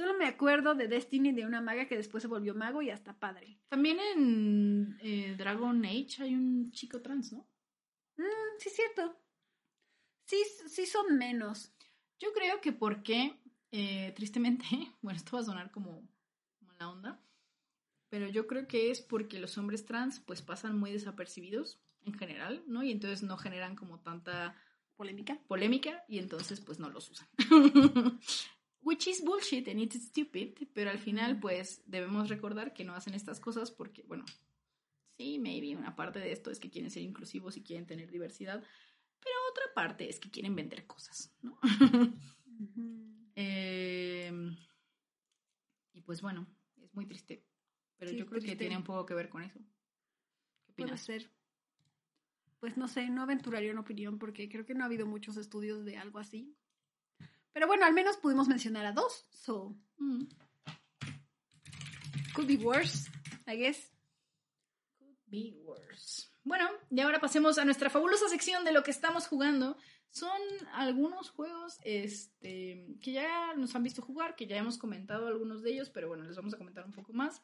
Solo 0.03 0.19
me 0.19 0.27
acuerdo 0.27 0.75
de 0.75 0.89
Destiny 0.89 1.31
de 1.31 1.47
una 1.47 1.61
maga 1.61 1.87
que 1.87 1.97
después 1.97 2.23
se 2.23 2.29
volvió 2.29 2.57
mago 2.57 2.83
y 2.83 2.91
hasta 2.91 3.21
padre. 3.21 3.61
También 3.69 4.01
en 4.01 4.99
eh, 5.01 5.37
Dragon 5.39 5.85
Age 5.85 6.17
hay 6.19 6.35
un 6.35 6.73
chico 6.73 7.01
trans, 7.01 7.33
¿no? 7.33 7.47
Mm, 8.17 8.59
sí, 8.59 8.69
es 8.69 8.75
cierto. 8.75 9.17
Sí, 10.25 10.43
sí 10.67 10.87
son 10.87 11.17
menos. 11.17 11.73
Yo 12.19 12.33
creo 12.33 12.61
que 12.61 12.73
porque, 12.73 13.39
eh, 13.71 14.13
tristemente, 14.17 14.65
bueno, 15.03 15.17
esto 15.17 15.37
va 15.37 15.43
a 15.43 15.45
sonar 15.45 15.71
como 15.71 16.03
mala 16.63 16.91
onda, 16.91 17.21
pero 18.09 18.27
yo 18.27 18.49
creo 18.49 18.67
que 18.67 18.91
es 18.91 19.03
porque 19.03 19.39
los 19.39 19.57
hombres 19.57 19.87
trans 19.87 20.19
pues 20.19 20.43
pasan 20.43 20.77
muy 20.77 20.91
desapercibidos 20.91 21.81
en 22.05 22.15
general, 22.15 22.65
¿no? 22.67 22.83
Y 22.83 22.91
entonces 22.91 23.23
no 23.23 23.37
generan 23.37 23.77
como 23.77 24.01
tanta 24.01 24.57
polémica. 24.97 25.39
Polémica 25.47 26.03
y 26.09 26.19
entonces 26.19 26.61
pues 26.61 26.81
no 26.81 26.91
los 26.91 27.09
usan. 27.09 27.29
Which 28.83 29.07
is 29.07 29.23
bullshit 29.23 29.69
and 29.69 29.81
it's 29.81 29.97
stupid, 29.97 30.55
pero 30.73 30.91
al 30.91 30.99
final 30.99 31.39
pues 31.39 31.83
debemos 31.87 32.29
recordar 32.29 32.73
que 32.75 32.85
no 32.85 32.95
hacen 32.95 33.15
estas 33.15 33.39
cosas 33.39 33.71
porque, 33.71 34.03
bueno, 34.03 34.25
sí, 35.17 35.39
maybe 35.39 35.77
una 35.77 35.95
parte 35.95 36.19
de 36.19 36.33
esto 36.33 36.51
es 36.51 36.59
que 36.59 36.69
quieren 36.69 36.91
ser 36.91 37.03
inclusivos 37.03 37.57
y 37.57 37.63
quieren 37.63 37.87
tener 37.87 38.11
diversidad, 38.11 38.63
pero 39.21 39.37
otra 39.51 39.65
parte 39.75 40.09
es 40.09 40.19
que 40.19 40.31
quieren 40.31 40.57
vender 40.57 40.87
cosas, 40.87 41.33
¿no? 41.43 41.59
Em, 43.35 44.55
y 45.95 46.01
pues 46.03 46.21
bueno, 46.21 46.47
es 46.83 46.93
muy 46.95 47.07
triste, 47.07 47.47
pero 47.97 48.11
yo 48.11 48.27
creo 48.27 48.43
que 48.43 48.57
tiene 48.57 48.77
un 48.77 48.85
poco 48.85 49.07
que 49.07 49.15
ver 49.15 49.29
con 49.29 49.43
eso. 49.43 49.59
¿Qué 50.67 50.73
opinas? 50.73 51.07
Puede 51.07 51.21
ser. 51.21 51.31
Pues 52.61 52.77
no 52.77 52.89
sé, 52.89 53.09
no 53.09 53.23
aventuraría 53.23 53.73
una 53.73 53.81
opinión 53.81 54.19
porque 54.19 54.49
creo 54.49 54.67
que 54.67 54.75
no 54.75 54.83
ha 54.83 54.87
habido 54.87 55.07
muchos 55.07 55.37
estudios 55.37 55.85
de 55.85 55.97
algo 55.97 56.19
así. 56.19 56.55
Pero 57.53 57.67
bueno, 57.67 57.85
al 57.85 57.93
menos 57.93 58.17
pudimos 58.17 58.49
mencionar 58.49 58.87
a 58.87 58.93
dos. 58.93 59.27
So. 59.31 59.77
Mm. 59.99 60.25
Could 62.35 62.49
be 62.49 62.57
worse, 62.57 63.11
I 63.47 63.57
guess. 63.57 63.91
Could 64.99 65.17
be 65.27 65.55
worse. 65.65 66.29
Bueno, 66.45 66.69
y 66.91 67.01
ahora 67.01 67.21
pasemos 67.21 67.59
a 67.59 67.65
nuestra 67.65 67.91
fabulosa 67.91 68.29
sección 68.29 68.65
de 68.65 68.73
lo 68.73 68.83
que 68.83 68.91
estamos 68.91 69.29
jugando. 69.29 69.77
Son 70.11 70.41
algunos 70.73 71.31
juegos 71.31 71.79
este, 71.85 72.99
que 73.01 73.13
ya 73.13 73.55
nos 73.55 73.75
han 73.75 73.83
visto 73.83 74.03
jugar, 74.03 74.35
que 74.35 74.47
ya 74.47 74.57
hemos 74.57 74.77
comentado 74.77 75.27
algunos 75.27 75.63
de 75.63 75.73
ellos, 75.73 75.91
pero 75.91 76.09
bueno, 76.09 76.25
les 76.25 76.37
vamos 76.37 76.53
a 76.55 76.59
comentar 76.59 76.85
un 76.85 76.93
poco 76.93 77.13
más. 77.13 77.43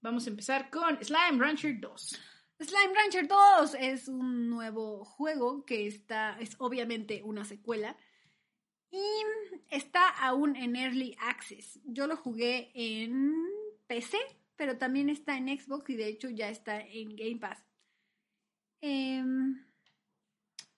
Vamos 0.00 0.26
a 0.26 0.30
empezar 0.30 0.70
con 0.70 0.98
Slime 1.04 1.38
Rancher 1.38 1.78
2. 1.78 2.20
Slime 2.60 2.94
Rancher 2.94 3.28
2 3.28 3.76
es 3.78 4.08
un 4.08 4.48
nuevo 4.48 5.04
juego 5.04 5.64
que 5.64 5.86
está, 5.86 6.36
es 6.40 6.56
obviamente 6.58 7.22
una 7.24 7.44
secuela 7.44 7.96
y 8.92 9.24
está 9.70 10.08
aún 10.08 10.54
en 10.54 10.76
Early 10.76 11.16
Access. 11.18 11.80
Yo 11.84 12.06
lo 12.06 12.16
jugué 12.16 12.70
en 12.74 13.34
PC, 13.86 14.18
pero 14.54 14.76
también 14.76 15.08
está 15.08 15.36
en 15.36 15.48
Xbox 15.48 15.88
y 15.90 15.96
de 15.96 16.08
hecho 16.08 16.28
ya 16.28 16.50
está 16.50 16.80
en 16.80 17.16
Game 17.16 17.38
Pass. 17.38 17.64
Em, 18.82 19.64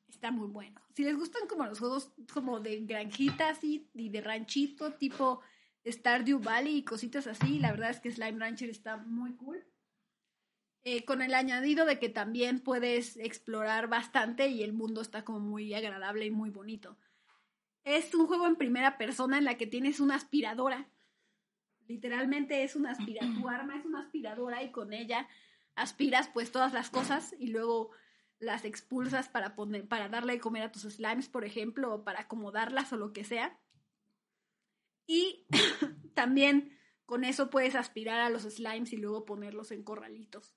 está 0.08 0.30
muy 0.30 0.46
bueno. 0.46 0.80
Si 0.94 1.02
les 1.02 1.16
gustan 1.16 1.48
como 1.48 1.66
los 1.66 1.80
juegos 1.80 2.12
como 2.32 2.60
de 2.60 2.80
granjitas 2.84 3.64
y, 3.64 3.90
y 3.94 4.10
de 4.10 4.20
ranchito, 4.20 4.92
tipo 4.94 5.40
Stardew 5.84 6.38
Valley 6.38 6.76
y 6.76 6.84
cositas 6.84 7.26
así, 7.26 7.58
la 7.58 7.72
verdad 7.72 7.90
es 7.90 8.00
que 8.00 8.12
Slime 8.12 8.38
Rancher 8.38 8.70
está 8.70 8.96
muy 8.96 9.34
cool. 9.34 9.66
Eh, 10.84 11.04
con 11.04 11.22
el 11.22 11.34
añadido 11.34 11.86
de 11.86 11.98
que 11.98 12.10
también 12.10 12.60
puedes 12.60 13.16
explorar 13.16 13.88
bastante 13.88 14.48
y 14.48 14.62
el 14.62 14.74
mundo 14.74 15.00
está 15.00 15.24
como 15.24 15.40
muy 15.40 15.72
agradable 15.74 16.26
y 16.26 16.30
muy 16.30 16.50
bonito. 16.50 16.96
Es 17.84 18.14
un 18.14 18.26
juego 18.26 18.46
en 18.46 18.56
primera 18.56 18.96
persona 18.96 19.38
en 19.38 19.44
la 19.44 19.56
que 19.56 19.66
tienes 19.66 20.00
una 20.00 20.16
aspiradora. 20.16 20.88
Literalmente 21.86 22.64
es 22.64 22.76
una 22.76 22.92
aspiradora, 22.92 23.40
tu 23.40 23.48
arma 23.48 23.76
es 23.76 23.84
una 23.84 24.00
aspiradora 24.00 24.62
y 24.62 24.70
con 24.70 24.94
ella 24.94 25.28
aspiras 25.76 26.28
pues 26.28 26.50
todas 26.50 26.72
las 26.72 26.88
cosas 26.88 27.34
y 27.38 27.48
luego 27.48 27.90
las 28.38 28.64
expulsas 28.64 29.28
para 29.28 29.54
poner, 29.54 29.86
para 29.86 30.08
darle 30.08 30.34
de 30.34 30.40
comer 30.40 30.62
a 30.62 30.72
tus 30.72 30.82
slimes, 30.82 31.28
por 31.28 31.44
ejemplo, 31.44 31.94
o 31.94 32.04
para 32.04 32.20
acomodarlas 32.20 32.92
o 32.92 32.96
lo 32.96 33.12
que 33.12 33.24
sea. 33.24 33.58
Y 35.06 35.46
también 36.14 36.78
con 37.04 37.24
eso 37.24 37.50
puedes 37.50 37.74
aspirar 37.74 38.20
a 38.20 38.30
los 38.30 38.42
slimes 38.42 38.92
y 38.94 38.96
luego 38.96 39.26
ponerlos 39.26 39.70
en 39.72 39.82
corralitos. 39.82 40.54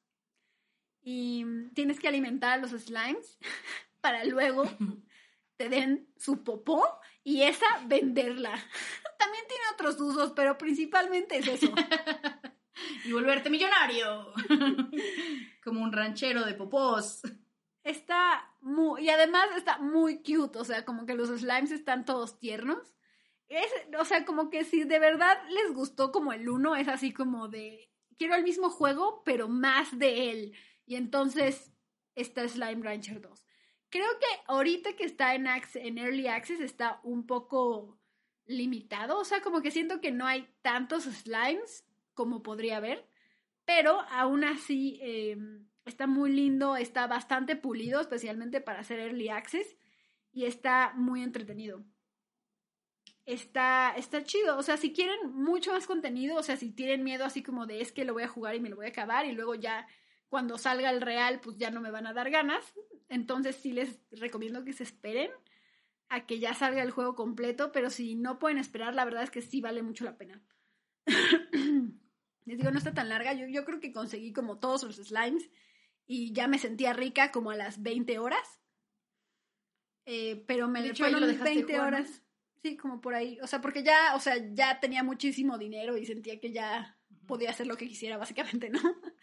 Y 1.02 1.46
tienes 1.74 2.00
que 2.00 2.08
alimentar 2.08 2.54
a 2.54 2.58
los 2.58 2.72
slimes 2.72 3.38
para 4.02 4.24
luego 4.24 4.64
te 5.58 5.70
den 5.70 6.08
su 6.18 6.44
popó 6.44 6.84
y 7.28 7.44
esa 7.44 7.66
venderla. 7.88 8.52
También 9.20 9.44
tiene 9.50 9.64
otros 9.74 10.00
usos, 10.00 10.32
pero 10.34 10.58
principalmente 10.58 11.38
es 11.38 11.48
eso. 11.48 11.74
y 13.04 13.12
volverte 13.12 13.50
millonario. 13.50 14.32
Como 15.64 15.84
un 15.84 15.92
ranchero 15.92 16.46
de 16.46 16.54
popós. 16.54 17.24
Está 17.84 18.50
muy, 18.62 19.04
y 19.04 19.10
además 19.10 19.50
está 19.58 19.78
muy 19.78 20.24
cute, 20.24 20.58
o 20.58 20.64
sea, 20.64 20.86
como 20.86 21.06
que 21.06 21.16
los 21.16 21.30
slimes 21.30 21.72
están 21.72 22.06
todos 22.06 22.40
tiernos. 22.40 22.96
Es, 23.48 23.68
o 23.98 24.04
sea, 24.06 24.26
como 24.26 24.50
que 24.50 24.66
si 24.66 24.84
de 24.84 25.00
verdad 25.00 25.38
les 25.50 25.74
gustó 25.74 26.12
como 26.12 26.34
el 26.34 26.50
uno, 26.50 26.76
es 26.76 26.90
así 26.90 27.14
como 27.14 27.48
de, 27.48 27.90
quiero 28.18 28.36
el 28.36 28.44
mismo 28.44 28.70
juego, 28.70 29.22
pero 29.24 29.48
más 29.48 29.98
de 29.98 30.32
él. 30.32 30.54
Y 30.86 30.96
entonces 30.96 31.74
está 32.16 32.48
Slime 32.48 32.84
Rancher 32.84 33.22
2. 33.22 33.47
Creo 33.90 34.08
que 34.20 34.26
ahorita 34.48 34.94
que 34.96 35.06
está 35.06 35.34
en, 35.36 35.48
Early 35.98 36.28
Access 36.28 36.60
está 36.60 37.00
un 37.04 37.26
poco 37.26 37.98
limitado, 38.46 39.20
o 39.20 39.26
sea, 39.26 39.42
como 39.42 39.62
que 39.62 39.72
siento 39.72 40.02
que 40.02 40.12
no 40.12 40.26
hay 40.26 40.48
tantos 40.62 41.04
slimes 41.04 41.86
como 42.14 42.44
podría 42.44 42.78
haber, 42.78 43.08
pero 43.66 44.02
aún 44.10 44.44
así 44.44 45.00
em, 45.02 45.68
está 45.86 46.08
muy 46.08 46.32
lindo, 46.32 46.76
está 46.76 47.08
bastante 47.08 47.56
pulido, 47.56 48.02
especialmente 48.02 48.62
para 48.62 48.80
hacer 48.80 49.00
Early 49.00 49.30
Access, 49.30 49.78
y 50.34 50.46
está 50.46 50.94
muy 50.96 51.24
entretenido. 51.24 51.84
Está, 53.26 53.94
está 53.98 54.24
chido, 54.24 54.58
o 54.58 54.64
sea, 54.64 54.78
si 54.78 54.94
quieren 54.94 55.34
mucho 55.34 55.74
más 55.74 55.86
contenido, 55.86 56.38
o 56.38 56.44
sea, 56.44 56.56
si 56.56 56.72
tienen 56.72 57.04
miedo 57.04 57.26
así 57.26 57.44
como 57.44 57.66
de 57.66 57.82
es 57.82 57.92
que 57.92 58.06
lo 58.06 58.14
voy 58.14 58.24
a 58.24 58.30
jugar 58.30 58.56
y 58.56 58.60
me 58.60 58.70
lo 58.70 58.78
voy 58.78 58.86
a 58.86 58.90
acabar 58.90 59.26
y 59.26 59.34
luego 59.34 59.56
ya 59.56 59.86
cuando 60.30 60.58
salga 60.58 60.90
el 60.90 61.02
real, 61.02 61.40
pues 61.40 61.58
ya 61.58 61.72
no 61.72 61.82
me 61.82 61.92
van 61.92 62.08
a 62.08 62.14
dar 62.14 62.30
ganas. 62.30 62.74
Entonces 63.10 63.56
sí 63.56 63.72
les 63.72 64.00
recomiendo 64.12 64.64
que 64.64 64.74
se 64.74 64.84
esperen 64.84 65.32
a 66.10 66.26
que 66.26 66.40
ya 66.40 66.54
salga 66.54 66.84
el 66.84 66.92
juego 66.92 67.16
completo, 67.16 67.72
pero 67.72 67.90
si 67.90 68.16
no 68.16 68.40
pueden 68.40 68.58
esperar, 68.58 68.94
la 68.96 69.06
verdad 69.06 69.24
es 69.24 69.32
que 69.32 69.42
sí 69.42 69.62
vale 69.62 69.82
mucho 69.82 70.06
la 70.06 70.18
pena. 70.18 70.42
les 72.46 72.58
digo, 72.58 72.72
no 72.72 72.78
está 72.78 72.94
tan 72.94 73.10
larga. 73.10 73.34
Yo, 73.34 73.48
yo 73.48 73.66
creo 73.66 73.80
que 73.80 73.92
conseguí 73.92 74.34
como 74.34 74.60
todos 74.60 74.84
los 74.84 74.96
slimes 74.96 75.50
y 76.06 76.34
ya 76.34 76.48
me 76.48 76.60
sentía 76.60 76.94
rica 76.94 77.32
como 77.32 77.52
a 77.52 77.56
las 77.56 77.82
20 77.82 78.20
horas. 78.20 78.62
Eh, 80.06 80.46
pero 80.48 80.70
me 80.70 80.82
de 80.82 80.94
lo 80.94 81.44
20 81.44 81.80
horas. 81.80 82.24
Sí, 82.62 82.78
como 82.78 83.02
por 83.02 83.14
ahí. 83.14 83.38
O 83.42 83.48
sea, 83.48 83.62
porque 83.62 83.84
ya, 83.84 84.16
o 84.16 84.20
sea, 84.20 84.38
ya 84.54 84.80
tenía 84.80 85.04
muchísimo 85.04 85.58
dinero 85.58 85.98
y 85.98 86.06
sentía 86.06 86.40
que 86.40 86.52
ya 86.52 86.97
podía 87.28 87.52
hacer 87.52 87.68
lo 87.68 87.78
que 87.78 87.88
quisiera, 87.88 88.18
básicamente, 88.18 88.70
¿no? 88.70 88.80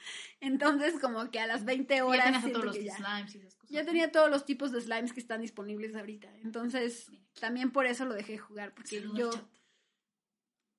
Entonces, 0.40 1.00
como 1.00 1.30
que 1.30 1.40
a 1.40 1.46
las 1.46 1.64
20 1.64 2.02
horas. 2.02 2.44
Ya 2.44 2.52
todos 2.52 2.64
los 2.64 2.76
slimes 2.76 3.34
y 3.34 3.38
esas 3.38 3.54
cosas. 3.56 3.70
Ya 3.70 3.84
tenía 3.84 4.12
todos 4.12 4.30
los 4.30 4.44
tipos 4.44 4.70
de 4.70 4.80
slimes 4.80 5.12
que 5.12 5.20
están 5.20 5.40
disponibles 5.40 5.96
ahorita. 5.96 6.28
Entonces, 6.42 7.10
también 7.40 7.72
por 7.72 7.86
eso 7.86 8.04
lo 8.04 8.14
dejé 8.14 8.38
jugar, 8.38 8.72
porque 8.74 9.02
yo. 9.14 9.30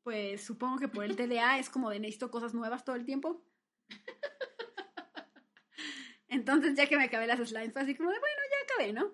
Pues 0.04 0.46
supongo 0.46 0.78
que 0.78 0.88
por 0.88 1.04
el 1.04 1.16
TDA 1.16 1.58
es 1.58 1.70
como 1.70 1.90
de 1.90 2.00
necesito 2.00 2.30
cosas 2.30 2.54
nuevas 2.54 2.86
todo 2.86 2.96
el 2.96 3.06
tiempo. 3.06 3.44
Entonces, 6.28 6.76
ya 6.76 6.88
que 6.88 6.96
me 6.96 7.06
acabé 7.06 7.28
las 7.28 7.40
slimes, 7.40 7.74
fue 7.74 7.82
así 7.82 7.96
como 7.96 8.12
de, 8.12 8.20
bueno, 8.20 8.42
ya 8.52 8.74
acabé, 8.74 8.94
¿no? 8.94 9.14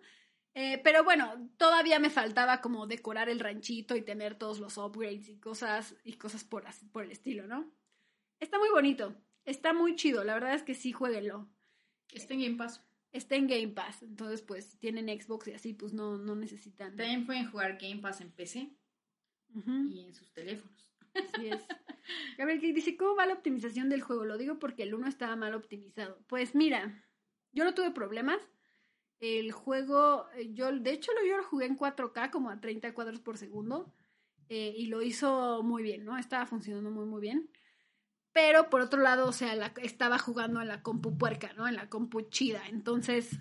Eh, 0.53 0.81
pero 0.83 1.05
bueno, 1.05 1.49
todavía 1.57 1.97
me 1.99 2.09
faltaba 2.09 2.59
como 2.59 2.85
decorar 2.85 3.29
el 3.29 3.39
ranchito 3.39 3.95
y 3.95 4.01
tener 4.01 4.35
todos 4.35 4.59
los 4.59 4.77
upgrades 4.77 5.29
y 5.29 5.39
cosas, 5.39 5.95
y 6.03 6.17
cosas 6.17 6.43
por, 6.43 6.65
por 6.91 7.03
el 7.03 7.11
estilo, 7.11 7.47
¿no? 7.47 7.71
Está 8.41 8.59
muy 8.59 8.69
bonito. 8.69 9.15
Está 9.45 9.71
muy 9.71 9.95
chido. 9.95 10.25
La 10.25 10.33
verdad 10.33 10.55
es 10.55 10.63
que 10.63 10.73
sí, 10.73 10.91
jueguenlo. 10.91 11.47
Está 12.11 12.33
en 12.33 12.41
Game 12.41 12.57
Pass. 12.57 12.83
Está 13.13 13.35
en 13.35 13.47
Game 13.47 13.69
Pass. 13.69 14.03
Entonces, 14.03 14.41
pues, 14.41 14.77
tienen 14.79 15.07
Xbox 15.07 15.47
y 15.47 15.53
así, 15.53 15.73
pues 15.73 15.93
no, 15.93 16.17
no 16.17 16.35
necesitan. 16.35 16.97
También 16.97 17.25
pueden 17.25 17.49
jugar 17.49 17.77
Game 17.79 18.01
Pass 18.01 18.19
en 18.19 18.31
PC 18.31 18.75
y 19.53 19.99
en 20.01 20.13
sus 20.13 20.33
teléfonos. 20.33 20.91
Así 21.13 21.47
es. 21.47 21.61
Gabriel 22.37 22.73
dice, 22.73 22.97
¿cómo 22.97 23.15
va 23.15 23.25
la 23.25 23.33
optimización 23.33 23.89
del 23.89 24.01
juego? 24.01 24.25
Lo 24.25 24.37
digo 24.37 24.59
porque 24.59 24.83
el 24.83 24.95
1 24.95 25.07
estaba 25.07 25.35
mal 25.35 25.53
optimizado. 25.53 26.19
Pues 26.27 26.55
mira, 26.55 27.05
yo 27.51 27.63
no 27.63 27.73
tuve 27.73 27.91
problemas. 27.91 28.41
El 29.19 29.51
juego, 29.51 30.27
eh, 30.35 30.51
yo 30.53 30.71
de 30.71 30.91
hecho 30.91 31.11
yo 31.27 31.37
lo 31.37 31.43
jugué 31.43 31.67
en 31.67 31.77
4K 31.77 32.31
como 32.31 32.49
a 32.49 32.59
30 32.59 32.93
cuadros 32.95 33.19
por 33.19 33.37
segundo 33.37 33.93
eh, 34.49 34.73
y 34.75 34.87
lo 34.87 35.03
hizo 35.03 35.61
muy 35.61 35.83
bien, 35.83 36.05
¿no? 36.05 36.17
Estaba 36.17 36.47
funcionando 36.47 36.89
muy 36.89 37.05
muy 37.05 37.21
bien. 37.21 37.51
Pero 38.33 38.69
por 38.69 38.81
otro 38.81 39.01
lado, 39.01 39.27
o 39.27 39.33
sea, 39.33 39.53
estaba 39.81 40.17
jugando 40.17 40.61
en 40.61 40.67
la 40.67 40.81
compu 40.81 41.17
puerca, 41.17 41.51
¿no? 41.53 41.67
En 41.67 41.75
la 41.75 41.89
compu 41.89 42.21
chida. 42.21 42.61
Entonces, 42.69 43.39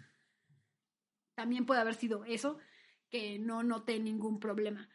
también 1.35 1.67
puede 1.67 1.81
haber 1.81 1.95
sido 1.95 2.25
eso, 2.25 2.59
que 3.09 3.39
no 3.39 3.63
noté 3.63 3.99
ningún 3.99 4.41
problema. 4.41 4.89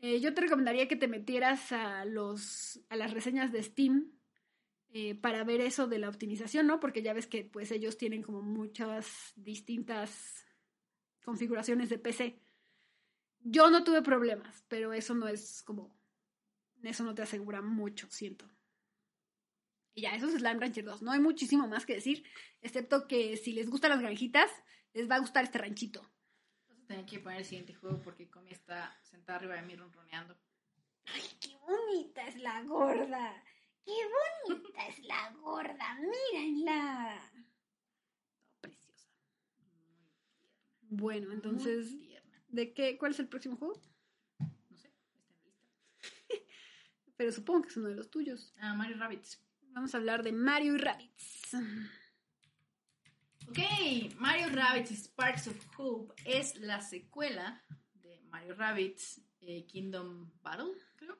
Eh, 0.00 0.20
yo 0.20 0.32
te 0.32 0.42
recomendaría 0.42 0.86
que 0.86 0.96
te 0.96 1.08
metieras 1.08 1.72
a, 1.72 2.04
los, 2.04 2.80
a 2.88 2.96
las 2.96 3.12
reseñas 3.12 3.50
de 3.50 3.62
Steam 3.62 4.12
eh, 4.90 5.14
para 5.14 5.44
ver 5.44 5.60
eso 5.60 5.86
de 5.86 5.98
la 5.98 6.08
optimización, 6.08 6.66
¿no? 6.66 6.78
Porque 6.78 7.02
ya 7.02 7.12
ves 7.12 7.26
que 7.26 7.44
pues 7.44 7.70
ellos 7.72 7.98
tienen 7.98 8.22
como 8.22 8.42
muchas 8.42 9.32
distintas 9.36 10.46
configuraciones 11.24 11.90
de 11.90 11.98
PC. 11.98 12.40
Yo 13.40 13.70
no 13.70 13.84
tuve 13.84 14.02
problemas, 14.02 14.64
pero 14.68 14.92
eso 14.92 15.14
no 15.14 15.28
es 15.28 15.62
como, 15.62 15.94
eso 16.82 17.04
no 17.04 17.14
te 17.14 17.22
asegura 17.22 17.60
mucho, 17.60 18.08
siento. 18.10 18.48
Y 19.98 20.02
ya, 20.02 20.14
eso 20.14 20.28
es 20.28 20.34
Slime 20.34 20.60
Rancher 20.60 20.84
2. 20.84 21.02
No 21.02 21.10
hay 21.10 21.18
muchísimo 21.18 21.66
más 21.66 21.84
que 21.84 21.94
decir, 21.94 22.22
excepto 22.62 23.08
que 23.08 23.36
si 23.36 23.50
les 23.50 23.68
gustan 23.68 23.90
las 23.90 23.98
granjitas, 23.98 24.48
les 24.94 25.10
va 25.10 25.16
a 25.16 25.18
gustar 25.18 25.42
este 25.42 25.58
ranchito. 25.58 26.08
A 26.70 26.86
tener 26.86 27.04
que 27.04 27.18
poner 27.18 27.40
el 27.40 27.44
siguiente 27.44 27.74
juego 27.74 28.00
porque 28.00 28.30
Comi 28.30 28.52
está 28.52 28.96
sentada 29.02 29.40
arriba 29.40 29.56
de 29.56 29.62
mí 29.62 29.74
ronroneando. 29.74 30.38
¡Ay, 31.06 31.22
qué 31.40 31.56
bonita 31.56 32.28
es 32.28 32.36
la 32.36 32.62
gorda! 32.62 33.42
¡Qué 33.84 33.92
bonita 34.46 34.86
es 34.86 35.00
la 35.00 35.32
gorda! 35.32 35.98
¡Mírenla! 36.32 37.32
Preciosa. 38.60 39.08
Muy 40.82 41.00
Bueno, 41.00 41.32
entonces. 41.32 41.96
¿de 42.46 42.72
qué? 42.72 42.96
¿Cuál 42.98 43.10
es 43.10 43.18
el 43.18 43.26
próximo 43.26 43.56
juego? 43.56 43.82
No 44.38 44.76
sé, 44.76 44.86
está 44.86 45.10
en 45.10 45.26
lista. 45.26 45.58
Pero 47.16 47.32
supongo 47.32 47.62
que 47.62 47.68
es 47.70 47.76
uno 47.78 47.88
de 47.88 47.96
los 47.96 48.08
tuyos. 48.12 48.54
Ah, 48.60 48.74
Mario 48.74 48.96
Rabbits. 48.96 49.47
Vamos 49.78 49.94
a 49.94 49.98
hablar 49.98 50.24
de 50.24 50.32
Mario 50.32 50.74
y 50.74 50.78
Rabbids. 50.78 51.54
Ok, 53.46 53.58
Mario 54.16 54.48
Rabbits 54.48 54.90
Sparks 54.90 55.46
of 55.46 55.78
Hope 55.78 56.14
es 56.24 56.56
la 56.56 56.80
secuela 56.80 57.64
de 57.94 58.20
Mario 58.22 58.56
Rabbits 58.56 59.22
eh, 59.40 59.66
Kingdom 59.66 60.32
Battle, 60.42 60.72
creo. 60.96 61.16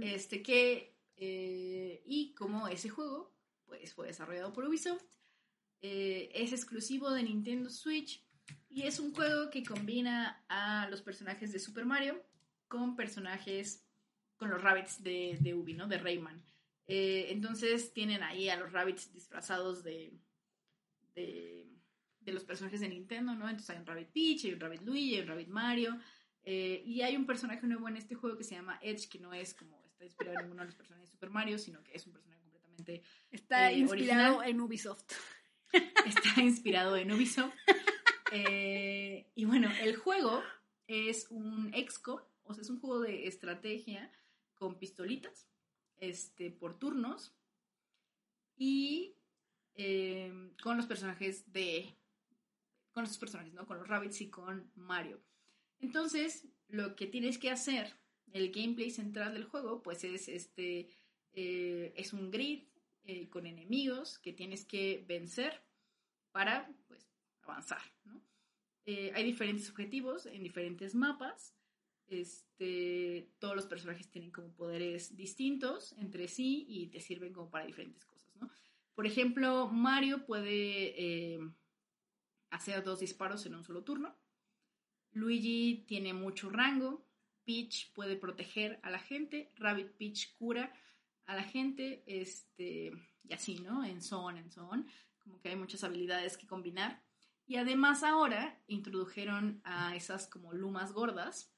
Este 0.00 0.42
que, 0.42 0.96
eh, 1.14 2.02
y 2.06 2.32
como 2.32 2.68
ese 2.68 2.88
juego, 2.88 3.36
pues 3.66 3.92
fue 3.92 4.06
desarrollado 4.06 4.50
por 4.54 4.64
Ubisoft, 4.64 5.04
eh, 5.82 6.30
es 6.34 6.54
exclusivo 6.54 7.10
de 7.10 7.22
Nintendo 7.22 7.68
Switch 7.68 8.24
y 8.70 8.84
es 8.84 8.98
un 8.98 9.12
juego 9.12 9.50
que 9.50 9.62
combina 9.62 10.42
a 10.48 10.88
los 10.88 11.02
personajes 11.02 11.52
de 11.52 11.58
Super 11.58 11.84
Mario 11.84 12.24
con 12.66 12.96
personajes, 12.96 13.84
con 14.38 14.48
los 14.48 14.62
Rabbits 14.62 15.02
de, 15.02 15.36
de 15.42 15.52
Ubi, 15.52 15.74
¿no? 15.74 15.86
De 15.86 15.98
Rayman. 15.98 16.42
Eh, 16.86 17.28
entonces 17.30 17.92
tienen 17.92 18.22
ahí 18.22 18.48
a 18.48 18.56
los 18.56 18.72
Rabbits 18.72 19.12
disfrazados 19.12 19.84
de, 19.84 20.12
de, 21.14 21.68
de 22.20 22.32
los 22.32 22.44
personajes 22.44 22.80
de 22.80 22.88
Nintendo, 22.88 23.34
¿no? 23.34 23.48
Entonces 23.48 23.70
hay 23.70 23.78
un 23.78 23.86
Rabbit 23.86 24.08
Peach, 24.12 24.44
hay 24.44 24.52
un 24.54 24.60
Rabbit 24.60 24.82
Luigi, 24.82 25.14
hay 25.16 25.20
un 25.22 25.28
Rabbit 25.28 25.48
Mario. 25.48 25.98
eh, 26.42 26.82
y 26.84 27.02
hay 27.02 27.16
un 27.16 27.26
personaje 27.26 27.66
nuevo 27.66 27.88
en 27.88 27.96
este 27.96 28.14
juego 28.14 28.36
que 28.36 28.44
se 28.44 28.54
llama 28.54 28.78
Edge, 28.82 29.08
que 29.08 29.18
no 29.18 29.32
es 29.34 29.54
como 29.54 29.80
está 29.84 30.04
inspirado 30.04 30.36
en 30.38 30.44
ninguno 30.44 30.62
de 30.62 30.66
los 30.66 30.74
personajes 30.76 31.08
de 31.08 31.12
Super 31.12 31.30
Mario, 31.30 31.58
sino 31.58 31.82
que 31.84 31.92
es 31.94 32.06
un 32.06 32.12
personaje 32.12 32.40
completamente 32.42 33.02
Está 33.30 33.70
eh, 33.70 33.78
inspirado 33.78 34.38
original. 34.38 34.50
en 34.50 34.60
Ubisoft. 34.60 35.04
está 36.06 36.40
inspirado 36.42 36.96
en 36.96 37.12
Ubisoft. 37.12 37.54
Eh, 38.32 39.30
y 39.34 39.44
bueno, 39.44 39.70
el 39.82 39.96
juego 39.96 40.42
es 40.86 41.26
un 41.30 41.70
exco, 41.74 42.28
o 42.44 42.54
sea, 42.54 42.62
es 42.62 42.70
un 42.70 42.80
juego 42.80 43.00
de 43.00 43.26
estrategia 43.26 44.10
con 44.54 44.78
pistolitas, 44.78 45.48
este, 46.00 46.50
por 46.50 46.78
turnos, 46.78 47.34
y 48.56 49.14
eh, 49.74 50.52
con 50.62 50.76
los 50.76 50.86
personajes 50.86 51.50
de, 51.52 51.94
con 52.92 53.04
estos 53.04 53.18
personajes, 53.18 53.54
¿no? 53.54 53.66
Con 53.66 53.78
los 53.78 53.88
rabbits 53.88 54.20
y 54.20 54.30
con 54.30 54.70
Mario. 54.74 55.22
Entonces, 55.78 56.46
lo 56.68 56.96
que 56.96 57.06
tienes 57.06 57.38
que 57.38 57.50
hacer, 57.50 57.96
el 58.32 58.52
gameplay 58.52 58.90
central 58.90 59.32
del 59.32 59.44
juego, 59.44 59.82
pues 59.82 60.04
es 60.04 60.28
este, 60.28 60.88
eh, 61.32 61.92
es 61.96 62.12
un 62.12 62.30
grid 62.30 62.64
eh, 63.04 63.28
con 63.28 63.46
enemigos 63.46 64.18
que 64.18 64.32
tienes 64.32 64.64
que 64.64 65.04
vencer 65.08 65.62
para 66.32 66.70
pues, 66.86 67.08
avanzar. 67.42 67.82
¿no? 68.04 68.22
Eh, 68.86 69.12
hay 69.14 69.24
diferentes 69.24 69.68
objetivos 69.70 70.26
en 70.26 70.42
diferentes 70.42 70.94
mapas. 70.94 71.54
Este, 72.10 73.30
todos 73.38 73.54
los 73.54 73.66
personajes 73.66 74.10
tienen 74.10 74.32
como 74.32 74.52
poderes 74.52 75.16
distintos 75.16 75.94
entre 75.98 76.26
sí 76.26 76.66
y 76.68 76.88
te 76.88 77.00
sirven 77.00 77.32
como 77.32 77.50
para 77.50 77.66
diferentes 77.66 78.04
cosas. 78.04 78.36
¿no? 78.36 78.50
Por 78.94 79.06
ejemplo, 79.06 79.68
Mario 79.68 80.26
puede 80.26 81.34
eh, 81.34 81.38
hacer 82.50 82.82
dos 82.82 83.00
disparos 83.00 83.46
en 83.46 83.54
un 83.54 83.64
solo 83.64 83.84
turno. 83.84 84.14
Luigi 85.12 85.84
tiene 85.86 86.12
mucho 86.12 86.50
rango. 86.50 87.06
Peach 87.44 87.92
puede 87.92 88.16
proteger 88.16 88.78
a 88.82 88.90
la 88.90 88.98
gente. 88.98 89.52
Rabbit 89.56 89.92
Peach 89.92 90.34
cura 90.34 90.72
a 91.26 91.34
la 91.34 91.44
gente. 91.44 92.02
Este, 92.06 92.92
y 93.22 93.32
así, 93.32 93.60
¿no? 93.60 93.84
En 93.84 94.02
son, 94.02 94.36
en 94.36 94.50
son. 94.50 94.86
Como 95.22 95.40
que 95.40 95.50
hay 95.50 95.56
muchas 95.56 95.84
habilidades 95.84 96.36
que 96.36 96.46
combinar. 96.46 97.02
Y 97.46 97.56
además 97.56 98.02
ahora 98.02 98.62
introdujeron 98.68 99.60
a 99.64 99.96
esas 99.96 100.28
como 100.28 100.52
lumas 100.52 100.92
gordas. 100.92 101.49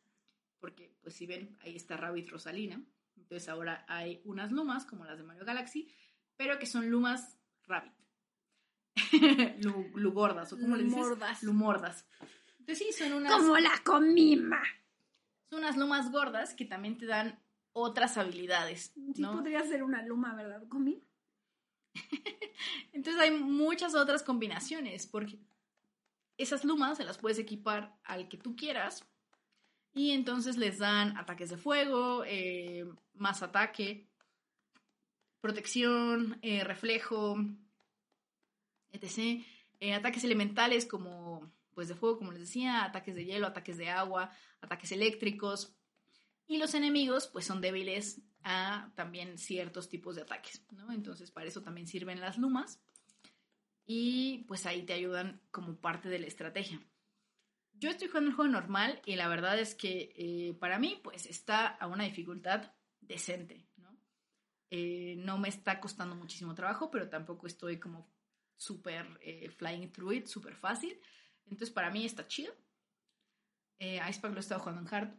Porque, 0.63 0.95
pues 1.03 1.17
si 1.17 1.27
ven, 1.27 1.59
ahí 1.63 1.75
está 1.75 1.97
Rabbit 1.97 2.31
Rosalina. 2.31 2.81
Entonces 3.17 3.49
ahora 3.49 3.85
hay 3.89 4.23
unas 4.25 4.53
lumas 4.53 4.87
como 4.87 5.05
las 5.05 5.19
de 5.19 5.25
Mario 5.25 5.45
Galaxy. 5.45 5.93
Pero 6.37 6.61
que 6.61 6.67
son 6.67 6.89
lumas 6.89 7.37
Rabbit. 7.67 7.93
Lu, 9.65 9.91
lugordas, 9.97 10.53
o 10.53 10.59
como 10.61 10.77
le 10.77 10.85
dices? 10.85 11.01
Lumordas. 11.01 11.43
Lumordas. 11.43 12.07
Entonces 12.61 12.79
sí, 12.79 12.93
son 12.93 13.13
unas, 13.13 13.33
Como 13.33 13.59
la 13.59 13.83
comima. 13.85 14.63
son 15.51 15.59
unas 15.59 15.77
lumas 15.77 16.13
gordas 16.13 16.55
que 16.55 16.65
también 16.65 16.97
te 16.97 17.07
dan 17.07 17.43
otras 17.73 18.17
habilidades, 18.17 18.93
Sí 18.95 19.21
¿no? 19.21 19.33
podría 19.33 19.65
ser 19.65 19.83
una 19.83 20.07
luma, 20.07 20.37
¿verdad, 20.37 20.63
Comi? 20.69 21.03
Entonces 22.93 23.21
hay 23.21 23.33
muchas 23.33 23.97
otras 23.97 24.23
combinaciones, 24.23 25.09
porque 25.09 25.41
esas 26.37 26.65
lumas 26.65 26.99
se 26.99 27.05
las 27.05 27.19
puedes 27.19 27.41
equipar 27.41 27.99
al 28.05 28.29
que 28.29 28.37
tú 28.37 28.55
quieras 28.55 29.05
y 29.95 30.13
entonces 30.13 30.57
les 30.57 30.79
dan 30.79 31.17
ataques 31.17 31.51
de 31.51 31.57
fuego, 31.57 32.25
eh, 32.27 32.87
más 33.15 33.43
ataque, 33.43 34.09
protección, 35.41 36.39
eh, 36.43 36.65
reflejo, 36.65 37.37
etc. 38.91 39.45
Eh, 39.81 39.95
ataques 39.95 40.25
elementales 40.25 40.87
como 40.87 41.53
pues 41.75 41.89
de 41.89 41.95
fuego, 41.95 42.19
como 42.19 42.33
les 42.33 42.43
decía, 42.43 42.85
ataques 42.85 43.15
de 43.15 43.25
hielo, 43.25 43.47
ataques 43.47 43.79
de 43.79 43.89
agua, 43.89 44.31
ataques 44.61 44.93
eléctricos. 44.93 45.75
Y 46.47 46.59
los 46.59 46.75
enemigos 46.75 47.29
pues 47.29 47.47
son 47.47 47.61
débiles 47.61 48.21
a 48.45 48.93
también 48.95 49.39
ciertos 49.39 49.89
tipos 49.89 50.17
de 50.17 50.23
ataques, 50.23 50.65
¿no? 50.71 50.93
Entonces 50.93 51.31
para 51.31 51.47
eso 51.47 51.63
también 51.63 51.87
sirven 51.87 52.21
las 52.21 52.39
lumas 52.39 52.81
y 53.87 54.45
pues 54.49 54.67
ahí 54.67 54.83
te 54.83 54.93
ayudan 54.93 55.41
como 55.51 55.77
parte 55.77 56.09
de 56.09 56.19
la 56.19 56.27
estrategia. 56.27 56.81
Yo 57.75 57.91
estoy 57.91 58.09
jugando 58.09 58.31
el 58.31 58.37
juego 58.37 58.51
normal 58.51 59.01
y 59.05 59.17
la 59.17 59.29
verdad 59.29 59.59
es 59.59 59.75
que 59.75 60.13
eh, 60.17 60.55
para 60.61 60.79
mí 60.79 61.01
pues 61.03 61.27
está 61.27 61.67
a 61.67 61.87
una 61.87 62.05
dificultad 62.05 62.73
decente, 63.01 63.67
¿no? 63.77 63.97
Eh, 64.71 65.17
no 65.19 65.39
me 65.39 65.49
está 65.49 65.81
costando 65.81 66.15
muchísimo 66.15 66.55
trabajo, 66.55 66.91
pero 66.91 67.09
tampoco 67.09 67.47
estoy 67.47 67.79
como 67.81 68.09
súper 68.57 69.07
eh, 69.21 69.51
flying 69.51 69.91
through 69.91 70.13
it, 70.13 70.27
súper 70.27 70.55
fácil. 70.55 70.99
Entonces 71.45 71.71
para 71.71 71.91
mí 71.91 72.05
está 72.05 72.27
chido. 72.27 72.55
Icepack 73.79 74.31
lo 74.31 74.37
he 74.37 74.41
estado 74.41 74.61
jugando 74.61 74.83
en 74.83 74.95
hard. 74.95 75.15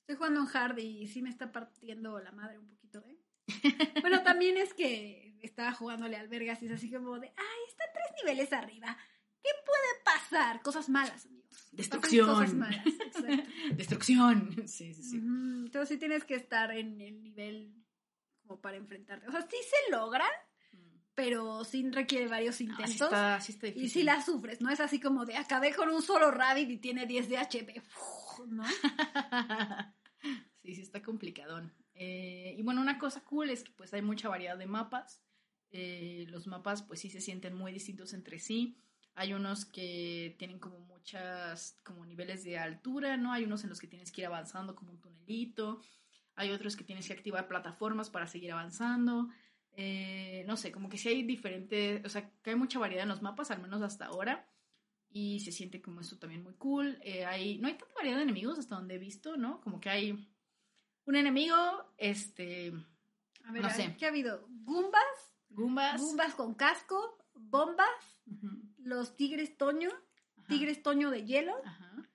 Estoy 0.00 0.16
jugando 0.16 0.40
en 0.40 0.56
hard 0.56 0.78
y 0.78 1.06
sí 1.06 1.22
me 1.22 1.30
está 1.30 1.52
partiendo 1.52 2.18
la 2.18 2.32
madre 2.32 2.58
un 2.58 2.66
poquito, 2.68 3.04
¿eh? 3.06 3.20
bueno, 4.00 4.22
también 4.22 4.56
es 4.56 4.74
que 4.74 5.38
estaba 5.42 5.72
jugándole 5.72 6.16
al 6.16 6.28
Vergas 6.28 6.62
y 6.62 6.66
es 6.66 6.72
así 6.72 6.90
como 6.90 7.18
de, 7.18 7.28
ay, 7.28 7.58
está 7.68 7.84
tres 7.92 8.06
niveles 8.22 8.52
arriba. 8.52 8.96
¿Qué 9.42 9.50
puede 9.64 10.04
pasar? 10.04 10.62
Cosas 10.62 10.88
malas, 10.88 11.28
Destrucción. 11.72 12.26
Cosas 12.26 12.54
malas, 12.54 12.86
exacto. 12.86 13.50
Destrucción. 13.76 14.68
Sí, 14.68 14.94
sí, 14.94 15.02
sí. 15.02 15.16
Entonces 15.16 15.88
sí 15.88 15.98
tienes 15.98 16.24
que 16.24 16.34
estar 16.34 16.70
en 16.72 17.00
el 17.00 17.22
nivel 17.22 17.74
como 18.42 18.60
para 18.60 18.76
enfrentarte. 18.76 19.28
O 19.28 19.30
sea, 19.30 19.42
sí 19.42 19.56
se 19.62 19.92
logra, 19.92 20.26
pero 21.14 21.64
sí 21.64 21.88
requiere 21.90 22.28
varios 22.28 22.56
sí 22.56 22.64
intentos. 22.64 23.02
está, 23.02 23.40
sí 23.40 23.52
está 23.52 23.66
difícil. 23.66 23.86
y 23.86 23.90
sí 23.90 24.02
la 24.02 24.22
sufres, 24.22 24.60
¿no? 24.60 24.70
Es 24.70 24.80
así 24.80 24.98
como 25.00 25.24
de 25.26 25.36
acabé 25.36 25.74
con 25.74 25.88
un 25.88 26.02
solo 26.02 26.30
rabbit 26.30 26.70
y 26.70 26.78
tiene 26.78 27.06
10 27.06 27.28
de 27.28 27.38
HP. 27.38 27.80
Uf, 27.80 28.46
¿No? 28.48 28.64
sí, 30.62 30.74
sí 30.74 30.80
está 30.80 31.02
complicadón. 31.02 31.72
Eh, 31.94 32.54
y 32.56 32.62
bueno, 32.62 32.80
una 32.80 32.98
cosa 32.98 33.22
cool 33.24 33.50
es 33.50 33.62
que 33.62 33.72
pues 33.72 33.92
hay 33.92 34.02
mucha 34.02 34.28
variedad 34.28 34.56
de 34.56 34.66
mapas. 34.66 35.22
Eh, 35.70 36.24
los 36.28 36.46
mapas 36.46 36.82
pues 36.82 37.00
sí 37.00 37.10
se 37.10 37.20
sienten 37.20 37.54
muy 37.54 37.72
distintos 37.72 38.14
entre 38.14 38.38
sí. 38.38 38.78
Hay 39.14 39.32
unos 39.34 39.64
que 39.64 40.34
tienen 40.38 40.58
como 40.58 40.78
muchas 40.80 41.78
como 41.84 42.04
niveles 42.06 42.44
de 42.44 42.58
altura, 42.58 43.16
¿no? 43.16 43.32
Hay 43.32 43.44
unos 43.44 43.62
en 43.64 43.70
los 43.70 43.80
que 43.80 43.86
tienes 43.86 44.12
que 44.12 44.22
ir 44.22 44.26
avanzando 44.26 44.74
como 44.74 44.92
un 44.92 45.00
tunelito. 45.00 45.80
Hay 46.36 46.50
otros 46.52 46.76
que 46.76 46.84
tienes 46.84 47.06
que 47.06 47.12
activar 47.12 47.48
plataformas 47.48 48.08
para 48.08 48.26
seguir 48.26 48.52
avanzando. 48.52 49.28
Eh, 49.76 50.44
no 50.46 50.56
sé, 50.56 50.72
como 50.72 50.88
que 50.88 50.98
sí 50.98 51.08
hay 51.08 51.22
diferentes, 51.22 52.04
o 52.04 52.08
sea, 52.08 52.30
que 52.42 52.50
hay 52.50 52.56
mucha 52.56 52.78
variedad 52.78 53.02
en 53.04 53.08
los 53.08 53.22
mapas, 53.22 53.50
al 53.50 53.60
menos 53.60 53.82
hasta 53.82 54.06
ahora. 54.06 54.46
Y 55.12 55.40
se 55.40 55.50
siente 55.52 55.82
como 55.82 56.00
eso 56.00 56.18
también 56.18 56.42
muy 56.42 56.54
cool. 56.54 56.98
Eh, 57.02 57.24
hay, 57.24 57.58
no 57.58 57.66
hay 57.68 57.74
tanta 57.74 57.94
variedad 57.96 58.16
de 58.18 58.22
enemigos 58.22 58.58
hasta 58.58 58.76
donde 58.76 58.94
he 58.94 58.98
visto, 58.98 59.36
¿no? 59.36 59.60
Como 59.60 59.80
que 59.80 59.90
hay 59.90 60.28
un 61.04 61.16
enemigo, 61.16 61.56
este, 61.98 62.72
A 63.44 63.52
ver, 63.52 63.62
No 63.62 63.70
sé. 63.70 63.96
¿qué 63.98 64.06
ha 64.06 64.08
habido? 64.08 64.46
Goombas, 64.62 65.34
Goombas. 65.48 66.00
Goombas 66.00 66.34
con 66.34 66.54
casco, 66.54 67.18
bombas, 67.34 67.88
Ujú, 68.26 68.62
los 68.82 69.16
tigres 69.16 69.56
toño, 69.56 69.90
ajá, 70.36 70.46
tigres 70.48 70.82
toño 70.82 71.10
de 71.10 71.24
hielo, 71.24 71.54
Ajá. 71.64 72.08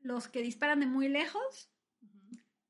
los 0.00 0.28
que 0.28 0.42
disparan 0.42 0.80
de 0.80 0.86
muy 0.86 1.08
lejos, 1.08 1.70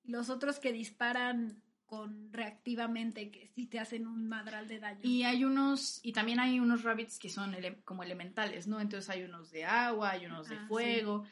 los 0.05 0.31
otros 0.31 0.59
que 0.59 0.73
disparan 0.73 1.63
con 1.87 2.33
reactivamente 2.33 3.31
que 3.33 3.49
sí 3.49 3.67
te 3.67 3.81
hacen 3.81 4.07
un 4.07 4.29
madral 4.29 4.69
de 4.69 4.79
daño. 4.79 5.01
Y 5.03 5.25
hay 5.25 5.45
unos, 5.45 5.99
y 6.05 6.13
también 6.13 6.39
hay 6.39 6.61
unos 6.61 6.85
rabbits 6.85 7.19
que 7.19 7.29
son 7.29 7.53
ele- 7.55 7.83
como 7.83 8.05
elementales, 8.05 8.69
¿no? 8.69 8.81
Entonces 8.81 9.11
hay 9.11 9.23
unos 9.25 9.51
de 9.51 9.65
agua, 9.65 10.11
hay 10.13 10.27
unos 10.27 10.49
de 10.49 10.55
Ah, 10.57 10.61
sí. 10.61 10.67
fuego, 10.69 11.25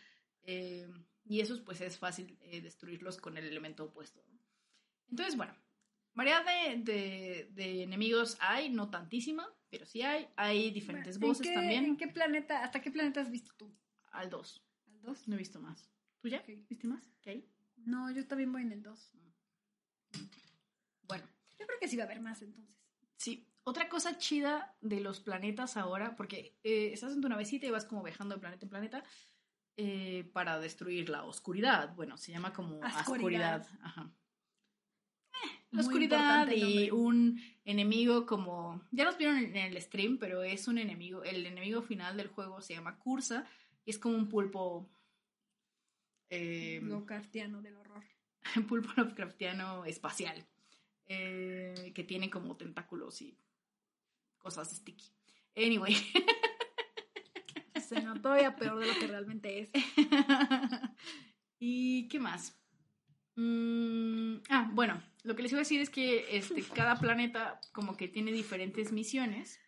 eh, 0.43 0.89
y 1.25 1.41
esos 1.41 1.61
pues 1.61 1.81
es 1.81 1.97
fácil 1.99 2.37
eh, 2.41 2.61
destruirlos 2.61 3.19
con 3.19 3.37
el 3.37 3.45
elemento 3.47 3.85
opuesto. 3.85 4.21
Entonces, 5.11 5.37
bueno, 5.37 5.55
variedad 6.15 6.45
de, 6.45 6.83
de- 6.83 7.49
de 7.53 7.83
enemigos 7.85 8.37
hay, 8.41 8.69
no 8.71 8.91
tantísima, 8.91 9.47
pero 9.71 9.87
sí 9.87 10.03
hay. 10.03 10.29
Hay 10.37 10.71
diferentes 10.71 11.17
¿En 11.17 11.21
voces 11.21 11.47
qué- 11.47 11.55
también. 11.55 11.85
¿En 11.85 11.97
qué 11.97 12.09
planeta, 12.09 12.63
hasta 12.63 12.81
qué 12.81 12.91
planeta 12.91 13.21
has 13.21 13.31
visto 13.31 13.53
tú? 13.57 13.75
Al 14.13 14.31
2. 14.31 14.63
¿Al 14.89 15.01
2? 15.03 15.29
No 15.29 15.35
he 15.35 15.39
visto 15.39 15.61
más. 15.61 15.91
¿Tú 16.21 16.29
ya? 16.29 16.43
¿Viste 16.69 16.87
más? 16.87 17.03
¿Qué 17.23 17.31
hay? 17.31 17.49
No, 17.77 18.11
yo 18.11 18.27
también 18.27 18.51
voy 18.53 18.63
en 18.63 18.73
el 18.73 18.83
2. 18.83 19.13
Bueno, 21.03 21.25
Yo 21.59 21.67
creo 21.67 21.79
que 21.81 21.89
sí 21.89 21.97
va 21.97 22.05
a 22.05 22.07
haber 22.07 22.21
más 22.21 22.43
entonces. 22.43 22.75
sí. 23.17 23.45
Otra 23.65 23.91
cosa 23.91 24.17
chida 24.17 24.75
de 24.81 24.99
los 25.01 25.21
planetas 25.21 25.77
ahora, 25.77 26.17
porque 26.17 26.57
eh, 26.65 26.91
estás 26.95 27.13
en 27.13 27.21
tu 27.21 27.29
navecita 27.29 27.67
y 27.67 27.71
vas 27.71 27.85
como 27.85 28.03
viajando 28.03 28.35
de 28.35 28.41
planeta 28.41 28.65
en 28.65 28.71
planeta 28.71 29.05
eh, 29.77 30.25
para 30.33 30.59
destruir 30.59 31.11
la 31.11 31.25
oscuridad. 31.25 31.95
Bueno, 31.95 32.17
se 32.17 32.33
llama 32.33 32.55
como 32.55 32.79
oscuridad. 32.81 33.67
Ajá. 33.83 34.11
La 35.71 35.83
oscuridad 35.83 36.51
y 36.51 36.91
un 36.91 37.41
enemigo 37.65 38.25
como... 38.27 38.83
Ya 38.91 39.05
los 39.05 39.19
vieron 39.19 39.37
en 39.39 39.57
el 39.57 39.81
stream, 39.83 40.19
pero 40.19 40.43
es 40.43 40.67
un 40.67 40.79
enemigo... 40.79 41.23
El 41.25 41.45
enemigo 41.47 41.83
final 41.83 42.17
del 42.17 42.29
juego 42.29 42.61
se 42.63 42.75
llama 42.75 42.99
Cursa 42.99 43.47
y 43.85 43.91
es 43.91 43.99
como 43.99 44.17
un 44.17 44.29
pulpo... 44.29 44.89
eh, 46.31 46.81
Lovecraftiano 46.83 47.61
del 47.63 47.77
horror. 47.77 48.03
un 48.57 48.65
pulpo 48.67 48.91
Lovecraftiano 48.97 49.85
espacial. 49.85 50.47
eh, 51.07 51.93
que 51.95 52.05
tiene 52.05 52.31
como 52.31 52.57
tentáculos 52.57 53.21
y 53.23 53.37
cosas 54.39 54.71
sticky. 54.75 55.11
Anyway. 55.57 55.95
Se 57.89 58.03
notó 58.03 58.37
ya 58.37 58.55
peor 58.57 58.79
de 58.79 58.87
lo 58.87 58.95
que 58.99 59.07
realmente 59.07 59.61
es. 59.61 59.71
¿Y 61.59 62.07
qué 62.09 62.21
más? 62.21 62.58
Mm, 63.41 64.43
ah, 64.51 64.69
bueno, 64.73 65.01
lo 65.23 65.37
que 65.37 65.43
les 65.43 65.53
iba 65.53 65.61
a 65.61 65.63
decir 65.63 65.81
es 65.81 65.91
que 65.91 66.37
este, 66.37 66.61
cada 66.75 66.97
planeta 66.97 67.61
como 67.71 67.97
que 67.97 68.09
tiene 68.09 68.33
diferentes 68.33 68.91
misiones 68.91 69.61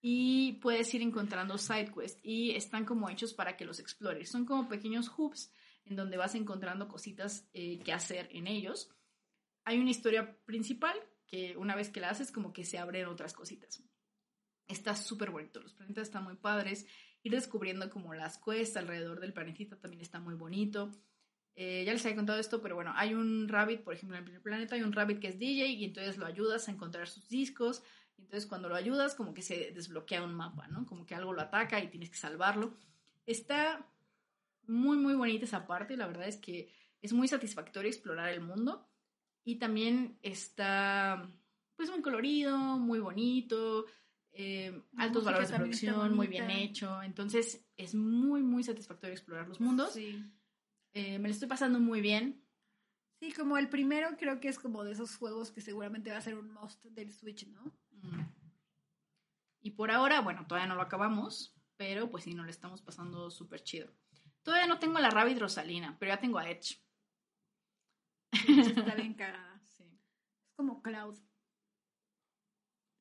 y 0.00 0.54
puedes 0.62 0.94
ir 0.94 1.02
encontrando 1.02 1.58
side 1.58 1.92
quests 1.92 2.18
y 2.22 2.52
están 2.52 2.86
como 2.86 3.10
hechos 3.10 3.34
para 3.34 3.58
que 3.58 3.66
los 3.66 3.78
explores. 3.78 4.30
Son 4.30 4.46
como 4.46 4.70
pequeños 4.70 5.12
hubs 5.18 5.52
en 5.84 5.96
donde 5.96 6.16
vas 6.16 6.34
encontrando 6.34 6.88
cositas 6.88 7.46
eh, 7.52 7.78
que 7.80 7.92
hacer 7.92 8.30
en 8.32 8.46
ellos. 8.46 8.88
Hay 9.64 9.78
una 9.78 9.90
historia 9.90 10.38
principal 10.46 10.96
que 11.26 11.58
una 11.58 11.76
vez 11.76 11.90
que 11.90 12.00
la 12.00 12.08
haces 12.08 12.32
como 12.32 12.54
que 12.54 12.64
se 12.64 12.78
abren 12.78 13.04
otras 13.04 13.34
cositas. 13.34 13.82
Está 14.66 14.96
súper 14.96 15.30
bonito, 15.30 15.60
los 15.60 15.74
planetas 15.74 16.08
están 16.08 16.24
muy 16.24 16.36
padres. 16.36 16.86
Ir 17.22 17.32
descubriendo 17.32 17.90
como 17.90 18.14
las 18.14 18.38
quests 18.38 18.78
alrededor 18.78 19.20
del 19.20 19.34
planetita 19.34 19.78
también 19.78 20.00
está 20.00 20.20
muy 20.20 20.36
bonito. 20.36 20.90
Eh, 21.56 21.84
ya 21.84 21.92
les 21.92 22.04
había 22.04 22.16
contado 22.16 22.38
esto, 22.38 22.62
pero 22.62 22.74
bueno, 22.74 22.92
hay 22.96 23.12
un 23.14 23.48
rabbit, 23.48 23.82
por 23.82 23.92
ejemplo, 23.94 24.16
en 24.16 24.20
el 24.20 24.24
primer 24.24 24.42
planeta 24.42 24.74
hay 24.76 24.82
un 24.82 24.92
rabbit 24.92 25.18
que 25.18 25.28
es 25.28 25.38
DJ 25.38 25.66
y 25.66 25.84
entonces 25.84 26.16
lo 26.16 26.26
ayudas 26.26 26.68
a 26.68 26.72
encontrar 26.72 27.08
sus 27.08 27.28
discos. 27.28 27.82
Y 28.16 28.22
entonces 28.22 28.46
cuando 28.48 28.68
lo 28.68 28.76
ayudas, 28.76 29.14
como 29.14 29.34
que 29.34 29.42
se 29.42 29.72
desbloquea 29.72 30.22
un 30.22 30.34
mapa, 30.34 30.68
¿no? 30.68 30.86
Como 30.86 31.04
que 31.06 31.14
algo 31.14 31.32
lo 31.32 31.40
ataca 31.42 31.82
y 31.82 31.88
tienes 31.88 32.10
que 32.10 32.16
salvarlo. 32.16 32.74
Está 33.26 33.86
muy, 34.66 34.96
muy 34.96 35.14
bonita 35.14 35.44
esa 35.44 35.66
parte. 35.66 35.96
La 35.96 36.06
verdad 36.06 36.28
es 36.28 36.36
que 36.36 36.72
es 37.02 37.12
muy 37.12 37.28
satisfactorio 37.28 37.90
explorar 37.90 38.28
el 38.30 38.40
mundo. 38.40 38.86
Y 39.44 39.56
también 39.56 40.18
está, 40.22 41.28
pues, 41.76 41.90
muy 41.90 42.02
colorido, 42.02 42.56
muy 42.78 43.00
bonito. 43.00 43.86
eh, 44.32 44.82
altos 44.96 45.24
valores 45.24 45.50
de 45.50 45.56
producción, 45.56 46.14
muy 46.14 46.26
bien 46.28 46.50
hecho. 46.50 47.02
Entonces 47.02 47.66
es 47.76 47.94
muy, 47.94 48.42
muy 48.42 48.62
satisfactorio 48.62 49.12
explorar 49.14 49.48
los 49.48 49.60
mundos. 49.60 49.92
Sí. 49.92 50.22
Eh, 50.92 51.18
me 51.18 51.28
lo 51.28 51.34
estoy 51.34 51.48
pasando 51.48 51.78
muy 51.78 52.00
bien. 52.00 52.44
Sí, 53.20 53.32
como 53.32 53.58
el 53.58 53.68
primero 53.68 54.16
creo 54.16 54.40
que 54.40 54.48
es 54.48 54.58
como 54.58 54.82
de 54.82 54.92
esos 54.92 55.16
juegos 55.16 55.52
que 55.52 55.60
seguramente 55.60 56.10
va 56.10 56.16
a 56.16 56.22
ser 56.22 56.36
un 56.36 56.52
must 56.52 56.84
del 56.86 57.12
Switch, 57.12 57.46
¿no? 57.48 57.64
Mm. 57.90 58.22
Y 59.62 59.72
por 59.72 59.90
ahora, 59.90 60.20
bueno, 60.20 60.46
todavía 60.46 60.68
no 60.68 60.74
lo 60.74 60.82
acabamos, 60.82 61.54
pero 61.76 62.10
pues 62.10 62.24
sí, 62.24 62.34
nos 62.34 62.46
lo 62.46 62.50
estamos 62.50 62.80
pasando 62.80 63.30
súper 63.30 63.62
chido. 63.62 63.92
Todavía 64.42 64.66
no 64.66 64.78
tengo 64.78 64.96
a 64.98 65.02
la 65.02 65.10
Rabbit 65.10 65.38
Rosalina, 65.38 65.96
pero 65.98 66.12
ya 66.12 66.20
tengo 66.20 66.38
a 66.38 66.48
Edge. 66.48 66.82
Está 68.32 68.94
bien 68.94 69.14
cagada. 69.14 69.48
Sí. 69.70 69.84
Es 70.48 70.54
como 70.56 70.82
Cloud. 70.82 71.16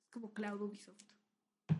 Es 0.03 0.11
como 0.11 0.33
Cloud 0.33 0.61
Ubisoft. 0.61 1.01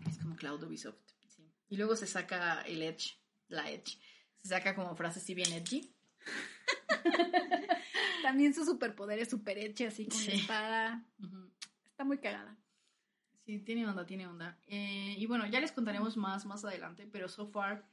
Es 0.08 0.18
como 0.18 0.36
Cloud 0.36 0.64
Ubisoft. 0.64 1.00
sí. 1.28 1.50
Y 1.68 1.78
luego 1.78 1.96
se 1.96 2.08
saca 2.08 2.62
el 2.64 2.82
Edge, 2.82 3.22
la 3.48 3.70
Edge. 3.70 4.00
Se 4.42 4.50
saca 4.50 4.76
como 4.76 4.96
frase 4.96 5.20
así 5.20 5.34
bien 5.34 5.52
edgy. 5.52 5.94
También 8.24 8.54
su 8.54 8.66
superpoder 8.66 9.20
es 9.20 9.30
super 9.30 9.58
hecha, 9.58 9.88
así 9.88 10.06
con 10.08 10.18
Sí. 10.18 10.28
la 10.28 10.34
espada. 10.36 11.06
Ujú. 11.24 11.50
Está 11.86 12.04
muy 12.04 12.18
cagada. 12.18 12.58
Sí, 13.46 13.60
tiene 13.60 13.88
onda, 13.88 14.06
tiene 14.06 14.28
onda. 14.28 14.60
Eh, 14.68 15.16
y 15.18 15.26
bueno, 15.26 15.48
ya 15.48 15.60
les 15.60 15.72
contaremos 15.72 16.18
más 16.18 16.46
más 16.46 16.64
adelante, 16.66 17.08
pero 17.12 17.28
so 17.28 17.48
far 17.48 17.88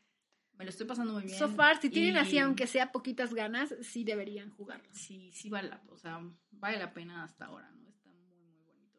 me 0.59 0.65
lo 0.65 0.71
estoy 0.71 0.87
pasando 0.87 1.13
muy 1.13 1.25
bien. 1.25 1.39
So 1.39 1.49
far, 1.49 1.81
si 1.81 1.91
tienen 1.91 2.15
y- 2.15 2.19
así, 2.19 2.39
aunque 2.39 2.67
sea 2.67 2.93
poquitas 2.93 3.33
ganas, 3.35 3.75
sí 3.83 4.05
deberían 4.05 4.51
jugarlo. 4.51 4.89
Sí, 4.93 5.31
sí 5.33 5.49
vale 5.51 5.69
la, 5.69 5.83
o 5.89 5.97
sea, 5.99 6.21
vale 6.51 6.79
la 6.79 6.93
pena 6.95 7.25
hasta 7.25 7.47
ahora, 7.47 7.71
¿no? 7.71 7.89
Está 7.89 8.11
muy, 8.11 8.27
muy 8.49 8.63
bonito. 8.65 8.99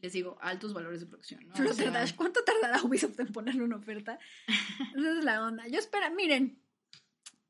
Les 0.00 0.12
digo, 0.12 0.36
altos 0.40 0.72
valores 0.74 1.00
de 1.00 1.06
producción, 1.06 1.46
¿no? 1.48 1.54
O 1.54 1.72
sea, 1.72 2.06
¿cuánto 2.16 2.42
tardará 2.44 2.82
Ubisoft 2.82 3.18
en 3.20 3.32
ponerle 3.32 3.62
una 3.64 3.76
oferta? 3.76 4.18
Esa 4.96 5.18
es 5.18 5.24
la 5.24 5.42
onda. 5.44 5.66
Yo 5.68 5.78
espera, 5.78 6.10
miren, 6.10 6.62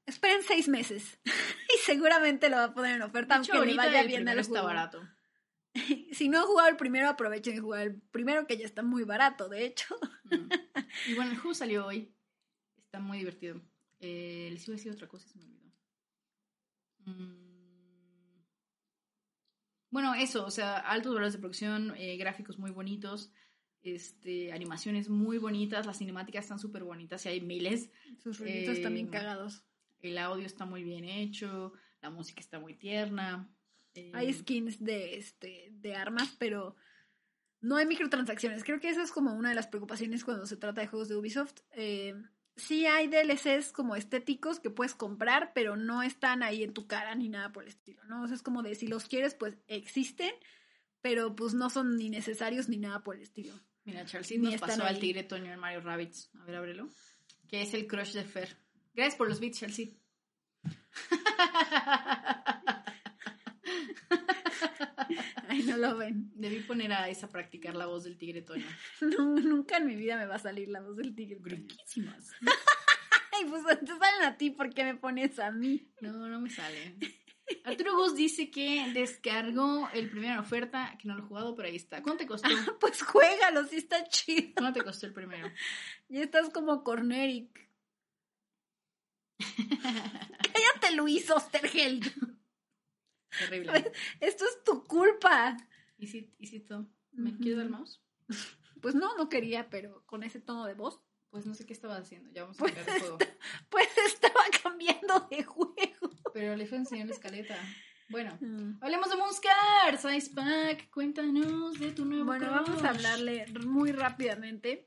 esperen 0.07 0.43
seis 0.43 0.69
meses 0.69 1.19
y 1.75 1.79
seguramente 1.85 2.49
lo 2.49 2.57
va 2.57 2.65
a 2.65 2.75
poner 2.75 2.97
en 2.97 3.03
oferta, 3.03 3.39
hecho, 3.39 3.53
aunque 3.53 3.71
le 3.71 3.77
vaya 3.77 4.01
el 4.01 4.09
bien 4.09 4.29
al 4.29 4.39
está 4.39 4.63
barato. 4.63 5.03
Si 6.13 6.29
no 6.29 6.39
han 6.39 6.47
jugado 6.47 6.69
el 6.69 6.77
primero, 6.77 7.09
aprovechen 7.09 7.57
de 7.57 7.61
jugar 7.61 7.83
el 7.89 8.01
primero, 8.01 8.47
que 8.47 8.57
ya 8.57 8.65
está 8.65 8.85
muy 8.85 9.03
barato, 9.03 9.49
de 9.49 9.67
hecho. 9.67 9.97
Mm. 10.25 10.49
Y 11.09 11.15
bueno, 11.15 11.33
el 11.33 11.39
juego 11.39 11.53
salió 11.53 11.87
hoy. 11.87 12.15
Está 12.77 13.01
muy 13.01 13.19
divertido. 13.19 13.61
Eh, 13.99 14.51
les 14.53 14.69
iba 14.69 14.75
a 14.75 14.77
decir 14.77 14.93
otra 14.93 15.09
cosa 15.09 15.27
y 15.27 15.31
se 15.31 15.39
me 15.39 15.45
olvidó. 15.47 15.73
Mm. 17.07 17.45
Bueno, 19.91 20.15
eso, 20.15 20.47
o 20.47 20.51
sea, 20.51 20.79
altos 20.79 21.13
valores 21.13 21.33
de 21.33 21.41
producción, 21.41 21.93
eh, 21.97 22.17
gráficos 22.17 22.59
muy 22.59 22.71
bonitos, 22.71 23.33
este, 23.83 24.53
animaciones 24.53 25.09
muy 25.09 25.39
bonitas, 25.39 25.87
las 25.87 25.99
cinemáticas 25.99 26.45
están 26.45 26.59
súper 26.59 26.85
bonitas 26.85 27.27
y 27.27 27.29
hay 27.29 27.41
miles. 27.41 27.91
Sus 28.23 28.39
ruiditos 28.39 28.79
Eh, 28.79 28.83
también 28.83 29.09
cagados. 29.09 29.65
El 30.05 30.19
audio 30.19 30.45
está 30.47 30.67
muy 30.67 30.85
bien 30.85 31.05
hecho, 31.05 31.73
la 32.03 32.11
música 32.11 32.41
está 32.41 32.59
muy 32.59 32.75
tierna. 32.75 33.49
eh, 33.95 34.11
Hay 34.15 34.33
skins 34.33 34.83
de, 34.85 35.17
este, 35.17 35.69
de 35.73 35.95
armas, 35.95 36.35
pero 36.39 36.77
no 37.61 37.77
hay 37.77 37.87
microtransacciones. 37.87 38.65
Creo 38.65 38.81
que 38.81 38.91
esa 38.91 39.03
es 39.03 39.11
como 39.11 39.33
una 39.33 39.49
de 39.49 39.55
las 39.55 39.67
preocupaciones 39.67 40.25
cuando 40.25 40.45
se 40.47 40.57
trata 40.59 40.83
de 40.83 40.89
juegos 40.89 41.09
de 41.09 41.17
Ubisoft. 41.17 41.61
Eh, 41.73 42.15
sí 42.55 42.85
hay 42.87 43.09
DLCs 43.09 43.73
como 43.73 43.97
estéticos 43.97 44.61
que 44.61 44.69
puedes 44.69 44.95
comprar, 44.95 45.53
pero 45.55 45.75
no 45.77 46.03
están 46.03 46.43
ahí 46.43 46.63
en 46.63 46.75
tu 46.75 46.87
cara 46.87 47.15
ni 47.15 47.31
nada 47.31 47.53
por 47.53 47.63
el 47.63 47.71
estilo, 47.71 48.05
¿no? 48.05 48.25
O 48.25 48.27
sea, 48.27 48.37
es 48.37 48.43
como 48.43 48.63
de 48.63 48.75
si 48.75 48.87
los 48.87 49.07
quieres, 49.07 49.35
pues 49.35 49.57
existen, 49.69 50.33
pero 51.01 51.35
pues 51.35 51.55
no 51.55 51.71
son 51.71 51.97
ni 51.97 52.11
necesarios 52.11 52.69
ni 52.69 52.77
nada 52.77 53.03
por 53.03 53.17
el 53.17 53.23
estilo. 53.23 53.55
Mira, 53.85 54.05
Charles 54.05 54.39
nos 54.39 54.61
pasó 54.61 54.83
ahí. 54.83 54.95
al 54.95 54.99
tigre 54.99 55.23
Toño 55.25 55.51
en 55.53 55.59
Mario 55.61 55.81
Rabbits. 55.81 56.31
A 56.41 56.45
ver, 56.45 56.57
ábrelo. 56.57 56.89
Que 57.49 57.63
es 57.63 57.73
el 57.75 57.87
crush 57.87 58.13
de 58.13 58.25
Fer. 58.25 58.57
Gracias 58.95 59.17
por 59.17 59.29
los 59.29 59.41
beats, 59.41 59.59
Chelsea. 59.59 59.89
Ay, 65.49 65.63
no 65.65 65.77
lo 65.77 65.97
ven. 65.97 66.31
Debí 66.35 66.61
poner 66.61 66.93
a 66.93 67.09
esa 67.09 67.27
a 67.27 67.31
practicar 67.31 67.75
la 67.75 67.87
voz 67.87 68.05
del 68.05 68.17
tigre 68.17 68.43
Toño. 68.43 68.67
No, 69.01 69.35
nunca 69.37 69.79
en 69.79 69.87
mi 69.87 69.97
vida 69.97 70.17
me 70.17 70.27
va 70.27 70.37
a 70.37 70.39
salir 70.39 70.69
la 70.69 70.81
voz 70.81 70.97
del 70.97 71.15
tigre. 71.15 71.39
Riquísimas. 71.43 72.33
Ay, 73.33 73.47
pues 73.49 73.65
te 73.81 73.87
salen 73.87 74.23
a 74.23 74.37
ti, 74.37 74.51
¿por 74.51 74.73
qué 74.73 74.85
me 74.85 74.95
pones 74.95 75.39
a 75.41 75.51
mí? 75.51 75.91
No, 76.01 76.29
no 76.29 76.41
me 76.41 76.51
sale. 76.51 76.97
Arturo 77.65 77.97
Gus 77.97 78.15
dice 78.15 78.51
que 78.51 78.91
descargó 78.95 79.89
el 79.93 80.09
primero 80.09 80.35
en 80.35 80.39
oferta, 80.39 80.97
que 81.01 81.09
no 81.09 81.17
lo 81.17 81.25
he 81.25 81.27
jugado, 81.27 81.55
pero 81.55 81.69
ahí 81.69 81.77
está. 81.77 82.03
¿Cuánto 82.03 82.23
te 82.23 82.27
costó? 82.27 82.49
Pues 82.81 83.03
juégalo, 83.03 83.65
sí 83.67 83.77
está 83.77 84.05
chido. 84.05 84.53
¿Cuánto 84.57 84.81
te 84.81 84.85
costó 84.85 85.07
el 85.07 85.13
primero? 85.13 85.51
Ya 86.09 86.23
estás 86.23 86.51
como 86.51 86.85
Corneric. 86.85 87.64
Cállate, 89.57 90.97
Luis 90.97 91.31
Osterheld. 91.31 92.13
Terrible. 93.39 93.93
Esto 94.21 94.45
es 94.45 94.63
tu 94.65 94.85
culpa. 94.85 95.57
¿Y 95.99 96.07
si, 96.07 96.33
y 96.39 96.47
si 96.47 96.61
tú? 96.61 96.89
¿Me 97.13 97.31
Ujú. 97.31 97.39
quieres 97.39 97.57
dar 97.59 97.67
el 97.67 97.73
mouse? 97.73 98.01
Pues 98.81 98.95
no, 98.95 99.17
no 99.17 99.29
quería, 99.29 99.71
pero 99.71 100.05
con 100.07 100.23
ese 100.23 100.41
tono 100.41 100.67
de 100.67 100.75
voz. 100.75 101.01
Pues 101.31 101.47
no 101.47 101.55
sé 101.55 101.67
qué 101.67 101.73
estaba 101.73 101.97
haciendo. 101.97 102.31
Ya 102.33 102.43
vamos 102.43 102.57
a 102.59 102.61
Pues 102.61 102.75
cambiar 102.75 102.95
de 102.95 103.01
juego. 103.01 103.19
Pues 103.71 103.89
estaba 104.07 104.41
cambiando 104.63 105.27
de 105.31 105.43
juego. 105.43 106.11
Pero 106.33 106.55
le 106.57 106.67
fue 106.67 106.79
enseñar 106.79 107.07
la 107.09 107.15
escaleta. 107.15 107.57
Bueno, 108.09 108.37
Mm. 108.41 108.79
hablemos 108.83 109.09
de 109.11 109.17
Moonscars. 109.17 110.05
Ice 110.17 110.31
Pack, 110.35 110.91
cuéntanos 110.91 111.79
de 111.81 111.91
tu 111.93 112.05
nuevo 112.05 112.27
Bueno, 112.27 112.51
vamos 112.51 112.85
a 112.85 112.91
hablarle 112.91 113.47
muy 113.65 113.91
rápidamente 113.93 114.87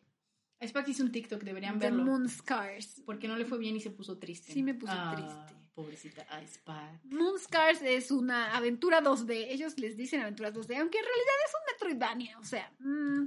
Pack 0.73 0.88
hizo 0.89 1.03
un 1.03 1.11
TikTok, 1.11 1.43
deberían 1.43 1.79
de 1.79 1.88
verlo. 1.88 2.03
Moon 2.03 2.27
Scars. 2.29 3.01
Porque 3.05 3.27
no 3.27 3.35
le 3.38 3.45
fue 3.45 3.57
bien 3.57 3.75
y 3.75 3.79
se 3.79 3.91
puso 3.91 4.17
triste. 4.17 4.51
Sí 4.51 4.63
me 4.63 4.73
puso 4.73 4.93
Ah, 4.95 5.13
triste. 5.15 5.55
Pobrecita 5.73 6.25
Ice 6.43 6.59
Pack. 6.63 7.03
Moon 7.05 7.38
Scars 7.39 7.81
es 7.84 8.09
una 8.09 8.55
aventura 8.55 9.01
2D. 9.01 9.47
Ellos 9.49 9.77
les 9.77 9.95
dicen 9.95 10.21
aventuras 10.21 10.53
2D, 10.53 10.79
aunque 10.79 10.97
en 10.97 11.05
realidad 11.05 11.35
es 11.45 11.53
un 11.53 11.73
Metroidvania. 11.73 12.39
O 12.39 12.43
sea, 12.43 12.73
mm, 12.79 13.25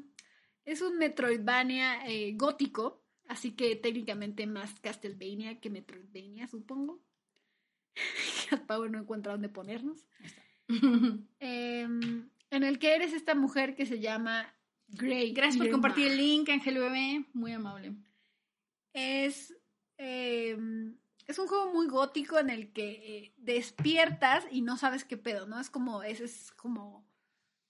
es 0.65 0.83
un 0.83 0.99
Metroidvania 0.99 2.07
eh, 2.09 2.33
gótico. 2.37 3.05
Así 3.29 3.53
que 3.53 3.77
técnicamente 3.77 4.45
más 4.49 4.81
Castlevania 4.81 5.61
que 5.61 5.71
Metroidvania, 5.71 6.49
supongo. 6.49 7.01
Cat 8.51 8.67
Power 8.67 8.91
no 8.91 8.99
encuentra 8.99 9.33
dónde 9.33 9.49
ponernos. 9.49 10.05
Em, 11.39 12.29
en 12.51 12.63
el 12.65 12.79
que 12.79 12.95
eres 12.95 13.13
esta 13.13 13.35
mujer 13.35 13.75
que 13.77 13.87
se 13.87 14.01
llama 14.01 14.53
Grey. 14.93 15.33
Gracias 15.33 15.57
por 15.59 15.71
compartir 15.71 16.09
el 16.09 16.17
link, 16.17 16.49
Ángel 16.49 16.79
Bebé. 16.79 17.25
Muy 17.33 17.53
amable. 17.53 17.95
Es, 18.93 19.55
eh, 19.99 20.57
es 21.27 21.39
un 21.39 21.47
juego 21.47 21.73
muy 21.73 21.87
gótico 21.87 22.39
en 22.39 22.51
el 22.51 22.73
que 22.73 22.91
eh, 22.91 23.35
despiertas 23.37 24.45
y 24.51 24.63
no 24.63 24.77
sabes 24.77 25.05
qué 25.05 25.17
pedo, 25.17 25.47
¿no? 25.47 25.61
Es 25.61 25.71
como, 25.71 26.03
esa 26.03 26.25
es 26.25 26.51
como 26.53 27.07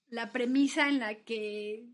la 0.07 0.31
premisa 0.31 0.89
en 0.89 0.99
la 0.99 1.15
que 1.23 1.85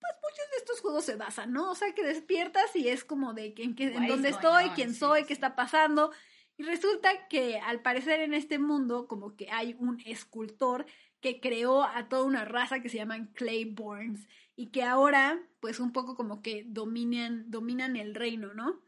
pues 0.00 0.12
muchos 0.22 0.50
de 0.52 0.56
estos 0.58 0.80
juegos 0.80 1.04
se 1.04 1.16
basan, 1.16 1.52
¿no? 1.52 1.70
O 1.70 1.74
sea, 1.74 1.92
que 1.94 2.02
despiertas 2.04 2.74
y 2.76 2.88
es 2.88 3.04
como 3.04 3.34
de 3.34 3.54
que, 3.54 3.62
en, 3.64 3.74
qué- 3.74 3.94
en 3.94 4.06
dónde 4.06 4.28
estoy, 4.30 4.64
quién 4.70 4.94
soy, 4.94 5.24
qué 5.24 5.32
está 5.32 5.54
pasando. 5.56 6.12
Y 6.58 6.62
resulta 6.62 7.28
que 7.28 7.58
al 7.58 7.82
parecer 7.82 8.20
en 8.20 8.32
este 8.32 8.58
mundo 8.58 9.06
como 9.08 9.36
que 9.36 9.50
hay 9.50 9.76
un 9.78 10.00
escultor 10.06 10.86
que 11.20 11.40
creó 11.40 11.82
a 11.82 12.08
toda 12.08 12.24
una 12.24 12.44
raza 12.44 12.80
que 12.80 12.88
se 12.88 12.96
llaman 12.98 13.26
Clayborns 13.34 14.26
y 14.56 14.68
que 14.68 14.82
ahora 14.82 15.40
pues 15.60 15.78
un 15.78 15.92
poco 15.92 16.16
como 16.16 16.42
que 16.42 16.64
dominan, 16.66 17.50
dominan 17.50 17.96
el 17.96 18.14
reino, 18.14 18.54
¿no? 18.54 18.82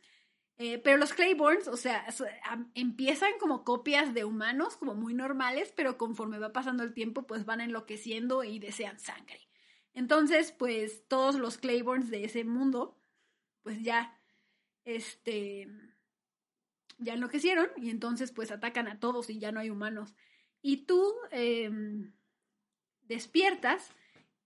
Eh, 0.57 0.79
pero 0.79 0.97
los 0.97 1.13
Clayborns, 1.13 1.69
o 1.69 1.77
sea, 1.77 2.05
empiezan 2.75 3.31
como 3.39 3.63
copias 3.63 4.13
de 4.13 4.25
humanos, 4.25 4.77
como 4.77 4.95
muy 4.95 5.15
normales, 5.15 5.73
pero 5.77 5.97
conforme 5.97 6.41
va 6.41 6.53
pasando 6.53 6.83
el 6.83 6.95
tiempo, 6.95 7.29
pues 7.29 7.45
van 7.45 7.61
enloqueciendo 7.61 8.43
y 8.43 8.59
desean 8.59 8.99
sangre. 8.99 9.49
Entonces, 9.95 10.51
pues 10.51 11.07
todos 11.07 11.37
los 11.37 11.59
Clayborns 11.59 12.11
de 12.11 12.25
ese 12.25 12.43
mundo, 12.45 12.99
pues 13.63 13.83
ya, 13.83 14.19
este, 14.85 15.69
ya 16.99 17.15
enloquecieron 17.15 17.69
y 17.77 17.91
entonces 17.91 18.33
pues 18.33 18.51
atacan 18.51 18.89
a 18.89 18.99
todos 18.99 19.31
y 19.31 19.39
ya 19.39 19.53
no 19.53 19.61
hay 19.61 19.71
humanos. 19.71 20.15
Y 20.61 20.87
tú 20.87 21.15
em, 21.31 22.13
despiertas 23.03 23.93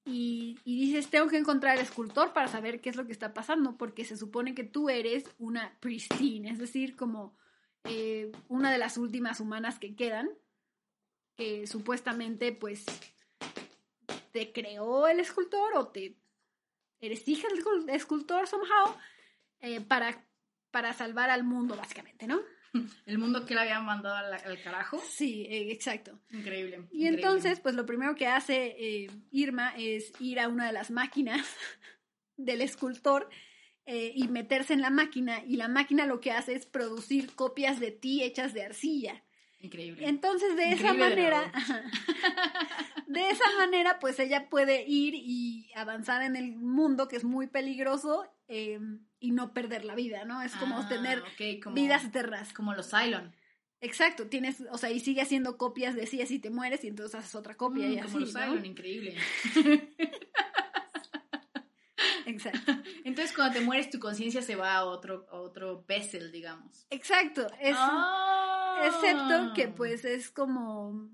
y, 0.05 0.59
dices, 0.65 1.11
tengo 1.11 1.29
que 1.29 1.37
encontrar 1.37 1.77
al 1.77 1.85
escultor 1.85 2.33
para 2.33 2.49
saber 2.49 2.81
qué 2.81 2.91
es 2.91 2.97
lo 2.97 3.07
que 3.07 3.13
está 3.13 3.33
pasando, 3.33 3.77
porque 3.77 4.05
se 4.05 4.17
supone 4.17 4.55
que 4.55 4.65
tú 4.65 4.89
eres 4.91 5.25
una 5.39 5.77
pristine, 5.81 6.51
es 6.51 6.59
decir, 6.59 6.97
como 6.97 7.37
eh, 7.85 8.33
una 8.49 8.73
de 8.73 8.79
las 8.79 8.97
últimas 8.99 9.39
humanas 9.41 9.79
que 9.79 9.95
quedan, 9.95 10.31
que 11.37 11.67
supuestamente 11.67 12.53
pues 12.53 12.85
te 14.33 14.53
creó 14.53 15.07
el 15.09 15.21
escultor 15.21 15.77
o 15.77 15.89
te 15.89 16.17
eres 17.01 17.27
hija 17.29 17.49
del 17.49 17.65
escul- 17.65 17.91
escultor 17.91 18.47
somehow 18.47 18.97
eh, 19.61 19.81
para, 19.81 20.25
para 20.71 20.93
salvar 20.93 21.31
al 21.31 21.45
mundo 21.45 21.77
básicamente, 21.77 22.27
¿no? 22.27 22.41
El 23.07 23.19
mundo 23.19 23.45
que 23.45 23.55
le 23.55 23.61
habían 23.61 23.85
mandado 23.85 24.17
al, 24.17 24.33
al 24.33 24.63
carajo. 24.63 25.01
Sí, 25.09 25.47
eh, 25.49 25.73
exacto. 25.73 26.19
Increíble. 26.31 26.77
Y 26.91 27.07
increíble. 27.07 27.09
entonces, 27.09 27.61
pues 27.61 27.75
lo 27.75 27.87
primero 27.87 28.15
que 28.15 28.27
hace 28.27 28.77
eh, 28.79 29.11
Irma 29.31 29.75
es 29.77 30.13
ir 30.21 30.41
a 30.41 30.49
una 30.49 30.67
de 30.67 30.73
las 30.73 30.91
máquinas 30.91 31.47
del 32.37 32.63
escultor 32.63 33.29
eh, 33.85 34.13
y 34.15 34.29
meterse 34.29 34.73
en 34.73 34.81
la 34.81 34.91
máquina. 34.91 35.43
Y 35.47 35.57
la 35.57 35.69
máquina 35.69 36.07
lo 36.07 36.21
que 36.21 36.33
hace 36.33 36.55
es 36.55 36.67
producir 36.67 37.35
copias 37.35 37.81
de 37.81 37.91
ti 37.91 38.23
hechas 38.23 38.55
de 38.55 38.65
arcilla. 38.65 39.23
Increíble. 39.61 40.09
Entonces, 40.09 40.57
de 40.57 40.73
esa 40.73 40.93
Increíble 40.93 41.09
manera, 41.09 41.53
de 43.07 43.29
esa 43.29 43.45
manera, 43.59 44.01
pues 44.01 44.19
ella 44.19 44.49
puede 44.49 44.85
ir 44.89 45.15
y 45.15 45.71
avanzar 45.77 46.23
en 46.23 46.35
el 46.35 46.57
mundo 46.57 47.07
que 47.07 47.17
es 47.17 47.23
muy 47.23 47.47
peligroso 47.47 48.25
eh, 48.49 48.81
y 49.23 49.31
no 49.31 49.55
perder 49.55 49.85
la 49.85 49.95
vida, 49.95 50.25
¿no? 50.25 50.43
Es 50.43 50.55
como 50.57 50.79
Ah, 50.79 50.89
tener 50.89 51.23
como, 51.63 51.77
vidas 51.77 52.05
eternas. 52.05 52.53
Como 52.53 52.75
los 52.75 52.91
Cylon. 52.91 53.35
Exacto, 53.81 54.27
tienes, 54.29 54.63
o 54.71 54.79
sea, 54.79 54.91
y 54.91 55.01
sigue 55.01 55.23
haciendo 55.23 55.57
copias 55.57 55.95
de 55.95 56.07
sí, 56.07 56.21
así 56.21 56.39
te 56.39 56.51
mueres 56.51 56.85
y 56.85 56.89
entonces 56.89 57.15
haces 57.15 57.35
otra 57.35 57.57
copia 57.57 57.87
Mm, 57.89 57.93
y 57.93 57.97
como 57.97 58.09
así, 58.09 58.19
los 58.19 58.35
¿no? 58.35 58.41
Cylon, 58.41 58.67
increíble. 58.67 59.17
Exacto. 62.27 62.73
Entonces, 63.05 63.35
cuando 63.35 63.55
te 63.55 63.61
mueres, 63.61 63.91
tu 63.91 63.99
conciencia 63.99 64.43
se 64.43 64.57
va 64.57 64.75
a 64.75 64.85
otro, 64.85 65.27
a 65.31 65.37
otro 65.37 65.85
vessel, 65.87 66.31
digamos. 66.33 66.87
Exacto. 66.91 67.47
Es. 67.61 67.77
Excepto 68.87 69.53
que 69.55 69.69
pues 69.69 70.05
es 70.05 70.31
como... 70.31 71.11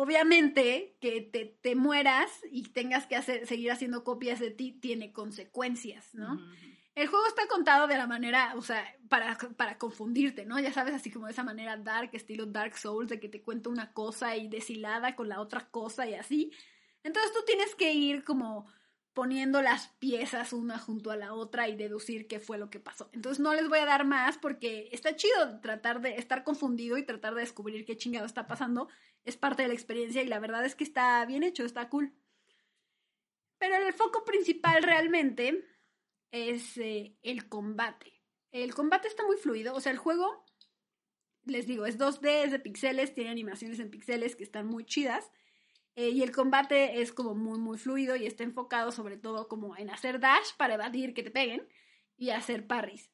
Obviamente 0.00 0.96
que 1.00 1.22
te, 1.22 1.58
te 1.60 1.74
mueras 1.74 2.30
y 2.52 2.62
tengas 2.62 3.08
que 3.08 3.16
hacer, 3.16 3.48
seguir 3.48 3.72
haciendo 3.72 4.04
copias 4.04 4.38
de 4.38 4.52
ti 4.52 4.70
tiene 4.70 5.12
consecuencias, 5.12 6.14
¿no? 6.14 6.38
El 6.94 7.08
juego 7.08 7.26
está 7.26 7.48
contado 7.48 7.88
de 7.88 7.96
la 7.96 8.06
manera, 8.06 8.54
o 8.56 8.62
sea, 8.62 8.86
para, 9.08 9.36
para 9.56 9.76
confundirte, 9.76 10.46
¿no? 10.46 10.60
Ya 10.60 10.72
sabes, 10.72 10.94
así 10.94 11.10
como 11.10 11.26
de 11.26 11.32
esa 11.32 11.42
manera 11.42 11.76
dark, 11.76 12.10
estilo 12.12 12.46
Dark 12.46 12.78
Souls, 12.78 13.08
de 13.08 13.18
que 13.18 13.28
te 13.28 13.42
cuento 13.42 13.70
una 13.70 13.92
cosa 13.92 14.36
y 14.36 14.46
deshilada 14.46 15.16
con 15.16 15.28
la 15.28 15.40
otra 15.40 15.68
cosa 15.68 16.08
y 16.08 16.14
así. 16.14 16.52
Entonces 17.02 17.32
tú 17.32 17.40
tienes 17.44 17.74
que 17.74 17.92
ir 17.92 18.22
como 18.22 18.68
poniendo 19.18 19.62
las 19.62 19.88
piezas 19.98 20.52
una 20.52 20.78
junto 20.78 21.10
a 21.10 21.16
la 21.16 21.34
otra 21.34 21.68
y 21.68 21.74
deducir 21.74 22.28
qué 22.28 22.38
fue 22.38 22.56
lo 22.56 22.70
que 22.70 22.78
pasó. 22.78 23.10
Entonces 23.12 23.40
no 23.40 23.52
les 23.52 23.68
voy 23.68 23.80
a 23.80 23.84
dar 23.84 24.04
más 24.04 24.38
porque 24.38 24.88
está 24.92 25.16
chido 25.16 25.58
tratar 25.60 26.00
de 26.00 26.14
estar 26.18 26.44
confundido 26.44 26.96
y 26.96 27.04
tratar 27.04 27.34
de 27.34 27.40
descubrir 27.40 27.84
qué 27.84 27.96
chingado 27.96 28.26
está 28.26 28.46
pasando. 28.46 28.88
Es 29.24 29.36
parte 29.36 29.62
de 29.62 29.68
la 29.68 29.74
experiencia 29.74 30.22
y 30.22 30.28
la 30.28 30.38
verdad 30.38 30.64
es 30.64 30.76
que 30.76 30.84
está 30.84 31.26
bien 31.26 31.42
hecho, 31.42 31.64
está 31.64 31.88
cool. 31.88 32.14
Pero 33.58 33.74
el 33.74 33.92
foco 33.92 34.24
principal 34.24 34.84
realmente 34.84 35.64
es 36.30 36.78
eh, 36.78 37.18
el 37.22 37.48
combate. 37.48 38.22
El 38.52 38.72
combate 38.72 39.08
está 39.08 39.26
muy 39.26 39.36
fluido, 39.36 39.74
o 39.74 39.80
sea, 39.80 39.90
el 39.90 39.98
juego, 39.98 40.44
les 41.44 41.66
digo, 41.66 41.86
es 41.86 41.98
2D, 41.98 42.44
es 42.44 42.52
de 42.52 42.60
pixeles, 42.60 43.14
tiene 43.14 43.30
animaciones 43.30 43.80
en 43.80 43.90
pixeles 43.90 44.36
que 44.36 44.44
están 44.44 44.68
muy 44.68 44.84
chidas. 44.84 45.28
Eh, 45.96 46.10
y 46.10 46.22
el 46.22 46.32
combate 46.32 47.00
es 47.00 47.12
como 47.12 47.34
muy, 47.34 47.58
muy 47.58 47.78
fluido 47.78 48.16
y 48.16 48.26
está 48.26 48.44
enfocado 48.44 48.92
sobre 48.92 49.16
todo 49.16 49.48
como 49.48 49.76
en 49.76 49.90
hacer 49.90 50.20
dash 50.20 50.54
para 50.56 50.74
evadir 50.74 51.14
que 51.14 51.22
te 51.22 51.30
peguen 51.30 51.68
y 52.16 52.30
hacer 52.30 52.66
parries. 52.66 53.10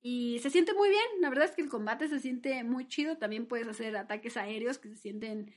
Y 0.00 0.38
se 0.38 0.50
siente 0.50 0.72
muy 0.72 0.88
bien, 0.88 1.04
la 1.20 1.30
verdad 1.30 1.46
es 1.46 1.52
que 1.52 1.62
el 1.62 1.68
combate 1.68 2.08
se 2.08 2.20
siente 2.20 2.62
muy 2.62 2.86
chido, 2.86 3.18
también 3.18 3.46
puedes 3.46 3.66
hacer 3.66 3.96
ataques 3.96 4.36
aéreos 4.36 4.78
que 4.78 4.88
se 4.88 4.96
sienten 4.96 5.52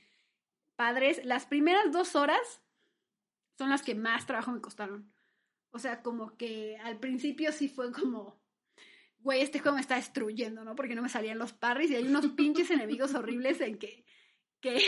padres. 0.74 1.24
Las 1.24 1.46
primeras 1.46 1.92
dos 1.92 2.16
horas 2.16 2.62
son 3.58 3.70
las 3.70 3.82
que 3.82 3.94
más 3.94 4.26
trabajo 4.26 4.50
me 4.50 4.60
costaron. 4.60 5.12
O 5.70 5.78
sea, 5.78 6.02
como 6.02 6.36
que 6.36 6.78
al 6.78 6.98
principio 6.98 7.52
sí 7.52 7.68
fue 7.68 7.92
como, 7.92 8.42
güey, 9.18 9.42
este 9.42 9.60
juego 9.60 9.76
me 9.76 9.82
está 9.82 9.96
destruyendo, 9.96 10.64
¿no? 10.64 10.74
Porque 10.74 10.94
no 10.94 11.02
me 11.02 11.08
salían 11.08 11.38
los 11.38 11.52
parries 11.52 11.90
y 11.90 11.96
hay 11.96 12.08
unos 12.08 12.26
pinches 12.36 12.70
enemigos 12.70 13.14
horribles 13.14 13.60
en 13.60 13.78
que, 13.78 14.04
que, 14.60 14.80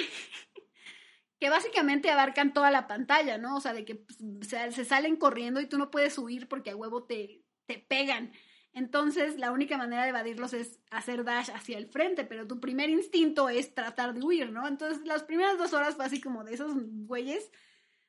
que 1.43 1.51
básicamente 1.51 2.09
abarcan 2.09 2.53
toda 2.53 2.71
la 2.71 2.87
pantalla, 2.87 3.37
¿no? 3.37 3.57
O 3.57 3.61
sea, 3.61 3.73
de 3.73 3.85
que 3.85 3.97
pues, 3.97 4.49
se, 4.49 4.85
salen 4.85 5.17
corriendo 5.17 5.61
y 5.61 5.67
tú 5.67 5.77
no 5.77 5.91
puedes 5.91 6.17
huir 6.17 6.47
porque 6.47 6.71
a 6.71 6.77
huevo 6.77 7.03
te, 7.03 7.43
te 7.67 7.79
pegan. 7.81 8.31
Entonces, 8.73 9.41
la 9.41 9.51
única 9.51 9.77
manera 9.77 10.05
de 10.05 10.11
evadirlos 10.11 10.53
es 10.53 10.79
hacer 10.93 11.25
dash 11.25 11.51
hacia 11.51 11.79
el 11.79 11.89
frente, 11.89 12.23
pero 12.23 12.47
tu 12.47 12.61
primer 12.61 12.91
instinto 12.91 13.49
es 13.49 13.75
tratar 13.75 14.15
de 14.15 14.23
huir, 14.23 14.53
¿no? 14.53 14.69
Entonces, 14.69 15.05
las 15.05 15.25
primeras 15.25 15.59
dos 15.59 15.73
horas 15.73 15.97
fue 15.97 16.05
así 16.05 16.21
como 16.21 16.45
de 16.45 16.55
esos 16.55 16.73
güeyes 16.77 17.51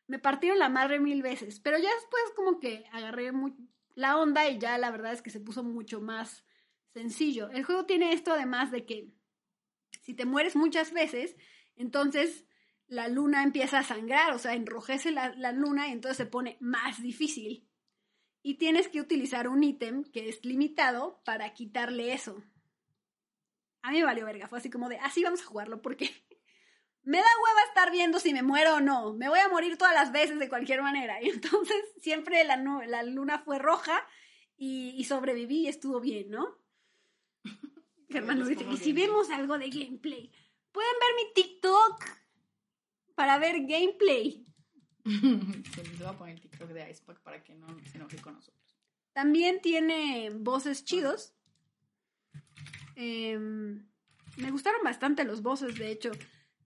me 0.05 0.19
partieron 0.19 0.59
la 0.59 0.69
madre 0.69 0.99
mil 0.99 1.23
veces, 1.23 1.59
pero 1.59 1.79
ya 1.79 1.89
después 1.95 2.23
como 2.35 2.59
que 2.59 2.85
agarré 2.91 3.31
la 3.95 4.17
onda 4.17 4.47
y 4.47 4.59
ya 4.59 4.77
la 4.77 4.91
verdad 4.91 5.13
es 5.13 5.23
que 5.23 5.31
se 5.31 5.39
puso 5.39 5.63
mucho 5.63 6.01
más 6.01 6.45
sencillo. 6.93 7.49
El 7.49 7.63
juego 7.63 7.87
tiene 7.87 8.13
esto 8.13 8.33
además 8.33 8.69
de 8.69 8.85
que 8.85 9.09
si 10.01 10.13
te 10.13 10.25
mueres 10.25 10.55
muchas 10.55 10.93
veces, 10.93 11.35
entonces 11.75 12.45
la 12.87 13.07
luna 13.07 13.43
empieza 13.43 13.79
a 13.79 13.83
sangrar, 13.83 14.33
o 14.33 14.39
sea, 14.39 14.53
enrojece 14.53 15.11
la, 15.11 15.33
la 15.35 15.51
luna 15.51 15.87
y 15.87 15.91
entonces 15.91 16.17
se 16.17 16.25
pone 16.25 16.57
más 16.59 17.01
difícil. 17.01 17.67
Y 18.41 18.55
tienes 18.55 18.89
que 18.89 18.99
utilizar 18.99 19.47
un 19.47 19.63
ítem 19.63 20.03
que 20.03 20.27
es 20.27 20.43
limitado 20.43 21.21
para 21.23 21.53
quitarle 21.53 22.13
eso. 22.13 22.43
A 23.81 23.91
mí 23.91 23.99
me 23.99 24.05
valió 24.05 24.25
verga, 24.25 24.47
fue 24.47 24.59
así 24.59 24.69
como 24.69 24.89
de, 24.89 24.97
así 24.97 25.23
vamos 25.23 25.41
a 25.41 25.45
jugarlo 25.45 25.81
porque 25.81 26.09
me 27.03 27.17
da 27.17 27.23
hueva 27.23 27.61
estar 27.67 27.91
viendo 27.91 28.19
si 28.19 28.33
me 28.33 28.43
muero 28.43 28.75
o 28.75 28.79
no. 28.79 29.13
Me 29.13 29.29
voy 29.29 29.39
a 29.39 29.49
morir 29.49 29.77
todas 29.77 29.93
las 29.93 30.11
veces 30.11 30.39
de 30.39 30.49
cualquier 30.49 30.81
manera. 30.81 31.21
Y 31.21 31.29
entonces 31.29 31.77
siempre 32.01 32.43
la, 32.43 32.57
la 32.57 33.03
luna 33.03 33.39
fue 33.39 33.59
roja 33.59 34.05
y, 34.57 34.89
y 34.97 35.05
sobreviví 35.05 35.61
y 35.61 35.67
estuvo 35.67 35.99
bien, 35.99 36.29
¿no? 36.29 36.57
Germán 38.09 38.39
nos 38.39 38.47
dice, 38.47 38.61
Estuvo 38.61 38.75
¿y 38.75 38.77
si 38.77 38.93
vemos 38.93 39.29
algo 39.29 39.57
de 39.57 39.69
gameplay? 39.69 40.31
pueden 40.71 40.93
ver 40.99 41.25
mi 41.25 41.33
TikTok 41.33 42.22
para 43.15 43.37
ver 43.37 43.65
gameplay. 43.65 44.45
se 45.05 45.83
les 45.83 46.03
va 46.03 46.11
a 46.11 46.17
poner 46.17 46.35
el 46.35 46.41
TikTok 46.41 46.69
de 46.69 46.89
Icepack 46.89 47.19
para 47.21 47.43
que 47.43 47.55
no 47.55 47.67
se 47.85 47.97
enoje 47.97 48.17
con 48.17 48.35
nosotros. 48.35 48.63
También 49.13 49.61
tiene 49.61 50.31
voces 50.31 50.83
chidos. 50.85 51.35
Em, 52.95 53.87
me 54.37 54.51
gustaron 54.51 54.81
bastante 54.83 55.23
los 55.23 55.41
voces, 55.41 55.75
de 55.77 55.91
hecho. 55.91 56.11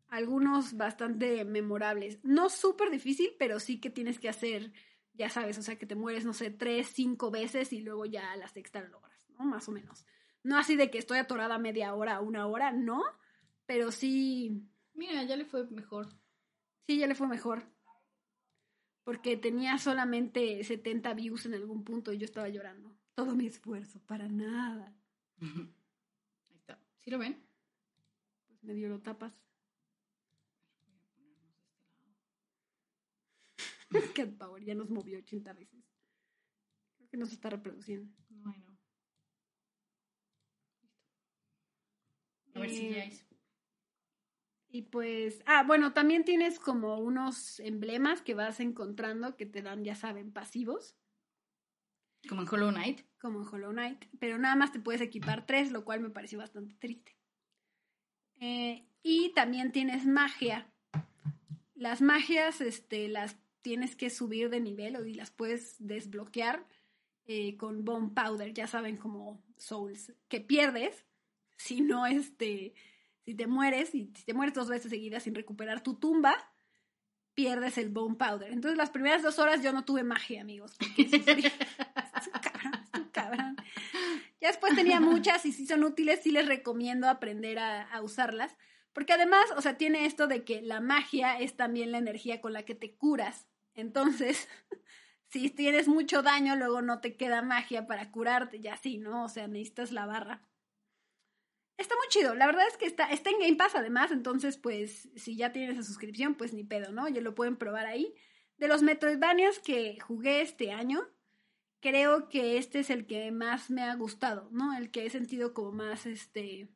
Algunos 0.07 0.77
bastante 0.77 1.43
memorables. 1.43 2.19
No 2.23 2.49
súper 2.49 2.89
difícil, 2.89 3.31
pero 3.37 3.59
sí 3.59 3.79
que 3.79 3.89
tienes 3.89 4.19
que 4.19 4.29
hacer, 4.29 4.71
ya 5.13 5.29
sabes, 5.29 5.57
o 5.57 5.61
sea, 5.61 5.77
que 5.77 5.85
te 5.85 5.95
mueres, 5.95 6.25
no 6.25 6.33
sé, 6.33 6.49
tres, 6.49 6.87
cinco 6.87 7.31
veces 7.31 7.73
y 7.73 7.81
luego 7.81 8.05
ya 8.05 8.31
a 8.31 8.37
la 8.37 8.47
sexta 8.47 8.79
lo 8.79 8.87
logras, 8.87 9.19
¿no? 9.37 9.43
Más 9.43 9.67
o 9.67 9.71
menos. 9.73 10.05
No 10.43 10.57
así 10.57 10.77
de 10.77 10.89
que 10.89 10.97
estoy 10.97 11.17
atorada 11.17 11.57
media 11.57 11.93
hora, 11.93 12.21
una 12.21 12.47
hora, 12.47 12.71
no. 12.71 13.03
Pero 13.65 13.91
sí. 13.91 14.63
Mira, 14.93 15.23
ya 15.23 15.35
le 15.35 15.43
fue 15.43 15.67
mejor. 15.69 16.07
Sí, 16.87 16.97
ya 16.97 17.07
le 17.07 17.15
fue 17.15 17.27
mejor. 17.27 17.63
Porque 19.03 19.35
tenía 19.35 19.77
solamente 19.77 20.63
70 20.63 21.13
views 21.13 21.45
en 21.45 21.53
algún 21.53 21.83
punto 21.83 22.13
y 22.13 22.17
yo 22.17 22.25
estaba 22.25 22.47
llorando. 22.47 22.97
Todo 23.13 23.35
mi 23.35 23.45
esfuerzo, 23.45 23.99
para 24.05 24.29
nada. 24.29 24.95
Ahí 25.41 26.55
está. 26.55 26.79
¿Sí 26.99 27.11
lo 27.11 27.19
ven? 27.19 27.45
Pues 28.47 28.63
medio 28.63 28.87
lo 28.87 29.01
tapas. 29.01 29.33
Cat 34.15 34.37
Power 34.37 34.63
ya 34.63 34.73
nos 34.73 34.89
movió 34.89 35.19
80 35.19 35.53
veces. 35.53 35.83
Creo 36.95 37.09
que 37.09 37.17
nos 37.17 37.31
está 37.31 37.49
reproduciendo. 37.49 38.13
No. 38.29 38.55
A 42.53 42.59
ver 42.59 42.69
si 42.69 42.87
Eh, 42.87 42.91
ya 42.91 43.03
es. 43.03 43.26
Y 44.77 44.83
pues, 44.83 45.41
ah, 45.47 45.63
bueno, 45.65 45.91
también 45.91 46.23
tienes 46.23 46.59
como 46.59 46.99
unos 46.99 47.59
emblemas 47.61 48.21
que 48.21 48.35
vas 48.35 48.59
encontrando 48.59 49.35
que 49.35 49.47
te 49.47 49.63
dan, 49.63 49.83
ya 49.83 49.95
saben, 49.95 50.31
pasivos, 50.31 50.95
Como 52.29 52.43
en 52.43 52.47
Hollow 52.47 52.69
Knight. 52.69 53.01
como 53.19 53.41
en 53.41 53.47
Hollow 53.47 53.71
Knight, 53.71 54.05
pero 54.19 54.37
nada 54.37 54.55
más 54.55 54.71
te 54.71 54.79
puedes 54.79 55.01
equipar 55.01 55.47
tres, 55.47 55.71
lo 55.71 55.83
cual 55.83 56.01
me 56.01 56.11
pareció 56.11 56.37
bastante 56.37 56.75
triste. 56.75 57.17
Eh, 58.39 58.87
y 59.01 59.33
también 59.33 59.71
tienes 59.71 60.05
magia. 60.05 60.71
Las 61.73 62.03
magias, 62.03 62.61
este, 62.61 63.07
las 63.07 63.35
tienes 63.63 63.95
que 63.95 64.11
subir 64.11 64.51
de 64.51 64.59
nivel 64.59 64.95
o 64.95 65.07
y 65.07 65.15
las 65.15 65.31
puedes 65.31 65.75
desbloquear 65.79 66.67
eh, 67.25 67.57
con 67.57 67.83
Bone 67.83 68.11
Powder, 68.13 68.53
ya 68.53 68.67
saben, 68.67 68.95
como 68.95 69.43
Souls, 69.57 70.13
que 70.27 70.39
pierdes 70.39 71.03
si 71.57 71.81
no, 71.81 72.05
este, 72.05 72.75
si 73.27 73.35
te 73.35 73.45
mueres, 73.45 73.93
y 73.93 74.09
si 74.15 74.23
te 74.23 74.33
mueres 74.33 74.55
dos 74.55 74.69
veces 74.69 74.89
seguidas 74.89 75.23
sin 75.23 75.35
recuperar 75.35 75.83
tu 75.83 75.95
tumba, 75.95 76.33
pierdes 77.33 77.77
el 77.77 77.89
Bone 77.89 78.15
Powder. 78.15 78.53
Entonces 78.53 78.77
las 78.77 78.89
primeras 78.89 79.21
dos 79.21 79.37
horas 79.37 79.61
yo 79.61 79.73
no 79.73 79.83
tuve 79.83 80.05
magia, 80.05 80.39
amigos, 80.39 80.77
cabrón, 82.41 83.09
cabrón. 83.11 83.57
Ya 84.39 84.47
después 84.47 84.75
tenía 84.75 85.01
muchas 85.01 85.45
y 85.45 85.51
si 85.51 85.67
son 85.67 85.83
útiles, 85.83 86.21
sí 86.23 86.31
les 86.31 86.47
recomiendo 86.47 87.09
aprender 87.09 87.59
a, 87.59 87.81
a 87.81 88.01
usarlas. 88.01 88.55
Porque 88.93 89.11
además, 89.11 89.43
o 89.57 89.61
sea, 89.61 89.77
tiene 89.77 90.05
esto 90.05 90.27
de 90.27 90.45
que 90.45 90.61
la 90.61 90.79
magia 90.79 91.37
es 91.37 91.57
también 91.57 91.91
la 91.91 91.97
energía 91.97 92.39
con 92.39 92.53
la 92.53 92.63
que 92.63 92.75
te 92.75 92.95
curas. 92.95 93.45
Entonces, 93.73 94.47
si 95.27 95.49
tienes 95.49 95.89
mucho 95.89 96.23
daño, 96.23 96.55
luego 96.55 96.81
no 96.81 97.01
te 97.01 97.17
queda 97.17 97.41
magia 97.41 97.87
para 97.87 98.09
curarte, 98.09 98.61
ya 98.61 98.77
sí, 98.77 98.99
¿no? 98.99 99.25
O 99.25 99.29
sea, 99.29 99.49
necesitas 99.49 99.91
la 99.91 100.05
barra. 100.05 100.47
Está 101.77 101.95
muy 101.95 102.07
chido, 102.09 102.33
la 102.33 102.47
verdad 102.47 102.67
es 102.67 102.75
que 102.75 102.85
está, 102.85 103.05
está 103.11 103.29
en 103.29 103.39
Game 103.39 103.55
Pass 103.55 103.75
además, 103.75 104.11
entonces 104.11 104.57
pues 104.57 105.09
si 105.15 105.35
ya 105.35 105.51
tienes 105.51 105.77
esa 105.77 105.83
suscripción, 105.83 106.33
pues 106.33 106.51
ni 106.51 106.63
pedo, 106.63 106.91
¿no? 106.91 107.07
Ya 107.07 107.21
lo 107.21 107.35
pueden 107.35 107.55
probar 107.55 107.85
ahí. 107.85 108.15
De 108.57 108.67
los 108.67 108.81
Metroidvanias 108.81 109.59
que 109.59 109.99
jugué 109.99 110.41
este 110.41 110.71
año, 110.71 111.07
creo 111.79 112.29
que 112.29 112.57
este 112.57 112.79
es 112.79 112.89
el 112.89 113.05
que 113.05 113.31
más 113.31 113.69
me 113.69 113.83
ha 113.83 113.95
gustado, 113.95 114.49
¿no? 114.51 114.75
El 114.75 114.89
que 114.89 115.05
he 115.05 115.09
sentido 115.11 115.53
como 115.53 115.71
más, 115.71 116.07
este, 116.07 116.67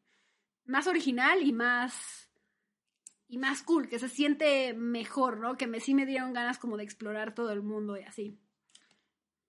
más 0.66 0.86
original 0.86 1.42
y 1.42 1.52
más, 1.52 2.30
y 3.28 3.40
más 3.40 3.64
cool, 3.64 3.90
que 3.90 3.98
se 3.98 4.08
siente 4.08 4.76
mejor, 4.76 5.40
¿no? 5.40 5.58
Que 5.58 5.66
me, 5.66 5.80
sí 5.80 5.96
me 5.96 6.06
dieron 6.06 6.34
ganas 6.34 6.60
como 6.60 6.78
de 6.78 6.84
explorar 6.84 7.34
todo 7.34 7.52
el 7.52 7.64
mundo 7.64 7.98
y 7.98 8.04
así. 8.04 8.38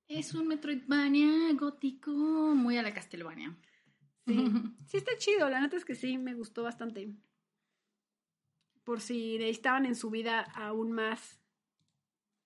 Es 0.08 0.32
un 0.34 0.48
Metroidvania 0.48 1.52
gótico 1.52 2.10
muy 2.10 2.78
a 2.78 2.82
la 2.82 2.94
Castlevania. 2.94 3.54
Sí. 4.26 4.34
sí 4.86 4.96
está 4.96 5.16
chido, 5.18 5.48
la 5.48 5.60
neta 5.60 5.76
es 5.76 5.84
que 5.84 5.94
sí, 5.94 6.18
me 6.18 6.34
gustó 6.34 6.62
bastante. 6.62 7.12
Por 8.84 9.00
si 9.00 9.38
necesitaban 9.38 9.86
en 9.86 9.94
su 9.94 10.10
vida 10.10 10.40
aún 10.54 10.92
más, 10.92 11.40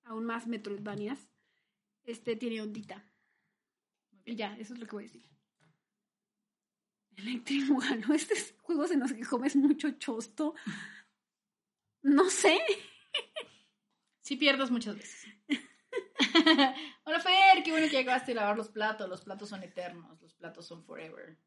aún 0.05 0.25
más 0.25 0.47
Metroidvanias, 0.47 1.31
este 2.05 2.37
tiene 2.37 2.61
ondita. 2.61 3.05
Y 4.25 4.37
ya, 4.37 4.57
eso 4.59 4.75
es 4.75 4.81
lo 4.81 4.87
que 4.87 4.97
voy 4.97 5.05
a 5.05 5.07
decir. 5.07 5.27
Electric 7.17 7.69
Boogaloo, 7.69 8.13
estos 8.13 8.55
juegos 8.61 8.91
en 8.91 9.01
los 9.01 9.13
que 9.13 9.25
comes 9.25 9.57
mucho 9.57 9.91
chosto. 9.93 10.55
No 12.03 12.29
sé. 12.29 12.61
Sí 14.21 14.37
pierdes 14.37 14.71
muchas 14.71 14.97
veces. 14.97 15.33
Hola 17.05 17.21
Fer, 17.21 17.63
qué 17.65 17.71
bueno 17.71 17.89
que 17.89 17.99
acabaste 17.99 18.33
de 18.33 18.35
lavar 18.35 18.57
los 18.57 18.69
platos. 18.69 19.09
Los 19.09 19.23
platos 19.23 19.49
son 19.49 19.63
eternos, 19.63 20.21
los 20.21 20.35
platos 20.35 20.67
son 20.67 20.85
forever. 20.85 21.39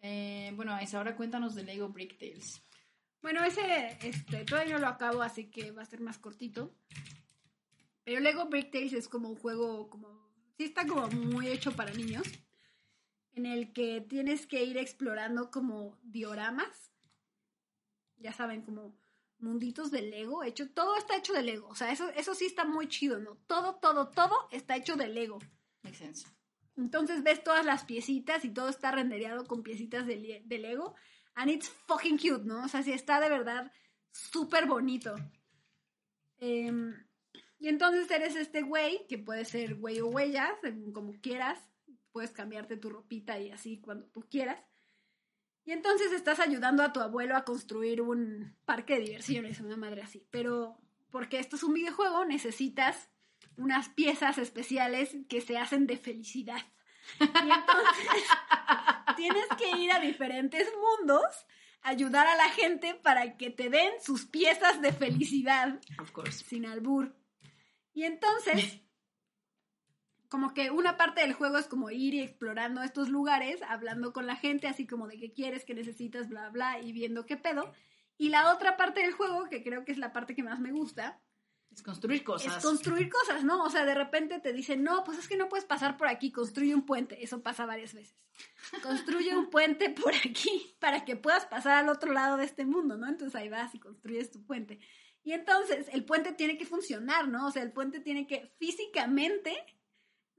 Eh, 0.00 0.52
bueno, 0.54 0.76
ahora 0.94 1.16
cuéntanos 1.16 1.54
de 1.54 1.64
Lego 1.64 1.88
Brick 1.88 2.18
Tales. 2.18 2.62
Bueno, 3.22 3.44
ese 3.44 3.98
este, 4.02 4.44
todavía 4.44 4.74
no 4.74 4.80
lo 4.80 4.86
acabo, 4.86 5.22
así 5.22 5.50
que 5.50 5.72
va 5.72 5.82
a 5.82 5.86
ser 5.86 6.00
más 6.00 6.18
cortito. 6.18 6.74
Pero 8.04 8.20
Lego 8.20 8.46
Brick 8.46 8.70
Tales 8.70 8.92
es 8.92 9.08
como 9.08 9.28
un 9.28 9.36
juego, 9.36 9.90
como. 9.90 10.30
Sí, 10.56 10.64
está 10.64 10.86
como 10.86 11.08
muy 11.08 11.48
hecho 11.48 11.72
para 11.72 11.92
niños. 11.92 12.26
En 13.32 13.46
el 13.46 13.72
que 13.72 14.00
tienes 14.00 14.46
que 14.46 14.64
ir 14.64 14.78
explorando 14.78 15.50
como 15.50 15.98
dioramas. 16.02 16.92
Ya 18.18 18.32
saben, 18.32 18.62
como 18.62 18.96
munditos 19.38 19.90
de 19.90 20.02
Lego. 20.02 20.44
Hecho, 20.44 20.70
todo 20.70 20.96
está 20.96 21.16
hecho 21.16 21.32
de 21.32 21.42
Lego. 21.42 21.68
O 21.68 21.74
sea, 21.74 21.92
eso, 21.92 22.08
eso 22.10 22.34
sí 22.34 22.46
está 22.46 22.64
muy 22.64 22.88
chido, 22.88 23.18
¿no? 23.18 23.36
Todo, 23.46 23.74
todo, 23.76 24.08
todo 24.08 24.48
está 24.52 24.76
hecho 24.76 24.96
de 24.96 25.08
Lego. 25.08 25.38
Makes 25.82 25.98
sense. 25.98 26.35
Entonces 26.76 27.22
ves 27.22 27.42
todas 27.42 27.64
las 27.64 27.84
piecitas 27.84 28.44
y 28.44 28.50
todo 28.50 28.68
está 28.68 28.92
rendereado 28.92 29.46
con 29.46 29.62
piecitas 29.62 30.06
de, 30.06 30.42
de 30.44 30.58
Lego. 30.58 30.94
And 31.34 31.50
it's 31.50 31.68
fucking 31.68 32.18
cute, 32.18 32.44
¿no? 32.44 32.64
O 32.64 32.68
sea, 32.68 32.82
sí 32.82 32.92
está 32.92 33.20
de 33.20 33.28
verdad 33.28 33.70
súper 34.10 34.66
bonito. 34.66 35.14
Em, 36.38 36.94
y 37.58 37.68
entonces 37.68 38.10
eres 38.10 38.36
este 38.36 38.62
güey, 38.62 39.06
que 39.08 39.18
puede 39.18 39.44
ser 39.44 39.76
güey 39.76 40.00
o 40.00 40.08
huella, 40.08 40.54
según 40.60 40.92
como 40.92 41.20
quieras. 41.20 41.58
Puedes 42.12 42.30
cambiarte 42.32 42.76
tu 42.76 42.90
ropita 42.90 43.38
y 43.38 43.50
así 43.50 43.80
cuando 43.80 44.06
tú 44.06 44.26
quieras. 44.30 44.58
Y 45.64 45.72
entonces 45.72 46.12
estás 46.12 46.38
ayudando 46.40 46.82
a 46.82 46.92
tu 46.92 47.00
abuelo 47.00 47.36
a 47.36 47.44
construir 47.44 48.00
un 48.00 48.56
parque 48.64 48.94
de 48.94 49.00
diversiones, 49.00 49.60
una 49.60 49.76
madre 49.76 50.02
así. 50.02 50.26
Pero 50.30 50.78
porque 51.10 51.38
esto 51.38 51.56
es 51.56 51.62
un 51.62 51.74
videojuego, 51.74 52.24
necesitas 52.24 53.10
unas 53.56 53.88
piezas 53.88 54.38
especiales 54.38 55.16
que 55.28 55.40
se 55.40 55.58
hacen 55.58 55.86
de 55.86 55.96
felicidad. 55.96 56.62
Y 57.20 57.24
entonces 57.24 58.24
tienes 59.16 59.46
que 59.56 59.78
ir 59.78 59.92
a 59.92 60.00
diferentes 60.00 60.68
mundos, 60.98 61.46
ayudar 61.82 62.26
a 62.26 62.36
la 62.36 62.48
gente 62.50 62.94
para 62.94 63.36
que 63.36 63.50
te 63.50 63.70
den 63.70 63.92
sus 64.02 64.26
piezas 64.26 64.80
de 64.82 64.92
felicidad 64.92 65.80
Of 66.00 66.10
course. 66.10 66.44
sin 66.44 66.66
albur. 66.66 67.14
Y 67.94 68.04
entonces, 68.04 68.80
como 70.28 70.52
que 70.52 70.70
una 70.70 70.96
parte 70.96 71.20
del 71.20 71.32
juego 71.32 71.58
es 71.58 71.68
como 71.68 71.90
ir 71.90 72.14
y 72.14 72.20
explorando 72.20 72.82
estos 72.82 73.08
lugares, 73.08 73.62
hablando 73.62 74.12
con 74.12 74.26
la 74.26 74.36
gente, 74.36 74.66
así 74.66 74.86
como 74.86 75.06
de 75.06 75.18
qué 75.18 75.32
quieres, 75.32 75.64
qué 75.64 75.74
necesitas, 75.74 76.28
bla, 76.28 76.50
bla, 76.50 76.80
y 76.80 76.92
viendo 76.92 77.24
qué 77.24 77.36
pedo. 77.36 77.72
Y 78.18 78.30
la 78.30 78.52
otra 78.52 78.76
parte 78.76 79.00
del 79.00 79.12
juego, 79.12 79.48
que 79.48 79.62
creo 79.62 79.84
que 79.84 79.92
es 79.92 79.98
la 79.98 80.12
parte 80.12 80.34
que 80.34 80.42
más 80.42 80.58
me 80.58 80.72
gusta, 80.72 81.20
Es 81.76 81.82
construir 81.82 82.24
cosas. 82.24 82.56
es 82.56 82.62
construir 82.62 83.10
cosas, 83.10 83.44
¿no? 83.44 83.62
O 83.62 83.68
sea, 83.68 83.84
de 83.84 83.94
repente 83.94 84.40
te 84.40 84.54
dicen, 84.54 84.82
no, 84.82 85.04
pues 85.04 85.18
es 85.18 85.28
que 85.28 85.36
no 85.36 85.50
puedes 85.50 85.66
pasar 85.66 85.98
por 85.98 86.08
aquí, 86.08 86.32
construye 86.32 86.74
un 86.74 86.86
puente. 86.86 87.22
Eso 87.22 87.42
pasa 87.42 87.66
varias 87.66 87.92
veces. 87.92 88.16
Construye 88.82 89.36
un 89.36 89.50
puente 89.50 89.90
por 89.90 90.14
aquí 90.14 90.74
para 90.78 91.04
que 91.04 91.16
puedas 91.16 91.44
pasar 91.44 91.74
al 91.84 91.90
otro 91.90 92.12
lado 92.12 92.38
de 92.38 92.44
este 92.44 92.64
mundo, 92.64 92.96
¿no? 92.96 93.06
Entonces 93.06 93.34
ahí 93.34 93.50
vas 93.50 93.74
y 93.74 93.78
construyes 93.78 94.30
tu 94.30 94.42
puente. 94.42 94.78
Y 95.22 95.32
entonces 95.32 95.88
el 95.92 96.04
puente 96.06 96.32
tiene 96.32 96.56
que 96.56 96.64
funcionar, 96.64 97.28
¿no? 97.28 97.46
O 97.46 97.50
sea, 97.50 97.62
el 97.62 97.72
puente 97.72 98.00
tiene 98.00 98.26
que 98.26 98.54
físicamente 98.58 99.54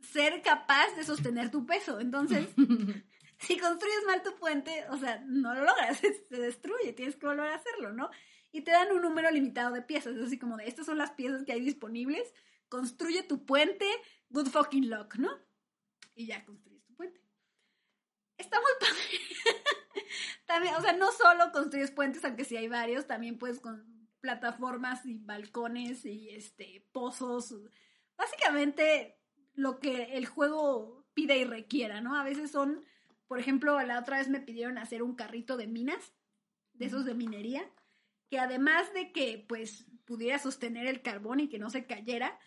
ser 0.02 0.42
capaz 0.42 0.96
de 0.96 1.04
sostener 1.04 1.52
tu 1.52 1.68
peso. 1.68 2.00
Entonces, 2.00 2.48
si 3.38 3.60
construyes 3.60 4.06
mal 4.08 4.24
tu 4.24 4.36
puente, 4.36 4.86
o 4.90 4.98
sea, 4.98 5.24
no 5.28 5.54
lo 5.54 5.66
logras, 5.66 6.00
se 6.30 6.36
destruye, 6.36 6.94
tienes 6.94 7.16
que 7.16 7.28
volver 7.28 7.52
a 7.52 7.56
hacerlo, 7.56 7.94
¿no? 7.94 8.10
Y 8.52 8.62
te 8.62 8.72
dan 8.72 8.92
un 8.92 9.02
número 9.02 9.30
limitado 9.32 9.74
de 9.74 9.82
piezas, 9.82 10.16
es 10.16 10.26
así 10.26 10.40
como 10.40 10.58
de, 10.58 10.68
estas 10.68 10.86
son 10.86 10.98
las 10.98 11.12
piezas 11.12 11.44
que 11.44 11.52
hay 11.52 11.62
disponibles, 11.62 12.34
construye 12.70 13.24
tu 13.24 13.46
puente, 13.46 13.86
good 14.30 14.48
fucking 14.48 14.90
luck, 14.90 15.16
¿no? 15.16 15.30
Y 16.16 16.28
ya 16.28 16.44
construyes 16.46 16.84
tu 16.86 16.96
puente. 16.96 17.22
Está 18.38 18.60
muy 18.60 18.72
padre. 18.80 20.04
también, 20.46 20.76
o 20.76 20.82
sea, 20.82 20.94
no 20.94 21.12
solo 21.12 21.52
construyes 21.52 21.92
puentes, 21.92 22.24
aunque 22.26 22.46
sí 22.46 22.58
hay 22.58 22.68
varios, 22.68 23.08
también 23.08 23.38
puedes 23.38 23.60
con 23.60 23.98
plataformas 24.20 25.06
y 25.06 25.16
balcones 25.16 26.06
y 26.06 26.30
este 26.30 26.88
pozos. 26.92 27.54
Básicamente 28.18 29.20
lo 29.54 29.80
que 29.80 30.18
el 30.18 30.26
juego 30.26 31.06
pide 31.14 31.38
y 31.38 31.44
requiera, 31.44 32.02
¿no? 32.02 32.16
A 32.16 32.24
veces 32.24 32.52
son, 32.52 32.86
por 33.28 33.40
ejemplo, 33.40 33.82
la 33.82 34.00
otra 34.00 34.18
vez 34.18 34.30
me 34.30 34.40
pidieron 34.40 34.78
hacer 34.78 35.04
un 35.04 35.16
carrito 35.16 35.58
de 35.58 35.68
minas, 35.68 36.14
de 36.74 36.86
esos 36.86 37.06
de 37.06 37.16
minería, 37.16 37.64
que 38.30 38.40
además 38.40 38.94
de 38.94 39.12
que 39.12 39.46
pues 39.48 39.86
pudiera 40.06 40.40
sostener 40.40 40.88
el 40.88 41.02
carbón 41.02 41.40
y 41.40 41.50
que 41.50 41.60
no 41.60 41.70
se 41.70 41.86
cayera, 41.86 42.40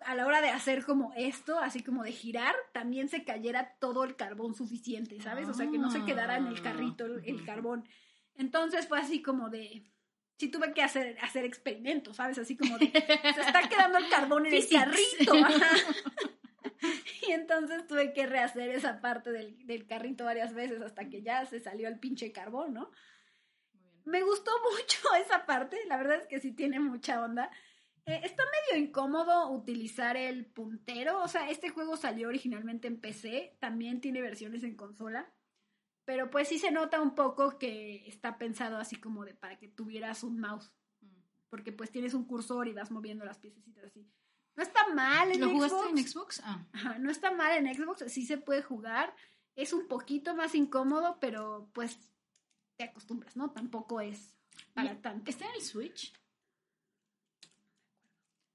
a 0.00 0.14
la 0.14 0.26
hora 0.26 0.40
de 0.40 0.50
hacer 0.50 0.84
como 0.84 1.12
esto, 1.16 1.58
así 1.58 1.82
como 1.82 2.04
de 2.04 2.12
girar, 2.12 2.54
también 2.72 3.08
se 3.08 3.24
cayera 3.24 3.76
todo 3.80 4.04
el 4.04 4.16
carbón 4.16 4.54
suficiente, 4.54 5.20
¿sabes? 5.20 5.48
O 5.48 5.54
sea, 5.54 5.70
que 5.70 5.78
no 5.78 5.90
se 5.90 6.04
quedara 6.04 6.36
en 6.36 6.46
el 6.46 6.60
carrito 6.60 7.06
el, 7.06 7.22
el 7.24 7.44
carbón. 7.44 7.88
Entonces 8.34 8.86
fue 8.86 8.98
así 9.00 9.22
como 9.22 9.48
de, 9.48 9.84
sí 10.38 10.48
tuve 10.48 10.72
que 10.74 10.82
hacer, 10.82 11.16
hacer 11.22 11.44
experimentos, 11.44 12.16
¿sabes? 12.16 12.38
Así 12.38 12.56
como 12.56 12.78
de, 12.78 12.90
se 12.90 13.40
está 13.40 13.68
quedando 13.68 13.98
el 13.98 14.08
carbón 14.08 14.46
en 14.46 14.54
el 14.54 14.68
carrito. 14.68 15.34
ajá. 15.34 15.68
Y 17.26 17.32
entonces 17.32 17.86
tuve 17.86 18.12
que 18.12 18.26
rehacer 18.26 18.70
esa 18.70 19.00
parte 19.00 19.32
del, 19.32 19.66
del 19.66 19.86
carrito 19.86 20.24
varias 20.24 20.54
veces 20.54 20.82
hasta 20.82 21.08
que 21.08 21.22
ya 21.22 21.44
se 21.46 21.58
salió 21.58 21.88
el 21.88 21.98
pinche 21.98 22.32
carbón, 22.32 22.74
¿no? 22.74 22.90
Me 24.06 24.22
gustó 24.22 24.50
mucho 24.72 24.98
esa 25.20 25.44
parte, 25.44 25.78
la 25.86 25.98
verdad 25.98 26.16
es 26.16 26.26
que 26.26 26.40
sí 26.40 26.52
tiene 26.52 26.80
mucha 26.80 27.22
onda. 27.22 27.50
Eh, 28.06 28.20
está 28.22 28.44
medio 28.70 28.84
incómodo 28.84 29.50
utilizar 29.50 30.16
el 30.16 30.46
puntero, 30.46 31.22
o 31.22 31.28
sea, 31.28 31.50
este 31.50 31.70
juego 31.70 31.96
salió 31.96 32.28
originalmente 32.28 32.86
en 32.86 33.00
PC, 33.00 33.56
también 33.60 34.00
tiene 34.00 34.22
versiones 34.22 34.62
en 34.62 34.76
consola, 34.76 35.28
pero 36.04 36.30
pues 36.30 36.46
sí 36.46 36.60
se 36.60 36.70
nota 36.70 37.00
un 37.00 37.16
poco 37.16 37.58
que 37.58 38.06
está 38.06 38.38
pensado 38.38 38.78
así 38.78 38.94
como 38.96 39.24
de 39.24 39.34
para 39.34 39.58
que 39.58 39.66
tuvieras 39.66 40.22
un 40.22 40.38
mouse, 40.38 40.72
porque 41.50 41.72
pues 41.72 41.90
tienes 41.90 42.14
un 42.14 42.26
cursor 42.26 42.68
y 42.68 42.72
vas 42.72 42.92
moviendo 42.92 43.24
las 43.24 43.38
piececitas 43.38 43.84
así. 43.84 44.08
No 44.54 44.62
está 44.62 44.86
mal 44.94 45.32
en 45.32 45.40
¿Lo 45.40 45.48
Xbox. 45.48 45.72
jugaste 45.72 45.90
en 45.90 46.08
Xbox? 46.08 46.42
Ah. 46.44 46.64
Ajá, 46.72 46.98
no 46.98 47.10
está 47.10 47.32
mal 47.32 47.56
en 47.56 47.74
Xbox, 47.74 48.04
sí 48.06 48.24
se 48.24 48.38
puede 48.38 48.62
jugar. 48.62 49.14
Es 49.56 49.72
un 49.72 49.88
poquito 49.88 50.36
más 50.36 50.54
incómodo, 50.54 51.18
pero 51.20 51.70
pues 51.74 51.98
te 52.76 52.84
acostumbras, 52.84 53.36
¿no? 53.36 53.50
Tampoco 53.50 54.00
es 54.00 54.34
para 54.74 55.00
tanto. 55.00 55.30
¿Está 55.30 55.46
en 55.46 55.54
el 55.54 55.62
Switch? 55.62 56.12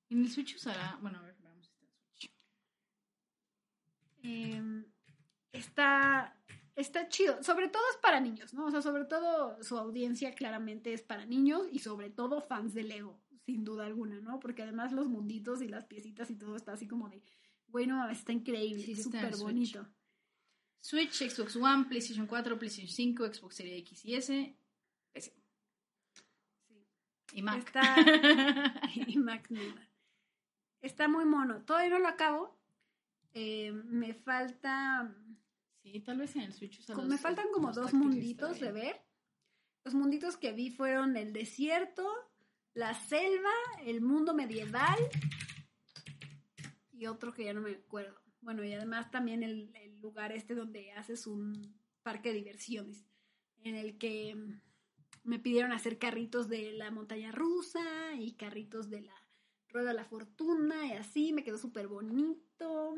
En 0.09 0.21
el 0.21 0.29
Switch 0.31 0.55
usará. 0.55 0.97
Bueno, 1.01 1.19
a 1.19 1.21
ver, 1.21 1.35
veamos 1.41 1.65
si 1.65 1.71
está 1.71 1.85
en 1.85 1.93
Switch. 1.93 2.33
Eh, 4.23 4.85
está, 5.51 6.37
está 6.75 7.07
chido. 7.09 7.41
Sobre 7.43 7.69
todo 7.69 7.83
es 7.91 7.97
para 7.97 8.19
niños, 8.19 8.53
¿no? 8.53 8.65
O 8.65 8.71
sea, 8.71 8.81
sobre 8.81 9.05
todo 9.05 9.61
su 9.63 9.77
audiencia 9.77 10.35
claramente 10.35 10.93
es 10.93 11.01
para 11.01 11.25
niños 11.25 11.67
y 11.71 11.79
sobre 11.79 12.09
todo 12.09 12.41
fans 12.41 12.73
de 12.73 12.83
Lego, 12.83 13.19
sin 13.45 13.63
duda 13.63 13.85
alguna, 13.85 14.19
¿no? 14.19 14.39
Porque 14.39 14.63
además 14.63 14.91
los 14.91 15.07
munditos 15.07 15.61
y 15.61 15.67
las 15.67 15.85
piecitas 15.85 16.29
y 16.29 16.35
todo 16.35 16.55
está 16.55 16.73
así 16.73 16.87
como 16.87 17.09
de, 17.09 17.23
bueno, 17.67 18.09
está 18.09 18.31
increíble, 18.31 18.83
Sí, 18.83 18.95
sí 18.95 19.03
súper 19.03 19.33
Switch. 19.33 19.77
Switch, 20.81 21.21
Xbox 21.21 21.55
One, 21.55 21.85
PlayStation 21.87 22.25
4, 22.27 22.57
PlayStation 22.57 22.89
5, 22.89 23.25
Xbox 23.33 23.53
Series 23.55 23.79
X 23.81 24.03
y 24.05 24.15
S, 24.15 24.55
PC. 25.13 25.33
Sí. 26.67 26.75
Y 27.33 27.41
Mac. 27.43 27.57
Está- 27.59 27.95
y 29.07 29.17
Mac 29.17 29.49
nada. 29.51 29.87
Está 30.81 31.07
muy 31.07 31.25
mono. 31.25 31.61
Todavía 31.63 31.91
no 31.91 31.99
lo 31.99 32.07
acabo. 32.07 32.57
Eh, 33.33 33.71
me 33.71 34.13
falta. 34.13 35.13
sí, 35.83 35.99
tal 36.01 36.17
vez 36.17 36.35
en 36.35 36.41
el 36.41 36.53
Switch 36.53 36.79
usa 36.79 36.95
como- 36.95 37.07
los- 37.07 37.11
me 37.15 37.17
faltan 37.21 37.47
como 37.53 37.71
dos 37.71 37.93
munditos 37.93 38.59
de 38.59 38.71
ver. 38.71 39.01
Los 39.83 39.93
munditos 39.93 40.37
que 40.37 40.51
vi 40.51 40.69
fueron 40.71 41.15
el 41.17 41.31
desierto, 41.33 42.07
la 42.73 42.93
selva, 42.93 43.51
el 43.85 44.01
mundo 44.01 44.33
medieval 44.35 44.97
y 46.91 47.05
otro 47.07 47.33
que 47.33 47.45
ya 47.45 47.53
no 47.53 47.61
me 47.61 47.71
acuerdo. 47.71 48.20
Bueno, 48.41 48.63
y 48.63 48.73
además 48.73 49.11
también 49.11 49.43
el, 49.43 49.71
lugar 50.01 50.31
este 50.31 50.55
donde 50.55 50.91
haces 50.93 51.27
un 51.27 51.79
parque 52.01 52.29
de 52.29 52.35
diversiones, 52.35 53.05
en 53.63 53.75
el 53.75 53.99
que 53.99 54.33
mm, 54.33 54.61
me 55.23 55.37
pidieron 55.37 55.71
hacer 55.71 55.99
carritos 55.99 56.49
de 56.49 56.73
la 56.73 56.89
montaña 56.89 57.31
rusa 57.31 58.15
y 58.17 58.33
carritos 58.33 58.89
de 58.89 59.01
la 59.01 59.13
rueda 59.69 59.89
de 59.89 59.95
la 59.95 60.05
fortuna 60.05 60.87
y 60.87 60.93
así, 60.93 61.33
me 61.33 61.43
quedó 61.43 61.59
súper 61.59 61.87
bonito. 61.87 62.95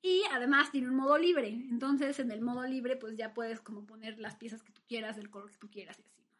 Y 0.00 0.22
además 0.30 0.70
tiene 0.70 0.88
un 0.88 0.94
modo 0.94 1.18
libre, 1.18 1.48
entonces 1.48 2.20
en 2.20 2.30
el 2.30 2.40
modo 2.40 2.64
libre 2.64 2.96
pues 2.96 3.16
ya 3.16 3.34
puedes 3.34 3.60
como 3.60 3.84
poner 3.84 4.20
las 4.20 4.36
piezas 4.36 4.62
que 4.62 4.72
tú 4.72 4.80
quieras, 4.86 5.16
del 5.16 5.30
color 5.30 5.50
que 5.50 5.58
tú 5.58 5.68
quieras 5.68 5.98
y 5.98 6.02
así, 6.04 6.22
¿no? 6.22 6.38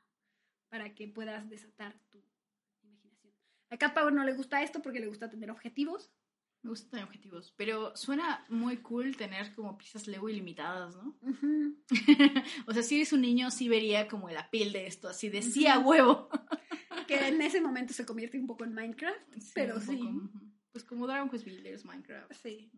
Para 0.68 0.94
que 0.94 1.08
puedas 1.08 1.48
desatar 1.48 1.98
tu 2.10 2.22
imaginación. 2.84 3.34
A 3.70 3.94
Power 3.94 4.12
no 4.12 4.24
le 4.24 4.34
gusta 4.34 4.62
esto 4.62 4.80
porque 4.80 5.00
le 5.00 5.08
gusta 5.08 5.28
tener 5.28 5.50
objetivos. 5.50 6.12
Me 6.62 6.70
gustan 6.70 6.90
tener 6.90 7.04
objetivos. 7.04 7.54
Pero 7.56 7.94
suena 7.96 8.44
muy 8.48 8.78
cool 8.78 9.16
tener 9.16 9.54
como 9.54 9.78
piezas 9.78 10.06
Lego 10.06 10.28
ilimitadas, 10.28 10.96
¿no? 10.96 11.16
O 12.66 12.72
sea, 12.72 12.82
si 12.82 12.96
eres 12.96 13.12
un 13.12 13.20
niño, 13.20 13.50
sí 13.50 13.68
vería 13.68 14.08
como 14.08 14.28
el 14.28 14.36
apil 14.36 14.72
de 14.72 14.86
esto, 14.86 15.08
así 15.08 15.28
de 15.28 15.42
sí 15.42 15.66
a 15.66 15.78
huevo. 15.78 16.28
Que 17.06 17.28
en 17.28 17.40
ese 17.40 17.60
momento 17.60 17.92
se 17.92 18.04
convierte 18.04 18.38
un 18.38 18.46
poco 18.46 18.64
en 18.64 18.74
Minecraft, 18.74 19.20
pero 19.54 19.80
sí. 19.80 19.96
poco. 19.96 20.30
Pues 20.72 20.84
como 20.84 21.06
Dragon 21.06 21.30
Quest 21.30 21.44
Builders, 21.44 21.84
Minecraft. 21.84 22.32
Sí. 22.32 22.70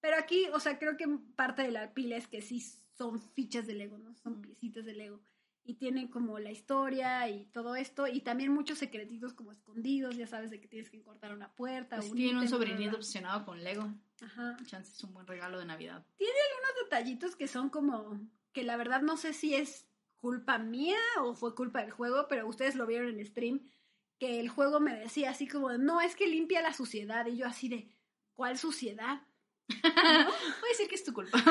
Pero 0.00 0.16
aquí, 0.16 0.46
o 0.52 0.60
sea, 0.60 0.78
creo 0.78 0.96
que 0.96 1.06
parte 1.36 1.62
de 1.62 1.70
la 1.70 1.94
pila 1.94 2.16
es 2.16 2.26
que 2.26 2.42
sí 2.42 2.60
son 2.96 3.20
fichas 3.20 3.66
de 3.66 3.74
Lego, 3.74 3.98
¿no? 3.98 4.14
Son 4.16 4.42
piecitas 4.42 4.84
de 4.84 4.94
Lego. 4.94 5.20
Y 5.68 5.74
tienen 5.74 6.08
como 6.08 6.38
la 6.38 6.50
historia 6.50 7.28
y 7.28 7.44
todo 7.52 7.76
esto. 7.76 8.06
Y 8.06 8.22
también 8.22 8.50
muchos 8.52 8.78
secretitos 8.78 9.34
como 9.34 9.52
escondidos, 9.52 10.16
ya 10.16 10.26
sabes, 10.26 10.50
de 10.50 10.60
que 10.60 10.66
tienes 10.66 10.88
que 10.88 11.02
cortar 11.02 11.34
una 11.34 11.54
puerta. 11.54 11.96
Pues 11.96 12.10
un 12.10 12.16
tiene 12.16 12.40
un 12.40 12.48
sobrinito 12.48 12.96
obsesionado 12.96 13.44
con 13.44 13.62
Lego. 13.62 13.86
Ajá. 14.22 14.56
Chance 14.64 14.92
es 14.92 15.04
un 15.04 15.12
buen 15.12 15.26
regalo 15.26 15.58
de 15.58 15.66
Navidad. 15.66 16.06
unos 16.18 16.84
detallitos 16.84 17.36
que 17.36 17.48
son 17.48 17.68
como 17.68 18.18
que 18.52 18.64
la 18.64 18.78
verdad 18.78 19.02
no 19.02 19.18
sé 19.18 19.34
si 19.34 19.54
es 19.54 19.86
culpa 20.16 20.56
mía 20.56 20.98
o 21.20 21.34
fue 21.34 21.54
culpa 21.54 21.82
del 21.82 21.90
juego, 21.90 22.28
pero 22.28 22.48
ustedes 22.48 22.74
lo 22.74 22.86
vieron 22.86 23.10
en 23.10 23.26
stream 23.26 23.68
que 24.18 24.40
el 24.40 24.48
juego 24.48 24.80
me 24.80 24.94
decía 24.94 25.30
así 25.30 25.46
como, 25.46 25.72
no, 25.74 26.00
es 26.00 26.16
que 26.16 26.26
limpia 26.26 26.60
la 26.60 26.72
suciedad 26.72 27.26
y 27.26 27.36
yo 27.36 27.46
así 27.46 27.68
de, 27.68 27.88
¿cuál 28.34 28.58
suciedad? 28.58 29.22
Puede 29.68 30.72
decir 30.72 30.88
que 30.88 30.94
es 30.94 31.04
tu 31.04 31.12
culpa. 31.12 31.38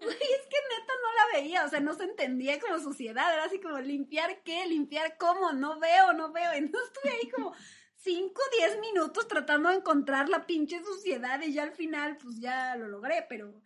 Güey, 0.00 0.16
es 0.16 0.46
que 0.46 0.56
neta 0.70 0.92
no 1.02 1.12
la 1.16 1.19
veía, 1.32 1.64
o 1.64 1.68
sea, 1.68 1.80
no 1.80 1.94
se 1.94 2.04
entendía 2.04 2.58
como 2.60 2.78
suciedad, 2.78 3.32
era 3.34 3.44
así 3.44 3.60
como, 3.60 3.78
¿limpiar 3.80 4.42
qué? 4.42 4.66
¿Limpiar 4.66 5.16
cómo? 5.18 5.52
No 5.52 5.78
veo, 5.80 6.12
no 6.12 6.32
veo, 6.32 6.52
entonces 6.54 6.90
estuve 6.92 7.12
ahí 7.12 7.30
como 7.30 7.54
5, 7.96 8.40
10 8.58 8.80
minutos 8.80 9.28
tratando 9.28 9.68
de 9.68 9.76
encontrar 9.76 10.28
la 10.28 10.46
pinche 10.46 10.82
suciedad 10.82 11.40
y 11.42 11.52
ya 11.52 11.64
al 11.64 11.72
final 11.72 12.16
pues 12.16 12.38
ya 12.40 12.74
lo 12.76 12.88
logré, 12.88 13.26
pero, 13.28 13.60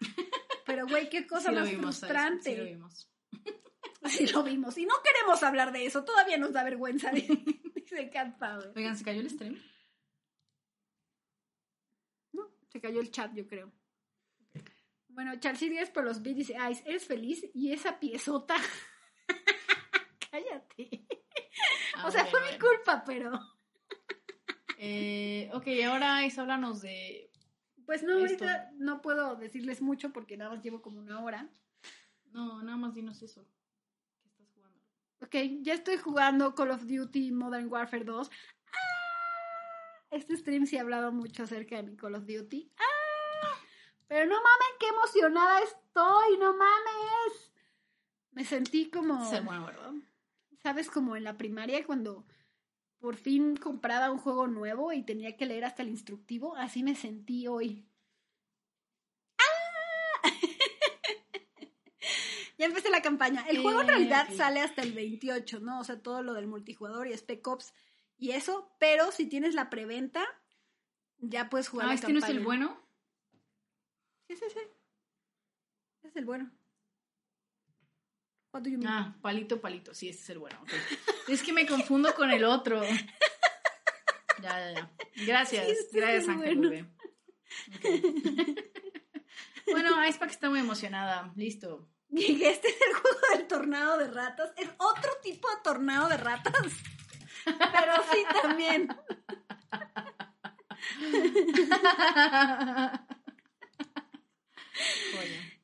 pero 0.67 0.87
güey, 0.87 1.09
qué 1.09 1.27
cosa 1.27 1.51
Sí 1.51 1.55
más 1.55 1.71
frustrante. 1.71 2.51
Sí 2.51 2.57
lo 2.57 2.65
vimos. 2.65 3.11
Sí 4.07 4.27
lo 4.27 4.43
vimos. 4.43 4.77
Y 4.77 4.85
no 4.85 4.95
queremos 5.03 5.43
hablar 5.43 5.73
de 5.73 5.87
eso. 5.87 6.05
Todavía 6.05 6.37
nos 6.37 6.53
da 6.53 6.63
vergüenza. 6.63 7.11
de- 7.11 7.23
Dice 7.75 8.11
Cat 8.11 8.39
Power. 8.39 8.71
Oigan, 8.77 8.99
¿se 8.99 9.03
cayó 9.05 9.21
el 9.23 9.31
stream? 9.31 9.59
No, 12.33 12.51
se 12.69 12.81
cayó 12.83 13.01
el 13.01 13.11
chat, 13.11 13.33
yo 13.35 13.47
creo. 13.47 13.73
Bueno, 15.15 15.39
Charcy 15.39 15.69
Díaz 15.69 15.91
por 15.91 16.05
los 16.05 16.23
beats 16.23 16.39
dice, 16.39 16.57
ay, 16.59 16.77
¿eres 16.85 17.07
feliz? 17.07 17.49
Y 17.55 17.73
esa 17.73 18.01
piezota. 18.01 18.57
Cállate. 20.31 21.07
Ah, 21.97 22.09
o 22.09 22.11
sea, 22.11 22.25
bueno, 22.25 22.39
fue 22.39 22.53
mi 22.53 22.59
culpa, 22.59 23.05
pero... 23.07 23.39
Eh, 24.77 25.49
ok, 25.55 25.67
ahora 25.87 26.25
es 26.25 26.37
háblanos 26.37 26.83
de... 26.83 27.31
Pues 27.87 28.03
no, 28.03 28.19
Esto. 28.19 28.45
ahorita 28.45 28.73
no 28.77 29.01
puedo 29.01 29.37
decirles 29.37 29.81
mucho 29.81 30.13
porque 30.13 30.37
nada 30.37 30.51
más 30.51 30.65
llevo 30.65 30.83
como 30.83 30.99
una 30.99 31.23
hora. 31.23 31.49
No, 32.33 32.61
nada 32.63 32.77
más 32.77 32.95
dinos 32.95 33.23
eso. 33.23 33.47
¿Qué 34.21 34.29
estás 34.29 34.51
jugando? 34.53 34.81
Ok, 35.21 35.37
ya 35.63 35.75
estoy 35.75 35.97
jugando 35.99 36.55
Call 36.57 36.73
of 36.73 36.87
Duty 36.87 37.31
Modern 37.31 37.69
Warfare 37.71 38.05
2. 38.05 38.31
¡Ah! 38.73 40.07
Este 40.11 40.37
stream 40.37 40.67
sí 40.67 40.77
ha 40.77 40.81
hablado 40.81 41.13
mucho 41.13 41.45
acerca 41.45 41.77
de 41.77 41.85
mi 41.85 41.97
Call 41.97 42.17
of 42.17 42.27
Duty. 42.27 42.73
¡Ah! 42.77 42.94
Pero 44.15 44.27
no 44.27 44.37
mames, 44.37 44.69
qué 44.79 44.87
emocionada 44.87 45.59
estoy, 45.59 46.39
no 46.39 46.57
mames. 46.57 47.53
Me 48.31 48.45
sentí 48.45 48.89
como, 48.89 49.29
bueno, 49.43 49.67
¿verdad? 49.67 49.93
¿sabes? 50.63 50.89
Como 50.89 51.17
en 51.17 51.25
la 51.25 51.37
primaria 51.37 51.85
cuando 51.85 52.25
por 53.01 53.17
fin 53.17 53.57
compraba 53.57 54.13
un 54.13 54.19
juego 54.19 54.47
nuevo 54.47 54.93
y 54.93 55.03
tenía 55.03 55.37
que 55.37 55.47
leer 55.47 55.65
hasta 55.65 55.83
el 55.83 55.89
instructivo. 55.89 56.55
Así 56.55 56.85
me 56.85 56.95
sentí 56.95 57.49
hoy. 57.49 57.89
¡Ah! 59.37 60.23
ya 62.59 62.67
empecé 62.67 62.91
la 62.91 63.03
campaña. 63.03 63.45
El 63.49 63.63
juego 63.63 63.81
en 63.81 63.89
realidad 63.89 64.29
sale 64.33 64.61
hasta 64.61 64.83
el 64.83 64.93
28, 64.93 65.59
¿no? 65.59 65.81
O 65.81 65.85
sea, 65.85 66.01
todo 66.01 66.23
lo 66.23 66.35
del 66.35 66.47
multijugador 66.47 67.09
y 67.09 67.15
Spec 67.15 67.45
Ops 67.49 67.75
y 68.17 68.31
eso. 68.31 68.77
Pero 68.79 69.11
si 69.11 69.27
tienes 69.27 69.57
la 69.57 69.71
preventa, 69.71 70.25
ya 71.19 71.51
puedes 71.51 71.67
jugar 71.67 71.87
Ah, 71.87 71.89
la 71.89 71.95
este 71.97 72.13
no 72.13 72.21
es 72.21 72.29
el 72.29 72.45
bueno. 72.45 72.84
Sí, 74.29 74.37
sí, 74.37 74.45
sí. 74.53 74.61
Es 76.03 76.17
el 76.17 76.25
bueno. 76.25 76.51
What 78.53 78.63
do 78.63 78.71
you 78.71 78.79
mean? 78.79 78.89
Ah, 78.93 79.17
palito, 79.21 79.61
palito. 79.61 79.95
Sí, 79.95 80.09
este 80.09 80.23
es 80.23 80.31
el 80.31 80.39
bueno. 80.39 80.63
Es 81.29 81.43
que 81.43 81.53
me 81.53 81.67
confundo 81.67 82.15
con 82.15 82.31
el 82.31 82.45
otro. 82.45 82.83
Ya, 84.43 84.59
ya, 84.61 84.73
ya. 84.75 84.91
Gracias, 85.27 85.67
Sí, 85.67 85.75
gracias, 85.99 86.25
el 86.25 86.31
Ángel. 86.31 86.57
bueno. 86.57 86.71
bebé. 86.71 86.91
Ok. 87.77 88.61
Bueno, 89.71 90.07
Icepack 90.07 90.31
está 90.31 90.51
muy 90.51 90.61
emocionada. 90.61 91.33
Listo. 91.37 91.89
Este 92.11 92.69
es 92.69 92.77
el 92.89 92.95
juego 92.95 93.19
del 93.35 93.47
tornado 93.49 93.99
de 93.99 94.07
ratas. 94.09 94.53
Es 94.57 94.69
otro 94.79 95.11
tipo 95.23 95.49
de 95.49 95.57
tornado 95.65 96.09
de 96.09 96.17
ratas. 96.19 96.55
Pero 97.45 97.93
sí 98.13 98.25
también. 98.43 98.89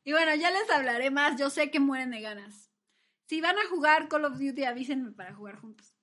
Y 0.03 0.13
bueno, 0.13 0.35
ya 0.35 0.51
les 0.51 0.69
hablaré 0.71 1.11
más. 1.11 1.39
Yo 1.39 1.51
sé 1.51 1.71
que 1.71 1.81
mueren 1.81 2.11
de 2.11 2.21
ganas. 2.21 2.71
Si 3.27 3.41
van 3.41 3.59
a 3.59 3.69
jugar 3.69 4.09
Call 4.09 4.25
of 4.25 4.39
Duty, 4.39 4.65
avísenme 4.65 5.13
para 5.13 5.35
jugar 5.35 5.57
juntos. 5.57 5.95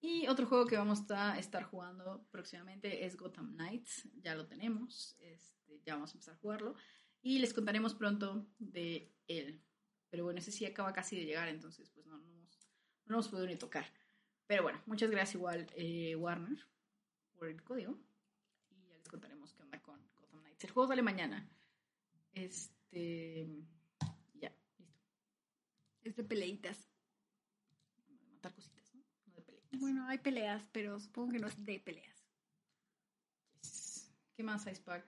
Y 0.00 0.28
otro 0.28 0.46
juego 0.46 0.66
que 0.66 0.76
vamos 0.76 1.10
a 1.10 1.38
estar 1.38 1.64
jugando 1.64 2.26
próximamente 2.30 3.04
es 3.04 3.16
Gotham 3.16 3.54
Knights. 3.54 4.08
Ya 4.22 4.34
lo 4.34 4.46
tenemos. 4.46 5.16
Este, 5.18 5.80
ya 5.84 5.94
vamos 5.94 6.10
a 6.10 6.14
empezar 6.14 6.34
a 6.34 6.38
jugarlo. 6.38 6.76
Y 7.22 7.40
les 7.40 7.52
contaremos 7.52 7.94
pronto 7.94 8.46
de 8.58 9.12
él. 9.26 9.60
Pero 10.10 10.24
bueno, 10.24 10.38
ese 10.38 10.52
sí 10.52 10.64
acaba 10.64 10.92
casi 10.92 11.16
de 11.16 11.26
llegar, 11.26 11.48
entonces 11.48 11.90
pues 11.90 12.06
no, 12.06 12.18
no, 12.18 12.48
no 13.06 13.14
hemos 13.14 13.28
podido 13.28 13.46
ni 13.46 13.56
tocar. 13.56 13.92
Pero 14.46 14.62
bueno, 14.62 14.80
muchas 14.86 15.10
gracias 15.10 15.34
igual 15.34 15.66
eh, 15.76 16.14
Warner 16.16 16.58
por 17.34 17.48
el 17.48 17.62
código. 17.62 17.98
Y 18.70 18.86
ya 18.86 18.96
les 18.96 19.08
contaremos 19.08 19.52
qué 19.52 19.62
onda 19.62 19.82
con 19.82 20.00
Gotham 20.16 20.40
Knights. 20.40 20.47
El 20.60 20.70
juego 20.70 20.88
sale 20.88 21.02
mañana. 21.02 21.48
Este... 22.32 23.48
Ya, 24.34 24.52
listo. 24.78 24.84
Es 26.02 26.16
de 26.16 26.24
peleitas. 26.24 26.88
Matar 28.32 28.54
cositas, 28.54 28.94
¿no? 28.94 29.02
No 29.26 29.34
de 29.34 29.42
peleas. 29.42 29.80
Bueno, 29.80 30.06
hay 30.08 30.18
peleas, 30.18 30.68
pero 30.72 30.98
supongo 31.00 31.32
que 31.32 31.38
no 31.38 31.46
es 31.48 31.64
de 31.64 31.78
peleas. 31.80 32.16
¿Qué 34.36 34.42
más, 34.42 34.66
Icepack? 34.66 35.04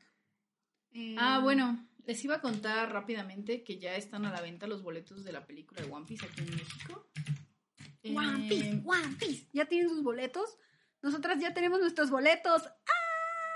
Eh, 0.92 1.14
Ah, 1.18 1.40
bueno, 1.40 1.88
les 2.04 2.24
iba 2.24 2.36
a 2.36 2.40
contar 2.40 2.92
rápidamente 2.92 3.62
que 3.62 3.78
ya 3.78 3.94
están 3.96 4.24
a 4.26 4.32
la 4.32 4.40
venta 4.40 4.66
los 4.66 4.82
boletos 4.82 5.24
de 5.24 5.32
la 5.32 5.46
película 5.46 5.82
de 5.82 5.90
One 5.90 6.06
Piece 6.06 6.26
aquí 6.26 6.40
en 6.42 6.50
México. 6.50 7.08
One 8.04 8.48
Piece, 8.48 8.70
Eh, 8.70 8.82
One 8.84 9.16
Piece. 9.18 9.48
¿Ya 9.52 9.66
tienen 9.66 9.88
sus 9.88 10.02
boletos? 10.02 10.58
Nosotras 11.02 11.40
ya 11.40 11.54
tenemos 11.54 11.78
nuestros 11.80 12.10
boletos. 12.10 12.62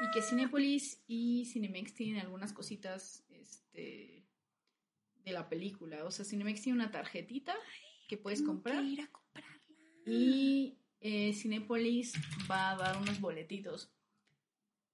Y 0.00 0.10
que 0.12 0.22
Cinepolis 0.22 1.02
y 1.06 1.44
Cinemex 1.46 1.94
tienen 1.94 2.20
algunas 2.20 2.52
cositas 2.52 3.24
este, 3.30 4.26
de 5.24 5.32
la 5.32 5.48
película. 5.48 6.04
O 6.04 6.10
sea, 6.10 6.24
Cinemex 6.24 6.62
tiene 6.62 6.78
una 6.78 6.90
tarjetita 6.90 7.54
que 8.08 8.16
puedes 8.18 8.40
Tengo 8.40 8.52
comprar. 8.54 8.82
que 8.82 8.88
ir 8.90 9.00
a 9.02 9.08
comprarla. 9.10 9.60
Y 10.06 10.78
eh, 11.00 11.32
Cinépolis 11.32 12.12
va 12.50 12.72
a 12.72 12.76
dar 12.76 12.96
unos 13.00 13.20
boletitos. 13.20 13.90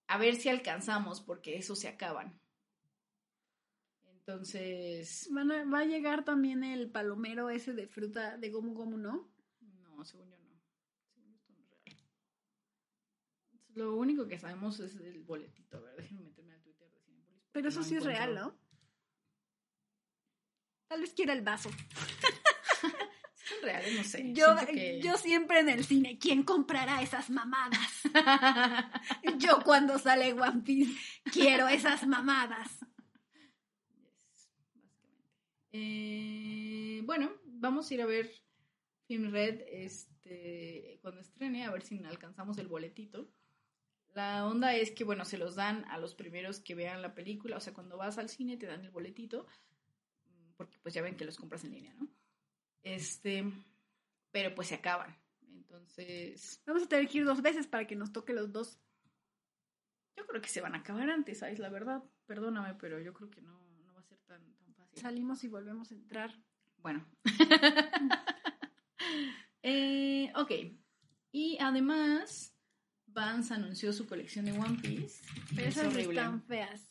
A 0.06 0.18
ver 0.18 0.36
si 0.36 0.48
alcanzamos, 0.48 1.20
porque 1.20 1.56
esos 1.56 1.78
se 1.78 1.89
acaban. 1.89 2.40
Entonces, 4.05 5.28
Van 5.32 5.51
a- 5.51 5.64
va 5.64 5.81
a 5.81 5.85
llegar 5.86 6.24
también 6.24 6.62
el 6.62 6.90
palomero 6.90 7.48
ese 7.51 7.72
de 7.72 7.89
fruta 7.89 8.36
de 8.36 8.51
Gomu 8.51 8.74
Gomu, 8.74 8.97
¿no? 8.98 9.28
no, 9.60 10.05
según 10.05 10.31
yo 10.31 10.39
no. 10.39 10.60
Según 11.14 11.32
esto 11.35 11.52
no 11.52 11.60
es 11.60 11.70
real. 11.70 11.97
Lo 13.75 13.95
único 13.97 14.27
que 14.27 14.39
sabemos 14.39 14.81
es 14.81 14.97
el 14.97 15.23
boletito. 15.23 15.79
A 15.79 15.81
ver, 15.81 15.97
déjenme 15.97 16.23
meterme 16.25 16.53
al 16.55 16.63
Twitter 16.63 16.91
de 16.91 17.01
Cinépolis. 17.01 17.41
porque 17.43 17.51
Pero 17.53 17.69
eso 17.69 17.81
no 17.81 17.85
sí 17.87 17.97
es 17.97 18.05
real, 18.05 18.35
¿no? 18.35 18.59
Tal 20.89 21.01
vez 21.03 21.13
quiera 21.15 21.33
el 21.33 21.43
vaso. 21.43 21.71
Son 23.35 23.63
reales, 23.63 23.95
no 23.97 24.05
sé. 24.05 24.33
Yo, 24.33 24.55
Siento 24.57 24.73
que- 24.73 25.01
yo 25.01 25.17
siempre 25.17 25.61
en 25.61 25.69
el 25.69 25.85
cine, 25.85 26.19
¿quién 26.19 26.43
comprará 26.43 27.01
esas 27.03 27.31
mamadas? 27.31 27.81
Yo 29.39 29.61
cuando 29.65 29.99
sale 29.99 30.33
One 30.33 30.63
Piece, 30.63 30.97
quiero 31.33 31.67
esas 31.69 32.07
mamadas. 32.07 32.69
Eh, 35.73 37.03
bueno, 37.05 37.33
vamos 37.45 37.91
a 37.91 37.95
ir 37.95 38.03
a 38.03 38.07
ver 38.07 38.31
Film 39.07 39.31
Red 39.31 39.63
este, 39.69 40.99
cuando 41.03 41.21
estrene, 41.21 41.65
a 41.65 41.71
ver 41.71 41.83
si 41.83 42.03
alcanzamos 42.05 42.59
el 42.59 42.69
boletito. 42.69 43.31
La 44.15 44.47
onda 44.47 44.74
es 44.74 44.91
que, 44.91 45.05
bueno, 45.05 45.24
se 45.24 45.39
los 45.39 45.55
dan 45.55 45.85
a 45.87 45.99
los 45.99 46.15
primeros 46.15 46.61
que 46.61 46.74
vean 46.74 47.03
la 47.03 47.15
película, 47.15 47.57
o 47.57 47.61
sea, 47.61 47.73
cuando 47.73 47.97
vas 47.97 48.19
al 48.19 48.28
cine 48.28 48.57
te 48.57 48.66
dan 48.66 48.85
el 48.85 48.91
boletito, 48.91 49.47
mm, 50.27 50.53
porque 50.57 50.78
pues 50.81 50.95
ya 50.95 51.03
ven 51.03 51.16
que 51.16 51.24
los 51.24 51.37
compras 51.37 51.65
en 51.65 51.73
línea, 51.73 51.95
¿no? 51.95 52.09
Este, 52.82 53.45
pero 54.32 54.55
pues 54.55 54.69
se 54.69 54.74
acaban. 54.74 55.16
Entonces, 55.43 56.61
Vamos 56.66 56.82
a 56.82 56.89
tener 56.89 57.09
que 57.09 57.19
ir 57.19 57.24
dos 57.24 57.43
veces 57.43 57.66
para 57.66 57.87
que 57.87 57.97
nos 57.97 58.12
toque 58.12 58.32
los 58.32 58.53
dos. 58.53 58.81
yo 60.16 60.27
creo 60.27 60.43
que 60.43 60.49
se 60.49 60.61
van 60.61 60.74
a 60.74 60.78
acabar 60.78 61.09
antes, 61.09 61.39
¿sabes? 61.39 61.59
La 61.59 61.69
verdad, 61.69 62.03
perdóname, 62.27 62.74
pero 62.74 63.01
yo 63.01 63.12
creo 63.15 63.31
que 63.31 63.41
no, 63.41 63.78
no 63.85 63.95
va 63.95 64.01
a 64.01 64.05
ser 64.05 64.19
tan, 64.27 64.43
tan 64.57 64.74
fácil. 64.74 65.01
Salimos 65.01 65.45
y 65.45 65.49
volvemos 65.49 65.91
a 65.93 65.95
entrar. 65.95 66.35
Bueno. 66.78 67.07
Eh, 69.62 70.32
ok. 70.37 70.53
Y 71.32 71.59
además, 71.61 72.55
Vans 73.12 73.51
anunció 73.51 73.93
su 73.93 74.07
colección 74.07 74.45
de 74.45 74.53
One 74.53 74.78
Piece. 74.81 75.23
Pero 75.55 75.69
es 75.69 75.77
esas 75.77 75.93
horrible. 75.93 76.20
están 76.20 76.43
feas. 76.43 76.91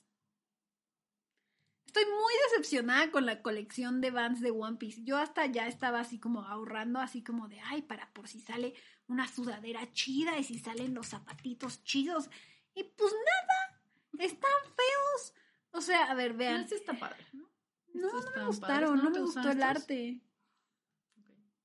Estoy 1.85 2.05
muy 2.05 2.33
decepcionada 2.49 3.09
con 3.09 3.25
la 3.25 3.41
colección 3.41 3.99
de 3.99 4.11
Vans 4.11 4.41
de 4.41 4.51
One 4.51 4.77
Piece. 4.77 5.03
Yo 5.03 5.17
hasta 5.17 5.47
ya 5.47 5.67
estaba 5.67 5.99
así 5.99 6.19
como 6.19 6.41
ahorrando, 6.41 6.99
así 6.99 7.23
como 7.23 7.47
de, 7.47 7.59
ay, 7.61 7.81
para 7.81 8.13
por 8.13 8.27
si 8.27 8.39
sale 8.39 8.75
una 9.07 9.27
sudadera 9.27 9.91
chida 9.91 10.37
y 10.37 10.43
si 10.43 10.59
salen 10.59 10.93
los 10.93 11.07
zapatitos 11.07 11.83
chidos. 11.83 12.29
Y 12.75 12.83
pues 12.83 13.11
nada, 13.11 13.81
están 14.23 14.51
feos. 14.65 15.33
O 15.71 15.81
sea, 15.81 16.05
a 16.11 16.13
ver, 16.13 16.33
vean. 16.33 16.61
este 16.61 16.75
está 16.75 16.93
padre, 16.93 17.25
¿no? 17.33 17.49
No, 17.95 18.11
me 18.35 18.45
gustaron, 18.45 18.97
no, 18.97 19.03
¿no 19.05 19.11
te 19.11 19.19
me 19.19 19.25
gustó 19.25 19.49
el 19.49 19.63
arte. 19.63 20.21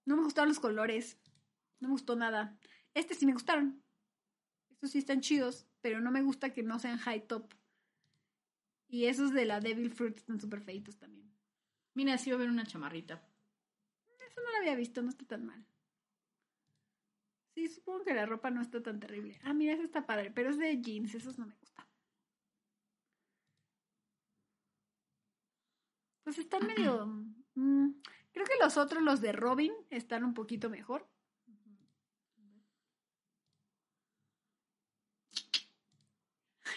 No 0.07 0.17
me 0.17 0.25
gustaron 0.25 0.49
los 0.49 0.61
colores. 0.61 1.19
No 1.81 1.89
me 1.89 1.93
gustó 1.93 2.17
nada. 2.17 2.59
Este 2.95 3.15
sí 3.15 3.27
me 3.27 3.35
gustaron. 3.35 3.84
Estos 4.85 4.93
sí 4.93 4.99
están 4.99 5.23
chidos, 5.23 5.67
pero 5.81 5.99
no 6.03 6.11
me 6.11 6.21
gusta 6.21 6.53
que 6.53 6.63
no 6.63 6.79
sean 6.79 6.99
high 6.99 7.27
top. 7.27 7.55
Y 8.87 9.07
esos 9.07 9.33
de 9.33 9.47
la 9.47 9.59
Devil 9.59 9.91
Fruit 9.91 10.19
están 10.19 10.39
súper 10.39 10.61
feitos 10.61 10.99
también. 10.99 11.33
Mira, 11.95 12.19
sí 12.19 12.29
va 12.29 12.35
a 12.35 12.37
haber 12.37 12.51
una 12.51 12.67
chamarrita. 12.67 13.27
Eso 14.29 14.43
no 14.43 14.51
lo 14.51 14.59
había 14.59 14.75
visto, 14.75 15.01
no 15.01 15.09
está 15.09 15.25
tan 15.25 15.47
mal. 15.47 15.65
Sí, 17.55 17.67
supongo 17.69 18.05
que 18.05 18.13
la 18.13 18.27
ropa 18.27 18.51
no 18.51 18.61
está 18.61 18.83
tan 18.83 19.01
terrible. 19.01 19.41
Ah, 19.43 19.55
mira, 19.55 19.73
esa 19.73 19.85
está 19.85 20.05
padre, 20.05 20.31
pero 20.31 20.51
es 20.51 20.59
de 20.59 20.83
jeans, 20.83 21.15
esos 21.15 21.39
no 21.39 21.47
me 21.47 21.55
gustan. 21.55 21.87
Pues 26.25 26.37
están 26.37 26.67
medio... 26.67 27.07
mm, 27.55 27.89
creo 28.33 28.45
que 28.45 28.63
los 28.63 28.77
otros, 28.77 29.03
los 29.03 29.23
de 29.23 29.33
Robin, 29.33 29.73
están 29.89 30.25
un 30.25 30.35
poquito 30.35 30.69
mejor. 30.69 31.09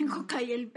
Gokai, 0.06 0.52
el, 0.52 0.72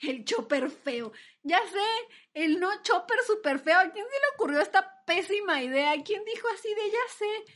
el 0.00 0.24
chopper 0.24 0.70
feo. 0.70 1.12
Ya 1.42 1.58
sé, 1.68 2.12
el 2.34 2.60
no 2.60 2.70
chopper 2.82 3.18
super 3.26 3.58
feo. 3.58 3.78
¿A 3.78 3.90
quién 3.90 4.04
se 4.06 4.20
le 4.20 4.34
ocurrió 4.34 4.60
esta 4.60 5.04
pésima 5.04 5.62
idea? 5.62 5.92
¿Quién 6.02 6.24
dijo 6.24 6.48
así 6.54 6.68
de 6.68 6.90
ya 6.90 7.14
sé? 7.16 7.52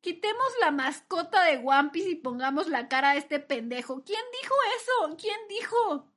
Quitemos 0.00 0.46
la 0.60 0.70
mascota 0.70 1.44
de 1.44 1.58
One 1.64 1.90
Piece 1.92 2.10
y 2.10 2.14
pongamos 2.14 2.68
la 2.68 2.88
cara 2.88 3.10
a 3.10 3.16
este 3.16 3.40
pendejo. 3.40 4.04
¿Quién 4.04 4.22
dijo 4.40 4.54
eso? 4.78 5.16
¿Quién 5.16 5.38
dijo? 5.48 6.12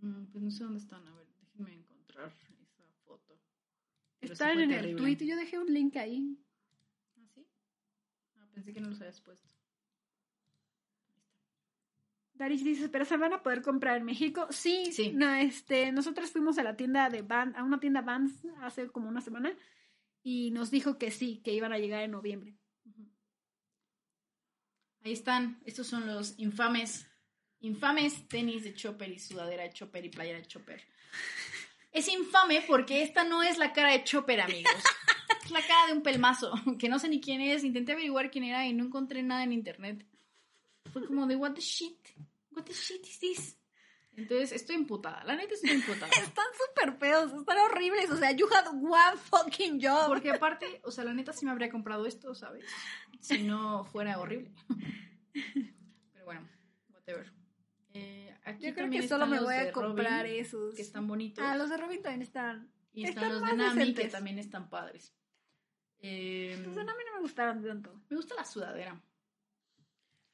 Mm, 0.00 0.24
pues 0.32 0.42
no 0.42 0.50
sé 0.50 0.64
dónde 0.64 0.80
están. 0.80 1.06
A 1.06 1.14
ver, 1.14 1.26
déjenme 1.40 1.74
encontrar 1.74 2.32
esa 2.62 2.84
foto. 3.06 3.38
Pero 4.18 4.32
Están 4.32 4.58
en 4.60 4.72
el 4.72 4.96
tweet. 4.96 5.18
Yo 5.18 5.36
dejé 5.36 5.58
un 5.58 5.72
link 5.72 5.96
ahí. 5.96 6.36
¿Ah, 7.16 7.26
sí? 7.34 7.46
Ah, 8.36 8.48
pensé 8.52 8.72
que 8.72 8.80
no 8.80 8.88
los 8.88 9.00
habías 9.00 9.20
puesto. 9.20 9.49
Daris 12.40 12.64
dice, 12.64 12.88
pero 12.88 13.04
se 13.04 13.18
van 13.18 13.34
a 13.34 13.42
poder 13.42 13.60
comprar 13.60 13.98
en 13.98 14.04
México. 14.04 14.46
Sí, 14.48 14.92
Sí. 14.92 15.12
No, 15.12 15.34
este, 15.34 15.92
nosotros 15.92 16.30
fuimos 16.30 16.56
a 16.56 16.62
la 16.62 16.74
tienda 16.74 17.10
de 17.10 17.20
Van, 17.20 17.54
a 17.54 17.62
una 17.62 17.78
tienda 17.78 18.00
Vans 18.00 18.32
hace 18.62 18.88
como 18.88 19.10
una 19.10 19.20
semana 19.20 19.54
y 20.22 20.50
nos 20.50 20.70
dijo 20.70 20.96
que 20.96 21.10
sí, 21.10 21.42
que 21.44 21.52
iban 21.52 21.74
a 21.74 21.78
llegar 21.78 22.02
en 22.02 22.12
noviembre. 22.12 22.56
Ahí 25.04 25.12
están. 25.12 25.60
Estos 25.66 25.86
son 25.86 26.06
los 26.06 26.38
infames, 26.38 27.06
infames 27.60 28.26
tenis 28.26 28.64
de 28.64 28.72
Chopper 28.72 29.10
y 29.10 29.18
sudadera 29.18 29.64
de 29.64 29.74
Chopper 29.74 30.02
y 30.06 30.08
playera 30.08 30.38
de 30.38 30.46
Chopper. 30.46 30.82
Es 31.92 32.08
infame 32.08 32.64
porque 32.66 33.02
esta 33.02 33.22
no 33.22 33.42
es 33.42 33.58
la 33.58 33.74
cara 33.74 33.90
de 33.90 34.02
Chopper, 34.02 34.40
amigos. 34.40 34.72
Es 35.44 35.50
la 35.50 35.60
cara 35.60 35.88
de 35.88 35.92
un 35.92 36.02
pelmazo, 36.02 36.52
que 36.78 36.88
no 36.88 36.98
sé 36.98 37.10
ni 37.10 37.20
quién 37.20 37.42
es. 37.42 37.64
Intenté 37.64 37.92
averiguar 37.92 38.30
quién 38.30 38.44
era 38.44 38.66
y 38.66 38.72
no 38.72 38.84
encontré 38.84 39.22
nada 39.22 39.42
en 39.42 39.52
internet. 39.52 40.06
Fue 40.90 41.06
como 41.06 41.26
de, 41.26 41.36
what 41.36 41.52
the 41.52 41.60
shit? 41.60 41.98
What 42.60 42.66
the 42.66 42.74
shit 42.74 43.02
is 43.06 43.18
this? 43.18 43.56
Entonces, 44.16 44.52
estoy 44.52 44.76
imputada. 44.76 45.24
La 45.24 45.34
neta 45.34 45.54
estoy 45.54 45.70
imputada. 45.70 46.08
Están 46.22 46.44
súper 46.68 46.98
feos, 46.98 47.32
están 47.32 47.56
horribles. 47.58 48.10
O 48.10 48.16
sea, 48.18 48.32
you 48.32 48.46
had 48.52 48.66
one 48.68 49.16
fucking 49.16 49.80
job. 49.80 50.08
Porque 50.08 50.30
aparte, 50.30 50.82
o 50.84 50.90
sea, 50.90 51.04
la 51.04 51.14
neta 51.14 51.32
sí 51.32 51.46
me 51.46 51.52
habría 51.52 51.70
comprado 51.70 52.04
esto, 52.04 52.34
¿sabes? 52.34 52.66
Si 53.20 53.42
no 53.44 53.84
fuera 53.84 54.18
horrible. 54.18 54.52
Pero 55.32 56.24
bueno, 56.26 56.46
whatever. 56.92 57.32
Eh, 57.94 58.36
aquí 58.44 58.66
Yo 58.66 58.74
creo 58.74 58.90
que 58.90 59.08
solo 59.08 59.26
me 59.26 59.40
voy 59.40 59.54
a 59.54 59.72
comprar 59.72 60.26
Robin, 60.26 60.40
esos. 60.40 60.74
Que 60.74 60.82
están 60.82 61.06
bonitos. 61.06 61.42
Ah, 61.42 61.56
los 61.56 61.70
de 61.70 61.78
Robin 61.78 62.02
también 62.02 62.20
están. 62.22 62.70
y 62.92 63.04
están, 63.04 63.24
están 63.24 63.40
los 63.40 63.50
de 63.50 63.56
Nami, 63.56 63.74
que 63.78 63.86
decentes. 63.86 64.12
también 64.12 64.38
están 64.38 64.68
padres. 64.68 65.14
Eh, 66.02 66.60
Los 66.64 66.74
de 66.76 66.84
Nami 66.84 67.04
no 67.06 67.14
me 67.14 67.20
gustaron 67.20 67.62
tanto. 67.64 68.02
me 68.10 68.16
gusta 68.16 68.34
la 68.34 68.44
sudadera. 68.44 69.00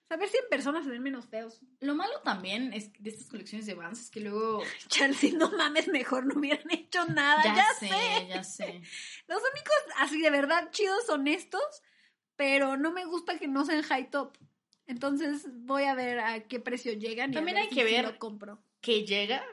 A 0.08 0.16
ver 0.16 0.28
si 0.28 0.36
en 0.36 0.44
persona 0.48 0.82
se 0.84 0.88
ven 0.90 1.02
menos 1.02 1.26
feos. 1.26 1.60
Lo 1.80 1.94
malo 1.96 2.12
también 2.24 2.72
es 2.72 2.92
de 3.00 3.10
estas 3.10 3.26
colecciones 3.28 3.66
de 3.66 3.74
Vans 3.74 4.00
es 4.02 4.10
que 4.10 4.20
luego... 4.20 4.62
Chelsea, 4.88 5.32
no 5.36 5.50
mames, 5.50 5.88
mejor 5.88 6.26
no 6.26 6.38
hubieran 6.38 6.70
hecho 6.70 7.04
nada. 7.06 7.42
Ya, 7.44 7.66
sé. 7.78 7.88
ya 8.28 8.44
sé. 8.44 8.82
Los 9.26 9.38
únicos, 9.52 9.74
así 9.98 10.20
de 10.20 10.30
verdad, 10.30 10.70
chidos 10.70 11.04
son 11.06 11.26
estos, 11.26 11.62
pero 12.36 12.76
no 12.76 12.92
me 12.92 13.04
gusta 13.04 13.38
que 13.38 13.48
no 13.48 13.64
sean 13.64 13.82
high 13.82 14.10
top. 14.10 14.36
Entonces 14.86 15.46
voy 15.52 15.82
a 15.84 15.94
ver 15.96 16.20
a 16.20 16.46
qué 16.46 16.60
precio 16.60 16.92
llegan. 16.92 17.30
Y 17.32 17.34
a 17.34 17.38
También 17.38 17.56
ver 17.56 17.64
hay 17.64 17.68
si 17.70 17.74
que 17.74 17.84
ver- 17.84 18.04
lo 18.04 18.18
compro. 18.18 18.62
que 18.80 19.04
llega 19.04 19.44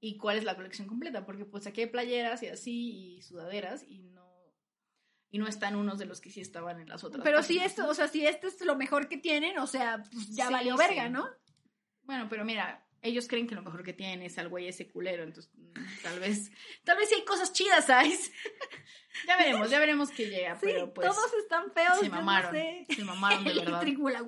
y 0.00 0.18
cuál 0.18 0.36
es 0.36 0.44
la 0.44 0.54
colección 0.54 0.86
completa, 0.86 1.24
porque 1.24 1.46
pues 1.46 1.66
aquí 1.66 1.80
hay 1.80 1.86
playeras 1.86 2.42
y 2.42 2.48
así 2.48 3.16
y 3.16 3.22
sudaderas 3.22 3.82
y 3.88 4.00
no 4.00 4.23
y 5.34 5.38
no 5.38 5.48
están 5.48 5.74
unos 5.74 5.98
de 5.98 6.04
los 6.04 6.20
que 6.20 6.30
sí 6.30 6.40
estaban 6.40 6.78
en 6.80 6.88
las 6.88 7.02
otras. 7.02 7.24
Pero 7.24 7.42
si 7.42 7.58
esto, 7.58 7.88
o 7.88 7.94
sea, 7.94 8.06
si 8.06 8.24
este 8.24 8.46
es 8.46 8.60
lo 8.64 8.76
mejor 8.76 9.08
que 9.08 9.16
tienen, 9.18 9.58
o 9.58 9.66
sea, 9.66 10.00
pues 10.12 10.28
ya 10.32 10.46
Sí, 10.46 10.52
valió 10.52 10.76
sí. 10.76 10.84
verga, 10.86 11.08
¿no? 11.08 11.26
Bueno, 12.02 12.28
pero 12.30 12.44
mira, 12.44 12.86
ellos 13.02 13.26
creen 13.26 13.48
que 13.48 13.56
lo 13.56 13.62
mejor 13.62 13.82
que 13.82 13.92
tienen 13.92 14.22
es 14.22 14.38
al 14.38 14.48
güey 14.48 14.68
ese 14.68 14.86
culero, 14.88 15.24
entonces 15.24 15.50
mm, 15.56 16.02
tal 16.04 16.20
vez 16.20 16.52
tal 16.84 16.96
vez 16.98 17.08
sí 17.08 17.16
hay 17.16 17.24
cosas 17.24 17.52
chidas, 17.52 17.84
¿sabes? 17.86 18.30
ya 19.26 19.36
veremos, 19.36 19.68
ya 19.70 19.80
veremos 19.80 20.10
qué 20.12 20.26
llega, 20.28 20.54
Sí, 20.54 20.66
pero 20.66 20.94
pues 20.94 21.08
todos 21.08 21.32
están 21.42 21.72
feos. 21.72 21.98
se 21.98 22.04
yo 22.06 22.10
no 22.10 22.16
mamaron, 22.18 22.52
sé. 22.52 22.86
se 22.94 23.04
mamaron 23.04 23.42
de 23.42 23.54
verdad. 23.58 23.82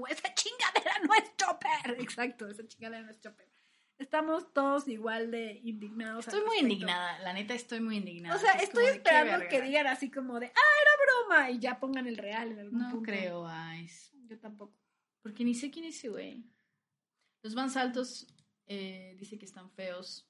Esa 0.09 0.35
chingadera 0.35 0.93
no 1.07 1.15
es 1.15 1.37
chopper. 1.37 2.01
Exacto, 2.01 2.49
esa 2.49 2.67
chingadera 2.67 3.03
no 3.05 3.11
es 3.13 3.21
chopper. 3.21 3.47
Estamos 3.99 4.53
todos 4.53 4.89
igual 4.89 5.31
de 5.31 5.61
indignados. 5.65 6.27
Estoy 6.27 6.45
muy 6.45 6.59
indignada, 6.59 7.19
la 7.21 7.33
neta 7.33 7.55
estoy 7.55 7.81
muy 7.81 7.97
indignada. 7.97 8.37
O 8.37 8.39
sea, 8.39 8.53
Es 8.53 8.65
estoy 8.65 8.85
como 8.85 8.87
de, 8.87 8.93
¿qué 8.93 9.09
esperando 9.09 9.49
que 9.49 9.63
digan 9.63 9.87
así 9.87 10.11
como 10.11 10.39
de, 10.39 10.47
ah, 10.47 10.51
era 10.83 10.91
broma, 11.05 11.51
y 11.51 11.59
ya 11.59 11.81
pongan 11.81 12.07
el 12.07 12.19
real 12.19 12.53
en 12.53 12.59
algún 12.59 12.79
No 12.79 12.91
punto. 12.91 13.11
creo, 13.11 13.47
Ice. 13.83 14.15
Yo 14.27 14.39
tampoco. 14.39 14.77
Porque 15.23 15.45
ni 15.45 15.55
sé 15.55 15.71
quién 15.71 15.87
es 15.87 15.97
ese 15.97 16.09
güey. 16.11 16.45
Los 17.43 17.55
Vans 17.55 17.77
altos 17.77 18.27
eh, 18.67 19.17
dice 19.19 19.39
que 19.39 19.47
están 19.47 19.71
feos 19.71 20.29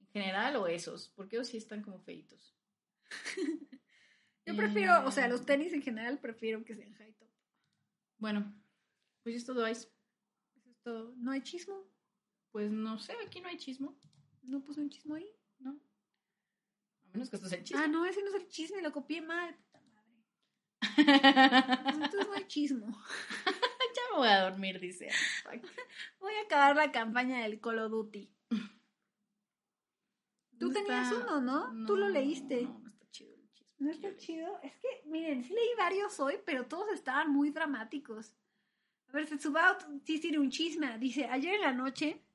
en 0.00 0.06
general 0.08 0.56
o 0.56 0.66
esos, 0.66 1.10
porque 1.10 1.36
ellos 1.36 1.48
sí 1.48 1.58
están 1.58 1.82
como 1.82 1.98
feitos. 2.00 2.56
Yo 4.46 4.56
prefiero, 4.56 5.04
o 5.04 5.10
sea, 5.10 5.26
Eh, 5.26 5.28
los 5.28 5.44
tenis 5.44 5.72
en 5.72 5.82
general 5.82 6.18
prefiero 6.18 6.64
que 6.64 6.74
sean 6.76 6.94
high 6.94 7.12
top. 7.14 7.28
Bueno, 8.18 8.54
pues 9.22 9.36
es 9.36 9.44
todo 9.44 9.68
Ice. 9.68 9.88
Eso 10.54 10.70
es 10.70 10.80
todo. 10.82 11.14
¿No 11.16 11.32
hay 11.32 11.42
chismo? 11.42 11.84
Pues 12.50 12.70
no 12.70 12.98
sé, 12.98 13.14
aquí 13.24 13.40
no 13.40 13.48
hay 13.48 13.58
chismo, 13.58 13.96
¿No 14.42 14.62
puse 14.62 14.80
un 14.80 14.90
chismo 14.90 15.14
ahí? 15.14 15.28
¿no? 15.58 15.70
A 15.70 17.08
menos 17.12 17.30
que 17.30 17.36
esto 17.36 17.48
sea 17.48 17.58
el 17.58 17.64
chisme. 17.64 17.82
Ah, 17.82 17.88
no, 17.88 18.04
ese 18.04 18.22
no 18.22 18.28
es 18.28 18.34
el 18.34 18.48
chisme, 18.48 18.82
lo 18.82 18.92
copié 18.92 19.20
mal. 19.20 19.54
Puta 19.56 19.80
madre. 19.82 20.24
Pues 20.80 21.94
Entonces 21.94 22.26
no 22.26 22.32
hay 22.34 22.46
chismo. 22.46 22.86
ya 23.94 24.02
me 24.12 24.18
voy 24.18 24.28
a 24.28 24.42
dormir, 24.42 24.80
dice. 24.80 25.08
Voy 26.20 26.34
a 26.34 26.42
acabar 26.42 26.76
la 26.76 26.92
campaña 26.92 27.42
del 27.42 27.60
Call 27.60 27.78
of 27.80 27.90
Duty. 27.90 28.32
Tú 30.58 30.66
¿Dónde 30.66 30.82
tenías 30.82 31.12
uno, 31.12 31.40
¿no? 31.40 31.86
Tú 31.86 31.96
lo 31.96 32.08
leíste. 32.08 32.62
No, 32.62 32.78
no 32.78 32.88
está 32.88 33.10
chido 33.10 33.34
el 33.34 33.52
chisme. 33.52 33.74
¿No 33.78 33.90
está 33.90 34.16
chido? 34.16 34.60
Es 34.62 34.72
que, 34.78 35.02
miren, 35.06 35.44
sí 35.44 35.52
leí 35.52 35.74
varios 35.76 36.18
hoy, 36.18 36.38
pero 36.46 36.66
todos 36.66 36.90
estaban 36.92 37.30
muy 37.30 37.50
dramáticos. 37.50 38.34
A 39.08 39.12
ver, 39.12 39.26
Setsubaut 39.26 39.84
sí 40.04 40.18
tiene 40.18 40.38
un 40.38 40.50
chisme. 40.50 40.98
Dice, 40.98 41.26
ayer 41.26 41.56
en 41.56 41.60
la 41.60 41.72
noche 41.72 42.25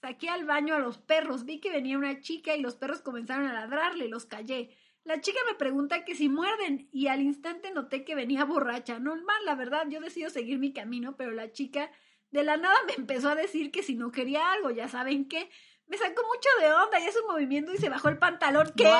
saqué 0.00 0.28
al 0.28 0.44
baño 0.44 0.74
a 0.74 0.78
los 0.78 0.98
perros. 0.98 1.44
Vi 1.44 1.60
que 1.60 1.70
venía 1.70 1.98
una 1.98 2.20
chica 2.20 2.54
y 2.56 2.60
los 2.60 2.76
perros 2.76 3.00
comenzaron 3.00 3.46
a 3.46 3.52
ladrarle. 3.52 4.08
Los 4.08 4.26
callé. 4.26 4.70
La 5.04 5.20
chica 5.20 5.38
me 5.48 5.56
pregunta 5.56 6.04
que 6.04 6.14
si 6.14 6.28
muerden 6.28 6.88
y 6.92 7.06
al 7.06 7.22
instante 7.22 7.70
noté 7.70 8.04
que 8.04 8.14
venía 8.14 8.44
borracha. 8.44 8.98
Normal, 8.98 9.44
la 9.44 9.54
verdad, 9.54 9.86
yo 9.88 10.00
decido 10.00 10.30
seguir 10.30 10.58
mi 10.58 10.72
camino, 10.72 11.16
pero 11.16 11.32
la 11.32 11.50
chica 11.52 11.90
de 12.30 12.44
la 12.44 12.56
nada 12.56 12.76
me 12.86 12.94
empezó 12.94 13.30
a 13.30 13.34
decir 13.34 13.70
que 13.70 13.82
si 13.82 13.94
no 13.94 14.12
quería 14.12 14.52
algo, 14.52 14.70
ya 14.70 14.88
saben 14.88 15.28
qué. 15.28 15.50
Me 15.86 15.96
sacó 15.96 16.22
mucho 16.26 16.48
de 16.60 16.72
onda 16.72 17.00
y 17.00 17.04
es 17.04 17.16
un 17.16 17.26
movimiento 17.26 17.72
y 17.72 17.78
se 17.78 17.88
bajó 17.88 18.10
el 18.10 18.18
pantalón. 18.18 18.70
¿Qué? 18.76 18.84
What? 18.84 18.98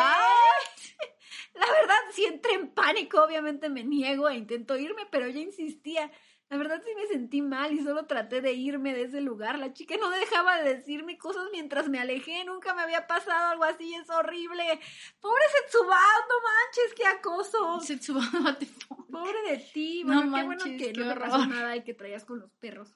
La 1.55 1.67
verdad, 1.73 1.99
sí 2.13 2.25
entré 2.25 2.53
en 2.55 2.71
pánico, 2.71 3.23
obviamente 3.23 3.69
me 3.69 3.85
niego 3.85 4.29
e 4.29 4.37
intento 4.37 4.77
irme, 4.77 5.07
pero 5.11 5.27
ella 5.27 5.41
insistía. 5.41 6.11
La 6.51 6.57
verdad 6.57 6.83
sí 6.83 6.91
me 6.97 7.07
sentí 7.07 7.43
mal 7.43 7.73
y 7.73 7.83
solo 7.83 8.07
traté 8.07 8.41
de 8.41 8.55
irme 8.55 8.95
de 8.95 9.03
ese 9.03 9.21
lugar. 9.21 9.59
La 9.59 9.75
chica 9.75 9.97
no 10.01 10.09
dejaba 10.09 10.57
de 10.63 10.77
decirme 10.77 11.19
cosas 11.19 11.45
mientras 11.53 11.89
me 11.91 11.99
alejé. 12.01 12.43
Nunca 12.45 12.75
me 12.75 12.81
había 12.83 13.07
pasado 13.07 13.51
algo 13.51 13.65
así, 13.65 13.95
es 13.95 14.09
horrible. 14.09 14.81
Pobre 15.21 15.43
Setsubao, 15.53 15.91
no 15.91 16.35
manches, 16.43 16.95
qué 16.97 17.07
acoso. 17.07 17.81
Setsubato, 17.81 18.39
what 18.43 18.57
the 18.57 18.67
fuck? 18.67 19.07
Pobre 19.11 19.43
de 19.51 19.59
ti. 19.59 20.05
No 20.05 20.15
Bueno, 20.15 20.37
qué 20.37 20.43
bueno 20.45 20.65
manches, 20.65 20.87
que 20.87 20.93
qué 20.93 21.01
no 21.01 21.13
te 21.13 21.21
pasó 21.21 21.47
nada 21.47 21.77
y 21.77 21.85
que 21.85 21.93
traías 21.93 22.25
con 22.25 22.39
los 22.41 22.51
perros. 22.53 22.95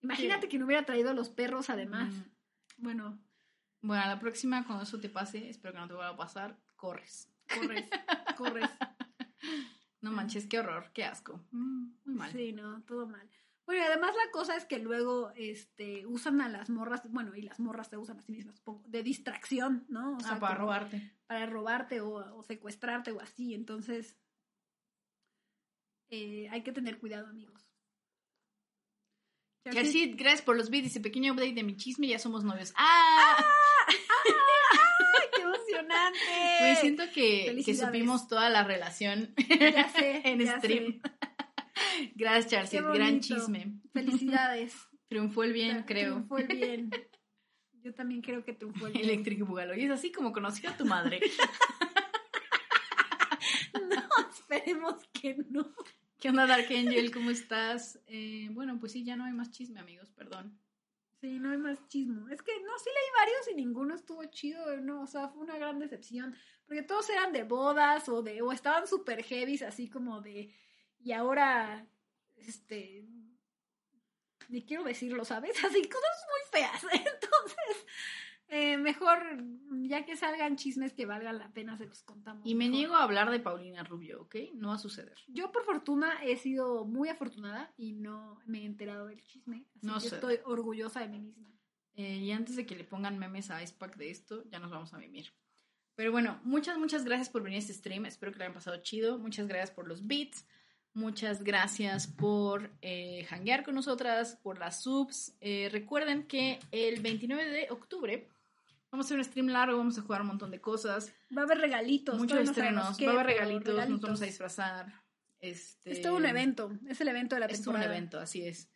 Imagínate 0.00 0.48
que 0.48 0.58
no 0.58 0.64
hubiera 0.64 0.86
traído 0.86 1.10
a 1.10 1.14
los 1.14 1.28
perros 1.28 1.68
además. 1.70 2.10
Mm. 2.12 2.22
Bueno, 2.78 3.18
Bueno, 3.82 4.02
a 4.02 4.06
la 4.06 4.18
próxima, 4.18 4.64
cuando 4.66 4.84
eso 4.84 4.98
te 4.98 5.10
pase, 5.10 5.50
espero 5.50 5.74
que 5.74 5.80
no 5.80 5.88
te 5.88 5.94
vuelva 5.94 6.10
a 6.12 6.16
pasar, 6.16 6.56
corres. 6.76 7.28
corres, 7.54 7.84
corres. 8.36 8.70
No 10.04 10.12
manches, 10.12 10.46
qué 10.46 10.58
horror, 10.58 10.90
qué 10.92 11.02
asco. 11.02 11.40
Mm, 11.50 11.94
Muy 12.04 12.14
mal. 12.14 12.30
Sí, 12.30 12.52
no, 12.52 12.82
todo 12.82 13.06
mal. 13.06 13.26
Bueno, 13.64 13.80
y 13.80 13.86
además 13.86 14.14
la 14.14 14.30
cosa 14.30 14.54
es 14.54 14.66
que 14.66 14.78
luego 14.78 15.32
este, 15.34 16.04
usan 16.04 16.42
a 16.42 16.50
las 16.50 16.68
morras, 16.68 17.00
bueno, 17.10 17.34
y 17.34 17.40
las 17.40 17.58
morras 17.58 17.88
se 17.88 17.96
usan 17.96 18.18
a 18.18 18.22
sí 18.22 18.30
mismas, 18.30 18.56
supongo, 18.56 18.84
de 18.86 19.02
distracción, 19.02 19.86
¿no? 19.88 20.12
O 20.12 20.18
ah, 20.26 20.36
para 20.38 20.38
como 20.40 20.54
robarte. 20.66 21.16
Para 21.26 21.46
robarte 21.46 22.02
o, 22.02 22.36
o 22.36 22.42
secuestrarte 22.42 23.12
o 23.12 23.20
así. 23.22 23.54
Entonces, 23.54 24.18
eh, 26.10 26.48
hay 26.50 26.62
que 26.62 26.72
tener 26.72 26.98
cuidado, 26.98 27.28
amigos. 27.28 27.66
Así, 29.64 30.12
gracias 30.12 30.42
por 30.42 30.56
los 30.56 30.68
beats. 30.68 30.84
Dice 30.84 31.00
pequeño 31.00 31.32
update 31.32 31.54
de 31.54 31.62
mi 31.62 31.78
chisme, 31.78 32.08
ya 32.08 32.18
somos 32.18 32.44
novios. 32.44 32.74
¡Ah! 32.76 33.36
¡Ay, 33.38 33.96
qué 33.96 33.96
emocionante! 33.96 34.13
Pues 36.66 36.78
siento 36.80 37.02
que, 37.12 37.62
que 37.64 37.74
supimos 37.74 38.28
toda 38.28 38.50
la 38.50 38.64
relación 38.64 39.34
Ya 39.48 39.88
sé, 39.90 40.22
en 40.24 40.40
ya 40.40 40.58
stream. 40.58 41.00
sé. 41.02 41.10
Gracias. 42.14 42.70
Qué 42.70 42.80
Gran 42.80 43.20
chisme. 43.20 43.80
Felicidades. 43.92 44.74
Triunfó 45.08 45.44
el 45.44 45.52
bien, 45.52 45.82
creo. 45.86 46.14
Triunfó 46.14 46.38
el 46.38 46.46
bien. 46.48 46.90
Yo 47.82 47.92
también 47.94 48.22
creo 48.22 48.42
que 48.44 48.52
triunfó 48.54 48.86
el 48.86 48.94
bien. 48.94 49.04
Electric 49.04 49.46
Boogaloo. 49.46 49.76
Y 49.76 49.84
es 49.84 49.90
así 49.90 50.10
como 50.10 50.32
conocí 50.32 50.66
a 50.66 50.76
tu 50.76 50.86
madre. 50.86 51.20
No, 53.74 54.02
esperemos 54.32 55.02
que 55.12 55.36
no. 55.50 55.74
¿Qué 56.18 56.30
onda, 56.30 56.46
Dark 56.46 56.66
Angel? 56.70 57.10
¿Cómo 57.12 57.30
estás? 57.30 58.00
Eh, 58.06 58.48
bueno, 58.52 58.78
pues 58.80 58.92
sí, 58.92 59.04
ya 59.04 59.16
no 59.16 59.24
hay 59.24 59.32
más 59.32 59.50
chisme, 59.50 59.80
amigos, 59.80 60.10
perdón. 60.12 60.58
Sí, 61.24 61.38
no 61.38 61.52
hay 61.52 61.56
más 61.56 61.78
chismo. 61.88 62.28
Es 62.28 62.42
que 62.42 62.52
no, 62.60 62.78
sí 62.78 62.90
leí 62.90 63.10
varios 63.16 63.48
y 63.50 63.54
ninguno 63.54 63.94
estuvo 63.94 64.22
chido, 64.26 64.76
no, 64.82 65.04
o 65.04 65.06
sea, 65.06 65.28
fue 65.28 65.40
una 65.40 65.56
gran 65.56 65.78
decepción. 65.78 66.36
Porque 66.66 66.82
todos 66.82 67.08
eran 67.08 67.32
de 67.32 67.44
bodas 67.44 68.06
o 68.10 68.20
de, 68.20 68.42
o 68.42 68.52
estaban 68.52 68.86
super 68.86 69.24
heavies, 69.24 69.62
así 69.62 69.88
como 69.88 70.20
de, 70.20 70.54
y 71.00 71.12
ahora, 71.12 71.86
este, 72.36 73.06
ni 74.50 74.66
quiero 74.66 74.84
decirlo, 74.84 75.24
¿sabes? 75.24 75.56
Así, 75.64 75.88
cosas 75.88 76.26
muy 76.28 76.60
feas. 76.60 76.84
Entonces, 76.92 77.86
eh, 78.48 78.76
mejor, 78.76 79.18
ya 79.82 80.04
que 80.04 80.16
salgan 80.16 80.56
chismes 80.56 80.92
que 80.92 81.06
valgan 81.06 81.38
la 81.38 81.52
pena, 81.52 81.76
se 81.76 81.86
los 81.86 82.02
contamos. 82.02 82.46
Y 82.46 82.54
me 82.54 82.66
mejor. 82.66 82.76
niego 82.78 82.94
a 82.94 83.02
hablar 83.02 83.30
de 83.30 83.40
Paulina 83.40 83.82
Rubio, 83.84 84.22
¿ok? 84.22 84.36
No 84.54 84.68
va 84.68 84.74
a 84.74 84.78
suceder. 84.78 85.16
Yo 85.28 85.50
por 85.50 85.64
fortuna 85.64 86.22
he 86.22 86.36
sido 86.36 86.84
muy 86.84 87.08
afortunada 87.08 87.72
y 87.76 87.92
no 87.92 88.40
me 88.46 88.62
he 88.62 88.64
enterado 88.66 89.06
del 89.06 89.22
chisme, 89.24 89.64
así 89.74 89.86
No 89.86 89.94
que 89.94 90.00
sé. 90.08 90.14
estoy 90.16 90.38
orgullosa 90.44 91.00
de 91.00 91.08
mí 91.08 91.20
misma. 91.20 91.50
Eh, 91.96 92.16
y 92.18 92.32
antes 92.32 92.56
de 92.56 92.66
que 92.66 92.74
le 92.76 92.84
pongan 92.84 93.18
memes 93.18 93.50
a 93.50 93.62
Icepack 93.62 93.96
de 93.96 94.10
esto, 94.10 94.44
ya 94.50 94.58
nos 94.58 94.70
vamos 94.70 94.92
a 94.94 94.98
mimir. 94.98 95.32
Pero 95.94 96.10
bueno, 96.10 96.40
muchas, 96.42 96.76
muchas 96.76 97.04
gracias 97.04 97.28
por 97.28 97.42
venir 97.42 97.56
a 97.56 97.60
este 97.60 97.72
stream. 97.72 98.04
Espero 98.06 98.32
que 98.32 98.38
lo 98.38 98.44
hayan 98.44 98.54
pasado 98.54 98.76
chido. 98.82 99.18
Muchas 99.18 99.46
gracias 99.46 99.70
por 99.70 99.86
los 99.86 100.06
beats. 100.06 100.44
Muchas 100.92 101.42
gracias 101.42 102.06
por 102.06 102.70
eh, 102.82 103.26
hanguear 103.30 103.64
con 103.64 103.74
nosotras, 103.74 104.38
por 104.42 104.58
las 104.58 104.82
subs. 104.82 105.36
Eh, 105.40 105.68
recuerden 105.70 106.24
que 106.26 106.58
el 106.72 107.00
29 107.00 107.44
de 107.50 107.66
octubre 107.70 108.28
vamos 108.94 109.06
a 109.06 109.08
hacer 109.08 109.18
un 109.18 109.24
stream 109.24 109.48
largo, 109.48 109.76
vamos 109.76 109.98
a 109.98 110.02
jugar 110.02 110.20
un 110.22 110.28
montón 110.28 110.50
de 110.52 110.60
cosas. 110.60 111.12
Va 111.36 111.42
a 111.42 111.44
haber 111.44 111.58
regalitos. 111.58 112.16
muchos 112.16 112.36
no 112.36 112.42
estrenos, 112.50 112.96
qué, 112.96 113.06
va 113.06 113.12
a 113.12 113.14
haber 113.20 113.26
regalitos, 113.26 113.88
nos 113.88 114.00
vamos 114.00 114.22
a 114.22 114.24
disfrazar. 114.24 115.02
Este, 115.40 115.90
Es 115.92 116.00
todo 116.00 116.16
un 116.16 116.24
evento, 116.26 116.72
es 116.88 117.00
el 117.00 117.08
evento 117.08 117.34
de 117.34 117.40
la 117.40 117.46
Es 117.46 117.58
un 117.58 117.64
temporada. 117.64 117.86
evento, 117.86 118.20
así 118.20 118.46
es. 118.46 118.70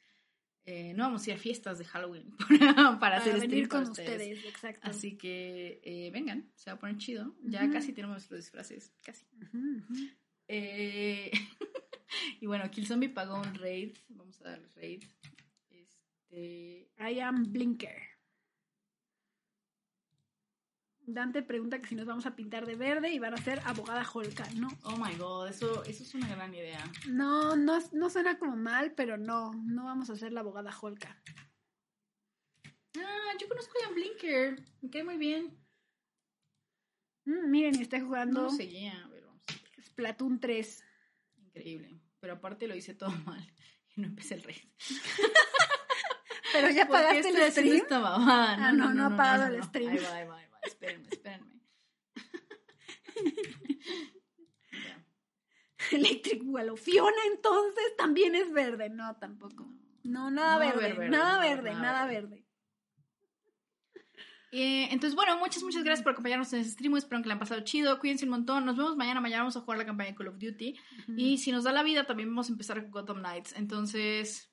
Eh, 0.66 0.93
no 0.95 1.05
vamos 1.05 1.27
a 1.27 1.31
ir 1.31 1.36
a 1.36 1.39
fiestas 1.39 1.78
de 1.78 1.85
Halloween 1.86 2.36
para, 2.99 2.99
Para 2.99 3.16
hacer 3.19 3.35
venir 3.40 3.66
stream 3.66 3.69
con 3.69 3.81
para 3.81 3.90
ustedes. 3.93 4.11
ustedes, 4.39 4.45
exacto. 4.45 4.90
Así 4.90 5.16
que 5.16 5.81
eh, 5.82 6.11
vengan, 6.12 6.51
se 6.57 6.70
va 6.70 6.77
a 6.77 6.78
poner 6.81 6.99
chido. 6.99 7.35
Ya 7.43 7.70
casi 7.70 7.93
tenemos 7.93 8.15
nuestros 8.16 8.40
disfraces, 8.40 8.93
casi. 9.03 9.24
Eh, 10.49 11.31
y 12.40 12.47
bueno, 12.47 12.69
Killzombie 12.70 13.09
pagó 13.09 13.40
un 13.40 13.55
raid. 13.55 13.97
Vamos 14.09 14.40
a 14.43 14.51
darle 14.51 14.69
raid. 14.74 15.05
Este, 15.70 16.90
I 16.99 17.20
am 17.20 17.51
Blinker. 17.53 18.18
Dante 21.10 21.43
pregunta 21.43 21.80
que 21.80 21.89
si 21.89 21.94
nos 21.94 22.05
vamos 22.05 22.26
a 22.26 22.36
pintar 22.36 22.66
de 22.66 22.74
verde 22.76 23.10
y 23.10 23.18
van 23.18 23.32
a 23.32 23.39
ser 23.39 23.62
abogada 23.64 24.06
Holka, 24.12 24.47
¿no? 24.56 24.68
oh 24.82 24.97
my 24.98 25.14
god, 25.16 25.48
eso, 25.48 25.82
eso 25.85 26.02
es 26.02 26.14
una 26.14 26.28
gran 26.28 26.55
idea. 26.55 26.85
No, 27.09 27.56
no, 27.56 27.78
no 27.93 28.10
suena 28.10 28.39
como 28.39 28.56
mal, 28.56 28.93
pero 28.93 29.16
no, 29.16 29.52
no 29.55 29.85
vamos 29.86 30.10
a 30.10 30.12
hacer 30.12 30.32
la 30.32 30.40
abogada 30.40 30.70
Holka. 30.78 31.18
Ah, 32.98 33.32
yo 33.40 33.48
conozco 33.48 33.72
a 33.78 33.85
Ian 33.86 33.94
Blinker. 33.94 34.62
Me 34.82 34.90
cae 34.90 35.02
muy 35.02 35.16
bien. 35.16 35.56
Mm, 37.24 37.51
miren, 37.51 37.80
está 37.80 37.98
No 37.98 38.06
jugando 38.06 38.43
lo 38.43 38.51
seguía, 38.51 39.09
ver. 39.09 39.24
Splatoon 39.82 40.40
3. 40.40 40.85
Increíble. 41.39 42.01
Pero 42.20 42.35
aparte 42.35 42.68
lo 42.68 42.74
hice 42.74 42.94
todo 42.94 43.12
mal. 43.24 43.51
Y 43.97 44.02
no 44.02 44.09
empecé 44.09 44.35
el 44.35 44.43
raid. 44.43 44.62
Pero 46.52 46.70
ya 46.70 46.86
¿Por 46.86 46.98
qué 46.98 47.05
pagaste 47.06 47.28
el 47.30 47.51
stream. 47.52 47.76
esta 47.76 47.98
babada? 47.98 48.68
Ah, 48.68 48.72
no, 48.72 48.93
no 48.93 49.06
ha 49.06 49.16
pagado 49.16 49.55
el 49.55 49.62
stream. 49.62 49.93
Ahí 49.93 49.98
va, 49.98 50.14
ahí 50.14 50.26
va, 50.26 50.36
ahí 50.39 50.47
va. 50.47 50.47
Espérenme, 50.69 51.09
espérenme. 51.11 51.61
Electric 55.93 56.43
Wheel. 56.45 56.77
Fiona 56.77 57.16
entonces 57.35 57.97
también 57.97 58.35
es 58.35 58.53
verde. 58.53 58.90
No, 58.90 59.16
tampoco. 59.16 59.66
No, 60.05 60.31
nada 60.31 60.55
No 60.55 60.59
verde, 60.61 61.09
nada 61.09 61.40
verde, 61.40 61.70
nada 61.70 61.82
nada 61.82 62.07
verde. 62.07 62.28
verde. 62.28 62.45
Eh, 64.51 64.89
entonces, 64.90 65.15
bueno, 65.15 65.39
muchas, 65.39 65.62
muchas 65.62 65.85
gracias 65.85 66.03
por 66.03 66.12
acompañarnos 66.12 66.53
en 66.53 66.61
este 66.61 66.73
stream. 66.73 66.97
Espero 66.97 67.20
que 67.20 67.28
le 67.28 67.35
han 67.35 67.39
pasado 67.39 67.61
chido. 67.62 67.99
Cuídense 67.99 68.24
un 68.24 68.31
montón. 68.31 68.65
Nos 68.65 68.77
vemos 68.77 68.97
mañana. 68.97 69.20
Mañana 69.20 69.43
vamos 69.43 69.57
a 69.57 69.61
jugar 69.61 69.78
la 69.78 69.86
campaña 69.86 70.11
de 70.11 70.16
Call 70.16 70.28
of 70.28 70.39
Duty. 70.39 70.74
Y 71.16 71.39
si 71.39 71.53
nos 71.53 71.65
da 71.65 71.73
la 71.73 71.82
vida, 71.82 72.05
también 72.05 72.28
vamos 72.31 72.49
a 72.49 72.53
empezar 72.53 72.81
con 72.82 72.90
Gotham 72.90 73.19
Knights. 73.19 73.55
Entonces, 73.57 74.51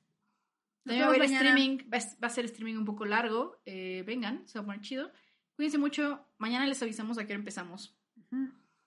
también 0.84 1.08
va 1.08 1.12
a 1.12 1.16
haber 1.16 1.24
streaming. 1.24 1.78
Va 1.92 1.98
a, 1.98 2.02
va 2.22 2.28
a 2.28 2.30
ser 2.30 2.46
streaming 2.46 2.76
un 2.76 2.86
poco 2.86 3.06
largo. 3.06 3.62
Eh, 3.66 4.04
vengan, 4.06 4.46
se 4.48 4.60
va 4.60 4.64
a 4.64 4.66
poner 4.66 4.82
chido. 4.82 5.12
Cuídense 5.56 5.78
mucho. 5.78 6.26
Mañana 6.38 6.66
les 6.68 6.82
avisamos 6.82 7.18
a 7.18 7.26
qué 7.26 7.34
hora 7.34 7.40
empezamos. 7.40 7.96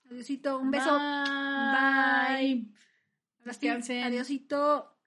Adiosito, 0.09 0.59
un 0.59 0.71
beso. 0.71 0.97
Bye. 0.97 2.65
Sí, 2.65 2.73
Descansen. 3.45 4.03
Adiosito. 4.03 4.98